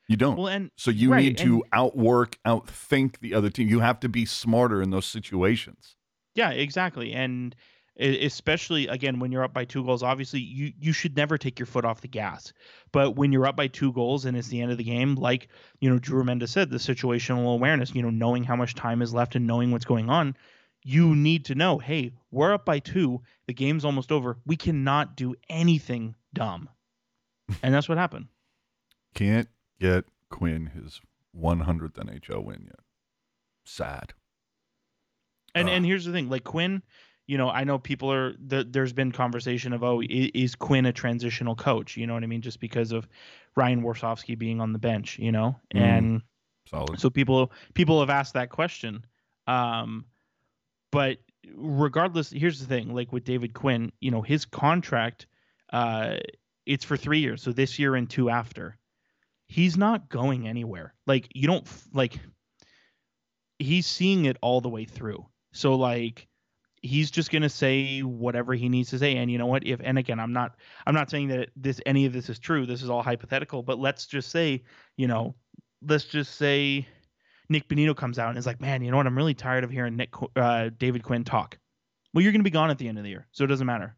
You 0.10 0.18
don't. 0.18 0.36
well 0.36 0.48
and 0.48 0.72
so 0.76 0.90
you 0.90 1.12
right, 1.12 1.24
need 1.24 1.38
to 1.38 1.64
outwork, 1.72 2.40
outthink 2.44 3.20
the 3.20 3.36
other 3.36 3.52
team. 3.52 3.68
You 3.70 3.82
have 3.82 4.00
to 4.00 4.10
be 4.10 4.26
smarter 4.26 4.82
in 4.82 4.90
those 4.90 5.06
situations. 5.06 5.96
Yeah, 6.34 6.50
exactly. 6.50 7.14
And 7.14 7.56
especially 8.00 8.88
again 8.88 9.20
when 9.20 9.32
you're 9.32 9.44
up 9.44 9.54
by 9.54 9.66
two 9.66 9.84
goals, 9.84 10.04
obviously 10.04 10.40
you 10.40 10.74
you 10.80 10.94
should 10.94 11.16
never 11.16 11.38
take 11.38 11.60
your 11.60 11.66
foot 11.66 11.86
off 11.86 12.02
the 12.02 12.08
gas. 12.08 12.54
But 12.92 13.16
when 13.16 13.32
you're 13.32 13.46
up 13.46 13.56
by 13.56 13.68
two 13.68 13.94
goals 13.94 14.26
and 14.26 14.36
it's 14.36 14.48
the 14.48 14.62
end 14.62 14.72
of 14.72 14.78
the 14.78 14.84
game, 14.84 15.16
like 15.16 15.50
you 15.80 15.90
know 15.90 16.00
Drew 16.00 16.24
Remenda 16.24 16.48
said, 16.48 16.70
the 16.70 16.78
situational 16.78 17.54
awareness, 17.54 17.94
you 17.94 18.02
know, 18.02 18.10
knowing 18.10 18.44
how 18.44 18.56
much 18.56 18.76
time 18.76 19.02
is 19.02 19.14
left 19.14 19.36
and 19.36 19.48
knowing 19.48 19.72
what's 19.72 19.86
going 19.86 20.10
on, 20.10 20.36
you 20.84 21.16
need 21.16 21.46
to 21.46 21.56
know, 21.56 21.78
hey, 21.78 22.12
we're 22.32 22.54
up 22.54 22.66
by 22.66 22.80
two, 22.80 23.22
the 23.48 23.54
game's 23.54 23.86
almost 23.86 24.12
over. 24.12 24.38
We 24.46 24.56
cannot 24.56 25.16
do 25.16 25.36
anything 25.50 26.16
dumb, 26.34 26.70
and 27.64 27.74
that's 27.74 27.88
what 27.90 27.98
happened. 27.98 28.28
Can't 29.14 29.48
get 29.80 30.06
Quinn 30.30 30.68
his 30.68 31.00
100th 31.40 31.94
NHL 31.94 32.44
win 32.44 32.64
yet. 32.66 32.80
Sad. 33.66 34.14
And 35.56 35.68
Ugh. 35.70 35.76
and 35.76 35.86
here's 35.86 36.06
the 36.06 36.12
thing, 36.12 36.30
like 36.30 36.44
Quinn, 36.44 36.82
you 37.28 37.38
know, 37.38 37.50
I 37.50 37.64
know 37.64 37.80
people 37.80 38.12
are 38.12 38.36
the, 38.46 38.64
there's 38.64 38.94
been 38.94 39.12
conversation 39.12 39.72
of 39.74 39.84
oh, 39.84 40.02
i- 40.02 40.32
is 40.34 40.56
Quinn 40.56 40.86
a 40.86 40.94
transitional 40.94 41.56
coach? 41.56 41.96
You 41.98 42.06
know 42.08 42.14
what 42.14 42.24
I 42.24 42.28
mean? 42.28 42.42
Just 42.42 42.60
because 42.60 42.92
of 42.92 43.08
Ryan 43.56 43.82
Warsofsky 43.82 44.38
being 44.38 44.60
on 44.60 44.74
the 44.74 44.80
bench, 44.80 45.18
you 45.20 45.32
know, 45.32 45.56
Mm. 45.74 45.80
and 45.82 46.22
Solid. 46.70 47.00
so 47.00 47.10
people 47.10 47.52
people 47.74 48.00
have 48.00 48.10
asked 48.10 48.34
that 48.34 48.50
question. 48.50 49.06
Um, 49.48 50.06
but 50.92 51.18
regardless, 51.56 52.30
here's 52.30 52.60
the 52.60 52.66
thing: 52.68 52.94
like 52.94 53.12
with 53.12 53.24
David 53.24 53.54
Quinn, 53.54 53.92
you 54.00 54.12
know, 54.12 54.22
his 54.22 54.46
contract, 54.46 55.28
uh, 55.72 56.18
it's 56.66 56.86
for 56.86 56.96
three 56.98 57.20
years, 57.20 57.42
so 57.42 57.52
this 57.52 57.80
year 57.80 57.96
and 57.96 58.10
two 58.10 58.30
after. 58.30 58.78
He's 59.48 59.78
not 59.78 60.10
going 60.10 60.48
anywhere. 60.48 60.94
Like 61.06 61.28
you 61.36 61.48
don't 61.48 61.68
like. 61.94 62.18
He's 63.60 63.86
seeing 63.86 64.26
it 64.26 64.38
all 64.42 64.62
the 64.62 64.70
way 64.70 64.86
through. 64.86 65.26
So 65.52 65.76
like 65.76 66.28
he's 66.84 67.10
just 67.10 67.32
going 67.32 67.42
to 67.42 67.50
say 67.50 68.02
whatever 68.02 68.54
he 68.54 68.68
needs 68.68 68.90
to 68.90 69.00
say 69.00 69.16
and 69.16 69.32
you 69.32 69.38
know 69.38 69.46
what 69.48 69.66
if 69.66 69.80
and 69.84 69.98
again 69.98 70.20
i'm 70.20 70.34
not 70.34 70.58
i'm 70.86 70.94
not 70.94 71.10
saying 71.10 71.30
that 71.30 71.50
this 71.56 71.80
any 71.86 72.06
of 72.06 72.12
this 72.12 72.30
is 72.30 72.38
true 72.38 72.66
this 72.66 72.84
is 72.84 72.90
all 72.90 73.02
hypothetical 73.02 73.64
but 73.64 73.80
let's 73.80 74.06
just 74.06 74.30
say 74.30 74.62
you 74.98 75.08
know 75.08 75.34
let's 75.88 76.04
just 76.04 76.36
say 76.36 76.86
nick 77.50 77.68
bonino 77.70 77.96
comes 77.96 78.20
out 78.20 78.30
and 78.30 78.38
is 78.38 78.46
like 78.46 78.60
man 78.60 78.84
you 78.84 78.92
know 78.92 78.98
what 78.98 79.08
i'm 79.08 79.18
really 79.18 79.34
tired 79.34 79.64
of 79.64 79.72
hearing 79.72 79.96
nick 79.96 80.14
uh, 80.36 80.70
david 80.78 81.04
quinn 81.04 81.24
talk 81.24 81.58
well 82.14 82.22
you're 82.22 82.34
going 82.34 82.42
to 82.42 82.44
be 82.44 82.52
gone 82.52 82.70
at 82.70 82.78
the 82.78 82.88
end 82.88 82.98
of 82.98 83.06
the 83.06 83.10
year 83.10 83.26
so 83.32 83.46
it 83.46 83.48
doesn't 83.48 83.68
matter 83.68 83.96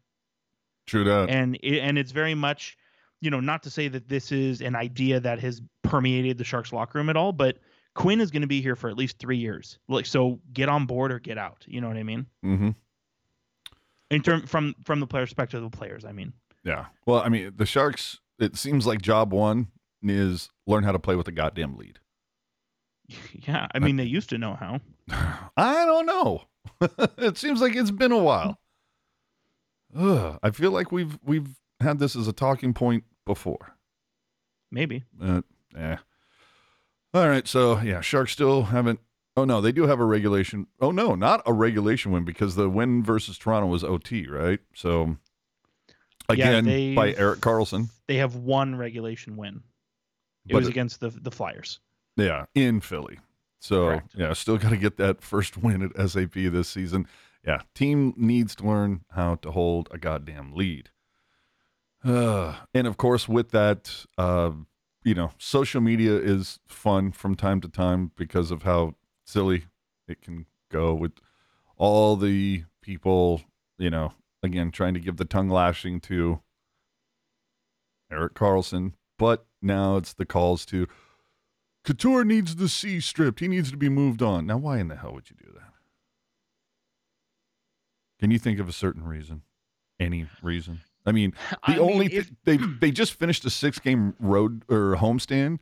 True 0.86 1.02
that. 1.04 1.28
and 1.28 1.56
it, 1.56 1.80
and 1.80 1.98
it's 1.98 2.12
very 2.12 2.36
much 2.36 2.78
you 3.20 3.30
know 3.30 3.40
not 3.40 3.64
to 3.64 3.70
say 3.70 3.88
that 3.88 4.08
this 4.08 4.30
is 4.30 4.60
an 4.60 4.76
idea 4.76 5.18
that 5.18 5.40
has 5.40 5.60
permeated 5.82 6.38
the 6.38 6.44
sharks 6.44 6.72
locker 6.72 6.98
room 6.98 7.10
at 7.10 7.16
all 7.16 7.32
but 7.32 7.58
quinn 7.96 8.20
is 8.20 8.30
going 8.30 8.42
to 8.42 8.46
be 8.46 8.60
here 8.60 8.76
for 8.76 8.88
at 8.88 8.96
least 8.96 9.18
three 9.18 9.38
years 9.38 9.78
like 9.88 10.06
so 10.06 10.38
get 10.52 10.68
on 10.68 10.86
board 10.86 11.10
or 11.10 11.18
get 11.18 11.38
out 11.38 11.64
you 11.66 11.80
know 11.80 11.88
what 11.88 11.96
i 11.96 12.02
mean 12.02 12.26
mm-hmm. 12.44 12.70
in 14.10 14.22
term 14.22 14.46
from 14.46 14.74
from 14.84 15.00
the 15.00 15.06
player 15.06 15.24
perspective 15.24 15.62
of 15.62 15.70
the 15.70 15.76
players 15.76 16.04
i 16.04 16.12
mean 16.12 16.32
Yeah. 16.62 16.86
Well, 17.06 17.22
I 17.22 17.28
mean, 17.28 17.52
the 17.56 17.66
Sharks. 17.66 18.20
It 18.38 18.56
seems 18.56 18.86
like 18.86 19.00
job 19.00 19.32
one 19.32 19.68
is 20.02 20.50
learn 20.66 20.84
how 20.84 20.92
to 20.92 20.98
play 20.98 21.16
with 21.16 21.28
a 21.28 21.32
goddamn 21.32 21.76
lead. 21.76 22.00
yeah 23.32 23.68
i 23.72 23.78
mean 23.78 23.96
they 23.96 24.04
used 24.04 24.28
to 24.30 24.38
know 24.38 24.54
how 24.54 24.80
I 25.56 25.84
don't 25.86 26.06
know. 26.06 26.42
it 27.18 27.38
seems 27.38 27.60
like 27.60 27.76
it's 27.76 27.90
been 27.92 28.12
a 28.12 28.18
while. 28.18 28.58
Ugh, 29.96 30.38
I 30.42 30.50
feel 30.50 30.72
like 30.72 30.92
we've 30.92 31.18
we've 31.24 31.48
had 31.80 31.98
this 31.98 32.16
as 32.16 32.28
a 32.28 32.32
talking 32.32 32.74
point 32.74 33.04
before. 33.24 33.76
maybe 34.70 35.04
Uh, 35.22 35.42
yeah. 35.74 35.98
All 37.14 37.28
right. 37.28 37.46
So 37.46 37.80
yeah, 37.80 38.00
Sharks 38.00 38.32
still 38.32 38.64
haven't. 38.64 39.00
Oh 39.36 39.44
no, 39.44 39.60
they 39.60 39.72
do 39.72 39.86
have 39.86 40.00
a 40.00 40.04
regulation. 40.04 40.66
Oh 40.80 40.90
no, 40.90 41.14
not 41.14 41.42
a 41.46 41.52
regulation 41.52 42.12
win 42.12 42.24
because 42.24 42.54
the 42.56 42.68
win 42.68 43.02
versus 43.02 43.36
Toronto 43.38 43.66
was 43.68 43.84
OT, 43.84 44.26
right? 44.28 44.60
So 44.74 45.16
again 46.28 46.94
by 46.94 47.12
Erik 47.14 47.40
Karlsson. 47.40 47.90
they 48.08 48.16
have 48.16 48.34
one 48.34 48.74
regulation 48.74 49.36
win 49.36 49.62
it 50.46 50.52
But 50.52 50.58
was 50.58 50.66
it- 50.66 50.70
against 50.70 51.00
the 51.00 51.10
the 51.10 51.30
flyers 51.30 51.80
Yeah, 52.16 52.46
in 52.54 52.80
Philly. 52.80 53.18
So 53.60 53.86
Correct. 53.86 54.14
yeah, 54.16 54.32
still 54.32 54.58
got 54.58 54.70
to 54.70 54.76
get 54.76 54.96
that 54.96 55.22
first 55.22 55.56
win 55.62 55.82
at 55.82 56.10
SAP 56.10 56.32
this 56.34 56.68
season. 56.68 57.06
Yeah, 57.46 57.62
team 57.74 58.12
needs 58.16 58.54
to 58.56 58.66
learn 58.66 59.02
how 59.12 59.36
to 59.36 59.52
hold 59.52 59.88
a 59.92 59.98
goddamn 59.98 60.52
lead. 60.54 60.90
Uh, 62.04 62.54
and 62.74 62.86
of 62.86 62.96
course, 62.96 63.28
with 63.28 63.50
that, 63.50 64.04
uh, 64.18 64.50
you 65.06 65.14
know, 65.14 65.30
social 65.38 65.80
media 65.80 66.16
is 66.16 66.58
fun 66.66 67.12
from 67.12 67.36
time 67.36 67.60
to 67.60 67.68
time 67.68 68.10
because 68.16 68.50
of 68.50 68.64
how 68.64 68.96
silly 69.24 69.66
it 70.08 70.20
can 70.20 70.46
go 70.68 70.92
with 70.94 71.12
all 71.76 72.16
the 72.16 72.64
people, 72.82 73.42
you 73.78 73.88
know, 73.88 74.12
again, 74.42 74.72
trying 74.72 74.94
to 74.94 75.00
give 75.00 75.16
the 75.16 75.24
tongue 75.24 75.48
lashing 75.48 76.00
to 76.00 76.40
Erik 78.10 78.34
Karlsson. 78.34 78.94
But 79.16 79.46
now 79.62 79.96
it's 79.96 80.12
the 80.12 80.26
calls 80.26 80.66
to 80.66 80.88
Couture 81.84 82.24
needs 82.24 82.56
the 82.56 82.68
C 82.68 82.98
stripped. 82.98 83.38
He 83.38 83.46
needs 83.46 83.70
to 83.70 83.76
be 83.76 83.88
moved 83.88 84.22
on. 84.22 84.44
Now, 84.44 84.56
why 84.56 84.78
in 84.78 84.88
the 84.88 84.96
hell 84.96 85.12
would 85.12 85.30
you 85.30 85.36
do 85.38 85.52
that? 85.54 85.72
Can 88.18 88.32
you 88.32 88.40
think 88.40 88.58
of 88.58 88.68
a 88.68 88.72
certain 88.72 89.04
reason? 89.04 89.42
Any 90.00 90.26
reason? 90.42 90.80
I 91.06 91.12
mean, 91.12 91.32
the 91.66 91.74
I 91.74 91.78
only 91.78 92.08
mean, 92.08 92.36
they 92.44 92.56
they 92.80 92.90
just 92.90 93.14
finished 93.14 93.44
a 93.44 93.50
six 93.50 93.78
game 93.78 94.14
road 94.18 94.64
or 94.68 94.96
homestand, 94.96 95.58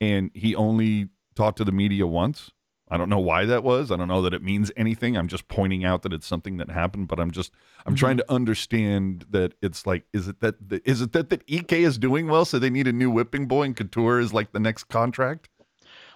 and 0.00 0.30
he 0.34 0.54
only 0.54 1.08
talked 1.34 1.58
to 1.58 1.64
the 1.64 1.72
media 1.72 2.06
once. 2.06 2.50
I 2.88 2.96
don't 2.96 3.08
know 3.08 3.18
why 3.18 3.46
that 3.46 3.64
was. 3.64 3.90
I 3.90 3.96
don't 3.96 4.06
know 4.06 4.22
that 4.22 4.32
it 4.32 4.44
means 4.44 4.70
anything. 4.76 5.16
I'm 5.16 5.26
just 5.26 5.48
pointing 5.48 5.84
out 5.84 6.02
that 6.02 6.12
it's 6.12 6.26
something 6.26 6.56
that 6.58 6.70
happened. 6.70 7.08
But 7.08 7.18
I'm 7.18 7.30
just 7.32 7.52
I'm 7.84 7.92
Mm-hmm. 7.94 7.98
trying 7.98 8.16
to 8.18 8.32
understand 8.32 9.26
that 9.30 9.54
it's 9.60 9.86
like 9.86 10.04
is 10.12 10.28
it 10.28 10.40
that 10.40 10.68
that- 10.68 10.86
is 10.86 11.00
it 11.02 11.12
that 11.12 11.28
that 11.30 11.42
Ek 11.48 11.72
is 11.72 11.98
doing 11.98 12.28
well, 12.28 12.44
so 12.44 12.58
they 12.58 12.70
need 12.70 12.86
a 12.86 12.92
new 12.92 13.10
whipping 13.10 13.46
boy, 13.46 13.64
and 13.64 13.76
Couture 13.76 14.20
is 14.20 14.32
like 14.32 14.52
the 14.52 14.60
next 14.60 14.84
contract. 14.84 15.48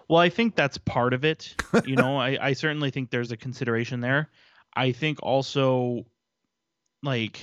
Well, 0.09 0.19
I 0.21 0.29
think 0.29 0.57
that's 0.57 0.79
part 0.79 1.13
of 1.13 1.25
it. 1.25 1.55
You 1.85 1.95
know, 1.97 2.17
I, 2.29 2.37
I 2.41 2.53
certainly 2.55 2.91
think 2.91 3.11
there's 3.11 3.31
a 3.33 3.37
consideration 3.37 4.01
there. 4.01 4.29
I 4.75 4.91
think 4.93 5.19
also, 5.23 6.05
like, 7.03 7.41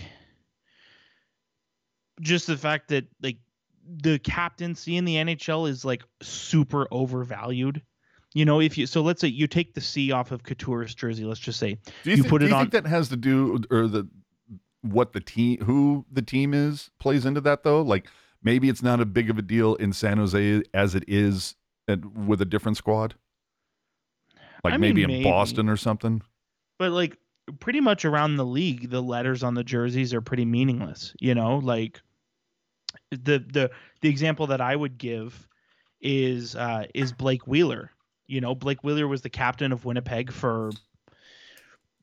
just 2.21 2.47
the 2.47 2.57
fact 2.57 2.89
that 2.89 3.05
like 3.21 3.37
the 4.01 4.19
captaincy 4.19 4.97
in 4.97 5.05
the 5.05 5.15
NHL 5.15 5.69
is 5.69 5.85
like 5.85 6.03
super 6.21 6.87
overvalued. 6.91 7.81
You 8.33 8.45
know, 8.45 8.59
if 8.59 8.77
you 8.77 8.85
so 8.85 9.01
let's 9.01 9.21
say 9.21 9.29
you 9.29 9.47
take 9.47 9.73
the 9.73 9.81
C 9.81 10.11
off 10.11 10.31
of 10.31 10.43
Couture's 10.43 10.93
jersey, 10.93 11.23
let's 11.23 11.39
just 11.39 11.59
say 11.59 11.77
Do 12.03 12.11
you, 12.11 12.17
You 12.17 12.23
put 12.25 12.39
do 12.39 12.45
it 12.45 12.49
you 12.49 12.55
on- 12.55 12.69
think 12.69 12.83
that 12.83 12.87
has 12.89 13.09
to 13.09 13.15
do 13.17 13.61
or 13.71 13.87
the 13.87 14.07
what 14.81 15.13
the 15.13 15.19
team 15.19 15.59
who 15.61 16.05
the 16.11 16.21
team 16.21 16.53
is 16.53 16.91
plays 16.99 17.25
into 17.25 17.41
that 17.41 17.63
though? 17.63 17.81
Like 17.81 18.07
maybe 18.43 18.69
it's 18.69 18.83
not 18.83 18.99
a 18.99 19.05
big 19.05 19.29
of 19.29 19.37
a 19.37 19.41
deal 19.41 19.75
in 19.75 19.93
San 19.93 20.17
Jose 20.17 20.61
as 20.73 20.93
it 20.93 21.03
is 21.07 21.55
at, 21.87 22.05
with 22.05 22.41
a 22.41 22.45
different 22.45 22.77
squad. 22.77 23.15
Like 24.63 24.73
I 24.73 24.77
mean, 24.77 24.89
maybe 24.89 25.03
in 25.03 25.07
maybe. 25.09 25.23
Boston 25.23 25.69
or 25.69 25.77
something. 25.77 26.21
but 26.77 26.91
like 26.91 27.17
pretty 27.59 27.79
much 27.79 28.03
around 28.03 28.35
the 28.35 28.45
league 28.45 28.89
the 28.89 29.01
letters 29.01 29.41
on 29.41 29.53
the 29.53 29.63
jerseys 29.63 30.13
are 30.13 30.19
pretty 30.19 30.43
meaningless 30.43 31.13
you 31.21 31.33
know 31.33 31.59
like 31.59 32.01
the 33.11 33.39
the 33.39 33.71
the 34.01 34.09
example 34.09 34.47
that 34.47 34.61
i 34.61 34.75
would 34.75 34.97
give 34.97 35.47
is 36.01 36.55
uh 36.55 36.85
is 36.93 37.11
blake 37.11 37.47
wheeler 37.47 37.91
you 38.27 38.41
know 38.41 38.53
blake 38.53 38.83
wheeler 38.83 39.07
was 39.07 39.21
the 39.21 39.29
captain 39.29 39.71
of 39.71 39.85
winnipeg 39.85 40.31
for 40.31 40.71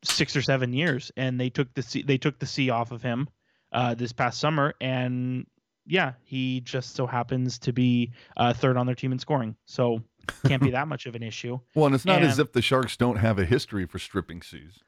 six 0.02 0.36
or 0.36 0.42
seven 0.42 0.72
years 0.72 1.10
and 1.16 1.40
they 1.40 1.48
took 1.48 1.72
the 1.74 1.82
C, 1.82 2.02
they 2.02 2.18
took 2.18 2.38
the 2.38 2.46
c 2.46 2.70
off 2.70 2.90
of 2.90 3.02
him 3.02 3.28
uh 3.72 3.94
this 3.94 4.12
past 4.12 4.40
summer 4.40 4.74
and 4.80 5.46
yeah 5.86 6.12
he 6.24 6.60
just 6.60 6.94
so 6.94 7.06
happens 7.06 7.58
to 7.58 7.72
be 7.72 8.12
uh 8.36 8.52
third 8.52 8.76
on 8.76 8.86
their 8.86 8.94
team 8.94 9.12
in 9.12 9.18
scoring 9.18 9.56
so 9.66 10.02
can't 10.46 10.62
be 10.62 10.70
that 10.72 10.88
much 10.88 11.06
of 11.06 11.14
an 11.14 11.22
issue 11.22 11.58
Well, 11.74 11.86
and 11.86 11.94
it's 11.94 12.04
not 12.04 12.22
as 12.22 12.38
if 12.38 12.52
the 12.52 12.62
Sharks 12.62 12.96
don't 12.96 13.16
have 13.16 13.38
a 13.38 13.44
history 13.44 13.86
for 13.86 13.98
stripping 13.98 14.42
C's. 14.42 14.82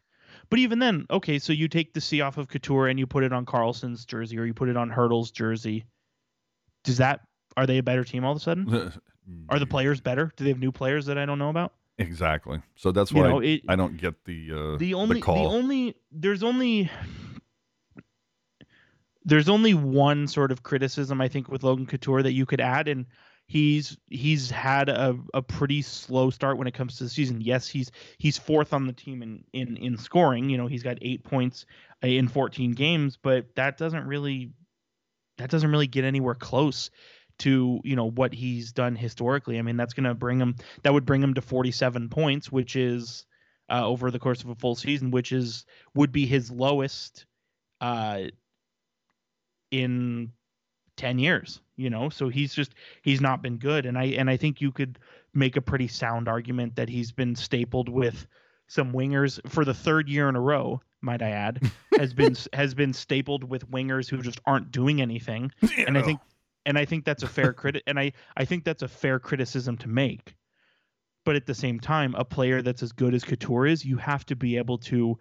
But 0.48 0.60
even 0.60 0.78
then, 0.78 1.06
okay, 1.10 1.38
so 1.38 1.52
you 1.52 1.68
take 1.68 1.92
the 1.92 2.00
C 2.00 2.20
off 2.20 2.38
of 2.38 2.48
Couture 2.48 2.86
and 2.86 2.98
you 2.98 3.06
put 3.06 3.24
it 3.24 3.32
on 3.32 3.44
Karlsson's 3.44 4.04
jersey 4.04 4.38
or 4.38 4.44
you 4.44 4.54
put 4.54 4.68
it 4.68 4.76
on 4.76 4.90
Hertl's 4.90 5.30
jersey. 5.30 5.84
Does 6.86 6.96
that 6.98 7.20
are 7.56 7.66
they 7.66 7.76
a 7.78 7.82
better 7.82 8.04
team 8.04 8.24
all 8.24 8.32
of 8.32 8.38
a 8.38 8.40
sudden? 8.40 8.92
Are 9.48 9.58
the 9.58 9.66
players 9.66 10.00
better? 10.00 10.32
Do 10.36 10.44
they 10.44 10.50
have 10.50 10.58
new 10.60 10.70
players 10.72 11.06
that 11.06 11.18
I 11.18 11.26
don't 11.26 11.38
know 11.38 11.48
about? 11.50 11.72
exactly? 11.98 12.60
So 12.76 12.92
that's 12.92 13.10
You 13.12 13.22
why 13.22 13.28
know, 13.28 13.38
it- 13.40 13.62
I 13.68 13.74
don't 13.76 13.96
get 13.96 14.24
the 14.24 14.52
uh, 14.52 14.76
The 14.78 14.94
only 14.94 15.16
the, 15.16 15.20
call. 15.22 15.48
only 15.48 15.96
there's 16.12 16.42
only 16.42 16.90
there's 19.24 19.48
only 19.48 19.74
one 19.74 20.26
sort 20.28 20.52
of 20.52 20.62
criticism 20.62 21.20
I 21.20 21.28
think 21.28 21.48
with 21.48 21.62
Logan 21.64 21.86
Couture 21.86 22.22
that 22.22 22.32
you 22.32 22.46
could 22.46 22.60
add 22.60 22.86
and 22.88 23.06
he's 23.48 23.96
he's 24.08 24.50
had 24.50 24.88
a, 24.88 25.16
a 25.34 25.42
pretty 25.42 25.82
slow 25.82 26.30
start 26.30 26.58
when 26.58 26.68
it 26.68 26.74
comes 26.74 26.98
to 26.98 27.04
the 27.04 27.10
season. 27.10 27.40
Yes, 27.40 27.66
he's 27.66 27.90
he's 28.18 28.38
fourth 28.38 28.72
on 28.72 28.86
the 28.86 28.92
team 28.92 29.22
in 29.22 29.42
in 29.52 29.76
in 29.76 29.96
scoring. 29.98 30.48
You 30.50 30.58
know, 30.58 30.66
he's 30.68 30.82
got 30.84 30.98
eight 31.02 31.24
points 31.24 31.66
uh, 32.04 32.06
in 32.06 32.28
14 32.28 32.72
games, 32.72 33.18
but 33.20 33.54
that 33.56 33.78
doesn't 33.78 34.06
really 34.06 34.52
that 35.38 35.50
doesn't 35.50 35.70
really 35.70 35.86
get 35.86 36.04
anywhere 36.04 36.34
close 36.34 36.90
to 37.38 37.80
you 37.84 37.96
know 37.96 38.10
what 38.10 38.32
he's 38.32 38.72
done 38.72 38.96
historically. 38.96 39.58
I 39.58 39.62
mean, 39.62 39.76
that's 39.76 39.94
going 39.94 40.04
to 40.04 40.14
bring 40.14 40.40
him 40.40 40.56
that 40.82 40.92
would 40.92 41.06
bring 41.06 41.22
him 41.22 41.34
to 41.34 41.42
47 41.42 42.08
points, 42.08 42.50
which 42.50 42.76
is 42.76 43.26
uh, 43.70 43.86
over 43.86 44.10
the 44.10 44.18
course 44.18 44.42
of 44.42 44.50
a 44.50 44.54
full 44.54 44.74
season, 44.74 45.10
which 45.10 45.32
is 45.32 45.64
would 45.94 46.12
be 46.12 46.26
his 46.26 46.50
lowest 46.50 47.26
uh, 47.80 48.22
in 49.70 50.32
10 50.96 51.18
years. 51.18 51.60
You 51.76 51.90
know, 51.90 52.08
so 52.08 52.30
he's 52.30 52.54
just 52.54 52.74
he's 53.02 53.20
not 53.20 53.42
been 53.42 53.58
good, 53.58 53.84
and 53.84 53.98
I 53.98 54.04
and 54.04 54.30
I 54.30 54.38
think 54.38 54.62
you 54.62 54.72
could 54.72 54.98
make 55.34 55.56
a 55.56 55.60
pretty 55.60 55.88
sound 55.88 56.26
argument 56.26 56.76
that 56.76 56.88
he's 56.88 57.12
been 57.12 57.36
stapled 57.36 57.90
with 57.90 58.26
some 58.66 58.92
wingers 58.92 59.38
for 59.50 59.64
the 59.64 59.74
third 59.74 60.08
year 60.08 60.30
in 60.30 60.36
a 60.36 60.40
row. 60.40 60.80
Might 61.06 61.22
I 61.22 61.30
add, 61.30 61.62
has 61.98 62.12
been 62.12 62.36
has 62.52 62.74
been 62.74 62.92
stapled 62.92 63.44
with 63.44 63.70
wingers 63.70 64.10
who 64.10 64.20
just 64.20 64.40
aren't 64.44 64.72
doing 64.72 65.00
anything, 65.00 65.52
and 65.86 65.96
I 65.96 66.02
think 66.02 66.20
and 66.66 66.76
I 66.76 66.84
think 66.84 67.04
that's 67.04 67.22
a 67.22 67.28
fair 67.28 67.52
credit, 67.52 67.84
and 67.86 67.98
I 67.98 68.12
I 68.36 68.44
think 68.44 68.64
that's 68.64 68.82
a 68.82 68.88
fair 68.88 69.18
criticism 69.18 69.78
to 69.78 69.88
make. 69.88 70.34
But 71.24 71.36
at 71.36 71.46
the 71.46 71.54
same 71.54 71.80
time, 71.80 72.14
a 72.16 72.24
player 72.24 72.60
that's 72.60 72.82
as 72.82 72.92
good 72.92 73.14
as 73.14 73.24
Couture 73.24 73.66
is, 73.66 73.84
you 73.84 73.96
have 73.96 74.26
to 74.26 74.36
be 74.36 74.56
able 74.58 74.78
to 74.78 75.16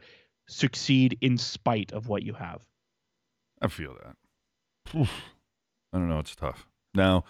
succeed 0.48 1.18
in 1.22 1.38
spite 1.38 1.92
of 1.94 2.08
what 2.08 2.24
you 2.24 2.34
have. 2.34 2.62
I 3.62 3.68
feel 3.68 3.96
that. 4.04 4.98
Oof. 5.00 5.12
I 5.94 5.98
don't 5.98 6.10
know. 6.10 6.20
It's 6.20 6.36
tough. 6.36 6.68
Now, 6.94 7.24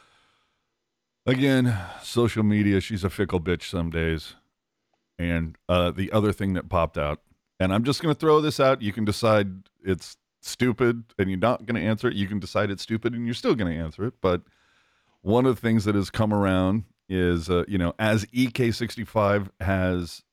again, 1.25 1.77
social 2.01 2.43
media, 2.43 2.81
she's 2.81 3.03
a 3.03 3.09
fickle 3.09 3.39
bitch 3.39 3.69
some 3.69 3.89
days. 3.89 4.35
And 5.17 5.57
uh, 5.69 5.91
the 5.91 6.11
other 6.11 6.33
thing 6.33 6.53
that 6.53 6.67
popped 6.67 6.97
out, 6.97 7.21
and 7.59 7.73
I'm 7.73 7.83
just 7.83 8.01
going 8.01 8.13
to 8.13 8.19
throw 8.19 8.41
this 8.41 8.59
out. 8.59 8.81
You 8.81 8.93
can 8.93 9.05
decide 9.05 9.69
it's 9.83 10.17
stupid 10.41 11.03
and 11.17 11.29
you're 11.29 11.39
not 11.39 11.65
going 11.65 11.81
to 11.81 11.87
answer 11.87 12.07
it. 12.07 12.15
You 12.15 12.27
can 12.27 12.39
decide 12.39 12.69
it's 12.69 12.83
stupid 12.83 13.13
and 13.13 13.25
you're 13.25 13.33
still 13.33 13.55
going 13.55 13.73
to 13.73 13.79
answer 13.79 14.05
it. 14.05 14.15
But 14.21 14.41
one 15.21 15.45
of 15.45 15.55
the 15.55 15.61
things 15.61 15.85
that 15.85 15.95
has 15.95 16.09
come 16.09 16.33
around 16.33 16.83
is, 17.09 17.49
uh, 17.49 17.63
you 17.67 17.77
know, 17.77 17.93
as 17.97 18.25
EK65 18.25 19.49
has 19.61 20.23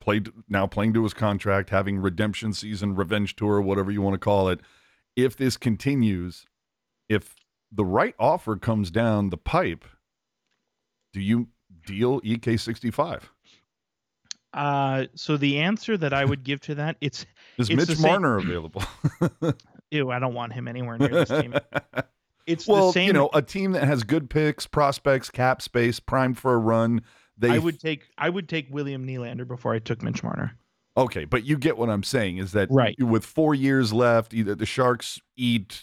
played 0.00 0.30
now 0.48 0.66
playing 0.66 0.94
to 0.94 1.02
his 1.02 1.14
contract, 1.14 1.70
having 1.70 1.98
redemption 1.98 2.52
season, 2.52 2.96
revenge 2.96 3.36
tour, 3.36 3.60
whatever 3.60 3.90
you 3.90 4.02
want 4.02 4.14
to 4.14 4.18
call 4.18 4.48
it. 4.48 4.60
If 5.14 5.36
this 5.36 5.56
continues, 5.56 6.46
if 7.08 7.34
the 7.70 7.84
right 7.84 8.14
offer 8.18 8.56
comes 8.56 8.90
down 8.90 9.30
the 9.30 9.36
pipe, 9.36 9.84
do 11.12 11.20
you 11.20 11.48
deal 11.86 12.20
EK65? 12.22 13.22
Uh, 14.52 15.06
so 15.14 15.36
the 15.36 15.58
answer 15.58 15.96
that 15.96 16.12
I 16.12 16.24
would 16.24 16.42
give 16.42 16.60
to 16.62 16.74
that, 16.76 16.96
it's 17.00 17.24
Is 17.56 17.70
It's 17.70 17.88
Mitch 17.88 17.98
Marner 18.00 18.36
available? 18.36 18.82
ew, 19.90 20.10
I 20.10 20.18
don't 20.18 20.34
want 20.34 20.52
him 20.52 20.66
anywhere 20.66 20.98
near 20.98 21.08
this 21.08 21.28
team. 21.28 21.54
It's 22.46 22.66
well, 22.66 22.86
the 22.86 22.92
same. 22.94 23.06
you 23.06 23.12
know, 23.12 23.30
a 23.32 23.42
team 23.42 23.72
that 23.72 23.84
has 23.84 24.02
good 24.02 24.28
picks, 24.28 24.66
prospects, 24.66 25.30
cap 25.30 25.62
space, 25.62 26.00
primed 26.00 26.36
for 26.36 26.54
a 26.54 26.58
run. 26.58 27.02
They 27.38 27.50
I 27.50 27.58
would 27.58 27.78
take 27.78 28.08
I 28.18 28.28
would 28.28 28.48
take 28.48 28.66
William 28.70 29.06
Nylander 29.06 29.46
before 29.46 29.72
I 29.72 29.78
took 29.78 30.02
Mitch 30.02 30.24
Marner. 30.24 30.56
Okay, 30.96 31.24
but 31.26 31.44
you 31.44 31.56
get 31.56 31.78
what 31.78 31.88
I'm 31.88 32.02
saying 32.02 32.38
is 32.38 32.50
that 32.52 32.68
Right. 32.70 33.00
with 33.00 33.24
four 33.24 33.54
years 33.54 33.92
left, 33.92 34.34
either 34.34 34.56
the 34.56 34.66
Sharks 34.66 35.20
eat, 35.36 35.82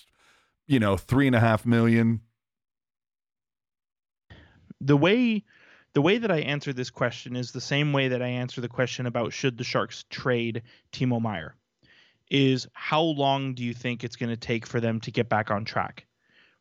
you 0.67 0.79
know, 0.79 0.97
three 0.97 1.25
and 1.25 1.35
a 1.35 1.39
half 1.39 1.65
million. 1.65 2.21
The 4.81 4.97
way 4.97 5.45
the 5.97 6.01
way 6.03 6.19
that 6.19 6.29
I 6.29 6.41
answer 6.41 6.73
this 6.73 6.91
question 6.91 7.35
is 7.35 7.51
the 7.51 7.59
same 7.59 7.91
way 7.91 8.09
that 8.09 8.21
I 8.21 8.27
answer 8.27 8.61
the 8.61 8.67
question 8.67 9.07
about 9.07 9.33
should 9.33 9.57
the 9.57 9.63
Sharks 9.63 10.05
trade 10.11 10.61
Timo 10.91 11.19
Meier. 11.19 11.55
Is 12.29 12.67
how 12.73 13.01
long 13.01 13.55
do 13.55 13.63
you 13.63 13.73
think 13.73 14.03
it's 14.03 14.15
going 14.15 14.29
to 14.29 14.37
take 14.37 14.67
for 14.67 14.79
them 14.79 14.99
to 14.99 15.09
get 15.09 15.27
back 15.27 15.49
on 15.49 15.65
track? 15.65 16.05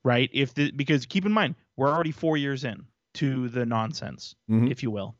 Right? 0.02 0.30
If 0.32 0.54
the 0.54 0.70
because 0.70 1.04
keep 1.04 1.26
in 1.26 1.32
mind, 1.32 1.54
we're 1.76 1.92
already 1.92 2.12
4 2.12 2.38
years 2.38 2.64
in 2.64 2.86
to 3.16 3.50
the 3.50 3.66
nonsense, 3.66 4.34
Mhm. 4.48 4.70
if 4.70 4.82
you 4.82 4.90
will. 4.90 5.14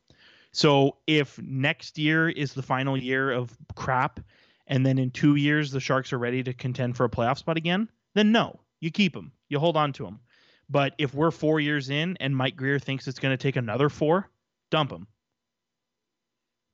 So 0.51 0.97
if 1.07 1.39
next 1.43 1.99
year 1.99 2.31
is 2.31 2.55
the 2.55 2.63
final 2.63 2.97
year 2.97 3.31
of 3.31 3.55
crap 3.75 4.21
and 4.67 4.87
then 4.87 4.97
in 4.99 5.11
2 5.11 5.35
years 5.37 5.73
the 5.73 5.81
Sharks 5.81 6.15
are 6.15 6.19
ready 6.19 6.43
to 6.43 6.55
contend 6.55 6.97
for 6.97 7.05
a 7.05 7.11
playoff 7.11 7.37
spot 7.37 7.59
again, 7.59 7.91
then 8.15 8.33
no, 8.33 8.61
you 8.81 8.91
keep 8.91 9.13
them. 9.13 9.33
You 9.51 9.59
hold 9.59 9.77
on 9.77 9.93
to 9.93 10.05
them. 10.05 10.21
But 10.69 10.95
if 10.99 11.15
we're 11.15 11.31
4 11.31 11.61
years 11.61 11.91
in 11.91 12.17
and 12.21 12.37
Mike 12.37 12.57
Grier 12.57 12.79
thinks 12.79 13.07
it's 13.07 13.19
going 13.19 13.33
to 13.33 13.41
take 13.43 13.57
another 13.57 13.89
4, 13.89 14.29
dump 14.71 14.91
him. 14.91 15.07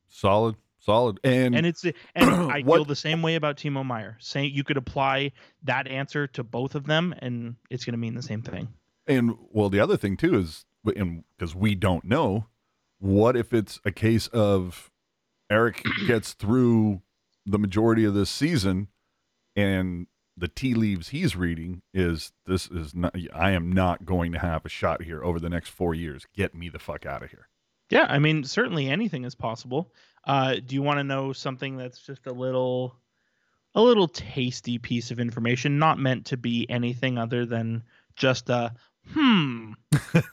Solid, 0.08 0.56
solid. 0.78 1.20
And, 1.24 1.54
And 1.54 1.66
it's 1.66 1.84
and 1.84 1.94
I 2.16 2.60
What- 2.62 2.76
feel 2.78 2.84
the 2.84 2.96
same 2.96 3.22
way 3.22 3.34
about 3.34 3.56
Timo 3.56 3.84
Meier. 3.84 4.16
Saying 4.20 4.52
you 4.54 4.64
could 4.64 4.76
apply 4.76 5.32
that 5.64 5.86
answer 5.88 6.26
to 6.28 6.42
both 6.42 6.74
of 6.74 6.86
them 6.86 7.14
and 7.18 7.56
it's 7.70 7.84
going 7.84 7.92
to 7.94 7.98
mean 7.98 8.14
the 8.14 8.22
same 8.22 8.42
thing. 8.42 8.68
and 9.06 9.36
well, 9.50 9.68
the 9.68 9.80
other 9.80 9.96
thing 9.96 10.16
too 10.16 10.36
is 10.38 10.64
and 10.96 11.24
because 11.36 11.54
we 11.54 11.74
don't 11.74 12.04
know, 12.04 12.46
what 12.98 13.36
if 13.36 13.52
it's 13.52 13.80
a 13.84 13.92
case 13.92 14.26
of 14.28 14.90
Erik 15.50 15.82
gets 16.06 16.32
through 16.34 17.02
the 17.46 17.58
majority 17.58 18.04
of 18.04 18.14
this 18.14 18.30
season 18.30 18.88
and 19.56 20.06
the 20.36 20.48
tea 20.48 20.74
leaves 20.74 21.08
he's 21.08 21.36
reading 21.36 21.82
is 21.92 22.32
this 22.46 22.66
is 22.68 22.94
not 22.94 23.14
I 23.34 23.50
am 23.52 23.70
not 23.70 24.04
going 24.04 24.32
to 24.32 24.38
have 24.38 24.64
a 24.64 24.70
shot 24.70 25.02
here 25.02 25.22
over 25.22 25.38
the 25.38 25.50
next 25.50 25.70
4 25.70 25.94
years. 25.94 26.26
Get 26.34 26.54
me 26.54 26.68
the 26.68 26.78
fuck 26.78 27.06
out 27.06 27.22
of 27.22 27.30
here. 27.30 27.48
Yeah, 27.90 28.06
I 28.08 28.18
mean, 28.18 28.44
certainly 28.44 28.88
anything 28.88 29.24
is 29.24 29.34
possible. 29.34 29.92
Uh, 30.24 30.56
do 30.64 30.74
you 30.74 30.82
want 30.82 30.98
to 30.98 31.04
know 31.04 31.34
something 31.34 31.76
that's 31.76 31.98
just 31.98 32.26
a 32.26 32.32
little, 32.32 32.96
a 33.74 33.82
little 33.82 34.08
tasty 34.08 34.78
piece 34.78 35.10
of 35.10 35.20
information, 35.20 35.78
not 35.78 35.98
meant 35.98 36.26
to 36.26 36.38
be 36.38 36.66
anything 36.70 37.18
other 37.18 37.44
than 37.44 37.82
just 38.16 38.48
a 38.48 38.72
hmm? 39.10 39.72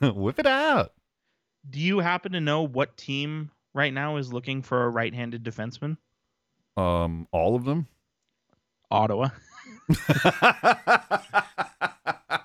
Whip 0.00 0.38
it 0.38 0.46
out. 0.46 0.92
Do 1.68 1.80
you 1.80 1.98
happen 1.98 2.32
to 2.32 2.40
know 2.40 2.62
what 2.62 2.96
team 2.96 3.50
right 3.74 3.92
now 3.92 4.16
is 4.16 4.32
looking 4.32 4.62
for 4.62 4.84
a 4.84 4.88
right-handed 4.88 5.44
defenseman? 5.44 5.98
Um, 6.76 7.28
all 7.30 7.56
of 7.56 7.64
them. 7.64 7.88
Ottawa. 8.90 9.28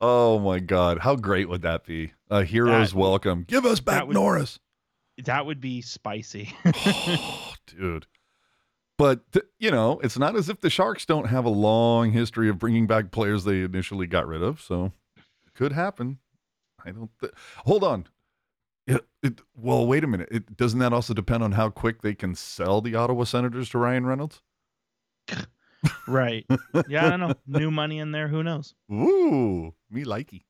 oh 0.00 0.38
my 0.38 0.58
God, 0.58 0.98
how 1.00 1.16
great 1.16 1.48
would 1.48 1.62
that 1.62 1.84
be? 1.84 2.12
A 2.30 2.44
hero's 2.44 2.92
That- 2.92 2.98
welcome. 2.98 3.44
Give 3.46 3.64
us 3.64 3.80
back 3.80 4.06
would- 4.06 4.14
Norris, 4.14 4.58
That 5.24 5.46
would 5.46 5.60
be 5.60 5.80
spicy. 5.82 6.54
oh, 6.64 7.54
dude. 7.66 8.06
But 8.98 9.30
th- 9.32 9.44
you 9.58 9.70
know, 9.70 9.98
it's 10.02 10.18
not 10.18 10.36
as 10.36 10.48
if 10.48 10.60
the 10.60 10.70
Sharks 10.70 11.04
don't 11.04 11.26
have 11.28 11.44
a 11.44 11.48
long 11.50 12.12
history 12.12 12.48
of 12.48 12.58
bringing 12.58 12.86
back 12.86 13.10
players 13.10 13.44
they 13.44 13.62
initially 13.62 14.06
got 14.06 14.26
rid 14.26 14.42
of, 14.42 14.60
so 14.60 14.92
it 15.16 15.54
could 15.54 15.72
happen. 15.72 16.18
I 16.84 16.92
don't. 16.92 17.10
Th- 17.20 17.32
Hold 17.66 17.84
on. 17.84 18.06
It, 18.86 19.04
it, 19.22 19.40
well, 19.56 19.86
wait 19.86 20.04
a 20.04 20.06
minute. 20.06 20.28
It, 20.30 20.56
doesn't 20.56 20.78
that 20.78 20.92
also 20.92 21.12
depend 21.12 21.42
on 21.42 21.52
how 21.52 21.70
quick 21.70 22.02
they 22.02 22.14
can 22.14 22.34
sell 22.36 22.80
the 22.80 22.94
Ottawa 22.94 23.24
Senators 23.24 23.68
to 23.70 23.78
Ryan 23.78 24.06
Reynolds? 24.06 24.40
Right. 26.08 26.46
Yeah, 26.88 27.06
I 27.06 27.10
don't 27.10 27.20
know. 27.20 27.34
New 27.46 27.70
money 27.70 27.98
in 27.98 28.12
there. 28.12 28.28
Who 28.28 28.42
knows? 28.42 28.74
Ooh, 28.92 29.72
me 29.90 30.04
likey. 30.04 30.42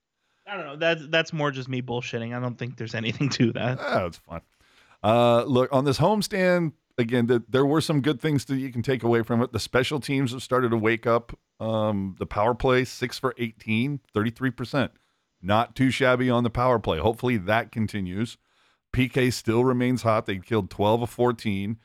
I 0.46 0.56
don't 0.56 0.66
know. 0.66 0.76
That's 0.76 1.06
that's 1.08 1.32
more 1.32 1.50
just 1.50 1.68
me 1.68 1.82
bullshitting. 1.82 2.36
I 2.36 2.40
don't 2.40 2.56
think 2.56 2.76
there's 2.76 2.94
anything 2.94 3.28
to 3.30 3.52
that. 3.52 3.78
Oh, 3.80 4.06
it's 4.06 4.18
fun. 4.18 4.40
Uh, 5.02 5.44
look 5.44 5.72
on 5.72 5.84
this 5.84 5.98
homestand 5.98 6.72
again. 6.98 7.26
The, 7.26 7.42
there 7.48 7.66
were 7.66 7.80
some 7.80 8.00
good 8.00 8.20
things 8.20 8.44
that 8.46 8.56
you 8.56 8.72
can 8.72 8.82
take 8.82 9.02
away 9.02 9.22
from 9.22 9.42
it. 9.42 9.52
The 9.52 9.60
special 9.60 10.00
teams 10.00 10.32
have 10.32 10.42
started 10.42 10.70
to 10.70 10.76
wake 10.76 11.06
up. 11.06 11.38
Um, 11.58 12.16
the 12.18 12.26
power 12.26 12.54
play 12.54 12.84
six 12.84 13.18
for 13.18 13.34
18, 13.38 14.00
33 14.12 14.50
percent. 14.50 14.92
Not 15.42 15.74
too 15.76 15.90
shabby 15.90 16.30
on 16.30 16.44
the 16.44 16.50
power 16.50 16.78
play. 16.78 16.98
Hopefully 16.98 17.36
that 17.38 17.70
continues. 17.70 18.38
PK 18.94 19.32
still 19.32 19.64
remains 19.64 20.02
hot. 20.02 20.26
They 20.26 20.38
killed 20.38 20.70
12 20.70 21.02
of 21.02 21.10
14. 21.10 21.76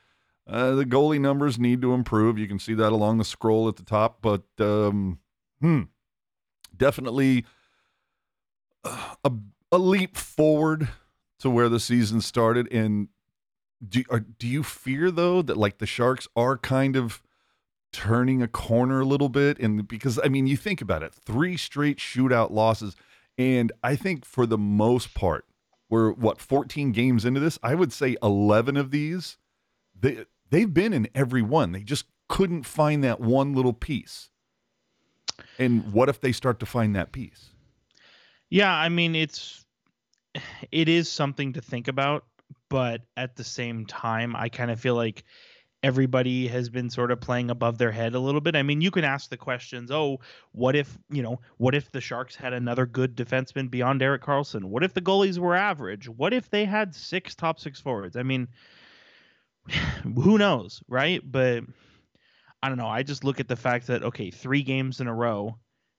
Uh, 0.51 0.75
the 0.75 0.85
goalie 0.85 1.19
numbers 1.19 1.57
need 1.57 1.81
to 1.81 1.93
improve. 1.93 2.37
You 2.37 2.47
can 2.47 2.59
see 2.59 2.73
that 2.73 2.91
along 2.91 3.17
the 3.17 3.23
scroll 3.23 3.69
at 3.69 3.77
the 3.77 3.83
top, 3.83 4.17
but 4.21 4.43
um, 4.59 5.19
hmm, 5.61 5.83
definitely 6.75 7.45
a, 8.83 9.31
a 9.71 9.77
leap 9.77 10.17
forward 10.17 10.89
to 11.39 11.49
where 11.49 11.69
the 11.69 11.79
season 11.79 12.19
started. 12.19 12.71
And 12.71 13.07
do 13.87 14.03
are, 14.09 14.19
do 14.19 14.45
you 14.45 14.61
fear 14.61 15.09
though 15.09 15.41
that 15.41 15.55
like 15.55 15.77
the 15.77 15.85
Sharks 15.85 16.27
are 16.35 16.57
kind 16.57 16.97
of 16.97 17.21
turning 17.93 18.41
a 18.41 18.47
corner 18.47 18.99
a 18.99 19.05
little 19.05 19.29
bit? 19.29 19.57
And 19.57 19.87
because 19.87 20.19
I 20.21 20.27
mean, 20.27 20.47
you 20.47 20.57
think 20.57 20.81
about 20.81 21.01
it, 21.01 21.13
three 21.13 21.55
straight 21.55 21.97
shootout 21.97 22.51
losses, 22.51 22.95
and 23.37 23.71
I 23.83 23.95
think 23.95 24.25
for 24.25 24.45
the 24.45 24.57
most 24.57 25.13
part, 25.13 25.45
we're 25.89 26.11
what 26.11 26.41
14 26.41 26.91
games 26.91 27.23
into 27.23 27.39
this. 27.39 27.57
I 27.63 27.73
would 27.73 27.93
say 27.93 28.17
11 28.21 28.75
of 28.75 28.91
these, 28.91 29.37
they 29.97 30.25
they've 30.51 30.71
been 30.71 30.93
in 30.93 31.07
every 31.15 31.41
one. 31.41 31.71
They 31.71 31.81
just 31.81 32.05
couldn't 32.29 32.63
find 32.63 33.03
that 33.03 33.19
one 33.19 33.53
little 33.53 33.73
piece. 33.73 34.29
And 35.57 35.91
what 35.91 36.07
if 36.07 36.21
they 36.21 36.31
start 36.31 36.59
to 36.59 36.65
find 36.65 36.95
that 36.95 37.11
piece? 37.11 37.49
Yeah, 38.49 38.71
I 38.71 38.89
mean 38.89 39.15
it's 39.15 39.65
it 40.71 40.87
is 40.87 41.09
something 41.09 41.53
to 41.53 41.61
think 41.61 41.87
about, 41.87 42.25
but 42.69 43.01
at 43.17 43.35
the 43.35 43.43
same 43.43 43.85
time, 43.85 44.35
I 44.35 44.49
kind 44.49 44.71
of 44.71 44.79
feel 44.79 44.95
like 44.95 45.23
everybody 45.83 46.47
has 46.47 46.69
been 46.69 46.89
sort 46.89 47.11
of 47.11 47.19
playing 47.19 47.49
above 47.49 47.77
their 47.79 47.91
head 47.91 48.13
a 48.13 48.19
little 48.19 48.39
bit. 48.39 48.55
I 48.55 48.61
mean, 48.61 48.81
you 48.81 48.91
can 48.91 49.03
ask 49.03 49.29
the 49.29 49.37
questions, 49.37 49.89
"Oh, 49.89 50.19
what 50.51 50.75
if, 50.75 50.97
you 51.09 51.23
know, 51.23 51.41
what 51.57 51.73
if 51.73 51.91
the 51.91 52.01
Sharks 52.01 52.35
had 52.35 52.53
another 52.53 52.85
good 52.85 53.15
defenseman 53.15 53.69
beyond 53.69 54.01
Erik 54.01 54.21
Karlsson? 54.21 54.65
What 54.65 54.83
if 54.83 54.93
the 54.93 55.01
goalies 55.01 55.39
were 55.39 55.55
average? 55.55 56.07
What 56.07 56.33
if 56.33 56.49
they 56.49 56.65
had 56.65 56.93
six 56.93 57.35
top 57.35 57.59
6 57.59 57.79
forwards?" 57.79 58.15
I 58.15 58.23
mean, 58.23 58.47
who 60.03 60.37
knows, 60.37 60.81
right? 60.87 61.21
But 61.23 61.63
I 62.63 62.69
don't 62.69 62.77
know. 62.77 62.87
I 62.87 63.03
just 63.03 63.23
look 63.23 63.39
at 63.39 63.47
the 63.47 63.55
fact 63.55 63.87
that 63.87 64.03
okay, 64.03 64.31
3 64.31 64.63
games 64.63 64.99
in 65.01 65.07
a 65.07 65.13
row 65.13 65.57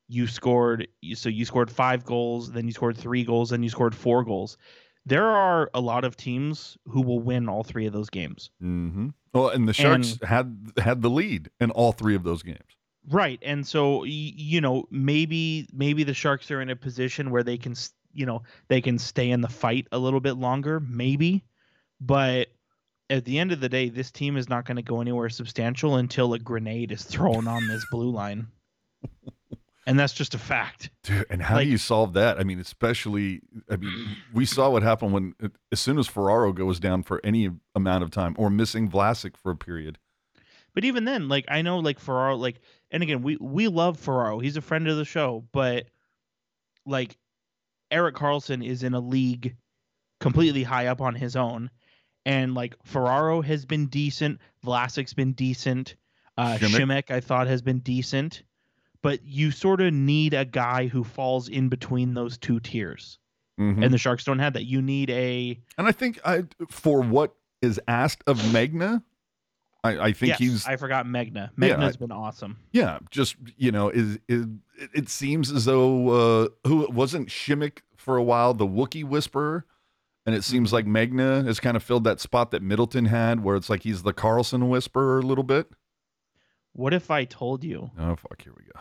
you 0.08 0.26
scored 0.26 0.88
you- 1.00 1.14
so 1.14 1.28
you 1.28 1.44
scored 1.44 1.70
five 1.70 2.04
goals 2.04 2.50
then 2.52 2.66
you 2.66 2.72
scored 2.72 2.96
three 2.98 3.24
goals 3.24 3.50
then 3.50 3.62
you 3.62 3.70
scored 3.70 3.94
four 3.94 4.24
goals 4.24 4.58
there 5.06 5.26
are 5.26 5.70
a 5.74 5.80
lot 5.80 6.04
of 6.04 6.16
teams 6.16 6.76
who 6.86 7.00
will 7.02 7.20
win 7.20 7.48
all 7.48 7.62
three 7.62 7.86
of 7.86 7.92
those 7.92 8.10
games 8.10 8.50
Mm-hmm. 8.62 9.08
Well, 9.32 9.48
and 9.50 9.66
the 9.66 9.72
Sharks 9.72 10.18
had 10.22 10.72
had 10.76 11.00
the 11.02 11.08
lead 11.08 11.50
in 11.60 11.70
all 11.70 11.92
three 11.92 12.14
of 12.16 12.24
those 12.24 12.42
games. 12.42 12.76
right 13.08 13.38
and 13.42 13.66
so 13.66 14.02
you 14.04 14.60
know 14.60 14.84
maybe 14.90 15.68
maybe 15.72 16.02
the 16.04 16.14
sharks 16.14 16.50
are 16.50 16.60
in 16.60 16.68
a 16.68 16.76
position 16.76 17.30
where 17.30 17.44
they 17.44 17.56
can 17.56 17.74
you 18.12 18.26
know 18.26 18.42
they 18.68 18.80
can 18.82 18.98
stay 18.98 19.30
in 19.30 19.40
the 19.40 19.48
fight 19.48 19.86
a 19.92 19.98
little 19.98 20.20
bit 20.20 20.34
longer 20.34 20.78
maybe 20.80 21.42
but 22.00 22.48
at 23.12 23.24
the 23.24 23.38
end 23.38 23.52
of 23.52 23.60
the 23.60 23.68
day 23.68 23.88
this 23.88 24.10
team 24.10 24.36
is 24.36 24.48
not 24.48 24.64
going 24.64 24.76
to 24.76 24.82
go 24.82 25.00
anywhere 25.00 25.28
substantial 25.28 25.96
until 25.96 26.34
a 26.34 26.38
grenade 26.38 26.90
is 26.90 27.04
thrown 27.04 27.46
on 27.46 27.66
this 27.68 27.84
blue 27.90 28.10
line 28.10 28.46
and 29.86 29.98
that's 29.98 30.12
just 30.12 30.34
a 30.34 30.38
fact 30.38 30.90
Dude, 31.04 31.26
and 31.30 31.42
how 31.42 31.56
Like- 31.56 31.66
do 31.66 31.70
you 31.70 31.78
solve 31.78 32.12
that? 32.14 32.38
I 32.38 32.44
mean, 32.44 32.60
especially, 32.60 33.40
I 33.68 33.76
mean, 33.76 34.16
we 34.32 34.44
saw 34.46 34.70
what 34.70 34.82
happened 34.84 35.12
when, 35.12 35.34
as 35.72 35.80
soon 35.80 35.98
as 35.98 36.06
Ferraro 36.06 36.52
goes 36.52 36.78
down 36.78 37.02
for 37.02 37.20
any 37.24 37.50
amount 37.74 38.04
of 38.04 38.10
time 38.12 38.34
or 38.38 38.48
missing 38.50 38.88
Vlasic 38.88 39.36
for 39.36 39.50
a 39.50 39.56
period. 39.56 39.98
But 40.74 40.84
even 40.84 41.04
then, 41.04 41.28
like 41.28 41.44
I 41.48 41.60
know 41.62 41.80
like 41.80 41.98
Ferraro, 41.98 42.36
like 42.36 42.60
and 42.92 43.02
again, 43.02 43.22
we 43.22 43.36
we 43.40 43.66
love 43.68 43.98
Ferraro. 43.98 44.38
He's 44.38 44.56
a 44.56 44.62
friend 44.62 44.86
of 44.88 44.96
the 44.96 45.04
show, 45.04 45.44
but 45.52 45.86
like 46.86 47.18
Erik 47.90 48.14
Karlsson 48.14 48.64
is 48.64 48.82
in 48.82 48.94
a 48.94 49.00
league 49.00 49.56
completely 50.20 50.62
high 50.62 50.86
up 50.86 51.00
on 51.02 51.14
his 51.14 51.34
own. 51.36 51.68
And 52.24 52.54
like 52.54 52.76
Ferraro 52.84 53.42
has 53.42 53.64
been 53.66 53.86
decent, 53.86 54.40
Vlasic's 54.64 55.12
been 55.14 55.32
decent, 55.32 55.96
uh, 56.38 56.56
Šimek? 56.58 56.68
Shimek 57.08 57.10
I 57.10 57.20
thought 57.20 57.46
has 57.48 57.62
been 57.62 57.80
decent, 57.80 58.42
but 59.02 59.24
you 59.24 59.50
sort 59.50 59.80
of 59.80 59.92
need 59.92 60.32
a 60.34 60.44
guy 60.44 60.86
who 60.86 61.02
falls 61.04 61.48
in 61.48 61.68
between 61.68 62.14
those 62.14 62.38
two 62.38 62.60
tiers, 62.60 63.18
Mhm. 63.58 63.84
and 63.84 63.92
the 63.92 63.98
Sharks 63.98 64.22
don't 64.24 64.38
have 64.38 64.52
that. 64.52 64.64
You 64.66 64.80
need 64.80 65.10
a 65.10 65.58
And 65.76 65.86
I 65.88 65.92
think 65.92 66.20
I 66.24 66.44
for 66.70 67.00
what 67.02 67.34
is 67.60 67.80
asked 67.88 68.22
of 68.28 68.38
Megna, 68.38 69.02
I, 69.84 69.98
I 69.98 70.12
think 70.12 70.28
yes, 70.30 70.38
he's 70.38 70.66
I 70.66 70.76
forgot 70.76 71.06
Megna. 71.06 71.50
Yeah, 71.58 71.76
Megna's 71.76 71.96
I- 71.96 71.98
been 71.98 72.12
awesome. 72.12 72.56
yeah, 72.70 73.00
just 73.10 73.34
you 73.56 73.72
know, 73.72 73.88
is 73.88 74.18
is 74.28 74.46
it- 74.78 74.90
it 74.94 75.08
seems 75.08 75.50
as 75.50 75.64
though 75.64 76.08
uh 76.44 76.48
who 76.68 76.88
wasn't 76.90 77.28
Šimek 77.30 77.78
for 77.96 78.16
a 78.16 78.22
while, 78.22 78.54
the 78.54 78.66
Wookie 78.66 79.04
whisperer, 79.04 79.66
and 80.26 80.34
it 80.34 80.44
seems 80.44 80.72
mm-hmm. 80.72 80.74
like 80.74 81.10
Megna 81.10 81.44
has 81.44 81.60
kind 81.60 81.76
of 81.76 81.82
filled 81.82 82.04
that 82.04 82.20
spot 82.20 82.50
that 82.50 82.62
Middleton 82.62 83.06
had, 83.06 83.42
where 83.42 83.56
it's 83.56 83.70
like 83.70 83.82
he's 83.82 84.02
the 84.02 84.12
Karlsson 84.12 84.68
whisperer 84.68 85.18
a 85.18 85.22
little 85.22 85.44
bit. 85.44 85.68
What 86.74 86.94
if 86.94 87.10
I 87.10 87.24
told 87.24 87.64
you 87.64 87.90
Oh 87.98 88.16
fuck, 88.16 88.40
here 88.42 88.54
we 88.56 88.64
go. 88.64 88.80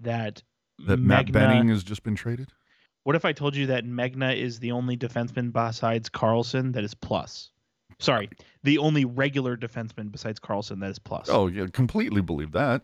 that 0.00 0.42
That 0.86 0.98
Matt 0.98 1.26
Megna- 1.26 1.32
Benning 1.32 1.68
has 1.68 1.82
just 1.82 2.02
been 2.02 2.16
traded. 2.16 2.48
What 3.04 3.16
if 3.16 3.24
I 3.24 3.32
told 3.32 3.56
you 3.56 3.66
that 3.66 3.84
Megna 3.84 4.36
is 4.36 4.58
the 4.58 4.72
only 4.72 4.96
defenseman 4.96 5.52
besides 5.52 6.10
Karlsson 6.10 6.74
that 6.74 6.84
is 6.84 6.94
plus? 6.94 7.50
Sorry, 7.98 8.28
the 8.62 8.78
only 8.78 9.04
regular 9.04 9.56
defenseman 9.56 10.10
besides 10.12 10.38
Karlsson 10.38 10.80
that 10.80 10.90
is 10.90 10.98
plus. 10.98 11.28
Oh 11.30 11.46
yeah, 11.46 11.66
completely 11.72 12.20
believe 12.20 12.52
that. 12.52 12.82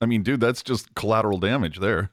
I 0.00 0.06
mean, 0.06 0.22
dude, 0.22 0.40
that's 0.40 0.62
just 0.62 0.94
collateral 0.94 1.38
damage 1.38 1.78
there. 1.78 2.10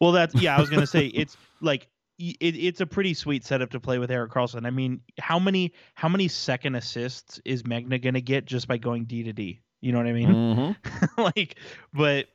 well, 0.00 0.12
that's 0.12 0.34
yeah. 0.34 0.56
I 0.56 0.60
was 0.60 0.70
gonna 0.70 0.86
say 0.86 1.06
it's 1.06 1.36
like 1.60 1.88
it, 2.18 2.36
it's 2.56 2.80
a 2.80 2.86
pretty 2.86 3.14
sweet 3.14 3.44
setup 3.44 3.70
to 3.70 3.80
play 3.80 3.98
with 3.98 4.10
Erik 4.10 4.30
Karlsson. 4.32 4.66
I 4.66 4.70
mean, 4.70 5.00
how 5.18 5.38
many 5.38 5.72
how 5.94 6.08
many 6.08 6.28
second 6.28 6.74
assists 6.74 7.40
is 7.44 7.62
Megna 7.64 8.00
gonna 8.02 8.20
get 8.20 8.44
just 8.44 8.68
by 8.68 8.78
going 8.78 9.04
D 9.04 9.22
to 9.24 9.32
D? 9.32 9.60
You 9.80 9.92
know 9.92 9.98
what 9.98 10.06
I 10.06 10.12
mean? 10.12 10.28
Mhm. 10.28 10.76
like, 11.36 11.56
but 11.92 12.26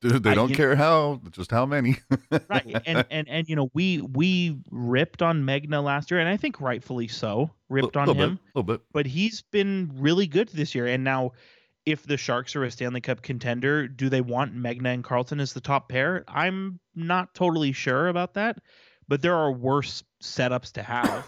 Dude, 0.00 0.22
they 0.22 0.30
I- 0.32 0.34
don't 0.34 0.52
care 0.52 0.76
how, 0.76 1.20
just 1.30 1.50
how 1.50 1.64
many. 1.64 1.96
right 2.50 2.82
and 2.86 3.06
and 3.10 3.28
and 3.28 3.48
you 3.48 3.56
know 3.56 3.70
we 3.74 4.00
we 4.02 4.58
ripped 4.70 5.22
on 5.22 5.44
Megna 5.44 5.82
last 5.82 6.10
year, 6.10 6.20
and 6.20 6.28
I 6.28 6.36
think 6.36 6.60
rightfully 6.60 7.08
so. 7.08 7.50
Ripped 7.70 7.96
on 7.96 8.08
him. 8.10 8.16
bit, 8.34 8.38
little 8.54 8.62
bit. 8.74 8.80
but 8.92 9.06
he's 9.06 9.42
been 9.50 9.90
really 9.94 10.26
good 10.26 10.48
this 10.48 10.74
year. 10.74 10.86
And 10.86 11.04
now, 11.04 11.32
if 11.86 12.02
the 12.04 12.16
Sharks 12.18 12.54
are 12.54 12.64
a 12.64 12.70
Stanley 12.70 13.00
Cup 13.00 13.22
contender, 13.22 13.88
do 13.88 14.08
they 14.08 14.20
want 14.20 14.54
Megna 14.54 14.92
and 14.92 15.02
Karlsson 15.04 15.40
as 15.40 15.52
the 15.54 15.60
top 15.60 15.88
pair? 15.88 16.24
I'm 16.28 16.80
not 16.94 17.34
totally 17.34 17.72
sure 17.72 18.08
about 18.08 18.34
that, 18.34 18.58
but 19.08 19.22
there 19.22 19.36
are 19.36 19.52
worse 19.52 20.02
setups 20.22 20.72
to 20.72 20.82
have. 20.82 21.26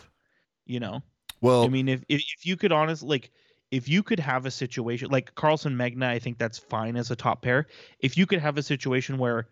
You 0.64 0.80
know, 0.80 1.02
Well, 1.40 1.64
I 1.64 1.68
mean, 1.68 1.88
if, 1.88 2.02
if 2.08 2.20
if 2.38 2.46
you 2.46 2.56
could 2.56 2.72
honestly 2.72 3.08
like. 3.08 3.30
If 3.72 3.88
you 3.88 4.04
could 4.04 4.20
have 4.20 4.46
a 4.46 4.50
situation 4.52 5.10
like 5.10 5.34
Karlsson 5.34 5.74
Megna, 5.74 6.04
I 6.04 6.20
think 6.20 6.38
that's 6.38 6.56
fine 6.56 6.96
as 6.96 7.10
a 7.10 7.16
top 7.16 7.42
pair. 7.42 7.66
If 7.98 8.16
you 8.16 8.24
could 8.24 8.38
have 8.38 8.58
a 8.58 8.62
situation 8.62 9.18
where 9.18 9.48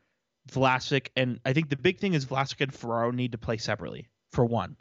Vlasic 0.50 1.08
and 1.16 1.40
I 1.44 1.52
think 1.52 1.68
the 1.68 1.76
big 1.76 1.98
thing 1.98 2.14
is 2.14 2.24
Vlasic 2.24 2.60
and 2.60 2.72
Ferraro 2.72 3.10
need 3.10 3.32
to 3.32 3.38
play 3.38 3.56
separately 3.56 4.06
for 4.30 4.44
one. 4.44 4.76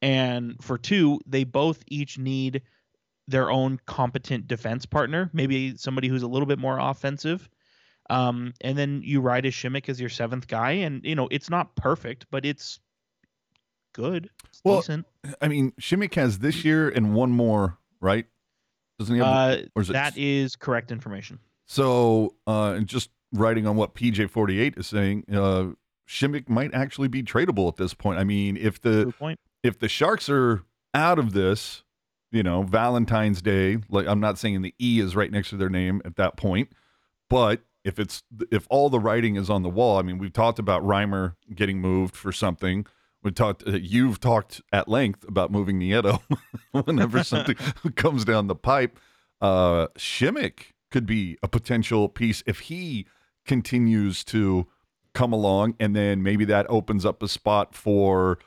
And 0.00 0.56
for 0.62 0.78
two, 0.78 1.20
they 1.26 1.44
both 1.44 1.82
each 1.86 2.18
need 2.18 2.62
their 3.28 3.50
own 3.50 3.80
competent 3.86 4.46
defense 4.46 4.86
partner, 4.86 5.30
maybe 5.32 5.76
somebody 5.76 6.08
who's 6.08 6.22
a 6.22 6.28
little 6.28 6.46
bit 6.46 6.58
more 6.58 6.78
offensive. 6.78 7.48
Um, 8.08 8.54
and 8.60 8.78
then 8.78 9.02
you 9.04 9.20
ride 9.20 9.46
a 9.46 9.50
Šimek 9.50 9.88
as 9.88 10.00
your 10.00 10.08
seventh 10.10 10.46
guy, 10.46 10.72
and 10.72 11.04
you 11.04 11.14
know 11.14 11.28
it's 11.30 11.50
not 11.50 11.74
perfect, 11.76 12.26
but 12.30 12.44
it's 12.46 12.78
good. 13.94 14.30
It's 14.48 14.60
Well, 14.64 14.76
decent. 14.80 15.06
I 15.40 15.48
mean, 15.48 15.72
Šimek 15.80 16.14
has 16.14 16.38
this 16.38 16.64
year 16.64 16.88
and 16.88 17.14
one 17.14 17.30
more, 17.32 17.78
right? 18.00 18.26
Doesn't 18.98 19.14
he 19.14 19.20
have? 19.20 19.28
Uh, 19.28 19.62
or 19.74 19.82
is 19.82 19.90
it- 19.90 19.94
that 19.94 20.16
is 20.16 20.56
correct 20.56 20.90
information. 20.92 21.38
so, 21.66 22.34
uh, 22.46 22.74
and 22.76 22.86
just 22.86 23.10
writing 23.32 23.66
on 23.66 23.76
what 23.76 23.94
PJ48 23.94 24.78
is 24.78 24.86
saying, 24.86 25.24
uh, 25.32 25.72
Šimek 26.08 26.48
might 26.48 26.72
actually 26.72 27.08
be 27.08 27.22
tradable 27.22 27.68
at 27.68 27.76
this 27.76 27.92
point. 27.92 28.18
I 28.20 28.24
mean, 28.24 28.56
if 28.56 28.80
the 28.80 29.12
point. 29.18 29.40
if 29.64 29.78
the 29.78 29.88
Sharks 29.88 30.28
are 30.30 30.62
out 30.94 31.18
of 31.18 31.32
this, 31.32 31.82
you 32.30 32.42
know, 32.44 32.62
Valentine's 32.62 33.42
Day, 33.42 33.78
like 33.88 34.06
I'm 34.06 34.20
not 34.20 34.38
saying 34.38 34.62
the 34.62 34.74
E 34.78 35.00
is 35.00 35.16
right 35.16 35.30
next 35.30 35.50
to 35.50 35.56
their 35.56 35.68
name 35.68 36.00
at 36.04 36.14
that 36.16 36.36
point, 36.36 36.70
but 37.28 37.62
if 37.86 38.00
it's 38.00 38.24
if 38.50 38.66
all 38.68 38.90
the 38.90 38.98
writing 38.98 39.36
is 39.36 39.48
on 39.48 39.62
the 39.62 39.70
wall, 39.70 39.98
I 39.98 40.02
mean, 40.02 40.18
we've 40.18 40.32
talked 40.32 40.58
about 40.58 40.82
Reimer 40.82 41.36
getting 41.54 41.80
moved 41.80 42.16
for 42.16 42.32
something. 42.32 42.84
We 43.22 43.30
talked. 43.30 43.66
Uh, 43.66 43.72
you've 43.72 44.18
talked 44.18 44.60
at 44.72 44.88
length 44.88 45.26
about 45.26 45.52
moving 45.52 45.78
Nieto 45.78 46.20
whenever 46.84 47.22
something 47.22 47.54
comes 47.96 48.24
down 48.24 48.48
the 48.48 48.56
pipe. 48.56 48.98
Uh, 49.40 49.86
Šimek 49.96 50.72
could 50.90 51.06
be 51.06 51.38
a 51.44 51.48
potential 51.48 52.08
piece 52.08 52.42
if 52.44 52.60
he 52.60 53.06
continues 53.46 54.24
to 54.24 54.66
come 55.14 55.32
along, 55.32 55.76
and 55.78 55.94
then 55.94 56.24
maybe 56.24 56.44
that 56.44 56.66
opens 56.68 57.06
up 57.06 57.22
a 57.22 57.28
spot 57.28 57.72
for 57.72 58.38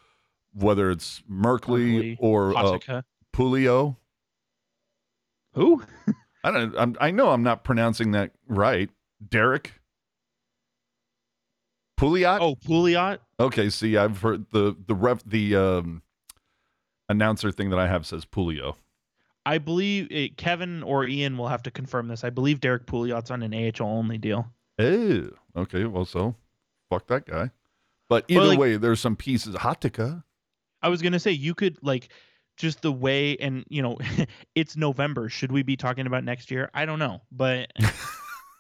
whether 0.54 0.92
it's 0.92 1.24
Merkley 1.32 2.18
Merkley, 2.18 2.18
or 2.20 2.58
uh, 2.58 3.02
Pulio. 3.34 3.96
Who? 5.54 5.82
I 6.44 6.52
don't. 6.52 6.76
I'm, 6.78 6.96
I 7.00 7.12
know 7.12 7.30
I'm 7.30 7.44
not 7.44 7.64
pronouncing 7.64 8.12
that 8.12 8.32
right. 8.46 8.90
Derek 9.28 9.74
Pouliot. 12.00 12.40
Oh, 12.42 12.56
Pouliot. 12.56 13.20
okay. 13.40 13.70
See, 13.70 13.98
I've 13.98 14.22
heard 14.22 14.46
the 14.52 14.76
the 14.88 14.96
ref 14.96 15.24
the 15.26 15.56
um, 15.56 16.02
announcer 17.10 17.52
thing 17.52 17.70
that 17.72 17.80
I 17.80 17.88
have 17.88 18.06
says 18.06 18.26
Pulio. 18.26 18.76
I 19.46 19.58
believe 19.58 20.08
it, 20.12 20.38
Kevin 20.38 20.84
or 20.84 21.06
Ian 21.08 21.38
will 21.38 21.48
have 21.48 21.64
to 21.64 21.72
confirm 21.72 22.08
this. 22.08 22.24
I 22.24 22.30
believe 22.30 22.60
Derek 22.60 22.86
Pouliot's 22.86 23.32
on 23.32 23.42
an 23.42 23.54
AHL 23.54 23.88
only 23.88 24.18
deal. 24.18 24.48
Oh, 24.78 25.30
okay. 25.58 25.86
Well, 25.86 26.06
so 26.06 26.36
fuck 26.90 27.08
that 27.08 27.26
guy. 27.26 27.50
But 28.08 28.26
Well, 28.30 28.40
either 28.40 28.48
like- 28.50 28.60
way, 28.60 28.78
there's 28.78 29.00
some 29.00 29.16
pieces. 29.16 29.56
Hatakka. 29.56 30.24
I 30.82 30.88
was 30.90 31.02
gonna 31.02 31.20
say 31.20 31.32
you 31.32 31.54
could 31.54 31.78
like 31.82 32.10
just 32.56 32.82
the 32.82 32.92
way 32.92 33.36
and 33.38 33.66
you 33.68 33.82
know 33.82 33.98
it's 34.56 34.78
November. 34.78 35.28
Should 35.28 35.52
we 35.52 35.64
be 35.64 35.76
talking 35.76 36.08
about 36.08 36.24
next 36.24 36.50
year? 36.50 36.70
I 36.74 36.86
don't 36.86 37.00
know, 37.00 37.22
but 37.32 37.72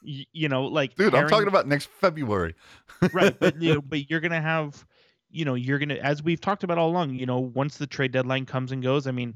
y- 0.03 0.25
you 0.31 0.49
know, 0.49 0.65
like 0.65 0.95
Dude, 0.95 1.13
I'm 1.15 1.27
talking 1.27 1.47
about 1.47 1.67
next 1.67 1.87
February. 1.89 2.55
right, 3.13 3.37
but 3.39 3.61
you 3.61 3.75
know, 3.75 3.81
but 3.87 4.09
you're 4.09 4.19
gonna 4.19 4.41
have, 4.41 4.85
you 5.29 5.45
know, 5.45 5.55
you're 5.55 5.79
gonna 5.79 5.95
as 5.95 6.21
we've 6.23 6.41
talked 6.41 6.63
about 6.63 6.77
all 6.77 6.89
along. 6.89 7.15
You 7.15 7.25
know, 7.25 7.39
once 7.39 7.77
the 7.77 7.87
trade 7.87 8.11
deadline 8.11 8.45
comes 8.45 8.71
and 8.71 8.81
goes, 8.83 9.07
I 9.07 9.11
mean, 9.11 9.35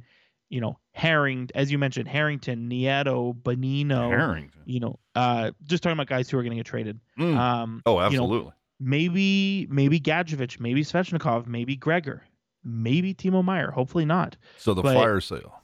you 0.50 0.62
know, 0.62 0.78
Herring, 0.92 1.50
as 1.56 1.72
you 1.72 1.78
mentioned, 1.78 2.08
Harrington, 2.08 2.70
Nieto, 2.70 3.34
Bonino, 3.36 4.10
Harrington. 4.10 4.62
you 4.66 4.80
know, 4.80 5.00
uh, 5.16 5.52
just 5.64 5.84
talking 5.84 5.98
about 5.98 6.08
guys 6.08 6.30
who 6.30 6.38
are 6.38 6.44
gonna 6.44 6.56
get 6.56 6.66
traded. 6.66 7.00
Mm. 7.20 7.38
Um, 7.38 7.82
oh, 7.86 7.94
you 7.94 8.00
know, 8.00 8.06
absolutely. 8.06 8.52
maybe 8.80 9.68
maybe 9.70 10.00
Gadjovich, 10.00 10.60
maybe 10.60 10.84
Svechnikov, 10.84 11.48
maybe 11.48 11.76
Gregor, 11.76 12.24
maybe 12.64 13.14
Timo 13.14 13.44
Meier. 13.44 13.72
Hopefully 13.72 14.06
not. 14.06 14.38
so 14.58 14.74
the 14.74 14.82
but- 14.82 14.94
fire 14.96 15.20
sale. 15.22 15.60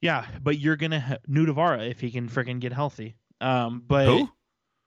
Yeah, 0.00 0.26
but 0.42 0.58
you're 0.58 0.74
gonna 0.74 0.98
ha- 0.98 1.18
Nudavara 1.30 1.88
if 1.88 2.00
he 2.00 2.10
can 2.10 2.28
freaking 2.28 2.58
get 2.58 2.72
healthy. 2.72 3.14
Um, 3.42 3.82
but 3.86 4.06
Who? 4.06 4.28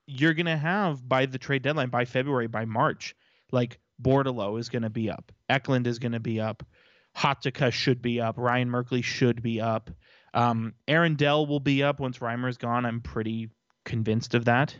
you're 0.08 0.34
gonna 0.34 0.58
have 0.58 1.08
by 1.08 1.26
the 1.26 1.38
trade 1.38 1.62
deadline, 1.62 1.90
by 1.90 2.06
February, 2.06 2.48
by 2.48 2.66
March, 2.66 3.16
like 3.52 3.80
Bordeleau 4.02 4.60
is 4.60 4.70
gonna 4.70 4.90
be 4.90 5.10
up, 5.10 5.32
Eklund 5.50 5.88
is 5.88 6.00
gonna 6.00 6.20
be 6.20 6.40
up, 6.40 6.64
Hatakka 7.18 7.72
should 7.72 8.02
be 8.02 8.22
up, 8.22 8.38
Ryan 8.38 8.70
Merkley 8.70 9.04
should 9.04 9.42
be 9.44 9.60
up, 9.62 9.92
um, 10.34 10.74
Aaron 10.88 11.16
Dell 11.16 11.46
will 11.46 11.60
be 11.60 11.84
up 11.84 12.00
once 12.00 12.20
Reimer's 12.20 12.58
gone. 12.58 12.86
I'm 12.86 13.02
pretty 13.02 13.50
convinced 13.86 14.34
of 14.36 14.46
that. 14.46 14.76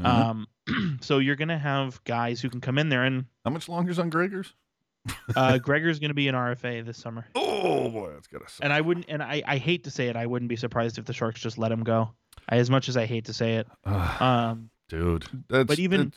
Mhm. 0.00 0.04
Um, 0.06 0.98
so 1.00 1.18
you're 1.18 1.36
gonna 1.36 1.58
have 1.58 2.02
guys 2.04 2.40
who 2.40 2.50
can 2.50 2.60
come 2.60 2.78
in 2.78 2.88
there, 2.88 3.04
and 3.04 3.26
How 3.44 3.50
much 3.50 3.68
longer's 3.68 3.98
on 3.98 4.10
Gregor's? 4.10 4.52
Uh, 5.34 5.58
Gregor's 5.58 5.98
gonna 5.98 6.14
be 6.14 6.28
an 6.28 6.34
RFA 6.34 6.84
this 6.84 6.98
summer. 6.98 7.26
Oh 7.58 7.88
boy, 7.88 8.10
that's 8.12 8.26
gotta 8.28 8.48
suck. 8.48 8.62
And 8.64 8.72
I 8.72 8.80
wouldn't, 8.80 9.06
and 9.08 9.22
I, 9.22 9.42
I 9.46 9.56
hate 9.56 9.84
to 9.84 9.90
say 9.90 10.08
it, 10.08 10.14
I 10.16 10.26
wouldn't 10.26 10.48
be 10.48 10.56
surprised 10.56 10.98
if 10.98 11.04
the 11.06 11.12
Sharks 11.12 11.40
just 11.40 11.58
let 11.58 11.72
him 11.72 11.82
go. 11.82 12.10
I, 12.48 12.56
as 12.58 12.70
much 12.70 12.88
as 12.88 12.96
I 12.96 13.06
hate 13.06 13.24
to 13.24 13.32
say 13.32 13.56
it, 13.56 13.66
um, 14.20 14.70
dude, 14.88 15.24
that's, 15.48 15.66
but 15.66 15.78
even- 15.78 16.12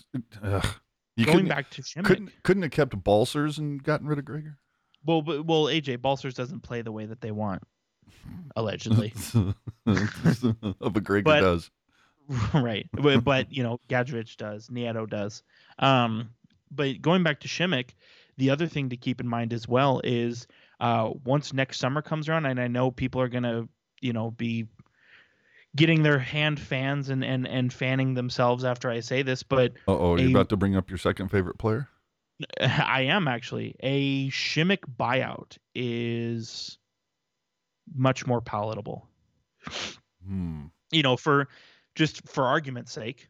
you 1.16 1.26
going 1.26 1.38
couldn't, 1.38 1.48
back 1.50 1.70
to 1.72 1.82
Šimek, 1.82 2.04
couldn't 2.06 2.32
couldn't 2.44 2.64
have 2.64 2.72
kept 2.72 3.04
Balcers 3.04 3.58
and 3.58 3.82
gotten 3.82 4.06
rid 4.08 4.20
of 4.20 4.26
Gregor. 4.26 4.58
well, 5.06 5.22
but, 5.22 5.46
well, 5.46 5.64
AJ 5.64 6.02
Balcers 6.02 6.34
doesn't 6.36 6.60
play 6.62 6.82
the 6.82 6.92
way 6.92 7.06
that 7.06 7.22
they 7.22 7.32
want, 7.32 7.64
allegedly, 8.56 9.14
but 9.86 11.04
Gregor 11.04 11.24
But- 11.24 11.42
does. 11.42 11.72
right? 12.54 12.88
But, 12.94 13.24
but 13.24 13.52
you 13.52 13.64
know, 13.64 13.80
Gadjovich 13.90 14.38
does, 14.38 14.68
Nieto 14.68 15.10
does. 15.10 15.42
Um, 15.80 16.30
but 16.70 17.02
going 17.02 17.24
back 17.24 17.40
to 17.40 17.48
Šimek, 17.48 17.90
the 18.40 18.50
other 18.50 18.68
thing 18.68 18.90
to 18.90 18.98
keep 18.98 19.20
in 19.20 19.28
mind 19.28 19.54
as 19.54 19.68
well 19.68 20.02
is 20.04 20.48
uh, 20.80 21.12
once 21.26 21.54
next 21.54 21.78
summer 21.78 22.02
comes 22.02 22.30
around, 22.30 22.46
and 22.46 22.60
I 22.60 22.68
know 22.68 22.90
people 22.90 23.22
are 23.22 23.28
gonna, 23.28 23.68
you 24.02 24.14
know, 24.14 24.32
be 24.32 24.66
getting 25.76 26.02
their 26.02 26.18
hand 26.18 26.60
fans 26.60 27.10
and 27.10 27.24
and 27.24 27.46
and 27.48 27.72
fanning 27.72 28.14
themselves 28.14 28.64
after 28.64 28.90
I 28.90 29.02
say 29.02 29.22
this, 29.22 29.44
but 29.44 29.74
Uh 29.88 29.98
oh, 29.98 30.16
you're 30.16 30.30
about 30.30 30.50
to 30.50 30.58
bring 30.58 30.76
up 30.76 30.90
your 30.90 30.98
second 30.98 31.30
favorite 31.30 31.58
player. 31.58 31.90
I 32.62 33.02
am 33.02 33.28
actually 33.28 33.76
a 33.82 34.30
Šimek 34.30 34.84
buyout 34.98 35.58
is 35.76 36.78
much 37.94 38.26
more 38.26 38.40
palatable. 38.40 39.06
Hmm. 40.26 40.68
You 40.92 41.04
know, 41.04 41.18
for 41.18 41.50
just 41.96 42.28
for 42.28 42.46
argument's 42.46 42.94
sake, 42.94 43.28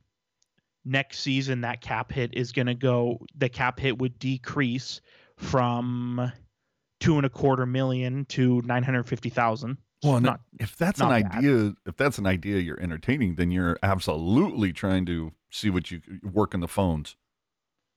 next 0.85 1.19
season 1.19 1.61
that 1.61 1.81
cap 1.81 2.11
hit 2.11 2.33
is 2.33 2.51
going 2.51 2.67
to 2.67 2.75
go. 2.75 3.19
The 3.37 3.49
cap 3.49 3.79
hit 3.79 3.99
would 3.99 4.19
decrease 4.19 5.01
from 5.37 6.31
two 6.99 7.17
and 7.17 7.25
a 7.25 7.29
quarter 7.29 7.65
million 7.65 8.25
to 8.25 8.61
nine 8.63 8.83
hundred 8.83 9.03
fifty 9.03 9.29
thousand. 9.29 9.77
Well, 10.03 10.21
no, 10.21 10.29
not 10.29 10.41
if 10.59 10.77
that's 10.77 11.01
an 11.01 11.09
bad. 11.09 11.25
idea, 11.25 11.73
if 11.85 11.97
that's 11.97 12.17
an 12.17 12.25
idea 12.25 12.59
you're 12.59 12.79
entertaining, 12.79 13.35
then 13.35 13.51
you're 13.51 13.77
absolutely 13.83 14.71
trying 14.71 15.05
to 15.07 15.33
see 15.51 15.69
what 15.69 15.91
you 15.91 16.01
work 16.23 16.53
in 16.53 16.61
the 16.61 16.67
phones. 16.67 17.15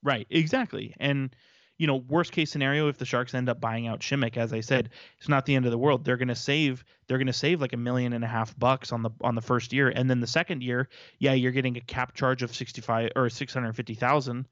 Right, 0.02 0.26
exactly. 0.30 0.94
And 0.98 1.34
you 1.78 1.86
know, 1.86 1.96
worst 1.96 2.32
case 2.32 2.50
scenario, 2.50 2.88
if 2.88 2.98
the 2.98 3.04
Sharks 3.04 3.34
end 3.34 3.48
up 3.48 3.60
buying 3.60 3.86
out 3.86 4.00
Šimek, 4.00 4.36
as 4.36 4.52
I 4.52 4.60
said, 4.60 4.90
it's 5.18 5.28
not 5.28 5.46
the 5.46 5.56
end 5.56 5.64
of 5.64 5.70
the 5.70 5.78
world. 5.78 6.04
They're 6.04 6.16
gonna 6.16 6.34
save 6.34 6.84
they're 7.06 7.18
gonna 7.18 7.32
save 7.32 7.60
like 7.60 7.72
a 7.72 7.78
million 7.78 8.12
and 8.12 8.24
a 8.24 8.28
half 8.28 8.56
bucks 8.58 8.92
on 8.92 9.02
the 9.02 9.10
on 9.20 9.34
the 9.34 9.40
first 9.40 9.72
year. 9.72 9.88
And 9.88 10.08
then 10.08 10.20
the 10.20 10.26
second 10.26 10.62
year, 10.62 10.88
yeah, 11.18 11.32
you're 11.32 11.52
getting 11.52 11.76
a 11.76 11.80
cap 11.80 12.14
charge 12.14 12.42
of 12.42 12.54
sixty 12.54 12.80
five 12.80 13.10
or 13.16 13.28
six 13.30 13.54
hundred 13.54 13.74
fifty 13.74 13.94
thousand. 13.94 14.46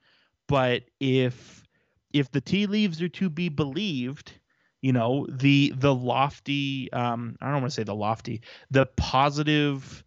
But 0.47 0.83
if 0.99 1.63
if 2.11 2.31
the 2.31 2.41
tea 2.41 2.65
leaves 2.65 3.01
are 3.01 3.09
to 3.09 3.29
be 3.29 3.49
believed, 3.49 4.33
you 4.81 4.91
know, 4.91 5.27
the 5.29 5.73
the 5.75 5.93
lofty 5.93 6.91
um 6.91 7.37
I 7.39 7.45
don't 7.51 7.61
want 7.61 7.71
to 7.71 7.75
say 7.75 7.83
the 7.83 7.95
lofty, 7.95 8.41
the 8.71 8.87
positive 8.97 10.03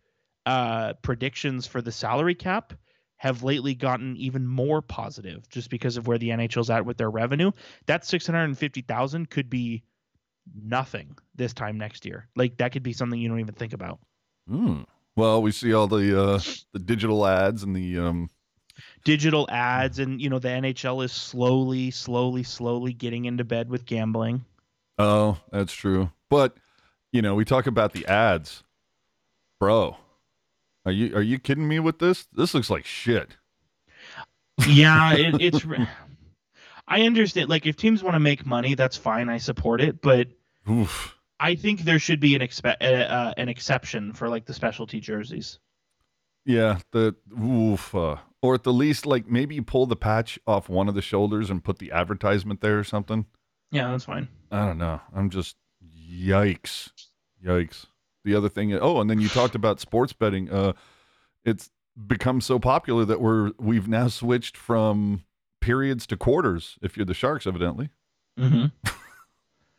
uh 0.47 0.95
predictions 1.01 1.67
for 1.67 1.81
the 1.81 1.93
salary 1.93 2.35
cap 2.35 2.75
have 3.25 3.43
lately 3.43 3.75
gotten 3.75 4.14
even 4.18 4.47
more 4.47 4.83
positive 4.83 5.49
just 5.49 5.70
because 5.70 5.97
of 5.97 6.07
where 6.07 6.18
the 6.18 6.29
NHL's 6.29 6.68
at 6.68 6.85
with 6.85 6.99
their 6.99 7.11
revenue. 7.11 7.53
That 7.87 8.05
650,000 8.05 9.31
could 9.31 9.49
be 9.49 9.83
nothing 10.55 11.16
this 11.35 11.55
time 11.55 11.79
next 11.79 12.05
year. 12.05 12.29
Like 12.37 12.59
that 12.59 12.72
could 12.72 12.83
be 12.83 12.93
something 12.93 13.18
you 13.18 13.31
don't 13.31 13.41
even 13.41 13.55
think 13.55 13.72
about. 13.72 13.99
Hmm. 14.47 14.83
Well, 15.16 15.41
we 15.41 15.53
see 15.53 15.72
all 15.72 15.87
the 15.87 16.22
uh, 16.22 16.41
the 16.75 16.79
digital 16.79 17.27
ads 17.27 17.62
and 17.62 17.75
the 17.75 17.99
um, 17.99 18.29
Digital 19.05 19.49
ads 19.51 20.01
and 20.01 20.20
you 20.20 20.29
know 20.29 20.39
the 20.39 20.49
NHL 20.49 21.03
is 21.03 21.12
slowly 21.12 21.91
slowly 21.93 22.43
slowly 22.43 22.93
getting 22.93 23.25
into 23.25 23.45
bed 23.45 23.70
with 23.70 23.87
gambling. 23.87 24.45
oh, 24.99 25.39
that's 25.51 25.72
true. 25.72 26.11
But 26.29 26.59
you 27.11 27.22
know, 27.22 27.35
we 27.35 27.47
talk 27.47 27.66
about 27.66 27.95
the 27.95 28.05
ads, 28.07 28.64
bro. 29.59 29.97
Are 30.87 30.93
you 30.93 31.14
are 31.16 31.22
you 31.22 31.39
kidding 31.39 31.66
me 31.66 31.78
with 31.78 31.99
this? 31.99 32.26
This 32.32 32.55
looks 32.55 32.70
like 32.70 32.85
shit. 32.85 33.37
Yeah, 34.66 35.14
it, 35.14 35.37
it's 35.41 35.66
I 36.87 37.03
understand 37.03 37.49
like 37.49 37.66
if 37.66 37.76
teams 37.76 38.03
want 38.03 38.14
to 38.14 38.20
make 38.20 38.45
money 38.45 38.74
that's 38.74 38.97
fine, 38.97 39.28
I 39.28 39.39
support 39.39 39.80
it, 39.80 40.03
but 40.03 40.28
Oof. 40.70 41.14
I 41.41 41.55
think 41.55 41.80
there 41.80 41.99
should 41.99 42.20
be 42.20 42.35
an 42.35 42.43
expe- 42.43 42.76
uh, 42.80 42.85
uh, 42.85 43.35
an 43.37 43.49
exception 43.49 44.12
for 44.12 44.28
like 44.28 44.45
the 44.47 44.55
specialty 44.55 45.01
jerseys. 45.01 45.59
Yeah, 46.45 46.78
the 46.93 47.14
oof. 47.43 47.95
Uh, 47.95 48.16
or 48.43 48.55
at 48.55 48.62
the 48.62 48.72
least, 48.72 49.07
like 49.07 49.26
maybe 49.26 49.55
you 49.55 49.62
pull 49.62 49.87
the 49.87 49.97
patch 49.97 50.39
off 50.47 50.68
one 50.68 50.89
of 50.89 50.95
the 50.95 51.03
shoulders 51.03 51.51
and 51.51 51.64
put 51.64 51.78
the 51.78 51.93
advertisement 51.93 52.61
there 52.61 52.78
or 52.78 52.85
something. 52.85 53.26
Yeah, 53.70 53.91
that's 53.91 54.05
fine. 54.05 54.28
I 54.51 54.66
don't 54.66 54.78
know. 54.78 55.01
I'm 55.14 55.30
just 55.30 55.57
yikes, 55.82 56.91
yikes. 57.45 57.87
The 58.25 58.35
other 58.35 58.49
thing, 58.49 58.72
oh, 58.75 59.01
and 59.01 59.11
then 59.11 59.20
you 59.20 59.29
talked 59.29 59.55
about 59.55 59.81
sports 59.81 60.12
betting. 60.12 60.51
Uh, 60.51 60.72
it's 61.45 61.70
become 62.07 62.41
so 62.41 62.59
popular 62.59 63.05
that 63.05 63.20
we're 63.20 63.53
we've 63.59 63.87
now 63.87 64.09
switched 64.09 64.57
from 64.57 65.25
periods 65.61 66.07
to 66.09 66.16
quarters. 66.16 66.79
If 66.83 66.97
you're 66.97 67.07
the 67.07 67.14
Sharks, 67.14 67.47
evidently. 67.47 67.91
Mm-hmm. 68.39 68.66
I 68.87 68.91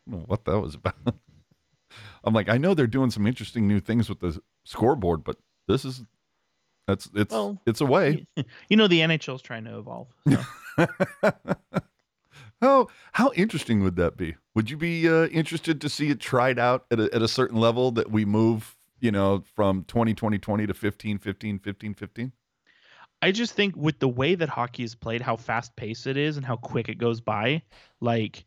don't 0.08 0.20
know 0.20 0.24
what 0.28 0.46
that 0.46 0.60
was 0.60 0.76
about. 0.76 0.96
I'm 2.24 2.34
like, 2.34 2.50
I 2.50 2.58
know 2.58 2.74
they're 2.74 2.88
doing 2.88 3.12
some 3.12 3.28
interesting 3.28 3.68
new 3.68 3.80
things 3.80 4.10
with 4.10 4.20
the 4.20 4.40
scoreboard, 4.64 5.24
but 5.24 5.38
this 5.68 5.86
is 5.86 6.04
that's 6.88 7.10
it's 7.16 7.32
Well, 7.32 7.60
it's 7.66 7.82
a 7.82 7.86
way. 7.86 8.26
You 8.70 8.78
know 8.78 8.88
the 8.88 9.00
NHL's 9.00 9.42
trying 9.42 9.66
to 9.66 9.78
evolve. 9.78 10.08
so. 10.28 10.42
how 12.62 12.88
how 13.14 13.32
interesting 13.36 13.84
would 13.84 13.96
that 13.98 14.18
be? 14.18 14.36
Would 14.54 14.70
you 14.70 14.78
be 14.78 15.08
uh, 15.10 15.28
interested 15.28 15.82
to 15.82 15.90
see 15.90 16.10
it 16.10 16.20
tried 16.20 16.58
out 16.60 16.86
at 16.92 17.00
a, 17.00 17.14
at 17.14 17.22
a 17.22 17.28
certain 17.28 17.60
level 17.60 17.92
that 17.92 18.10
we 18.12 18.26
move, 18.26 18.76
you 19.00 19.12
know, 19.12 19.44
from 19.56 19.84
20 19.86 20.14
20 20.14 20.38
20 20.38 20.68
to 20.68 20.74
15 20.74 21.18
15 21.18 21.60
15 21.60 21.94
15? 21.94 22.32
I 23.22 23.32
just 23.32 23.54
think 23.54 23.76
with 23.76 24.00
the 24.00 24.08
way 24.08 24.36
that 24.36 24.50
hockey 24.50 24.84
is 24.84 24.94
played, 24.94 25.22
how 25.22 25.36
fast 25.36 25.76
paced 25.76 26.06
it 26.08 26.18
is, 26.18 26.38
and 26.38 26.46
how 26.46 26.58
quick 26.58 26.90
it 26.90 26.98
goes 26.98 27.22
by, 27.22 27.62
like 28.02 28.46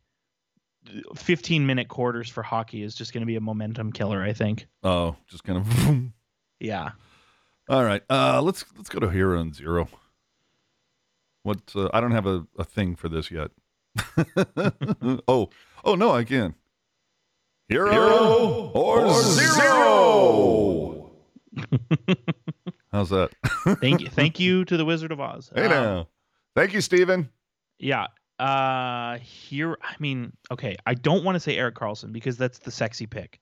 15 1.17 1.67
minute 1.67 1.89
quarters 1.89 2.29
for 2.29 2.43
hockey 2.43 2.83
is 2.83 2.95
just 2.95 3.13
going 3.13 3.23
to 3.23 3.27
be 3.27 3.37
a 3.37 3.41
momentum 3.41 3.93
killer. 3.93 4.23
I 4.23 4.33
think. 4.33 4.67
Oh, 4.83 5.17
just 5.29 5.45
kind 5.45 5.59
of. 5.59 6.13
Yeah. 6.61 6.91
All 7.69 7.85
right, 7.85 8.03
uh, 8.09 8.41
let's 8.43 8.65
let's 8.77 8.89
go 8.89 8.99
to 8.99 9.11
hero 9.11 9.39
and 9.41 9.55
zero. 9.55 9.89
What? 11.43 11.61
Uh, 11.75 11.89
I 11.93 12.01
don't 12.01 12.13
have 12.13 12.27
a, 12.27 12.47
a 12.59 12.65
thing 12.65 12.97
for 12.97 13.09
this 13.09 13.31
yet. 13.31 13.51
oh, 15.29 15.51
oh 15.85 15.95
no, 15.95 16.11
I 16.11 16.25
can. 16.25 16.55
Hero, 17.69 18.71
or, 18.75 19.11
zero. 19.23 21.11
How's 22.93 23.11
that? 23.11 23.31
Thank 23.81 24.01
you. 24.01 24.09
Thank 24.09 24.41
you 24.41 24.65
to 24.65 24.77
the 24.77 24.85
Wizard 24.85 25.13
of 25.13 25.21
Oz. 25.21 25.51
hey 25.55 25.65
Um, 25.65 25.71
now, 25.71 26.09
thank 26.57 26.73
you, 26.73 26.81
Stephen. 26.81 27.29
Yeah. 27.79 28.07
Uh, 28.39 29.19
here. 29.19 29.77
I 29.83 29.95
mean, 29.99 30.33
okay. 30.51 30.77
I 30.87 30.95
don't 30.95 31.25
want 31.25 31.37
to 31.37 31.41
say 31.41 31.57
Erik 31.59 31.75
Karlsson 31.75 32.13
because 32.13 32.39
that's 32.39 32.59
the 32.59 32.71
sexy 32.71 33.07
pick. 33.07 33.41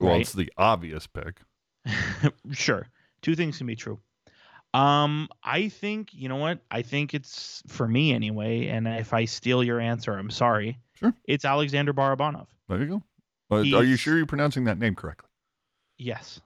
Well, 0.00 0.12
right? 0.12 0.20
it's 0.20 0.32
the 0.32 0.50
obvious 0.56 1.06
pick. 1.06 1.40
sure. 2.50 2.88
Two 3.22 3.36
things 3.36 3.58
can 3.58 3.68
be 3.68 3.76
true. 3.76 4.00
Um, 4.72 5.28
I 5.42 5.68
think 5.68 6.10
you 6.12 6.28
know 6.28 6.36
what? 6.36 6.60
I 6.70 6.82
think 6.82 7.14
it's 7.14 7.62
for 7.66 7.86
me 7.86 8.12
anyway. 8.12 8.68
And 8.68 8.86
if 8.86 9.12
I 9.12 9.24
steal 9.24 9.64
your 9.64 9.80
answer, 9.80 10.12
I'm 10.12 10.30
sorry. 10.30 10.78
Sure. 10.94 11.12
It's 11.24 11.44
Alexander 11.44 11.92
Barabanov. 11.92 12.46
There 12.68 12.78
you 12.78 12.86
go. 12.86 13.02
Uh, 13.50 13.78
are 13.78 13.84
you 13.84 13.96
sure 13.96 14.16
you're 14.16 14.26
pronouncing 14.26 14.64
that 14.64 14.78
name 14.78 14.94
correctly? 14.94 15.28
Yes. 15.98 16.40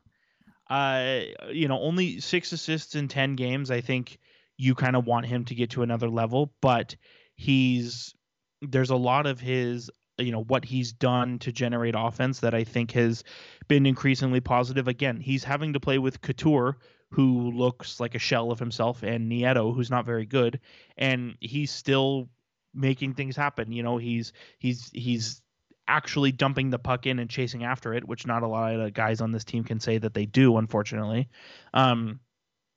Uh, 0.71 1.21
you 1.51 1.69
know, 1.69 1.79
only 1.81 2.21
six 2.21 2.53
assists 2.53 2.95
in 2.95 3.09
ten 3.09 3.37
games. 3.37 3.71
I 3.71 3.83
think 3.83 4.19
you 4.57 4.75
kind 4.75 4.97
of 4.97 5.07
want 5.07 5.27
him 5.27 5.45
to 5.47 5.55
get 5.55 5.71
to 5.71 5.83
another 5.83 6.09
level, 6.09 6.55
but 6.63 6.97
he's 7.35 8.15
there's 8.63 8.91
a 8.91 8.97
lot 8.97 9.27
of 9.27 9.41
his 9.41 9.91
you 10.19 10.33
know 10.33 10.45
what 10.45 10.65
he's 10.65 10.93
done 10.93 11.39
to 11.41 11.53
generate 11.53 11.95
offense 11.97 12.41
that 12.41 12.55
I 12.55 12.65
think 12.65 12.93
has 12.93 13.25
been 13.69 13.85
increasingly 13.85 14.41
positive. 14.41 14.89
Again, 14.89 15.21
he's 15.21 15.45
having 15.45 15.73
to 15.73 15.81
play 15.81 15.99
with 15.99 16.21
Couture, 16.21 16.79
who 17.15 17.53
looks 17.53 18.01
like 18.01 18.17
a 18.17 18.19
shell 18.19 18.51
of 18.51 18.59
himself, 18.59 19.05
and 19.05 19.31
Nieto, 19.31 19.73
who's 19.73 19.91
not 19.91 20.05
very 20.05 20.27
good, 20.27 20.59
and 20.99 21.37
he's 21.41 21.71
still 21.71 22.29
making 22.75 23.15
things 23.15 23.37
happen. 23.37 23.71
You 23.71 23.85
know, 23.85 23.99
he's 23.99 24.33
he's 24.59 24.91
he's 24.93 25.41
actually 25.87 26.33
dumping 26.33 26.71
the 26.71 26.79
puck 26.79 27.07
in 27.07 27.21
and 27.21 27.31
chasing 27.31 27.63
after 27.63 27.95
it, 27.95 28.09
which 28.09 28.27
not 28.27 28.43
a 28.43 28.49
lot 28.49 28.75
of 28.75 28.93
guys 28.95 29.21
on 29.21 29.31
this 29.31 29.45
team 29.45 29.63
can 29.63 29.79
say 29.79 29.97
that 29.99 30.13
they 30.13 30.27
do, 30.27 30.57
unfortunately. 30.57 31.29
Um, 31.73 32.19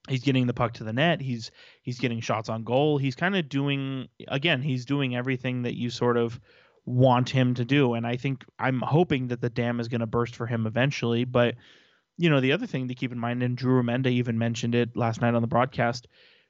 he's 0.08 0.24
getting 0.24 0.46
the 0.46 0.54
puck 0.54 0.74
to 0.74 0.84
the 0.84 0.94
net. 0.94 1.20
He's 1.20 1.50
he's 1.82 1.98
getting 1.98 2.20
shots 2.22 2.48
on 2.48 2.64
goal. 2.64 3.00
He's 3.00 3.16
kind 3.16 3.36
of 3.36 3.50
doing 3.50 4.08
again. 4.28 4.62
He's 4.62 4.86
doing 4.86 5.16
everything 5.16 5.64
that 5.64 5.76
you 5.76 5.90
sort 5.90 6.16
of 6.16 6.40
want 6.86 7.28
him 7.32 7.56
to 7.56 7.66
do. 7.66 7.96
And 7.96 8.06
I 8.06 8.18
think 8.18 8.46
I'm 8.60 8.82
hoping 8.82 9.30
that 9.30 9.42
the 9.42 9.50
dam 9.50 9.80
is 9.80 9.88
going 9.88 10.02
to 10.02 10.06
burst 10.06 10.36
for 10.36 10.46
him 10.46 10.68
eventually. 10.68 11.26
But 11.26 11.56
you 12.18 12.30
know, 12.30 12.40
the 12.40 12.52
other 12.52 12.66
thing 12.66 12.88
to 12.88 12.96
keep 12.96 13.12
in 13.12 13.20
mind, 13.20 13.44
and 13.44 13.56
Drew 13.56 13.82
Remenda 13.82 14.08
even 14.08 14.38
mentioned 14.38 14.76
it 14.76 14.96
last 14.96 15.22
night 15.22 15.36
on 15.36 15.42
the 15.42 15.48
broadcast, 15.48 16.08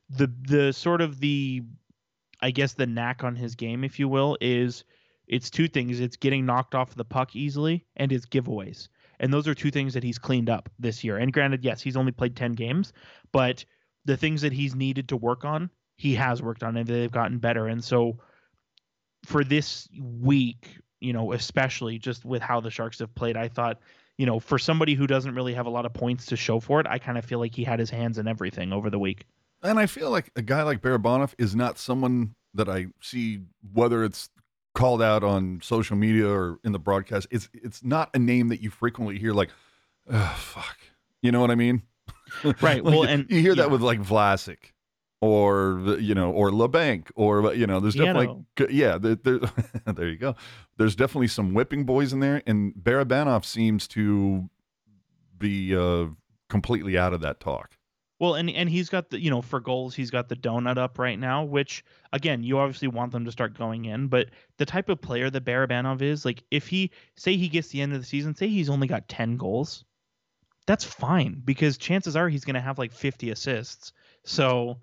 the 0.09 0.31
the 0.47 0.71
sort 0.71 1.01
of 1.01 1.19
the 1.19 1.63
I 2.41 2.51
guess 2.51 2.73
the 2.73 2.87
knack 2.87 3.23
on 3.23 3.35
his 3.35 3.55
game, 3.55 3.83
if 3.83 3.99
you 3.99 4.07
will, 4.07 4.37
is 4.39 4.83
it's 5.27 5.49
two 5.49 5.67
things. 5.67 5.99
It's 5.99 6.17
getting 6.17 6.45
knocked 6.45 6.75
off 6.75 6.95
the 6.95 7.05
puck 7.05 7.35
easily 7.35 7.85
and 7.95 8.11
it's 8.11 8.25
giveaways. 8.25 8.87
And 9.19 9.33
those 9.33 9.47
are 9.47 9.55
two 9.55 9.71
things 9.71 9.93
that 9.93 10.03
he's 10.03 10.19
cleaned 10.19 10.49
up 10.49 10.69
this 10.79 11.03
year. 11.03 11.17
And 11.17 11.33
granted, 11.33 11.63
yes, 11.63 11.81
he's 11.81 11.97
only 11.97 12.11
played 12.11 12.35
10 12.35 12.53
games, 12.53 12.93
but 13.31 13.65
the 14.05 14.15
things 14.15 14.41
that 14.43 14.53
he's 14.53 14.75
needed 14.75 15.09
to 15.09 15.17
work 15.17 15.43
on, 15.43 15.69
he 15.95 16.13
has 16.15 16.41
worked 16.41 16.63
on 16.63 16.77
and 16.77 16.87
they've 16.87 17.11
gotten 17.11 17.39
better. 17.39 17.67
And 17.67 17.83
so 17.83 18.19
for 19.25 19.43
this 19.43 19.89
week, 19.99 20.77
you 20.99 21.13
know, 21.13 21.33
especially 21.33 21.97
just 21.97 22.23
with 22.23 22.41
how 22.41 22.61
the 22.61 22.69
Sharks 22.69 22.99
have 22.99 23.13
played, 23.15 23.35
I 23.35 23.47
thought, 23.47 23.79
you 24.17 24.25
know, 24.25 24.39
for 24.39 24.57
somebody 24.57 24.95
who 24.95 25.07
doesn't 25.07 25.35
really 25.35 25.53
have 25.53 25.65
a 25.65 25.69
lot 25.69 25.85
of 25.85 25.93
points 25.93 26.25
to 26.27 26.35
show 26.35 26.59
for 26.59 26.79
it, 26.79 26.87
I 26.87 26.97
kind 26.97 27.17
of 27.17 27.25
feel 27.25 27.39
like 27.39 27.55
he 27.55 27.63
had 27.63 27.79
his 27.79 27.89
hands 27.89 28.17
in 28.17 28.27
everything 28.27 28.73
over 28.73 28.89
the 28.89 28.99
week. 28.99 29.25
And 29.63 29.79
I 29.79 29.85
feel 29.85 30.09
like 30.09 30.31
a 30.35 30.41
guy 30.41 30.63
like 30.63 30.81
Barabanov 30.81 31.33
is 31.37 31.55
not 31.55 31.77
someone 31.77 32.35
that 32.53 32.67
I 32.69 32.87
see, 33.01 33.41
whether 33.73 34.03
it's 34.03 34.29
called 34.73 35.01
out 35.01 35.23
on 35.23 35.59
social 35.63 35.95
media 35.95 36.27
or 36.27 36.59
in 36.63 36.71
the 36.71 36.79
broadcast. 36.79 37.27
It's 37.31 37.49
it's 37.53 37.83
not 37.83 38.09
a 38.13 38.19
name 38.19 38.49
that 38.49 38.61
you 38.61 38.69
frequently 38.69 39.17
hear. 39.17 39.33
Like, 39.33 39.49
oh, 40.11 40.35
fuck, 40.37 40.77
you 41.21 41.31
know 41.31 41.41
what 41.41 41.51
I 41.51 41.55
mean? 41.55 41.83
Right. 42.43 42.55
Like, 42.61 42.83
well, 42.83 43.03
and 43.03 43.25
you 43.29 43.41
hear 43.41 43.51
yeah. 43.51 43.63
that 43.63 43.71
with 43.71 43.81
like 43.81 44.01
Vlasic, 44.01 44.71
or 45.21 45.97
you 45.99 46.13
know, 46.13 46.31
or 46.31 46.51
Labanc, 46.51 47.09
or 47.15 47.53
you 47.53 47.67
know, 47.67 47.79
there's 47.79 47.95
definitely 47.95 48.27
Piano. 48.27 48.45
g- 48.57 48.77
yeah, 48.77 48.97
there, 48.97 49.15
there, 49.15 49.39
there 49.93 50.07
you 50.07 50.17
go. 50.17 50.35
There's 50.77 50.95
definitely 50.95 51.27
some 51.27 51.53
whipping 51.53 51.85
boys 51.85 52.13
in 52.13 52.19
there, 52.19 52.43
and 52.45 52.73
Barabanov 52.73 53.45
seems 53.45 53.87
to 53.89 54.49
be 55.37 55.75
uh, 55.75 56.07
completely 56.49 56.97
out 56.97 57.13
of 57.13 57.21
that 57.21 57.39
talk. 57.39 57.77
Well, 58.19 58.33
and 58.33 58.49
and 58.49 58.69
he's 58.69 58.89
got 58.89 59.09
the 59.09 59.19
you 59.19 59.29
know 59.29 59.41
for 59.41 59.59
goals 59.59 59.93
he's 59.95 60.09
got 60.09 60.27
the 60.27 60.35
donut 60.35 60.77
up 60.77 60.97
right 60.97 61.19
now, 61.19 61.43
which 61.43 61.83
again 62.13 62.43
you 62.43 62.57
obviously 62.57 62.87
want 62.87 63.11
them 63.11 63.25
to 63.25 63.31
start 63.31 63.57
going 63.57 63.85
in, 63.85 64.07
but 64.07 64.29
the 64.57 64.65
type 64.65 64.89
of 64.89 65.01
player 65.01 65.29
that 65.29 65.45
Barabanov 65.45 66.01
is, 66.01 66.25
like 66.25 66.43
if 66.49 66.67
he 66.67 66.91
say 67.15 67.37
he 67.37 67.47
gets 67.47 67.67
the 67.69 67.81
end 67.81 67.93
of 67.93 67.99
the 67.99 68.05
season, 68.05 68.33
say 68.33 68.47
he's 68.47 68.69
only 68.69 68.87
got 68.87 69.07
ten 69.07 69.37
goals, 69.37 69.83
that's 70.65 70.83
fine 70.83 71.41
because 71.45 71.77
chances 71.77 72.15
are 72.15 72.27
he's 72.27 72.43
going 72.45 72.55
to 72.55 72.61
have 72.61 72.79
like 72.79 72.91
fifty 72.91 73.29
assists. 73.29 73.93
So, 74.23 74.79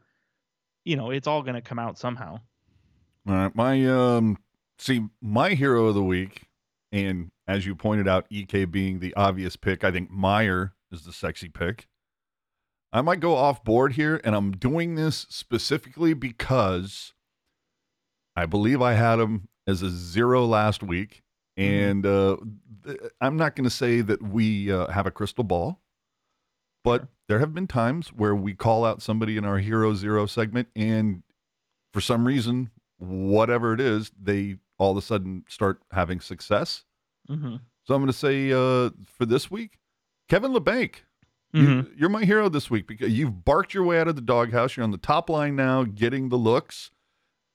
you 0.85 0.97
know, 0.97 1.11
it's 1.11 1.27
all 1.27 1.43
going 1.43 1.55
to 1.55 1.61
come 1.61 1.79
out 1.79 1.99
somehow. 1.99 2.41
All 3.27 3.35
right, 3.35 3.55
my 3.55 3.87
um, 3.87 4.39
see, 4.79 5.07
my 5.23 5.51
hero 5.51 5.87
of 5.87 5.95
the 5.95 6.05
week, 6.05 6.43
and 6.93 7.31
as 7.47 7.67
you 7.67 7.75
pointed 7.75 8.07
out, 8.07 8.27
Ek 8.31 8.71
being 8.71 9.01
the 9.01 9.15
obvious 9.15 9.57
pick, 9.57 9.83
I 9.83 9.91
think 9.91 10.11
Meier 10.11 10.75
is 10.93 11.05
the 11.05 11.13
sexy 11.13 11.49
pick. 11.49 11.89
I 12.93 13.01
might 13.01 13.21
go 13.21 13.35
off 13.35 13.65
board 13.65 13.95
here, 13.95 14.21
and 14.23 14.37
I'm 14.37 14.53
doing 14.53 14.95
this 14.95 15.27
specifically 15.29 16.15
because 16.15 17.13
I 18.37 18.47
believe 18.47 18.81
I 18.81 18.93
had 18.93 19.19
him 19.19 19.49
as 19.67 19.83
a 19.83 19.91
zero 19.91 20.45
last 20.45 20.83
week, 20.83 21.23
and 21.57 22.05
uh, 22.05 22.37
th- 22.85 23.01
I'm 23.21 23.37
not 23.37 23.57
going 23.57 23.65
to 23.65 23.71
say 23.71 24.01
that 24.03 24.23
we 24.23 24.71
uh, 24.71 24.89
have 24.89 25.07
a 25.07 25.11
crystal 25.11 25.45
ball, 25.45 25.81
but 26.85 27.09
there 27.27 27.41
have 27.41 27.55
been 27.55 27.67
times 27.67 28.09
where 28.09 28.35
we 28.35 28.55
call 28.55 28.85
out 28.85 29.03
somebody 29.03 29.37
in 29.37 29.45
our 29.45 29.59
hero 29.59 29.95
zero 29.95 30.27
segment, 30.27 30.69
and 30.77 31.23
for 31.93 32.01
some 32.01 32.27
reason, 32.27 32.71
whatever 32.99 33.73
it 33.73 33.81
is, 33.81 34.13
they 34.21 34.57
all 34.79 34.93
of 34.93 34.97
a 34.99 35.03
sudden 35.03 35.45
start 35.49 35.81
having 35.91 36.21
success. 36.21 36.85
Mm-hmm. 37.29 37.57
So 37.85 37.95
I'm 37.95 38.01
going 38.01 38.07
to 38.07 38.13
say 38.13 38.53
uh, 38.53 38.91
for 39.07 39.27
this 39.27 39.51
week, 39.51 39.79
Kevin 40.29 40.53
Labanc. 40.53 40.97
Mm-hmm. 41.55 41.71
You, 41.71 41.91
you're 41.97 42.09
my 42.09 42.25
hero 42.25 42.49
this 42.49 42.69
week 42.69 42.87
because 42.89 43.13
you've 43.13 43.45
barked 43.45 43.75
your 43.75 43.85
way 43.85 44.01
out 44.01 44.09
of 44.09 44.17
the 44.17 44.23
doghouse. 44.23 44.77
You're 44.77 44.85
on 44.85 44.91
the 44.91 44.99
top 44.99 45.31
line 45.31 45.55
now, 45.55 45.85
getting 45.85 46.29
the 46.29 46.37
looks. 46.37 46.91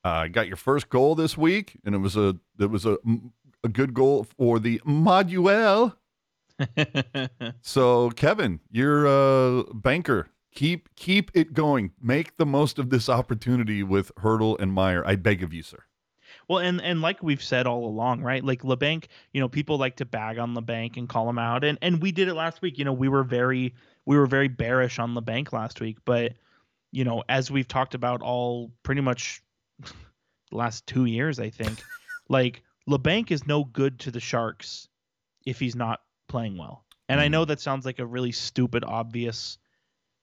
Uh, 0.06 0.30
got 0.30 0.48
your 0.48 0.56
first 0.56 0.88
goal 0.88 1.16
this 1.16 1.38
week, 1.38 1.78
and 1.84 1.94
it 1.94 1.98
was 1.98 2.16
a 2.16 2.38
it 2.58 2.70
was 2.70 2.86
a 2.86 2.98
a 3.64 3.68
good 3.68 3.94
goal 3.94 4.26
for 4.38 4.58
the 4.60 4.80
Moduel. 4.86 5.96
So 7.62 8.10
Kevin, 8.12 8.60
you're 8.72 9.06
a 9.06 9.64
banker. 9.74 10.30
Keep 10.54 10.96
keep 10.96 11.32
it 11.34 11.54
going. 11.54 11.92
Make 12.02 12.38
the 12.38 12.46
most 12.46 12.80
of 12.80 12.90
this 12.90 13.08
opportunity 13.08 13.84
with 13.84 14.14
Hertl 14.16 14.60
and 14.60 14.74
Meier. 14.74 15.06
I 15.06 15.16
beg 15.16 15.44
of 15.44 15.54
you, 15.54 15.64
sir. 15.64 15.84
Well, 16.48 16.60
and 16.60 16.82
and 16.82 17.02
like 17.02 17.22
we've 17.22 17.44
said 17.44 17.68
all 17.68 17.86
along, 17.86 18.22
right? 18.22 18.44
Like 18.44 18.64
Labanc, 18.64 19.06
you 19.34 19.40
know, 19.40 19.48
people 19.48 19.78
like 19.78 19.98
to 19.98 20.06
bag 20.06 20.40
on 20.40 20.56
Labanc 20.56 20.98
and 20.98 21.08
call 21.08 21.30
him 21.30 21.38
out, 21.38 21.64
and 21.64 21.78
and 21.82 22.02
we 22.02 22.12
did 22.12 22.28
it 22.28 22.34
last 22.34 22.62
week. 22.62 22.78
You 22.78 22.86
know, 22.86 22.94
we 22.94 23.08
were 23.08 23.24
very 23.24 23.76
we 24.06 24.18
were 24.18 24.26
very 24.26 24.48
bearish 24.48 24.98
on 24.98 25.14
Labanc 25.14 25.54
last 25.54 25.80
week, 25.80 25.98
but 26.06 26.34
you 26.92 27.04
know, 27.04 27.24
as 27.30 27.52
we've 27.52 27.68
talked 27.68 27.94
about 27.94 28.22
all 28.22 28.72
pretty 28.82 29.02
much 29.02 29.44
last 30.52 30.88
two 30.88 31.06
years, 31.06 31.40
I 31.40 31.52
think, 31.52 31.84
like 32.30 32.64
Labanc 32.90 33.30
is 33.30 33.46
no 33.46 33.64
good 33.64 34.00
to 34.00 34.12
the 34.12 34.20
Sharks 34.20 34.88
if 35.46 35.60
he's 35.60 35.76
not 35.76 36.02
playing 36.30 36.58
well. 36.58 36.86
And 37.10 37.20
I 37.20 37.26
mm-hmm. 37.26 37.32
know 37.32 37.46
that 37.46 37.60
sounds 37.60 37.86
like 37.86 38.00
a 38.00 38.06
really 38.06 38.32
stupid, 38.32 38.84
obvious 38.86 39.58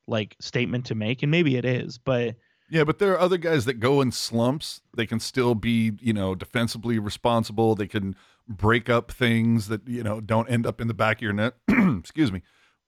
like 0.07 0.37
statement 0.41 0.87
to 0.87 0.95
make, 0.95 1.23
and 1.23 1.31
maybe 1.31 1.57
it 1.57 1.65
is, 1.65 1.99
but 1.99 2.37
Yeah, 2.71 2.85
but 2.85 2.99
there 2.99 3.13
are 3.13 3.21
other 3.21 3.39
guys 3.39 3.65
that 3.65 3.75
go 3.75 4.01
in 4.01 4.13
slumps. 4.13 4.81
They 4.97 5.07
can 5.07 5.21
still 5.21 5.55
be, 5.55 5.93
you 6.01 6.13
know, 6.13 6.35
defensively 6.35 6.99
responsible. 6.99 7.75
They 7.75 7.89
can 7.89 8.17
break 8.49 8.89
up 8.89 9.11
things 9.11 9.69
that, 9.69 9.87
you 9.89 10.03
know, 10.03 10.21
don't 10.21 10.49
end 10.49 10.67
up 10.67 10.81
in 10.81 10.89
the 10.89 10.95
back 10.95 11.19
of 11.19 11.23
your 11.23 11.33
net. 11.33 11.55
Excuse 11.69 12.31
me. 12.31 12.43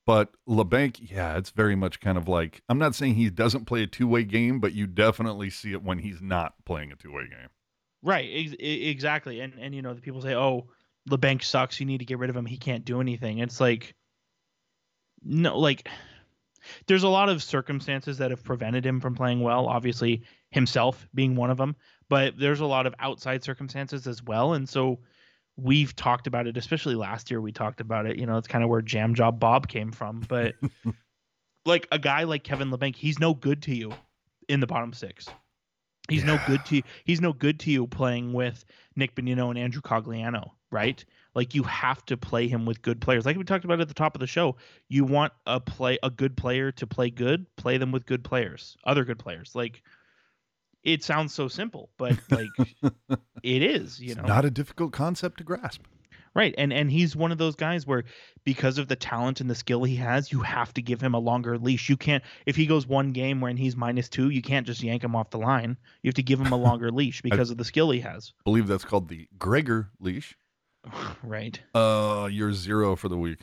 But 0.06 0.30
Labanc, 0.48 1.10
yeah, 1.10 1.36
it's 1.36 1.50
very 1.50 1.76
much 1.76 2.00
kind 2.00 2.16
of 2.16 2.28
like 2.28 2.62
I'm 2.68 2.78
not 2.78 2.94
saying 2.94 3.16
he 3.16 3.28
doesn't 3.28 3.66
play 3.66 3.82
a 3.82 3.86
two-way 3.86 4.24
game, 4.24 4.58
but 4.58 4.72
you 4.72 4.86
definitely 4.86 5.50
see 5.50 5.72
it 5.72 5.82
when 5.82 5.98
he's 5.98 6.22
not 6.22 6.54
playing 6.64 6.92
a 6.92 6.96
two-way 6.96 7.24
game. 7.28 7.50
Right, 8.02 8.30
ex- 8.32 8.56
exactly. 8.58 9.40
And 9.40 9.52
and 9.60 9.74
you 9.74 9.82
know, 9.82 9.92
the 9.92 10.00
people 10.00 10.22
say, 10.22 10.34
"Oh, 10.34 10.68
Labanc 11.08 11.42
sucks. 11.42 11.80
You 11.80 11.86
need 11.86 11.98
to 11.98 12.04
get 12.04 12.18
rid 12.18 12.30
of 12.30 12.36
him. 12.36 12.46
He 12.46 12.58
can't 12.58 12.84
do 12.84 13.00
anything." 13.00 13.38
It's 13.38 13.60
like 13.60 13.94
no, 15.24 15.58
like 15.58 15.88
there's 16.86 17.02
a 17.02 17.08
lot 17.08 17.28
of 17.28 17.42
circumstances 17.42 18.18
that 18.18 18.30
have 18.30 18.44
prevented 18.44 18.84
him 18.84 19.00
from 19.00 19.14
playing 19.14 19.40
well, 19.40 19.66
obviously 19.66 20.22
himself 20.50 21.08
being 21.14 21.36
one 21.36 21.50
of 21.50 21.56
them, 21.56 21.76
but 22.08 22.38
there's 22.38 22.60
a 22.60 22.66
lot 22.66 22.86
of 22.86 22.94
outside 22.98 23.44
circumstances 23.44 24.06
as 24.06 24.22
well. 24.22 24.54
And 24.54 24.68
so 24.68 25.00
we've 25.56 25.94
talked 25.94 26.26
about 26.26 26.46
it, 26.46 26.56
especially 26.56 26.94
last 26.94 27.30
year 27.30 27.40
we 27.40 27.52
talked 27.52 27.80
about 27.80 28.06
it. 28.06 28.16
You 28.16 28.26
know, 28.26 28.38
it's 28.38 28.48
kind 28.48 28.64
of 28.64 28.70
where 28.70 28.82
Jam 28.82 29.14
Job 29.14 29.38
Bob 29.38 29.68
came 29.68 29.92
from, 29.92 30.20
but 30.28 30.54
like 31.66 31.86
a 31.92 31.98
guy 31.98 32.24
like 32.24 32.44
Kevin 32.44 32.70
Labanc, 32.70 32.96
he's 32.96 33.18
no 33.18 33.34
good 33.34 33.62
to 33.62 33.74
you 33.74 33.92
in 34.48 34.60
the 34.60 34.66
bottom 34.66 34.92
6. 34.92 35.26
He's 36.08 36.24
no 36.24 36.40
good 36.46 36.64
to 36.66 36.76
you. 36.76 36.82
He's 37.04 37.20
no 37.20 37.34
good 37.34 37.60
to 37.60 37.70
you 37.70 37.86
playing 37.86 38.32
with 38.32 38.64
Nick 38.96 39.14
Bonino 39.14 39.50
and 39.50 39.58
Andrew 39.58 39.82
Cogliano, 39.82 40.52
right? 40.70 41.04
Like 41.34 41.54
you 41.54 41.62
have 41.64 42.04
to 42.06 42.16
play 42.16 42.48
him 42.48 42.66
with 42.66 42.82
good 42.82 43.00
players. 43.00 43.24
Like 43.26 43.36
we 43.36 43.44
talked 43.44 43.64
about 43.64 43.80
at 43.80 43.88
the 43.88 43.94
top 43.94 44.14
of 44.14 44.20
the 44.20 44.26
show, 44.26 44.56
you 44.88 45.04
want 45.04 45.32
a 45.46 45.60
play 45.60 45.98
a 46.02 46.10
good 46.10 46.36
player 46.36 46.72
to 46.72 46.86
play 46.86 47.10
good, 47.10 47.46
play 47.56 47.78
them 47.78 47.92
with 47.92 48.06
good 48.06 48.24
players, 48.24 48.76
other 48.84 49.04
good 49.04 49.18
players. 49.18 49.52
Like 49.54 49.82
it 50.82 51.02
sounds 51.02 51.34
so 51.34 51.48
simple, 51.48 51.90
but 51.98 52.18
like 52.30 52.48
it 53.42 53.62
is, 53.62 54.00
you 54.00 54.12
It's 54.12 54.16
know. 54.16 54.26
not 54.26 54.44
a 54.44 54.50
difficult 54.50 54.92
concept 54.92 55.38
to 55.38 55.44
grasp. 55.44 55.82
Right. 56.34 56.54
And 56.56 56.72
and 56.72 56.90
he's 56.90 57.16
one 57.16 57.32
of 57.32 57.38
those 57.38 57.56
guys 57.56 57.86
where 57.86 58.04
because 58.44 58.78
of 58.78 58.86
the 58.86 58.94
talent 58.94 59.40
and 59.40 59.50
the 59.50 59.54
skill 59.56 59.82
he 59.82 59.96
has, 59.96 60.30
you 60.30 60.40
have 60.40 60.72
to 60.74 60.82
give 60.82 61.00
him 61.00 61.14
a 61.14 61.18
longer 61.18 61.58
leash. 61.58 61.88
You 61.88 61.96
can't 61.96 62.22
if 62.46 62.54
he 62.54 62.66
goes 62.66 62.86
one 62.86 63.12
game 63.12 63.40
when 63.40 63.56
he's 63.56 63.74
minus 63.74 64.08
2, 64.08 64.28
you 64.28 64.42
can't 64.42 64.66
just 64.66 64.82
yank 64.82 65.02
him 65.02 65.16
off 65.16 65.30
the 65.30 65.38
line. 65.38 65.76
You 66.02 66.08
have 66.08 66.14
to 66.16 66.22
give 66.22 66.40
him 66.40 66.52
a 66.52 66.56
longer 66.56 66.90
leash 66.92 67.22
because 67.22 67.50
of 67.50 67.56
the 67.56 67.64
skill 67.64 67.90
he 67.90 68.00
has. 68.00 68.32
I 68.40 68.42
believe 68.44 68.66
that's 68.68 68.84
called 68.84 69.08
the 69.08 69.26
Gregor 69.38 69.90
leash. 70.00 70.36
Right. 71.22 71.60
Uh, 71.74 72.28
you're 72.30 72.52
zero 72.52 72.96
for 72.96 73.08
the 73.08 73.16
week. 73.16 73.40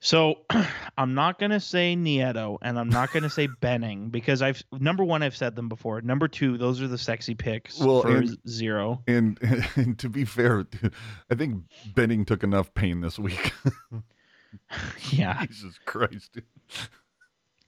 So 0.00 0.36
I'm 0.98 1.14
not 1.14 1.38
gonna 1.38 1.60
say 1.60 1.96
Nieto 1.96 2.58
and 2.62 2.78
I'm 2.78 2.88
not 2.88 3.12
gonna 3.12 3.30
say 3.30 3.48
Benning 3.60 4.10
because 4.10 4.42
I've 4.42 4.62
number 4.72 5.02
one 5.04 5.22
I've 5.22 5.36
said 5.36 5.56
them 5.56 5.68
before. 5.68 6.00
Number 6.02 6.28
two, 6.28 6.56
those 6.58 6.80
are 6.80 6.88
the 6.88 6.98
sexy 6.98 7.34
picks 7.34 7.78
Well, 7.80 8.02
for 8.02 8.16
and- 8.18 8.38
zero. 8.48 9.02
And, 9.06 9.38
and 9.76 9.98
to 9.98 10.08
be 10.08 10.24
fair, 10.24 10.66
I 11.30 11.34
think 11.34 11.64
Benning 11.94 12.24
took 12.24 12.44
enough 12.44 12.72
pain 12.74 13.00
this 13.00 13.18
week. 13.18 13.52
Yeah. 15.10 15.44
Jesus 15.46 15.78
Christ. 15.84 16.32
Dude. 16.34 16.44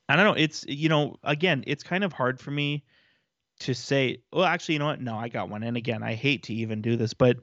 I 0.09 0.17
don't 0.17 0.25
know. 0.25 0.33
It's 0.41 0.65
you 0.67 0.89
know, 0.89 1.17
again, 1.25 1.65
it's 1.67 1.83
kind 1.83 2.05
of 2.05 2.13
hard 2.13 2.41
for 2.41 2.51
me 2.51 2.85
to 3.61 3.75
say. 3.75 4.23
Well, 4.33 4.45
actually, 4.45 4.75
you 4.75 4.79
know 4.79 4.87
what? 4.87 5.01
No, 5.01 5.17
I 5.17 5.29
got 5.29 5.51
one. 5.51 5.63
And 5.63 5.77
again, 5.77 6.03
I 6.03 6.15
hate 6.15 6.45
to 6.45 6.55
even 6.55 6.81
do 6.81 6.97
this, 6.97 7.13
but 7.13 7.37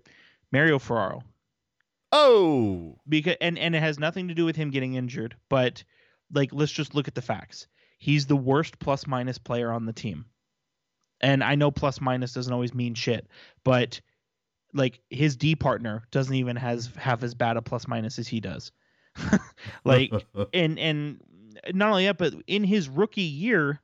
Mario 0.55 0.79
Ferraro, 0.79 1.21
Oh, 2.13 2.97
because 3.09 3.35
and 3.41 3.59
and 3.59 3.75
it 3.75 3.81
has 3.81 3.99
nothing 3.99 4.29
to 4.29 4.33
do 4.33 4.45
with 4.45 4.55
him 4.55 4.71
getting 4.71 4.93
injured, 4.93 5.35
but 5.49 5.83
like 6.33 6.51
let's 6.53 6.71
just 6.71 6.95
look 6.95 7.09
at 7.09 7.13
the 7.13 7.21
facts. 7.21 7.67
He's 7.97 8.25
the 8.25 8.37
worst 8.37 8.79
plus 8.79 9.05
minus 9.05 9.37
player 9.37 9.69
on 9.69 9.85
the 9.85 9.91
team, 9.91 10.23
and 11.19 11.43
I 11.43 11.55
know 11.55 11.71
plus 11.71 11.99
minus 11.99 12.31
doesn't 12.31 12.53
always 12.53 12.73
mean 12.73 12.93
shit, 12.93 13.27
but 13.65 13.99
like 14.73 15.01
his 15.09 15.35
D 15.35 15.57
partner 15.57 16.03
doesn't 16.11 16.33
even 16.33 16.55
has 16.55 16.89
have 16.95 17.21
as 17.21 17.33
bad 17.33 17.57
a 17.57 17.61
plus 17.61 17.85
minus 17.85 18.17
as 18.17 18.29
he 18.29 18.39
does. 18.39 18.71
like 19.83 20.13
and 20.53 20.79
and 20.79 21.21
not 21.73 21.89
only 21.89 22.05
that, 22.05 22.17
but 22.17 22.33
in 22.47 22.63
his 22.63 22.87
rookie 22.87 23.23
year, 23.23 23.81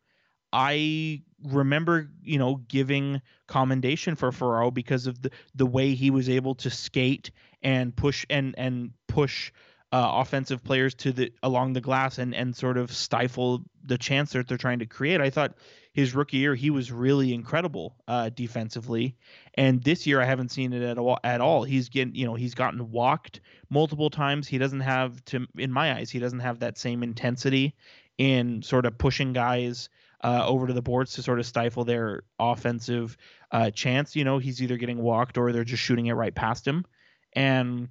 I 0.53 1.23
remember 1.43 2.09
you 2.23 2.37
know 2.37 2.55
giving 2.67 3.21
commendation 3.47 4.15
for 4.15 4.31
Ferraro 4.31 4.71
because 4.71 5.07
of 5.07 5.21
the 5.21 5.31
the 5.55 5.65
way 5.65 5.93
he 5.93 6.11
was 6.11 6.29
able 6.29 6.55
to 6.55 6.69
skate 6.69 7.31
and 7.61 7.95
push 7.95 8.25
and 8.29 8.55
and 8.57 8.91
push 9.07 9.51
uh, 9.93 10.09
offensive 10.15 10.63
players 10.63 10.93
to 10.95 11.11
the 11.11 11.33
along 11.43 11.73
the 11.73 11.81
glass 11.81 12.17
and 12.17 12.33
and 12.33 12.55
sort 12.55 12.77
of 12.77 12.91
stifle 12.91 13.61
the 13.83 13.97
chance 13.97 14.31
that 14.31 14.47
they're 14.47 14.57
trying 14.57 14.79
to 14.79 14.85
create. 14.85 15.19
I 15.19 15.29
thought 15.29 15.55
his 15.93 16.15
rookie 16.15 16.37
year 16.37 16.55
he 16.55 16.69
was 16.69 16.91
really 16.91 17.33
incredible 17.33 17.97
uh, 18.07 18.29
defensively, 18.29 19.17
and 19.55 19.83
this 19.83 20.07
year 20.07 20.21
I 20.21 20.25
haven't 20.25 20.49
seen 20.49 20.71
it 20.71 20.81
at 20.81 20.97
all. 20.97 21.19
At 21.23 21.41
all, 21.41 21.63
he's 21.63 21.89
getting 21.89 22.15
you 22.15 22.25
know 22.25 22.35
he's 22.35 22.55
gotten 22.55 22.91
walked 22.91 23.41
multiple 23.69 24.09
times. 24.09 24.47
He 24.47 24.57
doesn't 24.57 24.79
have 24.79 25.23
to, 25.25 25.45
in 25.57 25.71
my 25.71 25.93
eyes, 25.93 26.09
he 26.09 26.19
doesn't 26.19 26.39
have 26.39 26.59
that 26.59 26.77
same 26.77 27.03
intensity 27.03 27.75
in 28.17 28.61
sort 28.61 28.85
of 28.85 28.97
pushing 28.97 29.33
guys 29.33 29.89
uh, 30.23 30.45
over 30.45 30.67
to 30.67 30.73
the 30.73 30.81
boards 30.81 31.13
to 31.13 31.23
sort 31.23 31.39
of 31.39 31.45
stifle 31.45 31.83
their 31.83 32.23
offensive 32.39 33.17
uh, 33.51 33.71
chance. 33.71 34.15
You 34.15 34.23
know, 34.23 34.37
he's 34.37 34.61
either 34.61 34.77
getting 34.77 34.99
walked 34.99 35.37
or 35.37 35.51
they're 35.51 35.63
just 35.63 35.83
shooting 35.83 36.07
it 36.07 36.13
right 36.13 36.33
past 36.33 36.67
him. 36.67 36.85
And 37.33 37.89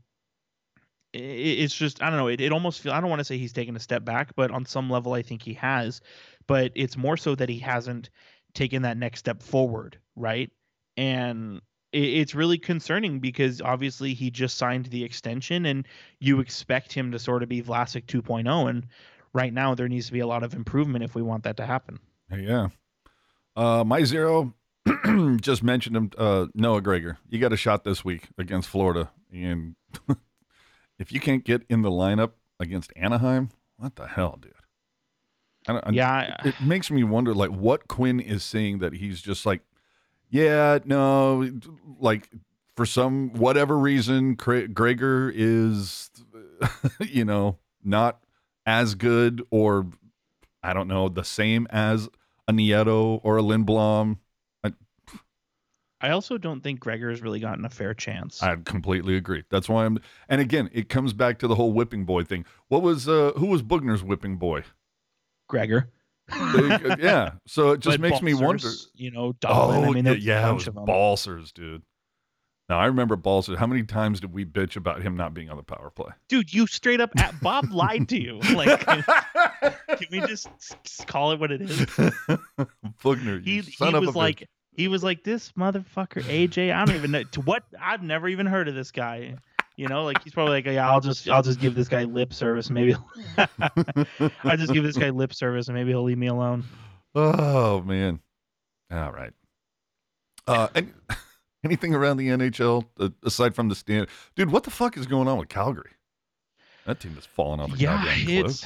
it's 1.13 1.75
just 1.75 2.03
I 2.03 2.11
don't 2.11 2.19
know. 2.19 2.29
It, 2.29 2.41
it 2.41 2.53
almost 2.53 2.81
feel 2.81 2.93
I 2.93 3.01
don't 3.01 3.11
want 3.11 3.21
to 3.21 3.25
say 3.25 3.39
he's 3.39 3.53
taken 3.53 3.75
a 3.77 3.81
step 3.81 4.05
back, 4.05 4.35
but 4.37 4.51
on 4.51 4.65
some 4.65 4.89
level 4.91 5.13
I 5.13 5.23
think 5.23 5.43
he 5.43 5.55
has. 5.55 6.01
But 6.47 6.73
it's 6.75 6.97
more 6.97 7.17
so 7.17 7.35
that 7.35 7.49
he 7.49 7.59
hasn't 7.59 8.11
taken 8.55 8.83
that 8.83 8.97
next 8.97 9.21
step 9.21 9.43
forward, 9.43 9.99
right? 10.17 10.51
And 10.97 11.61
it's 11.93 12.35
really 12.35 12.59
concerning 12.59 13.19
because 13.19 13.61
obviously 13.61 14.15
he 14.15 14.31
just 14.31 14.57
signed 14.57 14.87
the 14.87 15.03
extension, 15.03 15.67
and 15.67 15.87
you 16.21 16.41
expect 16.41 16.93
him 16.93 17.11
to 17.13 17.19
sort 17.19 17.43
of 17.43 17.49
be 17.49 17.63
Vlasic 17.63 18.07
2.0, 18.07 18.71
and 18.71 18.87
right 19.33 19.53
now 19.53 19.75
there 19.75 19.89
needs 19.89 20.07
to 20.07 20.13
be 20.13 20.21
a 20.21 20.27
lot 20.27 20.45
of 20.45 20.55
improvement 20.55 21.05
if 21.05 21.15
we 21.15 21.23
want 21.23 21.45
that 21.45 21.57
to 21.57 21.67
happen. 21.67 21.99
Yeah. 22.37 22.69
Uh, 23.57 23.85
my 23.85 24.05
zero 24.05 24.55
just 25.41 25.63
mentioned 25.63 25.97
him. 25.97 26.11
Uh, 26.17 26.47
Noah 26.55 26.81
Gregor. 26.81 27.19
You 27.29 27.39
got 27.39 27.53
a 27.53 27.57
shot 27.57 27.85
this 27.85 28.05
week 28.05 28.29
against 28.39 28.69
Florida, 28.69 29.11
and 29.33 29.75
if 30.99 31.13
you 31.13 31.21
can't 31.21 31.45
get 31.45 31.63
in 31.69 31.83
the 31.83 31.91
lineup 31.91 32.33
against 32.59 32.93
Anaheim, 32.97 33.51
what 33.77 33.97
the 33.97 34.07
hell, 34.07 34.39
dude? 34.41 34.53
I 35.69 35.73
don't, 35.73 35.95
Yeah, 35.95 36.11
I- 36.43 36.49
it 36.49 36.61
makes 36.61 36.91
me 36.91 37.05
wonder, 37.05 37.35
like, 37.35 37.51
what 37.51 37.89
Quinn 37.89 38.21
is 38.21 38.43
seeing 38.45 38.79
that 38.79 38.95
he's 38.95 39.21
just 39.21 39.45
like, 39.45 39.61
yeah, 40.31 40.79
no, 40.85 41.51
like 41.99 42.29
for 42.77 42.87
some 42.87 43.31
whatever 43.35 43.77
reason, 43.77 44.37
Cra- 44.37 44.69
Gregor 44.69 45.31
is, 45.35 46.11
you 47.01 47.25
know, 47.25 47.59
not 47.83 48.23
as 48.65 48.95
good 48.95 49.43
or 49.51 49.87
I 50.63 50.73
don't 50.73 50.89
know, 50.89 51.09
the 51.09 51.25
same 51.25 51.67
as 51.71 52.09
a 52.51 52.53
Nieto 52.53 53.21
or 53.23 53.39
a 53.39 53.43
Lindblom. 53.43 54.19
I 56.03 56.11
also 56.11 56.39
don't 56.39 56.63
think 56.63 56.81
Gregor 56.81 57.11
has 57.11 57.21
really 57.21 57.41
gotten 57.41 57.65
a 57.67 57.69
fair 57.69 57.93
chance. 57.93 58.43
I 58.43 58.57
completely 58.57 59.17
agree. 59.17 59.45
That's 59.51 59.69
why 59.69 59.85
I'm. 59.85 59.99
And 60.31 60.41
again, 60.41 60.71
it 60.73 60.89
comes 60.89 61.13
back 61.13 61.39
to 61.41 61.47
the 61.47 61.55
whole 61.55 61.73
whipping 61.75 62.07
boy 62.07 62.25
thing. 62.25 62.47
What 62.69 62.81
was 62.81 63.07
uh 63.07 63.33
who 63.37 63.47
was 63.47 63.63
Boughner's 63.63 64.03
whipping 64.03 64.39
boy? 64.39 64.65
Gregor. 65.47 65.91
Uh, 66.33 66.97
yeah. 66.99 67.33
So 67.47 67.73
it 67.73 67.81
just 67.81 68.01
But 68.01 68.01
makes 68.01 68.23
me 68.23 68.33
wonder. 68.33 68.63
Balcers, 68.63 68.91
You 68.95 69.11
know, 69.11 69.33
Dublin. 69.41 69.85
I 69.85 69.91
mean, 69.91 70.19
yeah, 70.23 70.51
it 70.51 70.55
was. 70.55 70.69
Balcers, 70.69 71.53
dude. 71.53 71.83
Now 72.71 72.79
I 72.79 72.87
remember 72.87 73.17
Balcers. 73.17 73.59
How 73.59 73.67
many 73.67 73.83
times 73.83 74.21
did 74.21 74.33
we 74.33 74.45
bitch 74.45 74.77
about 74.77 75.03
him 75.03 75.17
not 75.17 75.35
being 75.35 75.51
on 75.51 75.57
the 75.57 75.63
power 75.65 75.91
play? 75.91 76.13
Dude, 76.29 76.55
you 76.55 76.69
straight 76.69 77.01
up 77.01 77.11
at 77.19 77.41
Bob 77.41 77.65
lied 77.73 78.09
to 78.11 78.17
you. 78.23 78.39
Like, 78.55 78.79
can, 78.87 79.03
can 79.89 80.07
we 80.13 80.21
just 80.21 80.49
call 81.09 81.33
it 81.33 81.41
what 81.41 81.51
it 81.51 81.63
is? 81.63 81.81
Boughner, 83.03 83.41
He 83.41 83.61
he 83.61 83.77
was 83.81 83.93
a 83.93 84.13
bitch. 84.13 84.15
like 84.15 84.49
he 84.73 84.87
was 84.87 85.03
like 85.03 85.25
this 85.25 85.51
motherfucker 85.59 86.23
AJ. 86.23 86.73
I 86.73 86.85
don't 86.85 86.95
even 86.95 87.11
know 87.11 87.25
to 87.25 87.41
what 87.41 87.65
I've 87.81 88.05
never 88.05 88.29
even 88.29 88.47
heard 88.47 88.69
of 88.69 88.77
this 88.77 88.93
guy. 88.93 89.35
You 89.75 89.89
know, 89.89 90.05
like 90.05 90.23
he's 90.23 90.33
probably 90.33 90.53
like, 90.53 90.67
yeah, 90.67 90.89
I'll 90.89 91.01
just 91.01 91.29
I'll 91.29 91.43
just 91.43 91.59
give 91.59 91.75
this 91.75 91.89
guy 91.89 92.05
lip 92.05 92.33
service. 92.33 92.71
Maybe 92.71 92.95
I'll 93.37 94.57
just 94.57 94.73
give 94.73 94.85
this 94.85 94.97
guy 94.97 95.11
lip 95.11 95.35
service 95.35 95.67
and 95.67 95.77
maybe 95.77 95.91
he'll 95.91 96.05
leave 96.05 96.19
me 96.19 96.29
alone. 96.29 96.63
Oh 97.17 97.81
man. 97.83 98.21
All 98.93 99.11
right. 99.11 99.33
Uh, 100.47 100.69
and 100.77 100.93
anything 101.65 101.95
around 101.95 102.17
the 102.17 102.29
NHL 102.29 102.85
uh, 102.99 103.11
aside 103.25 103.55
from 103.55 103.69
the 103.69 103.75
stand, 103.75 104.09
dude? 104.37 104.51
What 104.51 104.65
the 104.65 104.71
fuck 104.71 104.97
is 104.97 105.07
going 105.07 105.29
on 105.29 105.39
with 105.39 105.49
Calgary? 105.49 105.93
That 106.87 107.01
team 107.01 107.17
is 107.19 107.27
falling 107.27 107.61
off 107.61 107.73
a 107.75 107.77
yeah, 107.77 108.03
it's. 108.07 108.65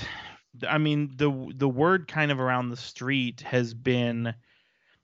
I 0.68 0.78
mean 0.78 1.12
the 1.16 1.52
the 1.56 1.68
word 1.68 2.06
kind 2.06 2.30
of 2.30 2.38
around 2.38 2.70
the 2.70 2.76
street 2.76 3.40
has 3.40 3.74
been 3.74 4.34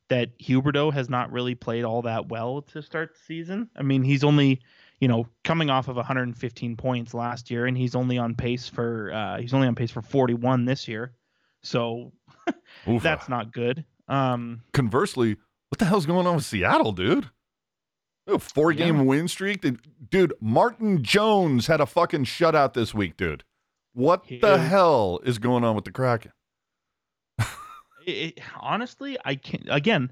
that 0.09 0.39
Huberdeau 0.39 0.93
has 0.93 1.09
not 1.09 1.33
really 1.33 1.55
played 1.55 1.85
all 1.85 2.03
that 2.03 2.29
well 2.29 2.63
to 2.63 2.83
start 2.83 3.15
the 3.15 3.21
season. 3.21 3.71
I 3.77 3.83
mean, 3.83 4.03
he's 4.03 4.23
only 4.23 4.61
you 5.01 5.09
know 5.09 5.27
coming 5.45 5.71
off 5.71 5.89
of 5.89 5.97
115 5.97 6.77
points 6.77 7.15
last 7.15 7.51
year, 7.51 7.67
and 7.67 7.77
he's 7.77 7.95
only 7.95 8.19
on 8.19 8.35
pace 8.35 8.69
for 8.69 9.13
uh, 9.13 9.39
he's 9.39 9.55
only 9.55 9.67
on 9.67 9.75
pace 9.75 9.91
for 9.91 10.03
41 10.03 10.67
this 10.67 10.87
year. 10.87 11.13
So 11.63 12.13
that's 12.87 13.29
not 13.29 13.53
good. 13.53 13.85
Um, 14.09 14.63
Conversely, 14.73 15.37
what 15.69 15.79
the 15.79 15.85
hell's 15.85 16.07
going 16.07 16.27
on 16.27 16.37
with 16.37 16.45
Seattle, 16.45 16.93
dude? 16.93 17.29
Four 18.39 18.73
game 18.73 18.97
Yeah. 18.99 19.03
win 19.03 19.29
streak. 19.29 19.65
Dude, 20.11 20.33
Martin 20.41 21.03
Jones 21.03 21.67
had 21.67 21.81
a 21.81 21.87
fucking 21.87 22.25
shutout 22.25 22.75
this 22.75 22.95
week, 22.95 23.17
dude. 23.17 23.45
What 23.93 24.27
the 24.29 24.39
Yeah. 24.43 24.57
hell 24.59 25.21
is 25.25 25.39
going 25.39 25.65
on 25.65 25.75
with 25.75 25.85
the 25.85 25.91
Kraken? 25.93 26.33
it- 28.07 28.39
honestly, 28.61 29.17
I 29.25 29.35
can't. 29.35 29.67
Again, 29.69 30.11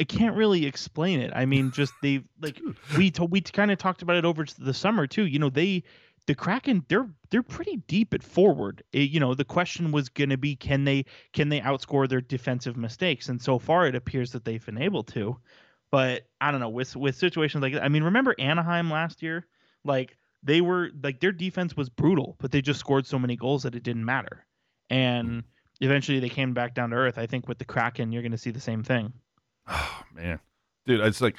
I 0.00 0.04
can't 0.04 0.36
really 0.36 0.66
explain 0.66 1.20
it. 1.20 1.30
I 1.34 1.46
mean, 1.46 1.70
just 1.70 1.92
they 2.02 2.22
like 2.40 2.60
we 2.96 3.10
to, 3.12 3.24
we 3.24 3.40
kind 3.40 3.70
of 3.70 3.78
talked 3.78 4.02
about 4.02 4.16
it 4.16 4.24
over 4.24 4.44
the 4.58 4.74
summer 4.74 5.06
too. 5.06 5.26
You 5.26 5.38
know, 5.38 5.50
they 5.50 5.84
the 6.26 6.34
Kraken 6.34 6.84
they're 6.88 7.08
they're 7.30 7.42
pretty 7.42 7.76
deep 7.88 8.14
at 8.14 8.22
forward. 8.22 8.82
It- 8.92 9.10
you 9.10 9.20
know, 9.20 9.34
the 9.34 9.44
question 9.44 9.92
was 9.92 10.08
going 10.08 10.30
to 10.30 10.36
be 10.38 10.56
can 10.56 10.84
they 10.84 11.04
can 11.32 11.48
they 11.48 11.60
outscore 11.60 12.08
their 12.08 12.20
defensive 12.20 12.76
mistakes? 12.76 13.28
And 13.28 13.40
so 13.40 13.58
far, 13.58 13.86
it 13.86 13.94
appears 13.94 14.32
that 14.32 14.44
they've 14.44 14.64
been 14.64 14.80
able 14.82 15.04
to. 15.04 15.36
But 15.92 16.26
I 16.40 16.50
don't 16.50 16.60
know 16.60 16.70
with 16.70 16.96
with 16.96 17.14
situations 17.14 17.62
like 17.62 17.74
that. 17.74 17.84
I 17.84 17.88
mean, 17.88 18.02
remember 18.02 18.34
Anaheim 18.38 18.90
last 18.90 19.22
year? 19.22 19.46
Like 19.84 20.16
they 20.42 20.60
were 20.60 20.90
like 21.02 21.20
their 21.20 21.32
defense 21.32 21.76
was 21.76 21.88
brutal, 21.88 22.36
but 22.40 22.50
they 22.50 22.60
just 22.60 22.80
scored 22.80 23.06
so 23.06 23.18
many 23.18 23.36
goals 23.36 23.62
that 23.62 23.74
it 23.74 23.84
didn't 23.84 24.04
matter. 24.04 24.44
And 24.90 25.44
eventually 25.80 26.20
they 26.20 26.28
came 26.28 26.54
back 26.54 26.74
down 26.74 26.90
to 26.90 26.96
earth. 26.96 27.18
I 27.18 27.26
think 27.26 27.48
with 27.48 27.58
the 27.58 27.64
Kraken, 27.64 28.12
you're 28.12 28.22
going 28.22 28.32
to 28.32 28.38
see 28.38 28.50
the 28.50 28.60
same 28.60 28.82
thing. 28.82 29.12
Oh 29.68 30.02
man, 30.14 30.40
dude, 30.86 31.00
it's 31.00 31.20
like, 31.20 31.36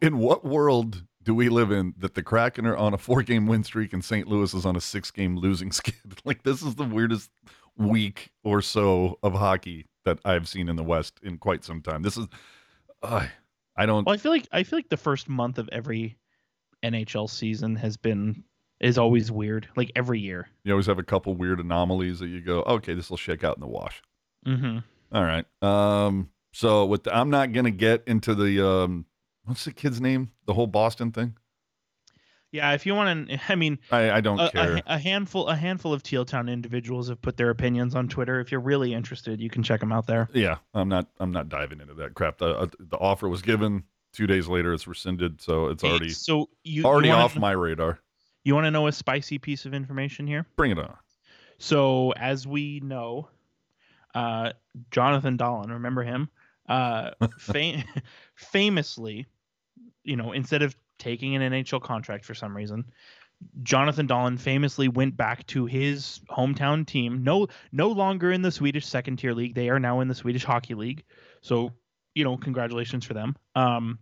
in 0.00 0.18
what 0.18 0.44
world 0.44 1.04
do 1.22 1.34
we 1.34 1.48
live 1.48 1.70
in 1.70 1.94
that 1.98 2.14
the 2.14 2.22
Kraken 2.22 2.66
are 2.66 2.76
on 2.76 2.94
a 2.94 2.98
four-game 2.98 3.46
win 3.46 3.64
streak 3.64 3.92
and 3.92 4.04
St. 4.04 4.28
Louis 4.28 4.54
is 4.54 4.64
on 4.64 4.76
a 4.76 4.80
six-game 4.80 5.36
losing 5.36 5.72
skid? 5.72 5.94
Like 6.24 6.42
this 6.42 6.62
is 6.62 6.76
the 6.76 6.84
weirdest 6.84 7.30
week 7.76 8.30
or 8.44 8.62
so 8.62 9.18
of 9.22 9.34
hockey 9.34 9.86
that 10.04 10.18
I've 10.24 10.48
seen 10.48 10.68
in 10.68 10.76
the 10.76 10.84
West 10.84 11.20
in 11.22 11.38
quite 11.38 11.64
some 11.64 11.82
time. 11.82 12.02
This 12.02 12.16
is, 12.16 12.26
uh, 13.02 13.26
I 13.78 13.86
don't. 13.86 14.04
Well, 14.04 14.14
I 14.14 14.18
feel 14.18 14.32
like 14.32 14.48
I 14.52 14.64
feel 14.64 14.78
like 14.78 14.88
the 14.88 14.96
first 14.96 15.28
month 15.28 15.58
of 15.58 15.68
every 15.70 16.18
NHL 16.84 17.30
season 17.30 17.76
has 17.76 17.96
been 17.96 18.42
is 18.80 18.98
always 18.98 19.30
weird. 19.30 19.68
Like 19.76 19.92
every 19.94 20.18
year. 20.20 20.48
You 20.64 20.72
always 20.72 20.86
have 20.86 20.98
a 20.98 21.04
couple 21.04 21.34
weird 21.34 21.60
anomalies 21.60 22.18
that 22.18 22.26
you 22.26 22.40
go, 22.40 22.62
okay, 22.62 22.94
this 22.94 23.08
will 23.08 23.16
shake 23.16 23.44
out 23.44 23.56
in 23.56 23.60
the 23.60 23.68
wash. 23.68 24.02
Mm-hmm. 24.46 24.78
All 25.12 25.24
right. 25.24 25.46
Um. 25.62 26.30
So 26.52 26.86
with 26.86 27.04
the, 27.04 27.16
I'm 27.16 27.30
not 27.30 27.52
gonna 27.52 27.70
get 27.70 28.02
into 28.06 28.34
the 28.34 28.66
um. 28.66 29.06
What's 29.44 29.64
the 29.64 29.72
kid's 29.72 30.00
name? 30.00 30.32
The 30.46 30.54
whole 30.54 30.66
Boston 30.66 31.12
thing. 31.12 31.36
Yeah, 32.50 32.72
if 32.72 32.86
you 32.86 32.94
want 32.94 33.28
to, 33.28 33.40
I 33.48 33.54
mean, 33.54 33.78
I 33.90 34.10
I 34.10 34.20
don't 34.20 34.40
a, 34.40 34.50
care. 34.50 34.76
a, 34.76 34.82
a 34.86 34.98
handful 34.98 35.48
a 35.48 35.56
handful 35.56 35.92
of 35.92 36.02
Teal 36.02 36.24
Town 36.24 36.48
individuals 36.48 37.08
have 37.08 37.20
put 37.20 37.36
their 37.36 37.50
opinions 37.50 37.94
on 37.94 38.08
Twitter. 38.08 38.40
If 38.40 38.50
you're 38.50 38.60
really 38.60 38.94
interested, 38.94 39.40
you 39.40 39.50
can 39.50 39.62
check 39.62 39.80
them 39.80 39.92
out 39.92 40.06
there. 40.06 40.28
Yeah, 40.32 40.58
I'm 40.74 40.88
not. 40.88 41.08
I'm 41.18 41.32
not 41.32 41.48
diving 41.48 41.80
into 41.80 41.94
that 41.94 42.14
crap. 42.14 42.38
The 42.38 42.56
uh, 42.56 42.66
the 42.78 42.96
offer 42.96 43.28
was 43.28 43.42
given. 43.42 43.84
Two 44.14 44.26
days 44.26 44.48
later, 44.48 44.72
it's 44.72 44.88
rescinded, 44.88 45.40
so 45.40 45.66
it's 45.66 45.84
already 45.84 46.08
so 46.08 46.48
you 46.64 46.84
already 46.84 47.08
you 47.08 47.14
wanna, 47.14 47.24
off 47.24 47.36
my 47.36 47.52
radar. 47.52 48.00
You 48.42 48.54
want 48.54 48.64
to 48.64 48.70
know 48.70 48.86
a 48.86 48.92
spicy 48.92 49.38
piece 49.38 49.66
of 49.66 49.74
information 49.74 50.26
here? 50.26 50.46
Bring 50.56 50.70
it 50.70 50.78
on. 50.78 50.96
So 51.58 52.12
as 52.12 52.46
we 52.46 52.80
know, 52.80 53.28
uh, 54.14 54.52
Jonathan 54.90 55.36
Dahlen, 55.36 55.70
remember 55.70 56.02
him? 56.02 56.30
Uh, 56.66 57.10
fam- 57.38 57.84
famously, 58.34 59.26
you 60.04 60.16
know, 60.16 60.32
instead 60.32 60.62
of 60.62 60.74
taking 60.98 61.34
an 61.36 61.52
NHL 61.52 61.82
contract 61.82 62.24
for 62.24 62.34
some 62.34 62.56
reason, 62.56 62.84
Jonathan 63.62 64.08
Dahlen 64.08 64.38
famously 64.38 64.88
went 64.88 65.16
back 65.16 65.46
to 65.48 65.66
his 65.66 66.20
hometown 66.30 66.86
team. 66.86 67.22
No, 67.22 67.46
no 67.72 67.88
longer 67.88 68.32
in 68.32 68.42
the 68.42 68.50
Swedish 68.50 68.86
second 68.86 69.18
tier 69.18 69.32
league. 69.32 69.54
They 69.54 69.68
are 69.68 69.78
now 69.78 70.00
in 70.00 70.08
the 70.08 70.14
Swedish 70.14 70.44
Hockey 70.44 70.74
League. 70.74 71.04
So, 71.40 71.72
you 72.14 72.24
know, 72.24 72.36
congratulations 72.36 73.04
for 73.04 73.14
them. 73.14 73.36
Um, 73.54 74.00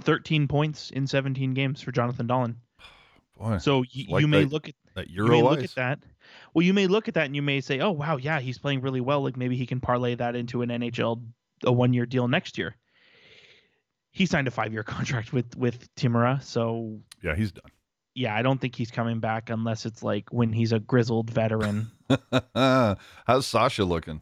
13 0.00 0.46
points 0.48 0.90
in 0.90 1.06
17 1.06 1.52
games 1.54 1.80
for 1.80 1.92
Jonathan 1.92 2.28
Dahlen. 2.28 2.56
Boy, 3.38 3.58
So 3.58 3.78
y- 3.78 4.06
like 4.08 4.20
you 4.20 4.28
may 4.28 4.44
that 4.44 4.52
look 4.52 4.68
at 4.68 4.74
that 4.94 5.08
you 5.08 5.16
Euro 5.24 5.30
may 5.30 5.42
look 5.42 5.64
at 5.64 5.74
that. 5.74 5.98
Well, 6.54 6.64
you 6.64 6.74
may 6.74 6.86
look 6.86 7.08
at 7.08 7.14
that 7.14 7.26
and 7.26 7.34
you 7.34 7.42
may 7.42 7.60
say, 7.60 7.80
"Oh, 7.80 7.90
wow, 7.90 8.16
yeah, 8.16 8.38
he's 8.40 8.58
playing 8.58 8.82
really 8.82 9.00
well. 9.00 9.22
Like 9.22 9.36
maybe 9.36 9.56
he 9.56 9.66
can 9.66 9.80
parlay 9.80 10.14
that 10.14 10.36
into 10.36 10.62
an 10.62 10.68
NHL 10.68 11.22
a 11.64 11.72
one-year 11.72 12.06
deal 12.06 12.28
next 12.28 12.58
year." 12.58 12.76
He 14.12 14.26
signed 14.26 14.48
a 14.48 14.50
five-year 14.50 14.82
contract 14.96 15.32
with 15.32 15.56
with 15.56 15.92
Timrå, 15.94 16.42
so 16.42 16.98
Yeah, 17.22 17.34
he's 17.36 17.52
done. 17.52 17.70
yeah, 18.14 18.34
I 18.34 18.42
don't 18.42 18.60
think 18.60 18.74
he's 18.76 18.90
coming 18.90 19.20
back 19.20 19.50
unless 19.50 19.86
it's 19.86 20.02
like 20.02 20.30
when 20.32 20.52
he's 20.52 20.72
a 20.72 20.80
grizzled 20.80 21.30
veteran. 21.30 21.90
How's 22.54 23.46
Sasha 23.46 23.84
looking? 23.84 24.20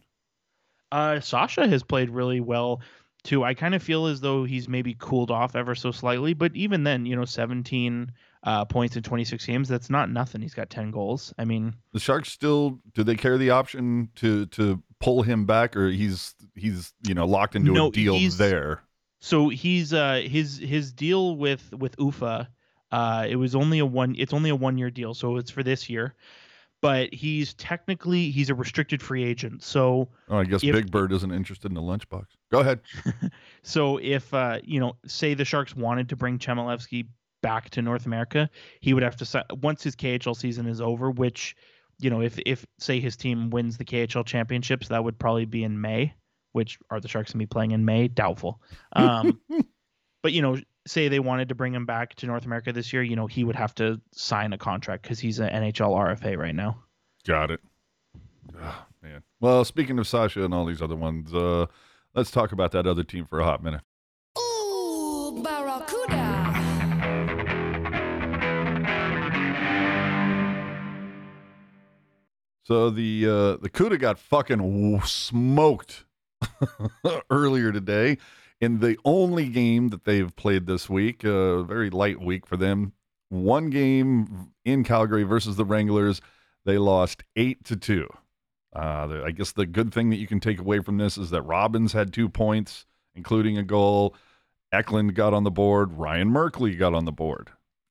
uh, 0.91 1.21
Sasha 1.21 1.67
has 1.69 1.83
played 1.83 2.11
really 2.11 2.41
well 2.41 2.81
too. 3.25 3.45
I 3.45 3.55
kind 3.55 3.75
of 3.75 3.83
feel 3.83 4.07
as 4.07 4.21
though 4.21 4.45
he's 4.45 4.69
maybe 4.69 4.95
cooled 4.99 5.31
off 5.31 5.55
ever 5.57 5.75
so 5.75 5.91
slightly, 5.91 6.33
but 6.35 6.55
even 6.57 6.85
then, 6.85 7.05
you 7.05 7.15
know, 7.17 7.25
17 7.27 8.11
uh, 8.45 8.65
points 8.65 8.97
in 8.97 9.03
26 9.03 9.45
games, 9.45 9.69
that's 9.69 9.91
not 9.91 10.11
nothing. 10.11 10.41
He's 10.41 10.55
got 10.55 10.71
10 10.71 10.91
goals. 10.93 11.35
I 11.39 11.45
mean, 11.45 11.75
The 11.93 11.99
Sharks 12.01 12.31
still 12.31 12.79
do 12.95 13.03
they 13.03 13.17
carry 13.17 13.37
the 13.39 13.51
option 13.51 14.09
to 14.17 14.47
to 14.47 14.83
pull 15.01 15.23
him 15.23 15.45
back, 15.47 15.77
or 15.77 15.89
he's 15.91 16.35
he's 16.55 16.93
you 17.07 17.15
know 17.15 17.27
locked 17.27 17.57
into 17.57 17.73
No, 17.73 17.89
a 17.89 17.91
deal 17.91 18.19
there? 18.37 18.83
So 19.21 19.49
he's 19.49 19.93
uh 19.93 20.23
his 20.25 20.59
his 20.59 20.93
deal 20.93 21.37
with 21.37 21.73
with 21.73 21.95
Ufa 21.99 22.49
Uh, 22.91 23.27
it 23.29 23.37
was 23.37 23.55
only 23.55 23.79
a 23.81 23.87
one. 23.87 24.15
It's 24.19 24.33
only 24.33 24.51
a 24.51 24.57
one 24.57 24.79
year 24.79 24.91
deal, 24.91 25.13
so 25.15 25.37
it's 25.37 25.51
for 25.51 25.63
this 25.63 25.91
year. 25.91 26.15
But 26.81 27.13
he's 27.13 27.55
technically 27.55 28.31
he's 28.31 28.51
a 28.51 28.55
restricted 28.55 29.03
free 29.03 29.25
agent. 29.25 29.63
So 29.65 30.09
Oh, 30.29 30.39
I 30.39 30.45
guess 30.45 30.63
If- 30.63 30.73
Big 30.73 30.91
Bird 30.91 31.13
isn't 31.13 31.33
interested 31.33 31.71
in 31.71 31.75
the 31.75 31.83
lunchbox. 31.83 32.27
Go 32.53 32.61
ahead. 32.61 32.81
so 33.63 33.99
if 33.99 34.33
uh, 34.33 34.61
you 34.63 34.79
know, 34.81 34.95
say 35.07 35.35
the 35.35 35.45
Sharks 35.45 35.75
wanted 35.75 36.09
to 36.11 36.17
bring 36.17 36.39
Chmelevski 36.39 37.09
back 37.43 37.71
to 37.71 37.83
North 37.83 38.07
America, 38.07 38.49
he 38.81 38.95
would 38.95 39.03
have 39.03 39.17
to 39.17 39.45
once 39.61 39.83
his 39.83 39.97
KHL 39.97 40.37
season 40.37 40.67
is 40.67 40.81
over, 40.81 41.11
which 41.11 41.57
you 41.99 42.11
know, 42.11 42.23
if 42.23 42.39
if 42.47 42.65
say 42.79 43.01
his 43.01 43.17
team 43.17 43.51
wins 43.51 43.77
the 43.77 43.85
KHL 43.85 44.25
championships, 44.25 44.89
that 44.89 45.03
would 45.03 45.19
probably 45.19 45.47
be 45.47 45.65
in 45.65 45.81
May. 45.81 46.15
Which 46.53 46.79
are 46.91 47.01
the 47.01 47.09
Sharks 47.09 47.33
gonna 47.33 47.43
be 47.43 47.47
playing 47.47 47.73
in 47.73 47.85
May? 47.85 48.09
Doubtful. 48.09 48.61
Um, 48.95 49.41
but 50.23 50.33
you 50.33 50.43
know, 50.43 50.59
say 50.89 51.09
they 51.09 51.21
wanted 51.21 51.49
to 51.51 51.55
bring 51.55 51.75
him 51.75 51.87
back 51.87 52.15
to 52.17 52.27
North 52.27 52.47
America 52.47 52.73
this 52.73 52.93
year, 52.93 53.03
you 53.03 53.17
know, 53.17 53.27
he 53.27 53.45
would 53.45 53.57
have 53.57 53.75
to 53.77 54.01
sign 54.13 54.53
a 54.53 54.59
contract 54.59 55.03
because 55.03 55.21
he's 55.21 55.39
an 55.39 55.51
NHL 55.51 55.91
RFA 55.91 56.37
right 56.37 56.55
now. 56.55 56.83
Got 57.27 57.51
it. 57.51 57.61
Oh, 58.61 58.87
man. 59.03 59.23
Well, 59.41 59.65
speaking 59.65 59.99
of 59.99 60.07
Sasha 60.07 60.45
and 60.45 60.55
all 60.55 60.65
these 60.65 60.83
other 60.83 60.97
ones, 60.97 61.33
uh, 61.35 61.67
let's 62.15 62.31
talk 62.31 62.53
about 62.53 62.73
that 62.73 62.87
other 62.87 63.05
team 63.05 63.27
for 63.27 63.39
a 63.41 63.45
hot 63.45 63.63
minute. 63.63 63.83
Ooh, 64.39 65.41
Barracuda. 65.43 66.55
So 72.65 72.91
the 72.91 73.25
uh, 73.27 73.57
the 73.63 73.71
Cuda 73.71 73.99
got 73.99 74.19
fucking 74.19 75.01
smoked 75.05 76.05
earlier 77.31 77.73
today 77.73 78.19
in 78.61 78.81
the 78.81 78.97
only 79.05 79.49
game 79.49 79.89
that 79.89 80.05
they've 80.05 80.35
played 80.37 80.67
this 80.67 80.89
week. 80.89 81.25
A 81.25 81.63
very 81.63 81.91
light 81.91 82.21
week 82.21 82.47
for 82.47 82.57
them. 82.57 82.93
One 83.29 83.71
game 83.71 84.53
in 84.65 84.85
Calgary 84.85 85.23
versus 85.23 85.57
the 85.57 85.65
Wranglers. 85.65 86.21
They 86.65 86.79
lost 86.79 87.23
eight 87.37 87.65
to 87.65 87.77
two. 87.77 88.09
Uh, 88.75 89.23
I 89.25 89.31
guess 89.31 89.53
the 89.53 89.67
good 89.67 89.93
thing 89.93 90.11
that 90.11 90.17
you 90.17 90.27
can 90.27 90.41
take 90.41 90.59
away 90.59 90.81
from 90.81 90.99
this 90.99 91.17
is 91.17 91.31
that 91.31 91.43
Robins 91.43 91.93
had 91.93 92.13
two 92.13 92.29
points, 92.29 92.87
including 93.15 93.59
a 93.59 93.63
goal. 93.63 94.15
Eklund 94.73 95.15
got 95.15 95.33
on 95.33 95.45
the 95.45 95.51
board. 95.51 95.95
Ryan 95.95 96.31
Merkley 96.31 96.79
got 96.79 96.95
on 96.95 97.05
the 97.05 97.13
board. 97.13 97.51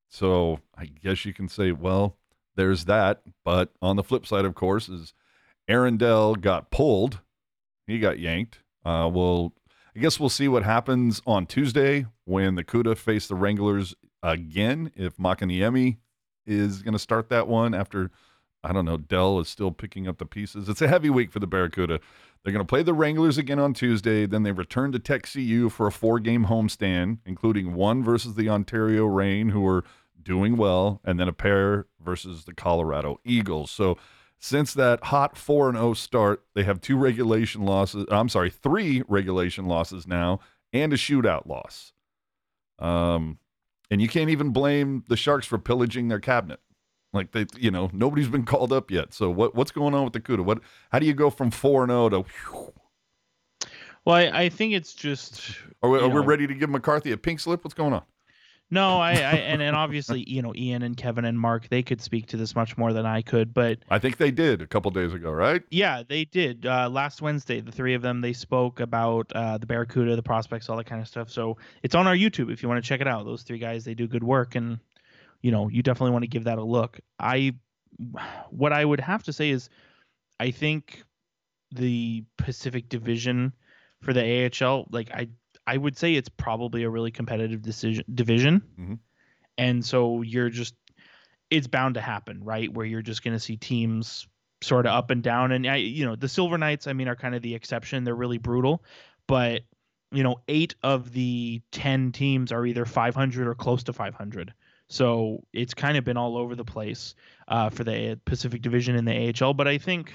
So 0.09 0.59
I 0.77 0.85
guess 0.85 1.25
you 1.25 1.33
can 1.33 1.49
say, 1.49 1.71
well, 1.71 2.17
there's 2.55 2.85
that. 2.85 3.21
But 3.43 3.71
on 3.81 3.95
the 3.95 4.03
flip 4.03 4.25
side, 4.25 4.45
of 4.45 4.55
course, 4.55 4.87
is 4.87 5.13
Aaron 5.67 5.97
Dell 5.97 6.35
got 6.35 6.71
pulled. 6.71 7.19
He 7.88 7.99
got 7.99 8.19
yanked. 8.19 8.59
Uh, 8.85 9.09
well, 9.11 9.53
I 9.95 9.99
guess 9.99 10.19
we'll 10.19 10.29
see 10.29 10.47
what 10.47 10.63
happens 10.63 11.21
on 11.25 11.47
Tuesday 11.47 12.05
when 12.25 12.55
the 12.55 12.63
Cuda 12.63 12.95
face 12.95 13.27
the 13.27 13.35
Wranglers 13.35 13.95
again. 14.21 14.91
If 14.95 15.17
Makiniemi 15.17 15.97
is 16.45 16.83
going 16.83 16.93
to 16.93 16.99
start 16.99 17.29
that 17.29 17.47
one 17.47 17.73
after, 17.73 18.11
I 18.63 18.73
don't 18.73 18.85
know, 18.85 18.97
Dell 18.97 19.39
is 19.39 19.47
still 19.47 19.71
picking 19.71 20.07
up 20.07 20.17
the 20.17 20.25
pieces. 20.25 20.69
It's 20.69 20.81
a 20.81 20.88
heavy 20.88 21.09
week 21.09 21.31
for 21.31 21.39
the 21.39 21.47
Barracuda. 21.47 21.99
They're 22.43 22.53
going 22.53 22.65
to 22.65 22.69
play 22.69 22.83
the 22.83 22.93
Wranglers 22.93 23.38
again 23.38 23.59
on 23.59 23.73
Tuesday. 23.73 24.25
Then 24.25 24.43
they 24.43 24.51
return 24.51 24.91
to 24.91 24.99
Tech 24.99 25.27
CU 25.31 25.69
for 25.69 25.88
a 25.88 25.91
four 25.91 26.19
game 26.19 26.45
homestand, 26.45 27.19
including 27.25 27.73
one 27.73 28.03
versus 28.03 28.35
the 28.35 28.49
Ontario 28.49 29.05
Reign, 29.05 29.49
who 29.49 29.67
are 29.67 29.83
doing 30.21 30.57
well, 30.57 31.01
and 31.03 31.19
then 31.19 31.27
a 31.27 31.33
pair 31.33 31.88
versus 31.99 32.45
the 32.45 32.53
Colorado 32.53 33.19
Eagles. 33.23 33.71
So 33.71 33.97
since 34.39 34.73
that 34.75 35.05
hot 35.05 35.38
4 35.38 35.69
and 35.69 35.77
0 35.77 35.93
start, 35.93 36.43
they 36.53 36.63
have 36.63 36.79
two 36.81 36.97
regulation 36.97 37.63
losses. 37.63 38.05
I'm 38.09 38.29
sorry, 38.29 38.49
three 38.49 39.03
regulation 39.07 39.65
losses 39.65 40.07
now 40.07 40.39
and 40.73 40.93
a 40.93 40.97
shootout 40.97 41.47
loss. 41.47 41.93
Um 42.79 43.39
and 43.89 44.01
you 44.01 44.07
can't 44.09 44.29
even 44.29 44.49
blame 44.51 45.03
the 45.07 45.15
Sharks 45.15 45.47
for 45.47 45.57
pillaging 45.57 46.09
their 46.09 46.19
cabinet. 46.19 46.59
Like 47.13 47.31
they, 47.31 47.45
you 47.57 47.71
know, 47.71 47.89
nobody's 47.93 48.27
been 48.27 48.43
called 48.45 48.73
up 48.73 48.91
yet. 48.91 49.13
So 49.13 49.29
what 49.29 49.55
what's 49.55 49.71
going 49.71 49.93
on 49.93 50.03
with 50.03 50.13
the 50.13 50.19
Cuda? 50.19 50.43
What 50.43 50.59
how 50.91 50.99
do 50.99 51.05
you 51.05 51.13
go 51.13 51.29
from 51.29 51.51
4 51.51 51.83
and 51.83 51.91
0 51.91 52.09
to 52.09 52.19
whew, 52.21 52.73
Well, 54.05 54.15
I, 54.15 54.43
I 54.43 54.49
think 54.49 54.73
it's 54.73 54.93
just 54.93 55.41
are 55.81 55.89
we, 55.89 55.99
are 55.99 56.09
know. 56.09 56.23
ready 56.23 56.45
to 56.47 56.53
give 56.53 56.69
McCarthy 56.69 57.11
a 57.11 57.17
pink 57.17 57.39
slip? 57.39 57.63
What's 57.63 57.73
going 57.73 57.93
on? 57.93 58.03
No, 58.70 58.99
I, 58.99 59.11
I 59.11 59.13
and, 59.13 59.61
and 59.61 59.76
obviously, 59.76 60.30
you 60.30 60.41
know, 60.41 60.53
Ian 60.55 60.82
and 60.82 60.97
Kevin 60.97 61.24
and 61.24 61.39
Mark, 61.39 61.70
they 61.70 61.84
could 61.84 62.01
speak 62.01 62.28
to 62.28 62.38
this 62.38 62.55
much 62.55 62.78
more 62.78 62.91
than 62.91 63.05
I 63.05 63.22
could, 63.22 63.53
but 63.53 63.80
I 63.89 63.99
think 63.99 64.18
they 64.18 64.32
did 64.32 64.61
a 64.61 64.68
couple 64.68 64.91
days 64.91 65.13
ago, 65.13 65.32
right? 65.32 65.63
yeah, 65.70 66.03
they 66.07 66.26
did. 66.26 66.65
Uh, 66.65 66.89
last 66.89 67.22
Wednesday, 67.22 67.61
the 67.61 67.72
three 67.72 67.93
of 67.93 68.01
them 68.01 68.20
they 68.20 68.34
spoke 68.34 68.80
about 68.80 69.32
uh, 69.34 69.57
the 69.57 69.65
Barracuda, 69.65 70.15
the 70.15 70.24
prospects, 70.24 70.70
all 70.70 70.78
that 70.78 70.86
kind 70.86 71.01
of 71.01 71.07
stuff. 71.07 71.30
So 71.30 71.57
it's 71.82 71.95
on 71.95 72.07
our 72.07 72.15
YouTube 72.15 72.51
if 72.51 72.61
you 72.61 72.68
want 72.68 72.84
to 72.84 72.88
check 72.88 72.99
it 72.99 73.07
out. 73.07 73.26
Those 73.26 73.43
three 73.43 73.59
guys, 73.59 73.86
they 73.86 73.93
do 73.93 74.07
good 74.07 74.24
work, 74.24 74.55
and 74.55 74.80
you 75.41 75.51
know, 75.51 75.70
you 75.70 75.82
definitely 75.82 76.11
want 76.11 76.24
to 76.24 76.30
give 76.30 76.45
that 76.45 76.57
a 76.57 76.63
look. 76.63 76.99
I, 77.20 77.55
what 78.49 78.74
I 78.74 78.84
would 78.84 78.99
have 78.99 79.24
to 79.24 79.34
say 79.34 79.49
is, 79.49 79.70
I 80.39 80.51
think 80.51 81.03
the 81.72 82.26
Pacific 82.38 82.89
Division 82.89 83.53
for 84.01 84.13
the 84.13 84.51
AHL, 84.61 84.88
like 84.91 85.11
I, 85.11 85.30
I 85.68 85.78
would 85.78 85.97
say 85.97 86.15
it's 86.15 86.30
probably 86.30 86.84
a 86.84 86.89
really 86.89 87.11
competitive 87.11 87.61
decision 87.61 88.05
division, 88.13 88.61
Mhm. 88.80 88.99
and 89.57 89.86
so 89.86 90.22
you're 90.22 90.49
just, 90.49 90.74
it's 91.49 91.68
bound 91.68 91.95
to 91.95 92.01
happen, 92.01 92.43
right? 92.43 92.74
Where 92.74 92.86
you're 92.86 93.01
just 93.01 93.24
going 93.24 93.36
to 93.36 93.39
see 93.39 93.57
teams 93.57 94.28
sort 94.61 94.86
of 94.88 94.93
up 94.93 95.11
and 95.11 95.22
down, 95.22 95.51
and 95.51 95.68
I, 95.68 95.76
you 95.76 96.05
know, 96.05 96.15
the 96.15 96.30
Silver 96.30 96.57
Knights, 96.57 96.88
I 96.88 96.93
mean, 96.93 97.07
are 97.07 97.15
kind 97.15 97.36
of 97.36 97.41
the 97.43 97.53
exception. 97.53 98.03
They're 98.05 98.15
really 98.15 98.39
brutal, 98.39 98.84
but 99.28 99.61
you 100.13 100.24
know, 100.24 100.38
eight 100.47 100.74
of 100.84 101.11
the 101.11 101.61
ten 101.72 102.13
teams 102.13 102.53
are 102.53 102.65
either 102.65 102.86
500 102.86 103.45
or 103.45 103.53
close 103.55 103.84
to 103.84 103.93
500. 103.93 104.53
So 104.88 105.43
it's 105.51 105.74
kind 105.74 105.97
of 105.97 106.05
been 106.05 106.15
all 106.15 106.38
over 106.38 106.55
the 106.55 106.63
place 106.63 107.13
uh, 107.49 107.70
for 107.70 107.84
the 107.84 108.18
Pacific 108.24 108.61
Division 108.61 108.95
in 108.95 109.03
the 109.03 109.11
AHL. 109.11 109.53
But 109.53 109.68
I 109.68 109.78
think, 109.80 110.13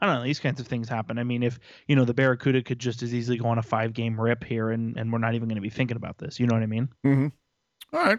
I 0.00 0.06
don't 0.06 0.16
know, 0.16 0.22
these 0.24 0.40
kinds 0.40 0.60
of 0.60 0.68
things 0.68 0.88
happen. 0.88 1.18
I 1.18 1.24
mean, 1.24 1.42
if, 1.42 1.58
you 1.86 1.96
know, 1.96 2.04
the 2.04 2.14
Barracuda 2.14 2.62
could 2.62 2.78
just 2.78 3.02
as 3.02 3.12
easily 3.12 3.36
go 3.36 3.48
on 3.48 3.58
a 3.58 3.62
five 3.62 3.92
game 3.92 4.20
rip 4.20 4.44
here 4.44 4.70
and, 4.70 4.96
and 4.96 5.12
we're 5.12 5.18
not 5.18 5.34
even 5.34 5.48
going 5.48 5.56
to 5.56 5.62
be 5.62 5.70
thinking 5.70 5.96
about 5.96 6.18
this. 6.18 6.38
You 6.38 6.46
know 6.46 6.54
what 6.54 6.62
I 6.62 6.66
mean? 6.66 6.88
Mm-hmm. 7.04 7.96
All 7.96 8.04
right. 8.04 8.18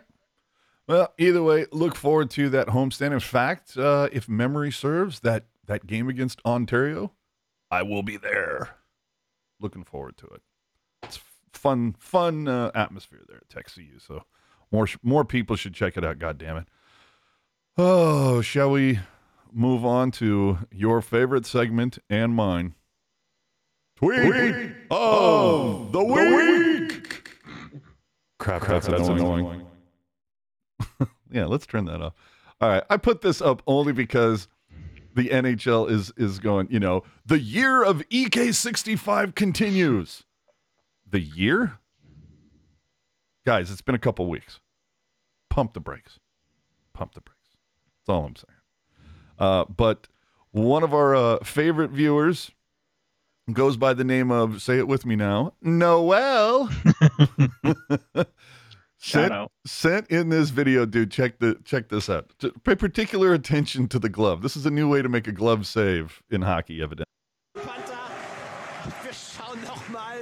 Well, 0.88 1.14
either 1.20 1.44
way, 1.44 1.68
look 1.72 1.96
forward 1.96 2.32
to 2.32 2.50
that 2.50 2.70
homestand. 2.70 3.12
In 3.12 3.20
fact, 3.20 3.78
uh, 3.78 4.10
if 4.12 4.28
memory 4.28 4.72
serves, 4.72 5.20
that 5.20 5.46
that 5.68 5.86
game 5.86 6.10
against 6.10 6.42
Ontario, 6.44 7.12
I 7.70 7.84
will 7.84 8.02
be 8.02 8.18
there. 8.18 8.72
Looking 9.62 9.84
forward 9.84 10.18
to 10.18 10.26
it. 10.26 10.42
It's 11.04 11.20
fun, 11.54 11.96
fun 12.00 12.48
uh, 12.48 12.72
atmosphere 12.74 13.22
there 13.28 13.38
at 13.38 13.50
Tech 13.50 13.72
CU. 13.72 14.00
So 14.00 14.24
more 14.72 14.88
more 15.04 15.24
people 15.24 15.56
should 15.56 15.76
check 15.76 15.96
it 15.96 16.04
out. 16.04 16.18
God 16.18 16.40
damn 16.40 16.58
it. 16.58 16.66
Oh, 17.78 18.42
shall 18.42 18.72
we 18.72 19.00
move 19.52 19.86
on 19.86 20.12
to 20.12 20.60
your 20.72 21.02
favorite 21.02 21.46
segment 21.46 22.00
and 22.10 22.34
mine? 22.34 22.76
Tweet, 23.96 24.28
Tweet 24.28 24.72
of 24.90 25.92
the 25.92 26.04
week. 26.04 27.30
Crap, 28.38 28.66
that's, 28.66 28.88
annoying. 28.88 29.66
yeah, 31.32 31.46
let's 31.46 31.66
turn 31.66 31.86
that 31.86 32.02
off. 32.02 32.14
All 32.62 32.70
right, 32.70 32.84
I 32.90 32.98
put 32.98 33.22
this 33.22 33.42
up 33.42 33.62
only 33.68 33.92
because 33.92 34.48
the 35.16 35.30
NHL 35.30 35.90
is 35.90 36.14
is 36.16 36.40
going. 36.40 36.68
You 36.72 36.80
know, 36.80 37.04
the 37.26 37.40
year 37.40 37.84
of 37.84 38.02
EK65 38.10 39.36
continues. 39.36 40.24
The 41.10 41.20
year, 41.20 41.80
guys. 43.46 43.70
It's 43.72 43.82
been 43.82 43.96
a 43.96 44.00
couple 44.00 44.30
weeks. 44.30 44.62
Pump 45.50 45.74
the 45.74 45.80
brakes. 45.82 46.20
Pump 46.94 47.16
the 47.16 47.22
brakes. 47.22 47.58
That's 48.00 48.16
all 48.16 48.26
I'm 48.26 48.36
saying. 48.36 48.59
Uh, 49.40 49.66
but 49.66 50.08
one 50.52 50.84
of 50.84 50.94
our 50.94 51.16
uh, 51.16 51.40
favorite 51.44 51.92
viewers 51.92 52.52
goes 53.54 53.78
by 53.78 53.94
the 53.94 54.04
name 54.04 54.30
of. 54.32 54.62
Say 54.62 54.78
it 54.78 54.88
with 54.88 55.06
me 55.06 55.16
now. 55.16 55.54
Noel. 55.62 56.70
Sent, 59.02 59.32
out. 59.32 59.50
sent 59.66 60.08
in 60.10 60.28
this 60.28 60.50
video, 60.50 60.86
dude. 60.86 61.10
Check 61.10 61.40
the 61.40 61.56
check 61.64 61.88
this 61.88 62.10
out. 62.10 62.34
T- 62.38 62.52
Pay 62.66 62.76
particular 62.76 63.34
attention 63.34 63.88
to 63.88 63.98
the 63.98 64.10
glove. 64.10 64.42
This 64.42 64.58
is 64.58 64.66
a 64.66 64.70
new 64.72 64.90
way 64.90 65.02
to 65.02 65.08
make 65.08 65.26
a 65.26 65.32
glove 65.32 65.66
save 65.66 66.22
in 66.30 66.42
hockey, 66.42 66.82
evidently. 66.82 67.06
Panther. 67.56 67.96
Wir 69.02 69.14
schauen 69.14 69.64
nochmal 69.64 70.18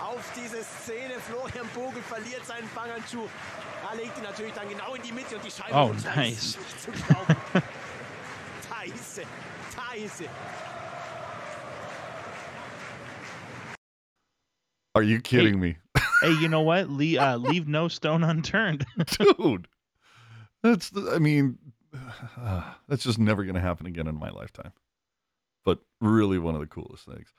auf 0.00 0.32
diese 0.36 0.62
Szene. 0.62 1.18
Florian 1.18 1.66
Vogel 1.74 2.00
verliert 2.02 2.46
seinen 2.46 2.68
Fanghandschuh. 2.68 3.26
Er 3.90 3.96
legt 3.96 4.16
ihn 4.16 4.22
natürlich 4.22 4.52
dann 4.52 4.68
genau 4.68 4.94
in 4.94 5.02
die 5.02 5.10
Mitte 5.12 5.34
und 5.34 5.44
die 5.44 5.50
Scheibe 5.50 5.74
Oh, 5.74 5.92
nice. 6.14 6.56
Are 14.94 15.02
you 15.02 15.20
kidding 15.20 15.60
me, 15.60 15.76
hey, 16.22 16.32
you 16.40 16.48
know 16.48 16.62
what? 16.62 16.90
Le- 16.90 17.16
uh, 17.18 17.36
leave 17.36 17.68
no 17.68 17.88
stone 17.88 18.24
unturned. 18.24 18.84
dude? 19.18 19.68
That's 20.62 20.90
the, 20.90 21.12
I 21.14 21.18
mean, 21.18 21.58
that's 22.88 23.04
just 23.04 23.18
never 23.18 23.44
going 23.44 23.54
to 23.54 23.60
happen 23.60 23.86
again 23.86 24.06
in 24.06 24.18
my 24.18 24.30
lifetime. 24.30 24.72
But 25.64 25.80
really, 26.00 26.38
one 26.38 26.54
of 26.54 26.60
the 26.60 26.66
coolest 26.66 27.04
things. 27.04 27.32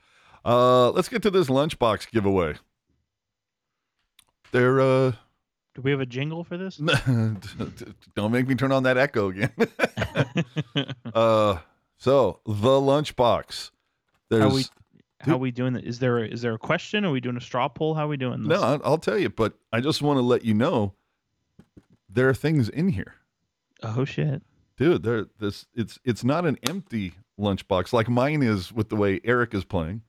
Uh, 0.46 0.92
let's 0.92 1.10
get 1.10 1.22
to 1.24 1.32
this 1.32 1.48
lunchbox 1.48 2.10
giveaway. 2.12 2.56
They're 4.52 4.82
uh, 4.82 5.12
Do 5.76 5.82
we 5.84 5.92
have 5.92 6.00
a 6.02 6.06
jingle 6.06 6.44
for 6.44 6.58
this? 6.58 6.76
Don't 8.16 8.32
make 8.32 8.48
me 8.48 8.56
turn 8.56 8.72
on 8.72 8.84
that 8.84 8.98
echo 8.98 9.30
again. 9.30 9.52
uh, 11.14 11.58
so 12.02 12.40
the 12.48 12.52
lunchbox. 12.54 13.70
There's 14.30 14.42
How 14.44 14.50
we 14.50 14.64
how 15.20 15.38
we 15.38 15.52
doing 15.52 15.74
that? 15.74 15.84
Is 15.84 16.00
there 16.00 16.18
a, 16.18 16.28
is 16.28 16.42
there 16.42 16.56
a 16.56 16.58
question? 16.58 17.06
Are 17.06 17.12
we 17.12 17.22
doing 17.22 17.38
a 17.38 17.42
straw 17.42 17.68
poll? 17.68 17.94
How 17.94 18.06
are 18.06 18.08
we 18.08 18.18
doing 18.18 18.42
no, 18.42 18.56
this? 18.56 18.60
I- 18.62 18.80
I'll 18.84 18.98
tell 18.98 19.20
you, 19.20 19.30
but 19.30 19.54
I 19.72 19.80
just 19.82 20.02
want 20.02 20.18
to 20.18 20.24
let 20.24 20.44
you 20.44 20.56
know 20.56 20.96
there 22.10 22.28
are 22.28 22.34
things 22.34 22.70
in 22.70 22.90
here, 22.90 23.16
Oh 23.84 24.04
shit. 24.04 24.42
dude. 24.78 25.04
There, 25.04 25.28
this 25.40 25.68
it's 25.76 26.00
it's 26.04 26.24
not 26.24 26.46
an 26.48 26.58
empty 26.68 27.14
lunchbox 27.40 27.94
like 27.94 28.10
mine 28.10 28.42
is 28.42 28.74
with 28.74 28.90
the 28.90 28.96
way 28.96 29.22
Erik 29.24 29.54
is 29.54 29.64
playing, 29.64 30.02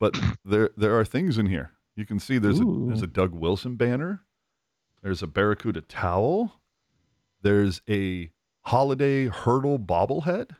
but 0.00 0.18
there 0.44 0.70
there 0.76 0.98
are 0.98 1.04
things 1.04 1.38
in 1.38 1.46
here. 1.46 1.70
You 1.94 2.06
can 2.06 2.18
see 2.18 2.38
there's 2.38 2.58
a 2.58 2.64
there's 2.64 3.02
a 3.02 3.06
Doug 3.06 3.32
Wilson 3.32 3.76
banner, 3.76 4.22
there's 5.00 5.22
a 5.22 5.28
Barracuda 5.28 5.82
towel, 5.82 6.60
there's 7.42 7.82
a 7.88 8.30
holiday 8.62 9.28
hurdle 9.28 9.78
bobblehead. 9.78 10.56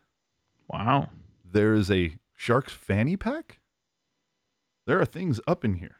Wow. 0.73 1.11
there's 1.45 1.91
a 1.91 2.17
Sharks 2.35 2.73
fanny 2.73 3.17
pack. 3.17 3.61
There 4.87 5.01
are 5.01 5.05
things 5.05 5.41
up 5.47 5.65
in 5.65 5.75
here. 5.75 5.97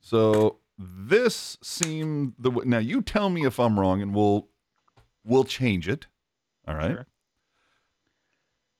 So 0.00 0.58
this 0.76 1.56
seemed 1.62 2.34
the 2.38 2.50
w- 2.50 2.68
now 2.68 2.78
you 2.78 3.00
tell 3.00 3.30
me 3.30 3.46
if 3.46 3.58
I'm 3.58 3.78
wrong 3.80 4.02
and 4.02 4.14
we'll 4.14 4.48
we'll 5.24 5.44
change 5.44 5.88
it. 5.88 6.06
All 6.68 6.74
right. 6.74 6.90
Sure. 6.90 7.06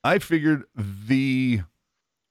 I 0.02 0.18
figured 0.18 0.64
the 0.74 1.62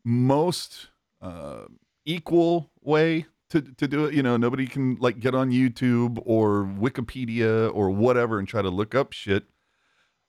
most 0.03 0.89
uh, 1.21 1.63
equal 2.05 2.69
way 2.81 3.25
to, 3.49 3.61
to 3.61 3.87
do 3.87 4.05
it, 4.05 4.13
you 4.13 4.21
know, 4.21 4.37
nobody 4.37 4.67
can 4.67 4.95
like 4.99 5.19
get 5.19 5.33
on 5.33 5.49
YouTube 5.49 6.21
or 6.25 6.63
Wikipedia 6.65 7.73
or 7.73 7.89
whatever 7.89 8.37
and 8.37 8.47
try 8.47 8.61
to 8.61 8.69
look 8.69 8.93
up 8.93 9.11
shit. 9.13 9.45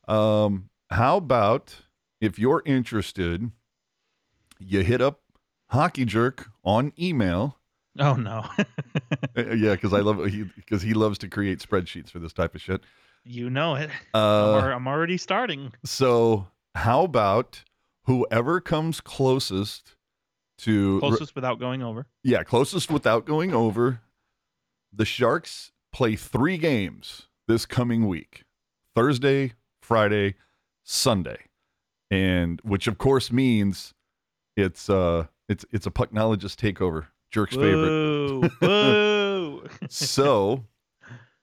Um, 0.09 0.71
how 0.91 1.17
about 1.19 1.83
if 2.25 2.39
you're 2.39 2.63
interested, 2.65 3.51
you 4.59 4.81
hit 4.81 5.01
up 5.01 5.21
Hockey 5.69 6.05
Jerk 6.05 6.49
on 6.65 6.93
email. 6.99 7.59
Oh 7.99 8.15
no. 8.15 8.45
Uh, 9.37 9.51
yeah, 9.51 9.73
because 9.73 9.93
I 9.93 9.99
love 9.99 10.19
because 10.55 10.81
he 10.83 10.95
loves 10.95 11.19
to 11.19 11.29
create 11.29 11.59
spreadsheets 11.59 12.09
for 12.09 12.21
this 12.21 12.33
type 12.33 12.55
of 12.55 12.61
shit. 12.61 12.83
you 13.25 13.51
know 13.51 13.75
it. 13.75 13.91
Uh, 14.15 14.59
I'm, 14.59 14.87
already 14.87 15.17
starting. 15.17 15.73
So, 15.85 16.47
how 16.77 17.03
about 17.03 17.65
whoever 18.05 18.61
comes 18.61 19.01
closest 19.01 19.97
to 20.59 21.01
Closest 21.01 21.35
without 21.35 21.59
going 21.59 21.83
over. 21.83 22.07
yeah, 22.23 22.45
closest 22.45 22.93
without 22.93 23.27
going 23.27 23.53
over. 23.53 24.03
The 24.93 25.05
Sharks 25.05 25.73
play 25.93 26.15
3 26.15 26.59
games 26.59 27.23
this 27.49 27.67
coming 27.67 28.07
week. 28.07 28.45
Thursday, 28.95 29.55
Friday, 29.81 30.37
Sunday. 30.85 31.39
And 32.15 32.61
which 32.63 32.87
of 32.87 32.97
course 32.99 33.33
means 33.33 33.93
it's 34.57 34.89
uh 34.89 35.27
it's 35.49 35.65
it's 35.73 35.87
a 35.87 35.91
pucknologist 35.91 36.57
takeover. 36.57 37.07
Jerk's 37.31 37.57
favorite. 37.57 37.89
Boo. 37.89 38.49
Boo. 38.61 39.69
so, 39.89 40.65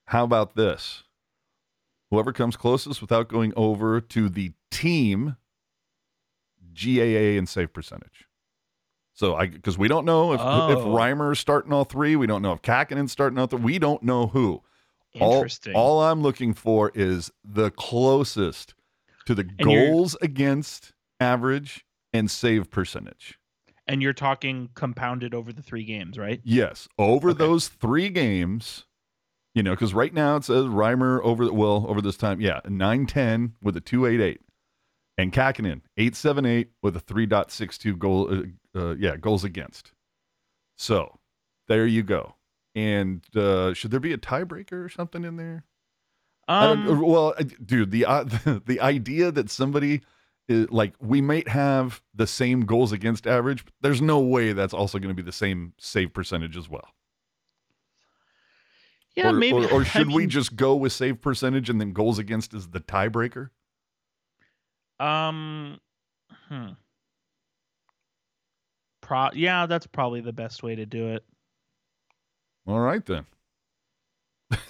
how 0.05 0.23
about 0.23 0.55
this? 0.55 1.03
Whoever 2.09 2.31
comes 2.31 2.55
closest 2.55 3.01
without 3.01 3.27
going 3.27 3.51
over 3.57 3.99
to 3.99 4.29
the 4.29 4.53
team 4.69 5.35
GAA 6.73 7.37
and 7.37 7.49
save 7.49 7.73
percentage. 7.73 8.27
So 9.13 9.35
I 9.35 9.47
because 9.47 9.77
we 9.77 9.89
don't 9.89 10.05
know 10.05 10.31
if 10.33 10.39
if 10.39 10.45
Oh. 10.45 10.95
Reimer's 10.95 11.39
starting 11.39 11.73
all 11.73 11.83
three, 11.83 12.15
we 12.15 12.27
don't 12.27 12.41
know 12.41 12.53
if 12.53 12.61
Kahkonen's 12.61 13.11
starting 13.11 13.37
all 13.37 13.47
three, 13.47 13.59
we 13.59 13.77
don't 13.79 14.03
know 14.03 14.27
who. 14.27 14.61
All, 15.19 15.33
Interesting. 15.35 15.73
all 15.75 16.01
I'm 16.01 16.21
looking 16.21 16.53
for 16.53 16.89
is 16.95 17.29
the 17.43 17.69
closest 17.71 18.73
to 19.25 19.35
the 19.35 19.43
goals 19.43 20.15
against 20.21 20.93
average 21.19 21.85
and 22.13 22.29
save 22.29 22.69
percentage. 22.71 23.37
and 23.87 24.01
you're 24.01 24.13
talking 24.13 24.69
compounded 24.75 25.33
over 25.33 25.51
the 25.51 25.61
three 25.61 25.83
games, 25.83 26.17
right? 26.17 26.39
Yes, 26.43 26.87
over 26.97 27.29
Okay. 27.31 27.37
those 27.39 27.67
three 27.67 28.09
games, 28.09 28.85
you 29.53 29.63
know, 29.63 29.71
because 29.71 29.93
right 29.93 30.13
now 30.13 30.37
it 30.37 30.43
says 30.45 30.65
Reimer 30.65 31.19
over 31.23 31.51
well 31.51 31.85
over 31.89 32.01
this 32.01 32.15
time, 32.17 32.39
yeah, 32.39 32.61
nine 32.67 33.05
ten 33.05 33.53
with 33.61 33.75
a 33.75 33.81
two 33.81 34.05
eight 34.05 34.21
eight, 34.21 34.41
and 35.17 35.33
Kahkonen 35.33 35.81
eight 35.97 36.15
seven 36.15 36.45
eight 36.45 36.69
with 36.81 36.95
a 36.95 36.99
three 36.99 37.27
point 37.27 37.51
six 37.51 37.77
two 37.77 37.97
goal, 37.97 38.31
uh, 38.33 38.79
uh, 38.79 38.95
yeah, 38.95 39.17
goals 39.17 39.43
against. 39.43 39.91
So 40.77 41.19
there 41.67 41.85
you 41.85 42.03
go. 42.03 42.35
And 42.75 43.23
uh, 43.35 43.73
should 43.73 43.91
there 43.91 43.99
be 43.99 44.13
a 44.13 44.17
tiebreaker 44.17 44.85
or 44.85 44.89
something 44.89 45.25
in 45.25 45.35
there? 45.35 45.65
Um, 46.51 47.01
well, 47.01 47.33
uh, 47.37 47.43
dude, 47.65 47.91
the 47.91 48.05
uh, 48.05 48.23
the 48.65 48.79
idea 48.81 49.31
that 49.31 49.49
somebody 49.49 50.01
is, 50.49 50.69
like 50.69 50.93
we 50.99 51.21
might 51.21 51.47
have 51.47 52.01
the 52.13 52.27
same 52.27 52.65
goals 52.65 52.91
against 52.91 53.25
average, 53.25 53.63
but 53.63 53.73
there's 53.81 54.01
no 54.01 54.19
way 54.19 54.51
that's 54.53 54.73
also 54.73 54.99
going 54.99 55.15
to 55.15 55.15
be 55.15 55.21
the 55.21 55.31
same 55.31 55.73
save 55.77 56.13
percentage 56.13 56.57
as 56.57 56.67
well. 56.67 56.89
yeah, 59.15 59.29
or, 59.29 59.33
maybe. 59.33 59.53
or, 59.53 59.71
or 59.71 59.81
I 59.81 59.83
should 59.85 60.11
we 60.11 60.27
just 60.27 60.55
go 60.55 60.75
with 60.75 60.91
save 60.91 61.21
percentage 61.21 61.69
and 61.69 61.79
then 61.79 61.93
goals 61.93 62.19
against 62.19 62.53
is 62.53 62.69
the 62.69 62.81
tiebreaker? 62.81 63.49
Um, 64.99 65.79
hmm. 66.49 66.69
Pro. 69.01 69.29
Yeah, 69.33 69.67
that's 69.67 69.87
probably 69.87 70.21
the 70.21 70.33
best 70.33 70.63
way 70.63 70.75
to 70.75 70.85
do 70.85 71.07
it. 71.09 71.23
All 72.67 72.79
right 72.79 73.05
then. 73.05 73.25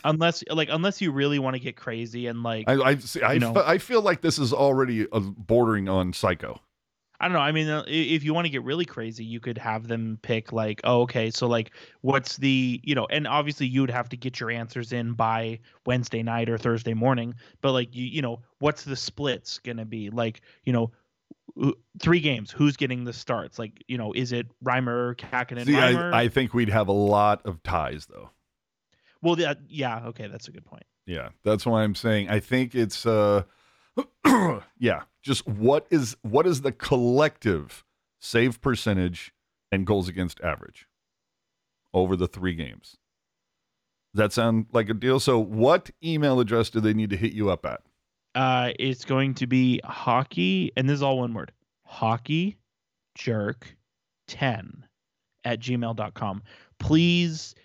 Unless, 0.04 0.44
like, 0.50 0.70
unless 0.72 1.02
you 1.02 1.12
really 1.12 1.40
want 1.40 1.56
to 1.56 1.60
get 1.60 1.76
crazy 1.76 2.28
and 2.28 2.44
like, 2.44 2.68
I 2.68 2.74
I 2.82 2.96
see, 2.98 3.22
I, 3.24 3.38
know. 3.38 3.54
fe- 3.54 3.64
I 3.66 3.78
feel 3.78 4.02
like 4.02 4.22
this 4.22 4.40
is 4.40 4.54
already 4.54 5.08
uh, 5.12 5.20
bordering 5.20 5.90
on 5.90 6.14
psycho. 6.14 6.60
I 7.20 7.26
don't 7.26 7.34
know. 7.34 7.40
I 7.40 7.52
mean, 7.52 7.70
uh, 7.70 7.84
if 7.86 8.24
you 8.24 8.34
want 8.34 8.46
to 8.46 8.50
get 8.50 8.64
really 8.64 8.84
crazy, 8.84 9.24
you 9.24 9.40
could 9.40 9.60
have 9.60 9.88
them 9.88 10.18
pick 10.24 10.52
like, 10.52 10.82
oh, 10.84 11.02
okay, 11.02 11.30
so 11.30 11.48
like, 11.48 11.72
what's 12.02 12.38
the, 12.38 12.82
you 12.84 12.96
know, 12.96 13.06
and 13.12 13.28
obviously 13.28 13.68
you 13.68 13.82
would 13.82 13.92
have 13.92 14.10
to 14.10 14.18
get 14.18 14.40
your 14.40 14.50
answers 14.50 14.92
in 14.92 15.14
by 15.14 15.60
Wednesday 15.86 16.24
night 16.24 16.50
or 16.50 16.58
Thursday 16.58 16.96
morning. 16.96 17.36
But 17.62 17.74
like, 17.74 17.96
you, 17.96 18.06
you 18.06 18.24
know, 18.24 18.40
what's 18.58 18.84
the 18.84 18.96
splits 18.96 19.60
gonna 19.60 19.86
be? 19.86 20.10
Like, 20.10 20.42
you 20.64 20.74
know, 20.74 20.92
three 22.00 22.22
games. 22.22 22.50
Who's 22.50 22.76
getting 22.76 23.04
the 23.04 23.14
starts? 23.14 23.60
Like, 23.60 23.84
you 23.88 24.00
know, 24.00 24.14
is 24.14 24.32
it 24.32 24.48
Reimer, 24.66 25.16
Kahkonen, 25.16 25.66
See, 25.68 25.74
Reimer? 25.74 26.12
I, 26.12 26.24
I 26.24 26.28
think 26.28 26.56
we'd 26.56 26.70
have 26.70 26.88
a 26.88 26.92
lot 26.92 27.46
of 27.46 27.62
ties 27.62 28.08
though. 28.08 28.32
Well, 29.22 29.36
that, 29.36 29.60
yeah, 29.68 30.06
okay, 30.08 30.28
that's 30.28 30.48
a 30.48 30.52
good 30.52 30.66
point. 30.66 30.84
Yeah, 31.06 31.30
that's 31.44 31.66
why 31.66 31.84
I'm 31.84 31.96
saying 31.96 32.30
I 32.30 32.40
think 32.40 32.76
it's 32.76 33.06
uh 33.06 33.44
yeah, 34.80 35.04
just 35.24 35.48
what 35.48 35.88
is 35.90 36.16
what 36.22 36.48
is 36.48 36.62
the 36.62 36.72
collective 36.72 37.84
save 38.20 38.62
percentage 38.62 39.34
and 39.72 39.86
goals 39.86 40.08
against 40.08 40.40
average 40.42 40.88
over 41.94 42.16
the 42.16 42.28
3 42.28 42.54
games. 42.54 42.98
Does 44.14 44.20
that 44.20 44.34
sound 44.34 44.68
like 44.72 44.90
a 44.90 44.94
deal? 44.94 45.20
So 45.20 45.40
what 45.40 45.90
email 46.04 46.40
address 46.40 46.70
do 46.70 46.80
they 46.80 46.94
need 46.94 47.10
to 47.10 47.18
hit 47.18 47.32
you 47.34 47.50
up 47.50 47.66
at? 47.66 47.82
Uh, 48.36 48.72
it's 48.80 49.06
going 49.06 49.34
to 49.36 49.48
be 49.48 49.82
hockey, 49.84 50.72
and 50.78 50.88
this 50.88 50.96
is 50.96 51.04
all 51.04 51.20
one 51.20 51.34
word 51.34 51.52
hockey 51.86 52.58
jerk 53.16 53.76
10 54.28 54.86
at 55.44 55.60
gmail.com. 55.60 56.44
Please, 56.80 57.56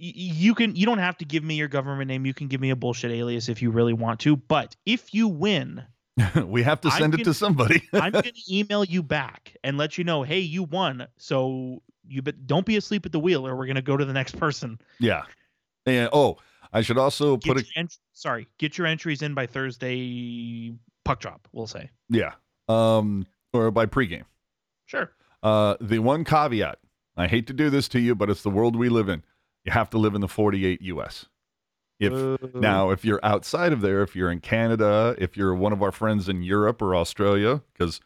you 0.00 0.54
can 0.54 0.76
you 0.76 0.86
don't 0.86 0.98
have 0.98 1.16
to 1.18 1.24
give 1.24 1.42
me 1.44 1.54
your 1.54 1.68
government 1.68 2.08
name. 2.08 2.24
You 2.26 2.34
can 2.34 2.48
give 2.48 2.60
me 2.60 2.70
a 2.70 2.76
bullshit 2.76 3.10
alias 3.10 3.48
if 3.48 3.60
you 3.62 3.70
really 3.70 3.92
want 3.92 4.20
to. 4.20 4.36
But 4.36 4.76
if 4.86 5.12
you 5.12 5.28
win, 5.28 5.82
we 6.44 6.62
have 6.62 6.80
to 6.82 6.88
I'm 6.88 6.98
send 6.98 7.14
it 7.14 7.18
to 7.18 7.22
gonna- 7.24 7.34
somebody. 7.34 7.82
I'm 7.92 8.12
going 8.12 8.24
to 8.24 8.32
email 8.54 8.84
you 8.84 9.02
back 9.02 9.56
and 9.64 9.76
let 9.78 9.98
you 9.98 10.04
know, 10.04 10.22
hey, 10.22 10.40
you 10.40 10.64
won. 10.64 11.06
So 11.16 11.82
you 12.06 12.22
but 12.22 12.46
don't 12.46 12.64
be 12.66 12.76
asleep 12.76 13.04
at 13.06 13.12
the 13.12 13.18
wheel, 13.20 13.46
or 13.46 13.54
we're 13.56 13.66
going 13.66 13.76
to 13.76 13.82
go 13.82 13.96
to 13.96 14.04
the 14.04 14.12
next 14.12 14.38
person. 14.38 14.78
yeah. 15.00 15.22
And 15.86 16.08
oh, 16.12 16.36
I 16.72 16.82
should 16.82 16.98
also 16.98 17.36
Get 17.38 17.56
put 17.56 17.62
a 17.64 17.78
ent- 17.78 17.96
sorry, 18.12 18.46
get 18.58 18.76
your 18.76 18.86
entries 18.86 19.22
in 19.22 19.32
by 19.34 19.46
Thursday. 19.46 20.74
Puck 21.04 21.20
drop, 21.20 21.48
we'll 21.52 21.66
say. 21.66 21.90
yeah. 22.10 22.32
Um 22.68 23.26
or 23.54 23.70
by 23.70 23.86
pregame. 23.86 24.24
Sure. 24.86 25.10
Uh, 25.42 25.76
the 25.80 25.98
one 26.00 26.24
caveat 26.24 26.78
I 27.16 27.26
hate 27.26 27.46
to 27.46 27.52
do 27.54 27.70
this 27.70 27.88
to 27.88 28.00
you, 28.00 28.14
but 28.14 28.28
it's 28.28 28.42
the 28.42 28.50
world 28.50 28.76
we 28.76 28.88
live 28.90 29.08
in. 29.08 29.22
You 29.68 29.72
have 29.72 29.90
to 29.90 29.98
live 29.98 30.14
in 30.14 30.22
the 30.22 30.28
48 30.28 30.80
US. 30.80 31.26
If 32.00 32.54
now, 32.54 32.88
if 32.88 33.04
you're 33.04 33.20
outside 33.22 33.70
of 33.70 33.82
there, 33.82 34.02
if 34.02 34.16
you're 34.16 34.30
in 34.30 34.40
Canada, 34.40 35.14
if 35.18 35.36
you're 35.36 35.54
one 35.54 35.74
of 35.74 35.82
our 35.82 35.92
friends 35.92 36.26
in 36.26 36.42
Europe 36.42 36.80
or 36.80 36.96
Australia, 36.96 37.60
because 37.74 38.00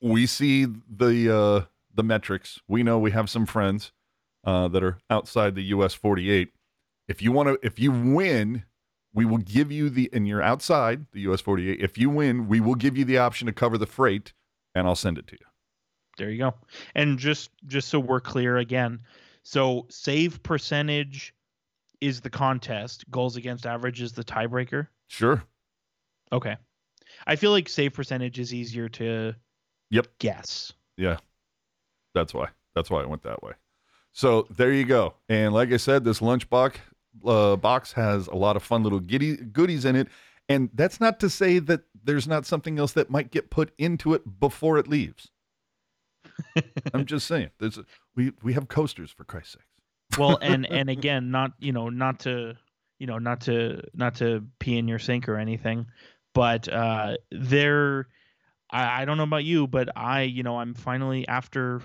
we 0.00 0.24
see 0.24 0.64
the 0.64 1.36
uh, 1.36 1.64
the 1.94 2.02
metrics, 2.02 2.58
we 2.68 2.82
know 2.82 2.98
we 2.98 3.10
have 3.10 3.28
some 3.28 3.44
friends 3.44 3.92
uh, 4.44 4.66
that 4.68 4.82
are 4.82 4.96
outside 5.10 5.56
the 5.56 5.64
US 5.64 5.92
48. 5.92 6.48
If 7.06 7.20
you 7.20 7.32
want 7.32 7.50
to, 7.50 7.58
if 7.62 7.78
you 7.78 7.92
win, 7.92 8.64
we 9.12 9.26
will 9.26 9.38
give 9.38 9.70
you 9.70 9.90
the, 9.90 10.08
and 10.14 10.26
you're 10.26 10.40
outside 10.40 11.04
the 11.12 11.20
US 11.32 11.42
48. 11.42 11.82
If 11.82 11.98
you 11.98 12.08
win, 12.08 12.48
we 12.48 12.60
will 12.60 12.76
give 12.76 12.96
you 12.96 13.04
the 13.04 13.18
option 13.18 13.44
to 13.44 13.52
cover 13.52 13.76
the 13.76 13.84
freight, 13.84 14.32
and 14.74 14.86
I'll 14.86 14.96
send 14.96 15.18
it 15.18 15.26
to 15.26 15.34
you. 15.34 15.46
There 16.16 16.30
you 16.30 16.38
go. 16.38 16.54
And 16.94 17.18
just 17.18 17.50
just 17.66 17.88
so 17.88 18.00
we're 18.00 18.20
clear 18.20 18.56
again, 18.56 19.00
So 19.42 19.86
save 19.90 20.42
percentage 20.42 21.34
is 22.00 22.20
the 22.20 22.30
contest. 22.30 23.04
Goals 23.10 23.36
against 23.36 23.66
average 23.66 24.00
is 24.00 24.12
the 24.12 24.24
tiebreaker. 24.24 24.88
Sure. 25.08 25.42
Okay. 26.32 26.56
I 27.26 27.36
feel 27.36 27.50
like 27.50 27.68
save 27.68 27.92
percentage 27.92 28.38
is 28.38 28.54
easier 28.54 28.88
to 28.90 29.34
Yep. 29.90 30.06
guess. 30.18 30.72
Yeah. 30.96 31.18
That's 32.14 32.32
why. 32.34 32.48
That's 32.74 32.90
why 32.90 33.02
I 33.02 33.06
went 33.06 33.22
that 33.24 33.42
way. 33.42 33.52
So 34.12 34.46
there 34.50 34.72
you 34.72 34.84
go. 34.84 35.14
And 35.28 35.52
like 35.54 35.72
I 35.72 35.76
said, 35.76 36.04
this 36.04 36.20
lunchbox 36.20 36.76
uh, 37.26 37.56
box 37.56 37.92
has 37.92 38.26
a 38.28 38.34
lot 38.34 38.56
of 38.56 38.62
fun 38.62 38.82
little 38.82 39.00
giddy, 39.00 39.36
goodies 39.36 39.84
in 39.84 39.96
it. 39.96 40.08
And 40.48 40.70
that's 40.74 41.00
not 41.00 41.20
to 41.20 41.30
say 41.30 41.58
that 41.60 41.82
there's 42.04 42.26
not 42.26 42.46
something 42.46 42.78
else 42.78 42.92
that 42.92 43.10
might 43.10 43.30
get 43.30 43.50
put 43.50 43.72
into 43.78 44.12
it 44.14 44.40
before 44.40 44.78
it 44.78 44.88
leaves. 44.88 45.30
I'm 46.94 47.06
just 47.06 47.26
saying. 47.26 47.50
There's 47.58 47.78
a, 47.78 47.84
we 48.14 48.32
we 48.42 48.52
have 48.54 48.68
coasters 48.68 49.10
for 49.10 49.24
Christ's 49.24 49.52
sakes. 49.54 50.18
Well, 50.18 50.38
and 50.42 50.66
and 50.66 50.90
again, 50.90 51.30
not 51.30 51.52
you 51.58 51.72
know, 51.72 51.88
not 51.88 52.20
to 52.20 52.54
you 52.98 53.06
know, 53.06 53.18
not 53.18 53.42
to 53.42 53.82
not 53.94 54.16
to 54.16 54.44
pee 54.58 54.78
in 54.78 54.88
your 54.88 54.98
sink 54.98 55.28
or 55.28 55.36
anything, 55.36 55.86
but 56.34 56.68
uh 56.68 57.16
there 57.30 58.08
I, 58.70 59.02
I 59.02 59.04
don't 59.04 59.16
know 59.18 59.24
about 59.24 59.44
you, 59.44 59.66
but 59.66 59.90
I, 59.96 60.22
you 60.22 60.42
know, 60.42 60.58
I'm 60.58 60.74
finally 60.74 61.26
after 61.28 61.82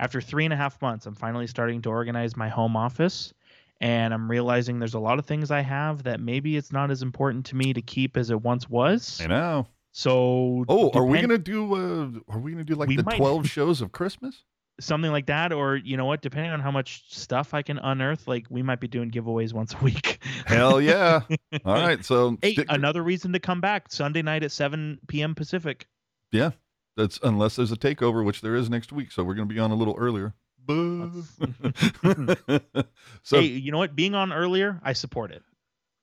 after 0.00 0.20
three 0.20 0.44
and 0.44 0.52
a 0.52 0.56
half 0.56 0.80
months, 0.82 1.06
I'm 1.06 1.14
finally 1.14 1.46
starting 1.46 1.80
to 1.82 1.88
organize 1.90 2.36
my 2.36 2.48
home 2.48 2.76
office. 2.76 3.32
And 3.80 4.14
I'm 4.14 4.30
realizing 4.30 4.78
there's 4.78 4.94
a 4.94 4.98
lot 5.00 5.18
of 5.18 5.26
things 5.26 5.50
I 5.50 5.60
have 5.60 6.04
that 6.04 6.20
maybe 6.20 6.56
it's 6.56 6.72
not 6.72 6.90
as 6.90 7.02
important 7.02 7.44
to 7.46 7.56
me 7.56 7.72
to 7.74 7.82
keep 7.82 8.16
as 8.16 8.30
it 8.30 8.40
once 8.40 8.70
was. 8.70 9.20
I 9.22 9.26
know. 9.26 9.66
So 9.92 10.64
Oh, 10.68 10.90
are 10.94 11.04
we 11.04 11.20
gonna 11.20 11.38
do? 11.38 11.74
Uh, 11.74 12.32
are 12.32 12.38
we 12.38 12.52
gonna 12.52 12.64
do 12.64 12.74
like 12.76 12.88
We 12.88 12.96
the 12.96 13.02
might. 13.04 13.16
twelve 13.16 13.48
shows 13.50 13.80
of 13.80 13.92
Christmas? 13.92 14.42
Something 14.80 15.12
like 15.12 15.26
that 15.26 15.52
or 15.52 15.76
you 15.76 15.96
know 15.96 16.04
what 16.04 16.20
depending 16.20 16.50
on 16.50 16.58
how 16.58 16.70
much 16.70 17.04
stuff 17.08 17.54
i 17.54 17.62
can 17.62 17.78
unearth 17.78 18.26
like 18.26 18.46
we 18.50 18.62
might 18.62 18.80
be 18.80 18.88
doing 18.88 19.10
giveaways 19.10 19.52
once 19.52 19.74
a 19.74 19.78
week 19.84 20.18
Hell 20.46 20.80
yeah! 20.80 21.20
All 21.64 21.74
right, 21.74 22.04
so 22.04 22.36
stick- 22.42 22.66
another 22.68 23.02
reason 23.02 23.32
to 23.32 23.38
come 23.38 23.60
back 23.60 23.90
sunday 23.90 24.22
night 24.22 24.42
at 24.42 24.50
7 24.52 24.98
p.m 25.06 25.34
pacific 25.34 25.86
Yeah, 26.32 26.50
that's 26.96 27.18
unless 27.22 27.56
there's 27.56 27.72
a 27.72 27.76
takeover, 27.76 28.24
which 28.24 28.40
there 28.40 28.54
is 28.54 28.70
next 28.70 28.92
week. 28.92 29.12
So 29.12 29.24
we're 29.24 29.34
going 29.34 29.48
to 29.48 29.54
be 29.54 29.60
on 29.60 29.70
a 29.70 29.74
little 29.74 29.96
earlier. 29.98 30.34
Boo. 30.58 31.24
so 33.22 33.40
hey 33.40 33.46
you 33.46 33.70
know 33.70 33.78
what 33.78 33.94
being 33.94 34.14
on 34.14 34.32
earlier 34.32 34.80
i 34.82 34.94
support 34.94 35.30
it 35.30 35.42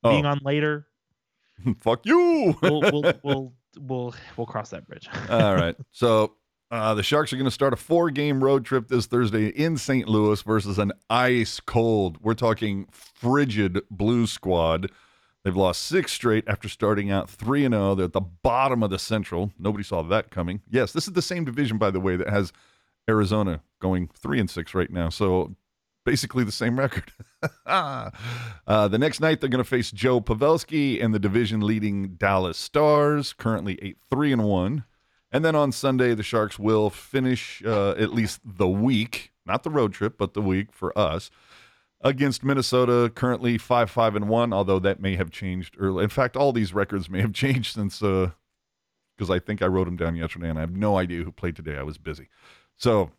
oh, 0.03 0.11
being 0.11 0.25
on 0.25 0.39
later 0.43 0.85
fuck 1.79 2.05
you. 2.05 2.55
we'll 2.61 2.81
we'll 2.81 3.13
we'll 3.23 3.53
we'll, 3.79 4.15
we'll 4.37 4.45
cross 4.45 4.69
that 4.69 4.87
bridge 4.87 5.09
All 5.29 5.55
right. 5.55 5.75
So 5.91 6.35
uh, 6.71 6.93
the 6.93 7.03
Sharks 7.03 7.33
are 7.33 7.35
going 7.35 7.45
to 7.45 7.51
start 7.51 7.73
a 7.73 7.77
four-game 7.77 8.41
road 8.41 8.63
trip 8.63 8.87
this 8.87 9.05
Thursday 9.05 9.47
in 9.47 9.77
St. 9.77 10.07
Louis 10.07 10.41
versus 10.41 10.79
an 10.79 10.93
ice 11.09 11.59
cold. 11.59 12.17
We're 12.21 12.33
talking 12.33 12.87
frigid 12.91 13.81
Blue 13.91 14.25
squad. 14.25 14.89
They've 15.43 15.55
lost 15.55 15.81
six 15.81 16.13
straight 16.13 16.45
after 16.47 16.69
starting 16.69 17.11
out 17.11 17.29
three 17.29 17.65
and 17.65 17.73
zero. 17.73 17.95
They're 17.95 18.05
at 18.05 18.13
the 18.13 18.21
bottom 18.21 18.83
of 18.83 18.89
the 18.89 18.99
Central. 18.99 19.51
Nobody 19.59 19.83
saw 19.83 20.01
that 20.03 20.31
coming. 20.31 20.61
Yes, 20.69 20.93
this 20.93 21.07
is 21.07 21.13
the 21.13 21.21
same 21.21 21.43
division, 21.43 21.77
by 21.77 21.91
the 21.91 21.99
way, 21.99 22.15
that 22.15 22.29
has 22.29 22.53
Arizona 23.09 23.61
going 23.81 24.09
three 24.13 24.39
and 24.39 24.49
six 24.49 24.73
right 24.73 24.91
now. 24.91 25.09
So 25.09 25.55
basically 26.05 26.43
the 26.43 26.51
same 26.53 26.79
record. 26.79 27.11
uh, 27.65 28.09
the 28.65 28.97
next 28.97 29.19
night 29.19 29.41
they're 29.41 29.49
going 29.49 29.63
to 29.63 29.69
face 29.69 29.91
Joe 29.91 30.21
Pavelski 30.21 31.03
and 31.03 31.13
the 31.13 31.19
division-leading 31.19 32.15
Dallas 32.15 32.57
Stars, 32.57 33.33
currently 33.33 33.77
eight 33.81 33.97
three 34.09 34.31
and 34.31 34.43
one. 34.43 34.85
And 35.31 35.45
then 35.45 35.55
on 35.55 35.71
Sunday, 35.71 36.13
the 36.13 36.23
Sharks 36.23 36.59
will 36.59 36.89
finish 36.89 37.63
uh, 37.65 37.91
at 37.91 38.13
least 38.13 38.41
the 38.43 38.67
week, 38.67 39.31
not 39.45 39.63
the 39.63 39.69
road 39.69 39.93
trip, 39.93 40.17
but 40.17 40.33
the 40.33 40.41
week 40.41 40.73
for 40.73 40.97
us 40.97 41.31
against 42.01 42.43
Minnesota, 42.43 43.09
currently 43.13 43.57
five 43.57 43.89
five 43.89 44.15
and 44.15 44.27
one. 44.27 44.51
Although 44.51 44.79
that 44.79 44.99
may 44.99 45.15
have 45.15 45.31
changed 45.31 45.75
early. 45.79 46.03
In 46.03 46.09
fact, 46.09 46.35
all 46.35 46.51
these 46.51 46.73
records 46.73 47.09
may 47.09 47.21
have 47.21 47.33
changed 47.43 47.75
since 47.75 47.99
because 47.99 49.29
I 49.29 49.39
think 49.39 49.61
I 49.61 49.67
wrote 49.67 49.85
them 49.85 49.95
down 49.97 50.15
yesterday, 50.15 50.49
and 50.49 50.57
I 50.57 50.61
have 50.61 50.75
no 50.75 50.97
idea 50.97 51.23
who 51.23 51.31
played 51.31 51.55
today. 51.55 51.77
I 51.77 51.83
was 51.83 51.97
busy. 51.97 52.27
So 52.75 53.11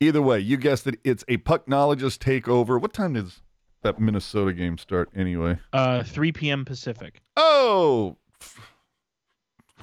either 0.00 0.22
way, 0.22 0.38
you 0.40 0.56
guessed 0.56 0.86
it. 0.86 0.98
It's 1.04 1.24
a 1.28 1.36
pucknologist 1.38 2.18
takeover. 2.18 2.80
What 2.80 2.92
time 2.94 3.12
does 3.14 3.42
that 3.82 4.00
Minnesota 4.00 4.52
game 4.54 4.78
start 4.78 5.10
anyway? 5.14 5.58
uh 5.72 6.02
3 6.02 6.32
p.m 6.32 6.64
pacific 6.64 7.20
Oh, 7.36 8.16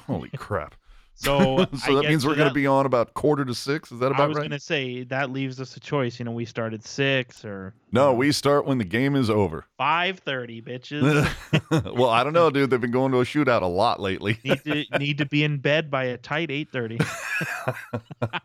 holy 0.08 0.30
crap! 0.36 0.76
so 1.26 1.60
I 1.60 1.68
so 1.78 1.96
that 1.96 2.10
means 2.10 2.26
we're 2.26 2.36
going 2.36 2.50
to 2.50 2.54
be 2.54 2.68
on 2.68 2.86
about 2.86 3.14
quarter 3.14 3.46
to 3.46 3.56
six. 3.56 3.92
Is 3.92 4.00
that 4.00 4.08
about 4.08 4.20
right? 4.20 4.24
i 4.26 4.28
was 4.28 4.38
right? 4.38 4.44
gonna 4.44 4.60
say 4.60 5.04
that 5.06 5.32
leaves 5.32 5.62
us 5.62 5.76
a 5.78 5.80
choice 5.80 6.20
you 6.20 6.26
know 6.26 6.32
we 6.32 6.44
start 6.46 6.74
at 6.74 6.84
6 6.84 7.46
or 7.46 7.74
No, 7.92 8.14
we 8.14 8.32
start 8.34 8.66
when 8.66 8.78
the 8.80 8.84
game 8.84 9.16
is 9.16 9.30
over. 9.30 9.66
5:30 9.80 10.62
bitches 10.64 11.94
well, 11.96 12.10
I 12.10 12.24
don't 12.24 12.34
know, 12.34 12.50
dude. 12.50 12.70
They've 12.70 12.82
been 12.82 12.92
going 12.92 13.12
to 13.14 13.20
a 13.20 13.24
shootout 13.24 13.62
a 13.62 13.66
lot 13.68 14.00
lately. 14.02 14.38
need 14.44 14.64
to 14.66 14.86
need 15.00 15.18
to 15.20 15.26
be 15.26 15.44
in 15.44 15.58
bed 15.58 15.90
by 15.90 16.04
a 16.06 16.18
tight 16.18 16.50
8:30 16.50 17.02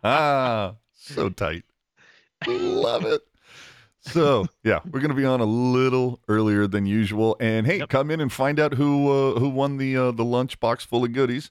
ah, 0.05 0.75
so 0.95 1.29
tight. 1.29 1.65
Love 2.47 3.05
it. 3.05 3.21
So 4.03 4.47
yeah, 4.65 4.81
we're 4.91 5.01
gonna 5.01 5.15
be 5.15 5.27
on 5.27 5.41
a 5.41 5.45
little 5.45 6.21
earlier 6.29 6.67
than 6.67 6.87
usual, 6.87 7.37
and 7.39 7.67
hey, 7.67 7.79
Yep. 7.81 7.89
come 7.91 8.11
in 8.11 8.21
and 8.21 8.33
find 8.33 8.59
out 8.59 8.75
who 8.75 9.11
uh, 9.11 9.39
who 9.39 9.49
won 9.51 9.77
the 9.77 9.95
uh, 9.97 10.11
the 10.13 10.25
lunch 10.25 10.59
box 10.59 10.85
full 10.85 11.05
of 11.05 11.13
goodies. 11.13 11.51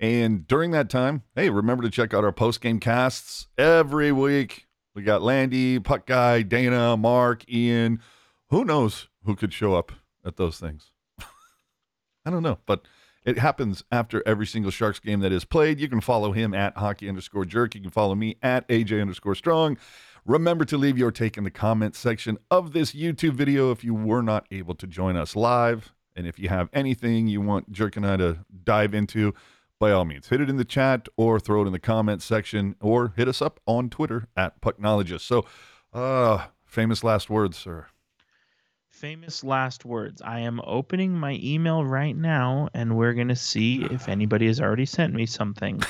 And 0.00 0.48
during 0.48 0.70
that 0.70 0.88
time, 0.88 1.22
hey, 1.36 1.50
remember 1.50 1.82
to 1.82 1.90
check 1.90 2.14
out 2.14 2.24
our 2.24 2.32
post 2.32 2.62
game 2.62 2.80
casts 2.80 3.48
every 3.58 4.10
week. 4.10 4.66
We 4.94 5.02
got 5.02 5.20
Landy, 5.20 5.78
Puck 5.78 6.06
Guy, 6.06 6.40
Dana, 6.40 6.96
Mark, 6.96 7.44
Ian. 7.52 8.00
Who 8.48 8.64
knows 8.64 9.08
who 9.24 9.36
could 9.36 9.52
show 9.52 9.74
up 9.74 9.92
at 10.24 10.36
those 10.36 10.58
things? 10.58 10.90
I 12.24 12.30
don't 12.30 12.42
know, 12.42 12.58
but 12.64 12.86
it 13.24 13.38
happens 13.38 13.84
after 13.92 14.22
every 14.26 14.46
single 14.46 14.70
Sharks 14.70 14.98
game 14.98 15.20
that 15.20 15.32
is 15.32 15.44
played. 15.44 15.78
You 15.78 15.88
can 15.88 16.00
follow 16.00 16.32
him 16.32 16.54
at 16.54 16.78
hockey 16.78 17.06
underscore 17.06 17.44
jerk. 17.44 17.74
You 17.74 17.82
can 17.82 17.90
follow 17.90 18.14
me 18.14 18.36
at 18.42 18.66
AJ 18.68 19.02
underscore 19.02 19.34
strong. 19.34 19.76
Remember 20.24 20.64
to 20.64 20.78
leave 20.78 20.96
your 20.96 21.10
take 21.10 21.36
in 21.36 21.44
the 21.44 21.50
comment 21.50 21.94
section 21.94 22.38
of 22.50 22.72
this 22.72 22.92
YouTube 22.92 23.32
video 23.32 23.70
if 23.70 23.84
you 23.84 23.94
were 23.94 24.22
not 24.22 24.46
able 24.50 24.74
to 24.76 24.86
join 24.86 25.16
us 25.16 25.36
live. 25.36 25.92
And 26.16 26.26
if 26.26 26.38
you 26.38 26.48
have 26.48 26.70
anything 26.72 27.26
you 27.26 27.42
want 27.42 27.70
Jerk 27.70 27.96
and 27.96 28.06
I 28.06 28.16
to 28.16 28.38
dive 28.64 28.94
into, 28.94 29.34
by 29.80 29.90
all 29.90 30.04
means, 30.04 30.28
hit 30.28 30.40
it 30.40 30.50
in 30.50 30.58
the 30.58 30.64
chat 30.64 31.08
or 31.16 31.40
throw 31.40 31.62
it 31.62 31.66
in 31.66 31.72
the 31.72 31.80
comment 31.80 32.22
section 32.22 32.76
or 32.80 33.14
hit 33.16 33.26
us 33.26 33.42
up 33.42 33.58
on 33.66 33.88
Twitter 33.88 34.28
at 34.36 34.60
Pucknologist. 34.60 35.22
So, 35.22 35.46
uh, 35.92 36.46
famous 36.66 37.02
last 37.02 37.30
words, 37.30 37.56
sir. 37.56 37.86
Famous 38.90 39.42
last 39.42 39.86
words. 39.86 40.20
I 40.20 40.40
am 40.40 40.60
opening 40.64 41.14
my 41.14 41.40
email 41.42 41.84
right 41.84 42.14
now, 42.14 42.68
and 42.74 42.96
we're 42.96 43.14
going 43.14 43.28
to 43.28 43.36
see 43.36 43.82
if 43.84 44.08
anybody 44.08 44.46
has 44.46 44.60
already 44.60 44.84
sent 44.84 45.14
me 45.14 45.24
something. 45.24 45.82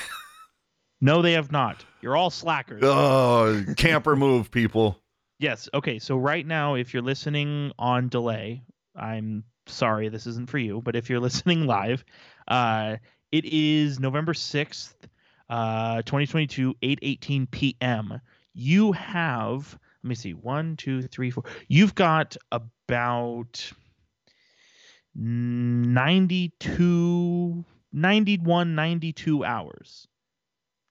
no, 1.01 1.21
they 1.21 1.33
have 1.33 1.51
not. 1.51 1.83
You're 2.01 2.15
all 2.15 2.29
slackers. 2.29 2.81
Oh, 2.85 3.65
camper 3.75 4.15
move, 4.15 4.49
people. 4.49 4.97
Yes. 5.39 5.67
Okay. 5.73 5.99
So, 5.99 6.15
right 6.15 6.47
now, 6.47 6.75
if 6.75 6.93
you're 6.93 7.03
listening 7.03 7.73
on 7.77 8.07
delay, 8.07 8.63
I'm 8.95 9.43
sorry 9.65 10.07
this 10.07 10.27
isn't 10.27 10.49
for 10.49 10.59
you, 10.59 10.81
but 10.81 10.95
if 10.95 11.09
you're 11.09 11.19
listening 11.27 11.65
live, 11.65 12.05
uh, 12.47 12.95
it 13.31 13.45
is 13.45 13.99
November 13.99 14.33
6th, 14.33 14.93
uh, 15.49 16.01
2022, 16.03 16.75
8:18 16.81 17.51
p.m. 17.51 18.21
You 18.53 18.91
have, 18.91 19.77
let 20.03 20.09
me 20.09 20.15
see, 20.15 20.33
one, 20.33 20.75
two, 20.77 21.01
three, 21.03 21.31
four. 21.31 21.43
You've 21.67 21.95
got 21.95 22.35
about 22.51 23.71
92, 25.15 27.65
91, 27.93 28.75
92 28.75 29.45
hours. 29.45 30.07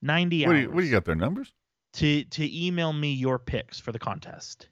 90 0.01 0.45
What 0.45 0.51
do, 0.51 0.57
hours 0.57 0.63
you, 0.63 0.71
what 0.71 0.79
do 0.81 0.85
you 0.85 0.91
got 0.91 1.05
there? 1.05 1.15
Numbers? 1.15 1.53
to 1.93 2.23
to 2.23 2.65
email 2.65 2.93
me 2.93 3.13
your 3.13 3.39
picks 3.39 3.79
for 3.79 3.91
the 3.91 3.99
contest. 3.99 4.69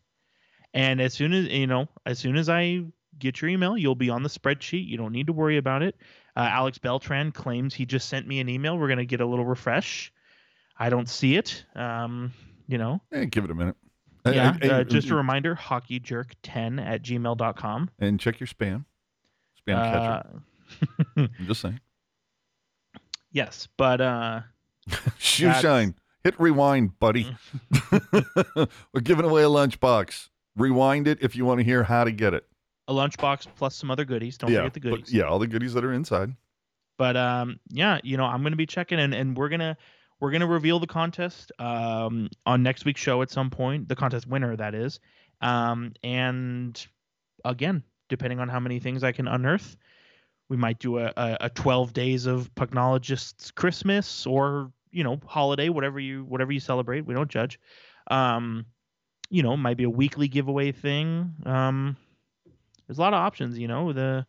And 0.74 1.02
as 1.02 1.14
soon 1.14 1.34
as 1.34 1.48
you 1.48 1.68
know, 1.68 1.88
as 2.06 2.20
soon 2.20 2.38
as 2.38 2.50
I 2.50 2.84
get 3.20 3.42
your 3.42 3.50
email, 3.50 3.78
you'll 3.78 3.96
be 3.96 4.10
on 4.10 4.24
the 4.24 4.30
spreadsheet. 4.30 4.88
You 4.88 4.98
don't 4.98 5.12
need 5.12 5.28
to 5.28 5.34
worry 5.34 5.58
about 5.58 5.82
it. 5.84 5.96
Uh, 6.36 6.42
Alex 6.52 6.78
Beltran 6.78 7.32
claims 7.32 7.74
he 7.74 7.86
just 7.86 8.08
sent 8.10 8.28
me 8.28 8.40
an 8.40 8.50
email. 8.50 8.78
We're 8.78 8.88
gonna 8.90 9.06
get 9.06 9.22
a 9.22 9.26
little 9.26 9.46
refresh. 9.46 10.12
I 10.78 10.90
don't 10.90 11.10
see 11.10 11.36
it. 11.36 11.66
Um, 11.76 12.34
you 12.68 12.78
know, 12.78 13.02
Eh, 13.12 13.26
give 13.26 13.44
it 13.44 13.52
a 13.52 13.56
minute. 13.56 13.76
Eh, 14.26 14.32
yeah. 14.32 14.58
eh, 14.62 14.68
uh, 14.70 14.84
just 14.84 15.10
a 15.10 15.16
reminder: 15.16 15.56
hockeyjerk10 15.56 16.86
at 16.86 17.02
gmail.com. 17.04 17.90
and 18.00 18.20
check 18.20 18.40
your 18.40 18.48
spam. 18.48 18.86
Spam 19.68 19.76
catcher. 19.84 20.30
Uh, 21.18 21.28
I'm 21.40 21.46
just 21.48 21.62
saying. 21.62 21.80
yes, 23.32 23.68
but 23.78 24.02
uh, 24.02 24.42
Shoe 25.18 25.52
shine. 25.54 25.96
Hit 26.24 26.38
rewind, 26.40 27.00
buddy. 27.00 27.34
We're 28.94 29.02
giving 29.02 29.24
away 29.26 29.44
a 29.44 29.48
lunchbox. 29.48 30.28
Rewind 30.58 31.08
it 31.08 31.20
if 31.22 31.36
you 31.36 31.46
want 31.46 31.60
to 31.60 31.64
hear 31.64 31.84
how 31.84 32.04
to 32.04 32.12
get 32.12 32.34
it. 32.34 32.46
A 32.90 32.94
lunchbox 32.94 33.48
plus 33.56 33.76
some 33.76 33.90
other 33.90 34.04
goodies. 34.04 34.38
Don't 34.38 34.52
yeah, 34.52 34.60
forget 34.60 34.74
the 34.74 34.80
goodies. 34.82 35.14
yeah, 35.14 35.24
all 35.24 35.40
the 35.40 35.48
goodies 35.48 35.74
that 35.76 35.86
are 35.86 35.94
inside. 35.94 36.34
but 36.98 37.16
um 37.16 37.60
yeah 37.70 38.00
you 38.04 38.18
know 38.18 38.26
i'm 38.26 38.44
gonna 38.44 38.58
be 38.58 38.66
checking 38.66 39.00
and 39.00 39.14
and 39.14 39.38
we're 39.38 39.48
gonna 39.48 39.78
we're 40.20 40.32
gonna 40.32 40.48
reveal 40.48 40.80
the 40.80 40.88
contest 40.88 41.52
um, 41.60 42.30
on 42.46 42.62
next 42.62 42.86
week's 42.86 43.02
show 43.02 43.22
at 43.22 43.32
some 43.32 43.50
point. 43.50 43.88
The 43.88 43.96
contest 43.96 44.28
winner, 44.28 44.56
that 44.56 44.76
is. 44.76 45.00
Um, 45.42 45.94
and 46.04 46.86
again, 47.46 47.84
depending 48.10 48.40
on 48.40 48.50
how 48.50 48.60
many 48.60 48.80
things 48.80 49.04
I 49.04 49.14
can 49.14 49.28
unearth, 49.28 49.78
we 50.50 50.58
might 50.58 50.80
do 50.80 50.98
a, 51.00 51.14
a, 51.16 51.38
a 51.42 51.50
12 51.50 51.94
days 51.94 52.26
of 52.26 52.54
Pucknologists 52.56 53.54
Christmas 53.56 54.26
or 54.28 54.72
you 54.92 55.04
know 55.04 55.20
holiday, 55.26 55.70
whatever 55.70 56.00
you 56.00 56.26
whatever 56.26 56.52
you 56.52 56.60
celebrate. 56.60 57.06
We 57.06 57.14
don't 57.14 57.30
judge. 57.30 57.60
Um, 58.12 58.66
you 59.30 59.44
know, 59.44 59.56
might 59.56 59.78
be 59.78 59.84
a 59.84 59.90
weekly 59.90 60.28
giveaway 60.28 60.72
thing. 60.72 61.34
Um, 61.46 61.96
there's 62.90 62.98
a 62.98 63.02
lot 63.02 63.14
of 63.14 63.20
options. 63.20 63.60
You 63.60 63.68
know, 63.68 63.94
the 63.94 64.26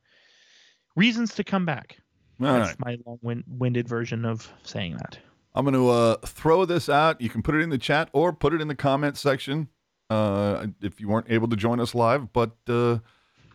reasons 0.94 1.34
to 1.36 1.44
come 1.44 1.64
back. 1.64 1.96
All 2.42 2.46
That's 2.46 2.78
right. 2.78 2.98
my 2.98 2.98
long-winded 3.06 3.88
version 3.88 4.26
of 4.26 4.52
saying 4.62 4.98
that. 4.98 5.18
I'm 5.54 5.64
going 5.64 5.74
to 5.74 5.88
uh, 5.88 6.16
throw 6.26 6.66
this 6.66 6.90
out. 6.90 7.22
You 7.22 7.30
can 7.30 7.42
put 7.42 7.54
it 7.54 7.60
in 7.60 7.70
the 7.70 7.78
chat 7.78 8.10
or 8.12 8.34
put 8.34 8.52
it 8.52 8.60
in 8.60 8.68
the 8.68 8.74
comment 8.74 9.16
section 9.16 9.68
uh, 10.10 10.66
if 10.82 11.00
you 11.00 11.08
weren't 11.08 11.30
able 11.30 11.48
to 11.48 11.56
join 11.56 11.80
us 11.80 11.94
live. 11.94 12.34
But 12.34 12.50
uh, 12.68 12.98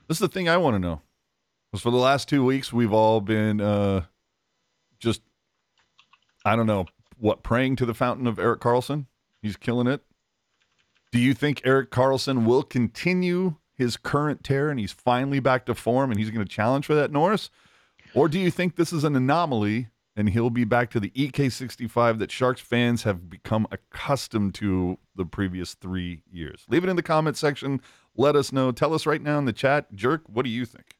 this 0.07 0.15
is 0.15 0.19
the 0.19 0.27
thing 0.27 0.49
I 0.49 0.57
want 0.57 0.73
to 0.73 0.80
know. 0.80 1.02
Because 1.72 1.84
for 1.84 1.91
the 1.91 1.98
last 1.98 2.27
two 2.27 2.44
weeks, 2.44 2.73
we've 2.73 2.91
all 2.91 3.22
been 3.22 3.61
uh, 3.61 4.06
just, 4.99 5.22
I 6.44 6.56
don't 6.56 6.68
know, 6.68 6.88
what, 7.19 7.44
praying 7.44 7.76
to 7.76 7.86
the 7.86 7.94
fountain 7.94 8.26
of 8.26 8.40
Erik 8.40 8.60
Karlsson? 8.60 9.06
He's 9.44 9.56
killing 9.56 9.86
it. 9.86 10.02
Do 11.11 11.19
you 11.19 11.36
think 11.36 11.61
Erik 11.64 11.91
Karlsson 11.91 12.45
will 12.45 12.64
continue 12.64 13.57
his 13.76 13.97
current 13.97 14.43
tear 14.43 14.69
and 14.69 14.80
he's 14.80 14.91
finally 14.91 15.39
back 15.39 15.65
to 15.65 15.76
form 15.76 16.11
and 16.11 16.19
he's 16.19 16.31
going 16.31 16.45
to 16.45 16.52
challenge 16.52 16.85
for 16.85 16.95
that 16.95 17.11
Norris? 17.11 17.49
Or 18.14 18.30
do 18.30 18.39
you 18.39 18.49
think 18.49 18.76
this 18.76 18.93
is 18.93 19.03
an 19.03 19.15
anomaly 19.15 19.89
and 20.15 20.30
he'll 20.30 20.49
be 20.49 20.64
back 20.64 20.89
to 20.91 20.99
the 20.99 21.10
EK65 21.10 22.19
that 22.19 22.31
Sharks 22.31 22.61
fans 22.61 23.03
have 23.03 23.30
become 23.30 23.68
accustomed 23.72 24.56
to 24.56 24.97
the 25.15 25.26
previous 25.26 25.73
three 25.73 26.22
years? 26.31 26.64
Leave 26.69 26.84
it 26.84 26.89
in 26.89 26.95
the 26.95 27.03
comment 27.03 27.35
section. 27.35 27.81
Let 28.15 28.35
us 28.35 28.53
know. 28.53 28.72
Tell 28.72 28.93
us 28.93 29.06
right 29.06 29.22
now 29.22 29.38
in 29.38 29.45
the 29.45 29.53
chat. 29.53 29.93
Jerk, 29.93 30.22
what 30.27 30.45
do 30.45 30.49
you 30.49 30.65
think? 30.65 30.95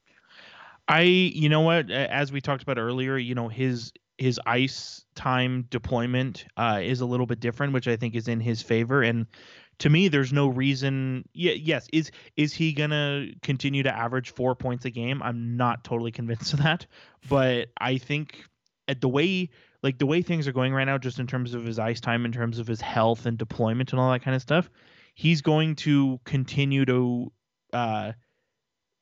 I, 0.88 1.02
you 1.02 1.50
know 1.50 1.62
what, 1.62 1.90
as 1.90 2.32
we 2.32 2.42
talked 2.42 2.62
about 2.62 2.78
earlier, 2.78 3.18
you 3.18 3.34
know 3.34 3.48
his 3.48 3.92
his 4.18 4.40
ice 4.46 5.04
time 5.16 5.68
deployment 5.70 6.46
uh, 6.58 6.80
is 6.82 7.02
a 7.02 7.06
little 7.06 7.26
bit 7.26 7.40
different, 7.40 7.74
which 7.74 7.88
I 7.88 7.96
think 7.98 8.16
is 8.16 8.28
in 8.28 8.40
his 8.40 8.62
favor. 8.62 9.02
And 9.02 9.26
to 9.80 9.90
me, 9.90 10.08
there's 10.08 10.34
no 10.34 10.48
reason. 10.48 11.28
Yeah, 11.34 11.54
yes, 11.54 11.88
is 11.92 12.12
is 12.38 12.54
he 12.54 12.74
gonna 12.74 13.28
continue 13.42 13.84
to 13.84 13.96
average 13.96 14.32
four 14.32 14.56
points 14.56 14.86
a 14.86 14.90
game? 14.90 15.22
I'm 15.22 15.58
not 15.58 15.84
totally 15.84 16.12
convinced 16.12 16.54
of 16.54 16.64
that, 16.64 16.86
but 17.30 17.70
I 17.80 17.98
think 17.98 18.44
at 18.88 19.02
the 19.02 19.10
way 19.10 19.50
like 19.86 20.00
the 20.00 20.06
way 20.08 20.24
things 20.24 20.48
are 20.48 20.52
going 20.52 20.74
right 20.74 20.86
now, 20.86 20.98
just 20.98 21.20
in 21.20 21.28
terms 21.28 21.54
of 21.54 21.64
his 21.64 21.78
ice 21.78 22.02
time, 22.02 22.26
in 22.26 22.32
terms 22.32 22.58
of 22.58 22.66
his 22.66 22.82
health 22.82 23.28
and 23.28 23.38
deployment 23.38 23.92
and 23.92 24.00
all 24.00 24.12
that 24.12 24.24
kind 24.24 24.36
of 24.36 24.42
stuff, 24.42 24.68
he's 25.14 25.42
going 25.42 25.76
to 25.76 26.20
continue 26.26 26.86
to. 26.86 27.32
Uh, 27.72 28.14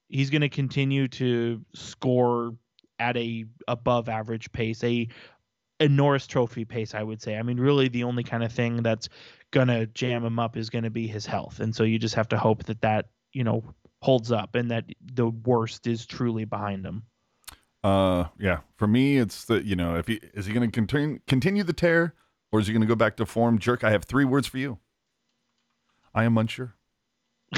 he's 0.09 0.29
going 0.29 0.41
to 0.41 0.49
continue 0.49 1.07
to 1.07 1.63
score 1.73 2.55
at 2.99 3.17
a 3.17 3.45
above 3.67 4.09
average 4.09 4.51
pace, 4.51 4.83
a 4.83 5.07
a 5.84 5.89
Norris 5.89 6.27
Trophy 6.27 6.65
pace, 6.65 6.95
I 6.95 7.03
would 7.03 7.22
say. 7.22 7.38
I 7.38 7.43
mean, 7.43 7.60
really, 7.60 7.88
the 7.89 8.03
only 8.05 8.23
kind 8.23 8.43
of 8.43 8.51
thing 8.51 8.84
that's 8.84 9.10
going 9.51 9.68
to 9.68 9.85
jam 9.88 10.23
him 10.26 10.39
up 10.39 10.57
is 10.57 10.69
going 10.69 10.84
to 10.85 10.89
be 10.89 11.07
his 11.07 11.26
health, 11.26 11.60
and 11.60 11.76
so 11.76 11.84
you 11.84 11.99
just 11.99 12.15
have 12.15 12.30
to 12.30 12.38
hope 12.38 12.64
that 12.65 12.81
that 12.81 13.10
you 13.34 13.43
know 13.43 13.64
holds 14.01 14.31
up 14.31 14.55
and 14.55 14.72
that 14.72 14.85
the 15.01 15.27
worst 15.27 15.88
is 15.88 16.05
truly 16.05 16.45
behind 16.45 16.85
him. 16.85 17.03
Uh, 17.84 18.26
yeah, 18.39 18.60
for 18.77 18.88
me, 18.88 19.18
it's 19.18 19.45
the 19.45 19.64
you 19.65 19.76
know 19.76 19.95
if 19.95 20.07
he 20.07 20.19
is 20.34 20.45
he 20.45 20.53
going 20.53 20.69
to 20.69 20.73
continue 20.73 21.19
continue 21.27 21.64
the 21.64 21.73
tear 21.73 22.14
or 22.51 22.60
is 22.60 22.68
he 22.68 22.73
going 22.73 22.81
to 22.81 22.88
go 22.88 22.95
back 22.95 23.18
to 23.18 23.26
form? 23.26 23.60
Jerk, 23.60 23.84
I 23.84 23.91
have 23.91 24.05
three 24.05 24.26
words 24.26 24.47
for 24.47 24.57
you. 24.57 24.77
I 26.14 26.23
am 26.23 26.38
unsure. 26.38 26.76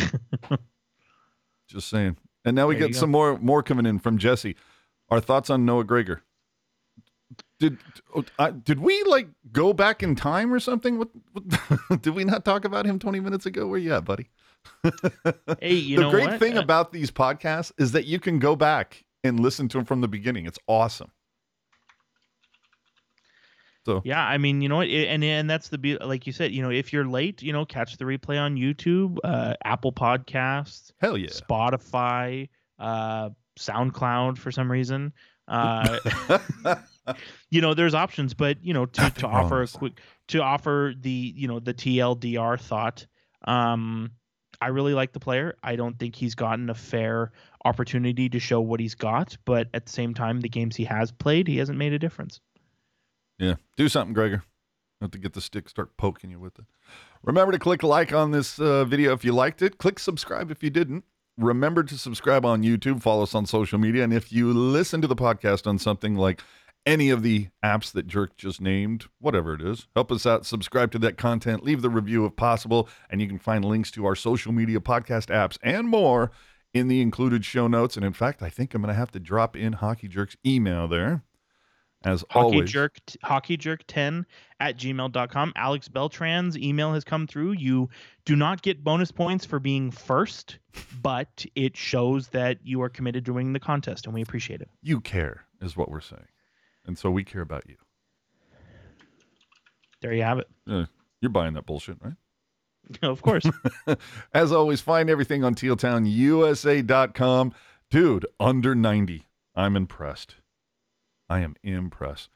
Just 1.68 1.90
saying. 1.90 2.18
And 2.44 2.56
now 2.56 2.68
we 2.68 2.76
There 2.76 2.88
get 2.88 2.94
go. 2.94 3.00
some 3.00 3.12
more 3.12 3.38
more 3.38 3.62
coming 3.64 3.86
in 3.86 4.00
from 4.00 4.18
Jesse. 4.18 4.56
Our 5.10 5.20
thoughts 5.20 5.50
on 5.50 5.66
Noah 5.66 5.84
Gregor. 5.84 6.24
Did 7.60 7.78
uh, 8.38 8.52
did 8.52 8.80
we 8.80 9.02
like 9.04 9.30
go 9.52 9.72
back 9.72 10.04
in 10.04 10.16
time 10.16 10.54
or 10.54 10.60
something? 10.60 10.98
What, 10.98 11.10
what 11.32 12.02
did 12.02 12.14
we 12.14 12.26
not 12.26 12.44
talk 12.44 12.66
about 12.66 12.86
him 12.86 13.00
20 13.00 13.22
minutes 13.22 13.46
ago? 13.46 13.66
Where 13.68 13.80
you 13.80 13.94
at, 13.94 14.04
buddy? 14.06 14.30
Hey, 15.62 15.76
you 15.76 15.98
the 15.98 16.10
great 16.10 16.26
what? 16.32 16.40
thing 16.40 16.58
Uh, 16.58 16.62
about 16.62 16.92
these 16.92 17.12
podcasts 17.12 17.72
is 17.78 17.92
that 17.94 18.06
you 18.06 18.20
can 18.20 18.40
go 18.40 18.56
back 18.56 19.06
and 19.24 19.40
listen 19.40 19.68
to 19.70 19.78
them 19.78 19.86
from 19.86 20.02
the 20.02 20.08
beginning. 20.08 20.46
It's 20.46 20.60
awesome. 20.68 21.12
So 23.86 24.02
Yeah, 24.04 24.26
I 24.26 24.38
mean, 24.40 24.62
you 24.62 24.70
know 24.70 24.78
what, 24.78 24.88
it- 24.88 25.08
and 25.08 25.24
and 25.24 25.50
that's 25.50 25.70
the 25.70 25.78
be 25.78 25.98
like 25.98 26.26
you 26.26 26.34
said, 26.34 26.52
you 26.52 26.62
know, 26.62 26.72
if 26.72 26.92
you're 26.92 27.08
late, 27.08 27.42
you 27.44 27.54
know, 27.54 27.66
catch 27.66 27.98
the 27.98 28.06
replay 28.06 28.40
on 28.40 28.56
YouTube, 28.56 29.18
uh, 29.24 29.54
Apple 29.64 29.94
Podcasts, 29.94 30.92
hell 31.00 31.18
yeah. 31.18 31.30
Spotify, 31.30 32.50
uh, 32.80 33.30
SoundCloud 33.60 34.38
for 34.40 34.52
some 34.52 34.72
reason. 34.72 35.14
Uh, 35.48 36.00
you 37.50 37.62
know, 37.62 37.74
there's 37.74 37.94
options, 37.94 38.34
but 38.34 38.64
you 38.64 38.74
know, 38.74 38.86
to, 38.86 39.02
Nothing 39.02 39.22
to 39.22 39.28
offer 39.28 39.62
a 39.62 39.68
quick 39.68 40.00
to 40.30 40.42
offer 40.42 40.94
the 41.00 41.34
you 41.36 41.48
know 41.48 41.60
the 41.60 41.74
TLDR 41.74 42.60
thought. 42.60 43.06
Um, 43.44 44.12
I 44.62 44.68
really 44.68 44.94
like 44.94 45.12
the 45.14 45.20
player. 45.20 45.56
I 45.64 45.76
don't 45.76 46.00
think 46.00 46.16
he's 46.16 46.36
gotten 46.36 46.70
a 46.70 46.74
fair 46.74 47.32
opportunity 47.66 48.30
to 48.30 48.40
show 48.40 48.62
what 48.62 48.80
he's 48.80 48.96
got, 48.96 49.38
but 49.46 49.68
at 49.74 49.86
the 49.86 49.92
same 49.92 50.14
time, 50.14 50.42
the 50.42 50.50
games 50.50 50.76
he 50.76 50.86
has 50.86 51.12
played, 51.12 51.48
he 51.48 51.58
hasn't 51.58 51.78
made 51.78 51.94
a 51.94 52.00
difference. 52.00 52.40
Yeah. 53.38 53.56
Do 53.76 53.90
something, 53.90 54.14
Gregor. 54.14 54.44
Have 55.02 55.12
to 55.12 55.18
get 55.18 55.34
the 55.34 55.42
stick, 55.42 55.68
start 55.68 55.98
poking 55.98 56.32
you 56.32 56.40
with 56.40 56.58
it. 56.58 56.66
Remember 57.24 57.52
to 57.52 57.60
click 57.60 57.84
like 57.84 58.14
on 58.14 58.32
this 58.32 58.60
uh, 58.60 58.86
video 58.86 59.14
if 59.14 59.26
you 59.26 59.34
liked 59.34 59.62
it. 59.62 59.78
Click 59.78 60.00
subscribe 60.00 60.52
if 60.52 60.64
you 60.64 60.70
didn't. 60.70 61.04
Remember 61.38 61.84
to 61.84 61.98
subscribe 61.98 62.46
on 62.46 62.64
YouTube, 62.64 63.02
follow 63.02 63.24
us 63.24 63.36
on 63.36 63.46
social 63.46 63.78
media. 63.78 64.06
And 64.06 64.14
if 64.14 64.32
you 64.32 64.54
listen 64.54 65.02
to 65.02 65.08
the 65.08 65.18
podcast 65.18 65.68
on 65.68 65.78
something 65.78 66.16
like 66.16 66.42
any 66.86 67.10
of 67.10 67.24
the 67.24 67.48
apps 67.64 67.92
that 67.94 68.08
Jerk 68.08 68.38
just 68.38 68.62
named, 68.62 69.06
whatever 69.20 69.54
it 69.54 69.62
is, 69.62 69.88
help 69.96 70.12
us 70.12 70.26
out. 70.26 70.46
Subscribe 70.46 70.92
to 70.92 71.00
that 71.00 71.18
content, 71.18 71.64
leave 71.64 71.82
the 71.82 71.90
review 71.90 72.26
if 72.26 72.36
possible. 72.36 72.88
And 73.10 73.22
you 73.22 73.28
can 73.28 73.40
find 73.40 73.66
links 73.66 73.92
to 73.92 74.06
our 74.06 74.16
social 74.16 74.52
media 74.52 74.80
podcast 74.80 75.28
apps 75.28 75.58
and 75.64 75.88
more 75.88 76.32
in 76.74 76.88
the 76.88 77.02
included 77.02 77.44
show 77.46 77.68
notes. 77.68 77.96
And 77.96 78.06
in 78.06 78.14
fact, 78.14 78.44
I 78.44 78.50
think 78.50 78.74
I'm 78.74 78.82
going 78.82 78.94
to 78.94 79.00
have 79.00 79.12
to 79.12 79.20
drop 79.20 79.56
in 79.56 79.74
Hockey 79.74 80.08
Jerk's 80.08 80.38
email 80.46 80.88
there. 80.88 81.24
As 82.04 82.24
hockey 82.30 82.58
always. 82.58 82.72
jerk 82.72 83.00
hockey 83.24 83.58
jerk 83.58 83.82
10 83.88 84.28
at 84.60 84.78
gmail.com 84.78 85.54
alex 85.56 85.88
beltran's 85.88 86.56
email 86.56 86.94
has 86.94 87.04
come 87.04 87.26
through 87.26 87.54
you 87.54 87.90
do 88.26 88.36
not 88.36 88.62
get 88.62 88.84
bonus 88.84 89.12
points 89.12 89.44
for 89.44 89.60
being 89.60 89.90
first 89.90 90.60
but 91.02 91.44
it 91.56 91.76
shows 91.76 92.28
that 92.28 92.60
you 92.64 92.80
are 92.84 92.90
committed 92.90 93.26
to 93.26 93.34
winning 93.34 93.54
the 93.54 93.60
contest 93.60 94.06
and 94.06 94.14
we 94.14 94.22
appreciate 94.22 94.62
it 94.62 94.70
you 94.84 95.02
care 95.02 95.46
is 95.62 95.76
what 95.76 95.90
we're 95.90 96.00
saying 96.00 96.28
and 96.86 96.98
so 96.98 97.10
we 97.12 97.24
care 97.24 97.42
about 97.42 97.68
you. 97.68 97.76
There 100.02 100.14
you 100.14 100.24
have 100.24 100.40
it. 100.40 100.48
Uh, 100.70 100.86
you're 101.22 101.30
buying 101.30 101.54
that 101.54 101.66
bullshit 101.66 101.98
right? 102.02 102.14
Of 103.02 103.22
course. 103.22 103.46
As 104.34 104.52
always 104.52 104.82
find 104.82 105.10
everything 105.10 105.44
on 105.44 105.56
tealtownusa.com 105.56 107.54
dude 107.92 108.26
under 108.40 108.76
90 108.76 109.26
i'm 109.56 109.76
impressed. 109.76 110.36
I 111.30 111.40
am 111.40 111.56
impressed. 111.64 112.30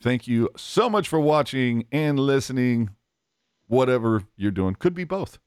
Thank 0.00 0.28
you 0.28 0.50
so 0.56 0.88
much 0.88 1.08
for 1.08 1.18
watching 1.18 1.86
and 1.90 2.18
listening. 2.18 2.90
Whatever 3.66 4.24
you're 4.36 4.50
doing 4.50 4.76
could 4.76 4.94
be 4.94 5.04
both. 5.04 5.38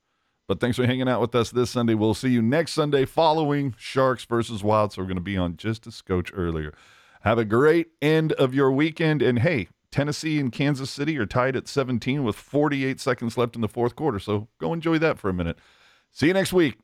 But 0.47 0.59
thanks 0.59 0.75
for 0.77 0.85
hanging 0.85 1.07
out 1.07 1.21
with 1.21 1.33
us 1.35 1.51
this 1.51 1.69
sunday. 1.69 1.93
We'll 1.93 2.13
see 2.13 2.29
you 2.29 2.41
next 2.41 2.73
sunday 2.73 3.05
following 3.05 3.75
sharks 3.77 4.25
versus 4.25 4.63
wild 4.63 4.91
so 4.91 5.01
we're 5.01 5.07
going 5.07 5.15
to 5.15 5.21
be 5.21 5.37
on 5.37 5.55
just 5.55 5.87
a 5.87 5.91
scotch 5.91 6.31
earlier 6.35 6.73
have 7.23 7.37
a 7.37 7.45
great 7.45 7.87
end 8.01 8.31
of 8.33 8.53
your 8.53 8.71
weekend 8.71 9.21
and 9.21 9.39
hey 9.39 9.67
Tennessee 9.91 10.39
and 10.39 10.51
Kansas 10.51 10.89
City 10.89 11.17
are 11.19 11.25
tied 11.25 11.55
at 11.55 11.67
17 11.67 12.23
with 12.23 12.35
48 12.35 12.99
seconds 12.99 13.37
left 13.37 13.55
in 13.55 13.61
the 13.61 13.67
fourth 13.67 13.95
quarter. 13.95 14.17
So 14.17 14.47
go 14.59 14.73
enjoy 14.73 14.97
that 14.97 15.19
for 15.19 15.29
a 15.29 15.33
minute. 15.33 15.59
See 16.11 16.27
you 16.27 16.33
next 16.33 16.51
week. 16.51 16.79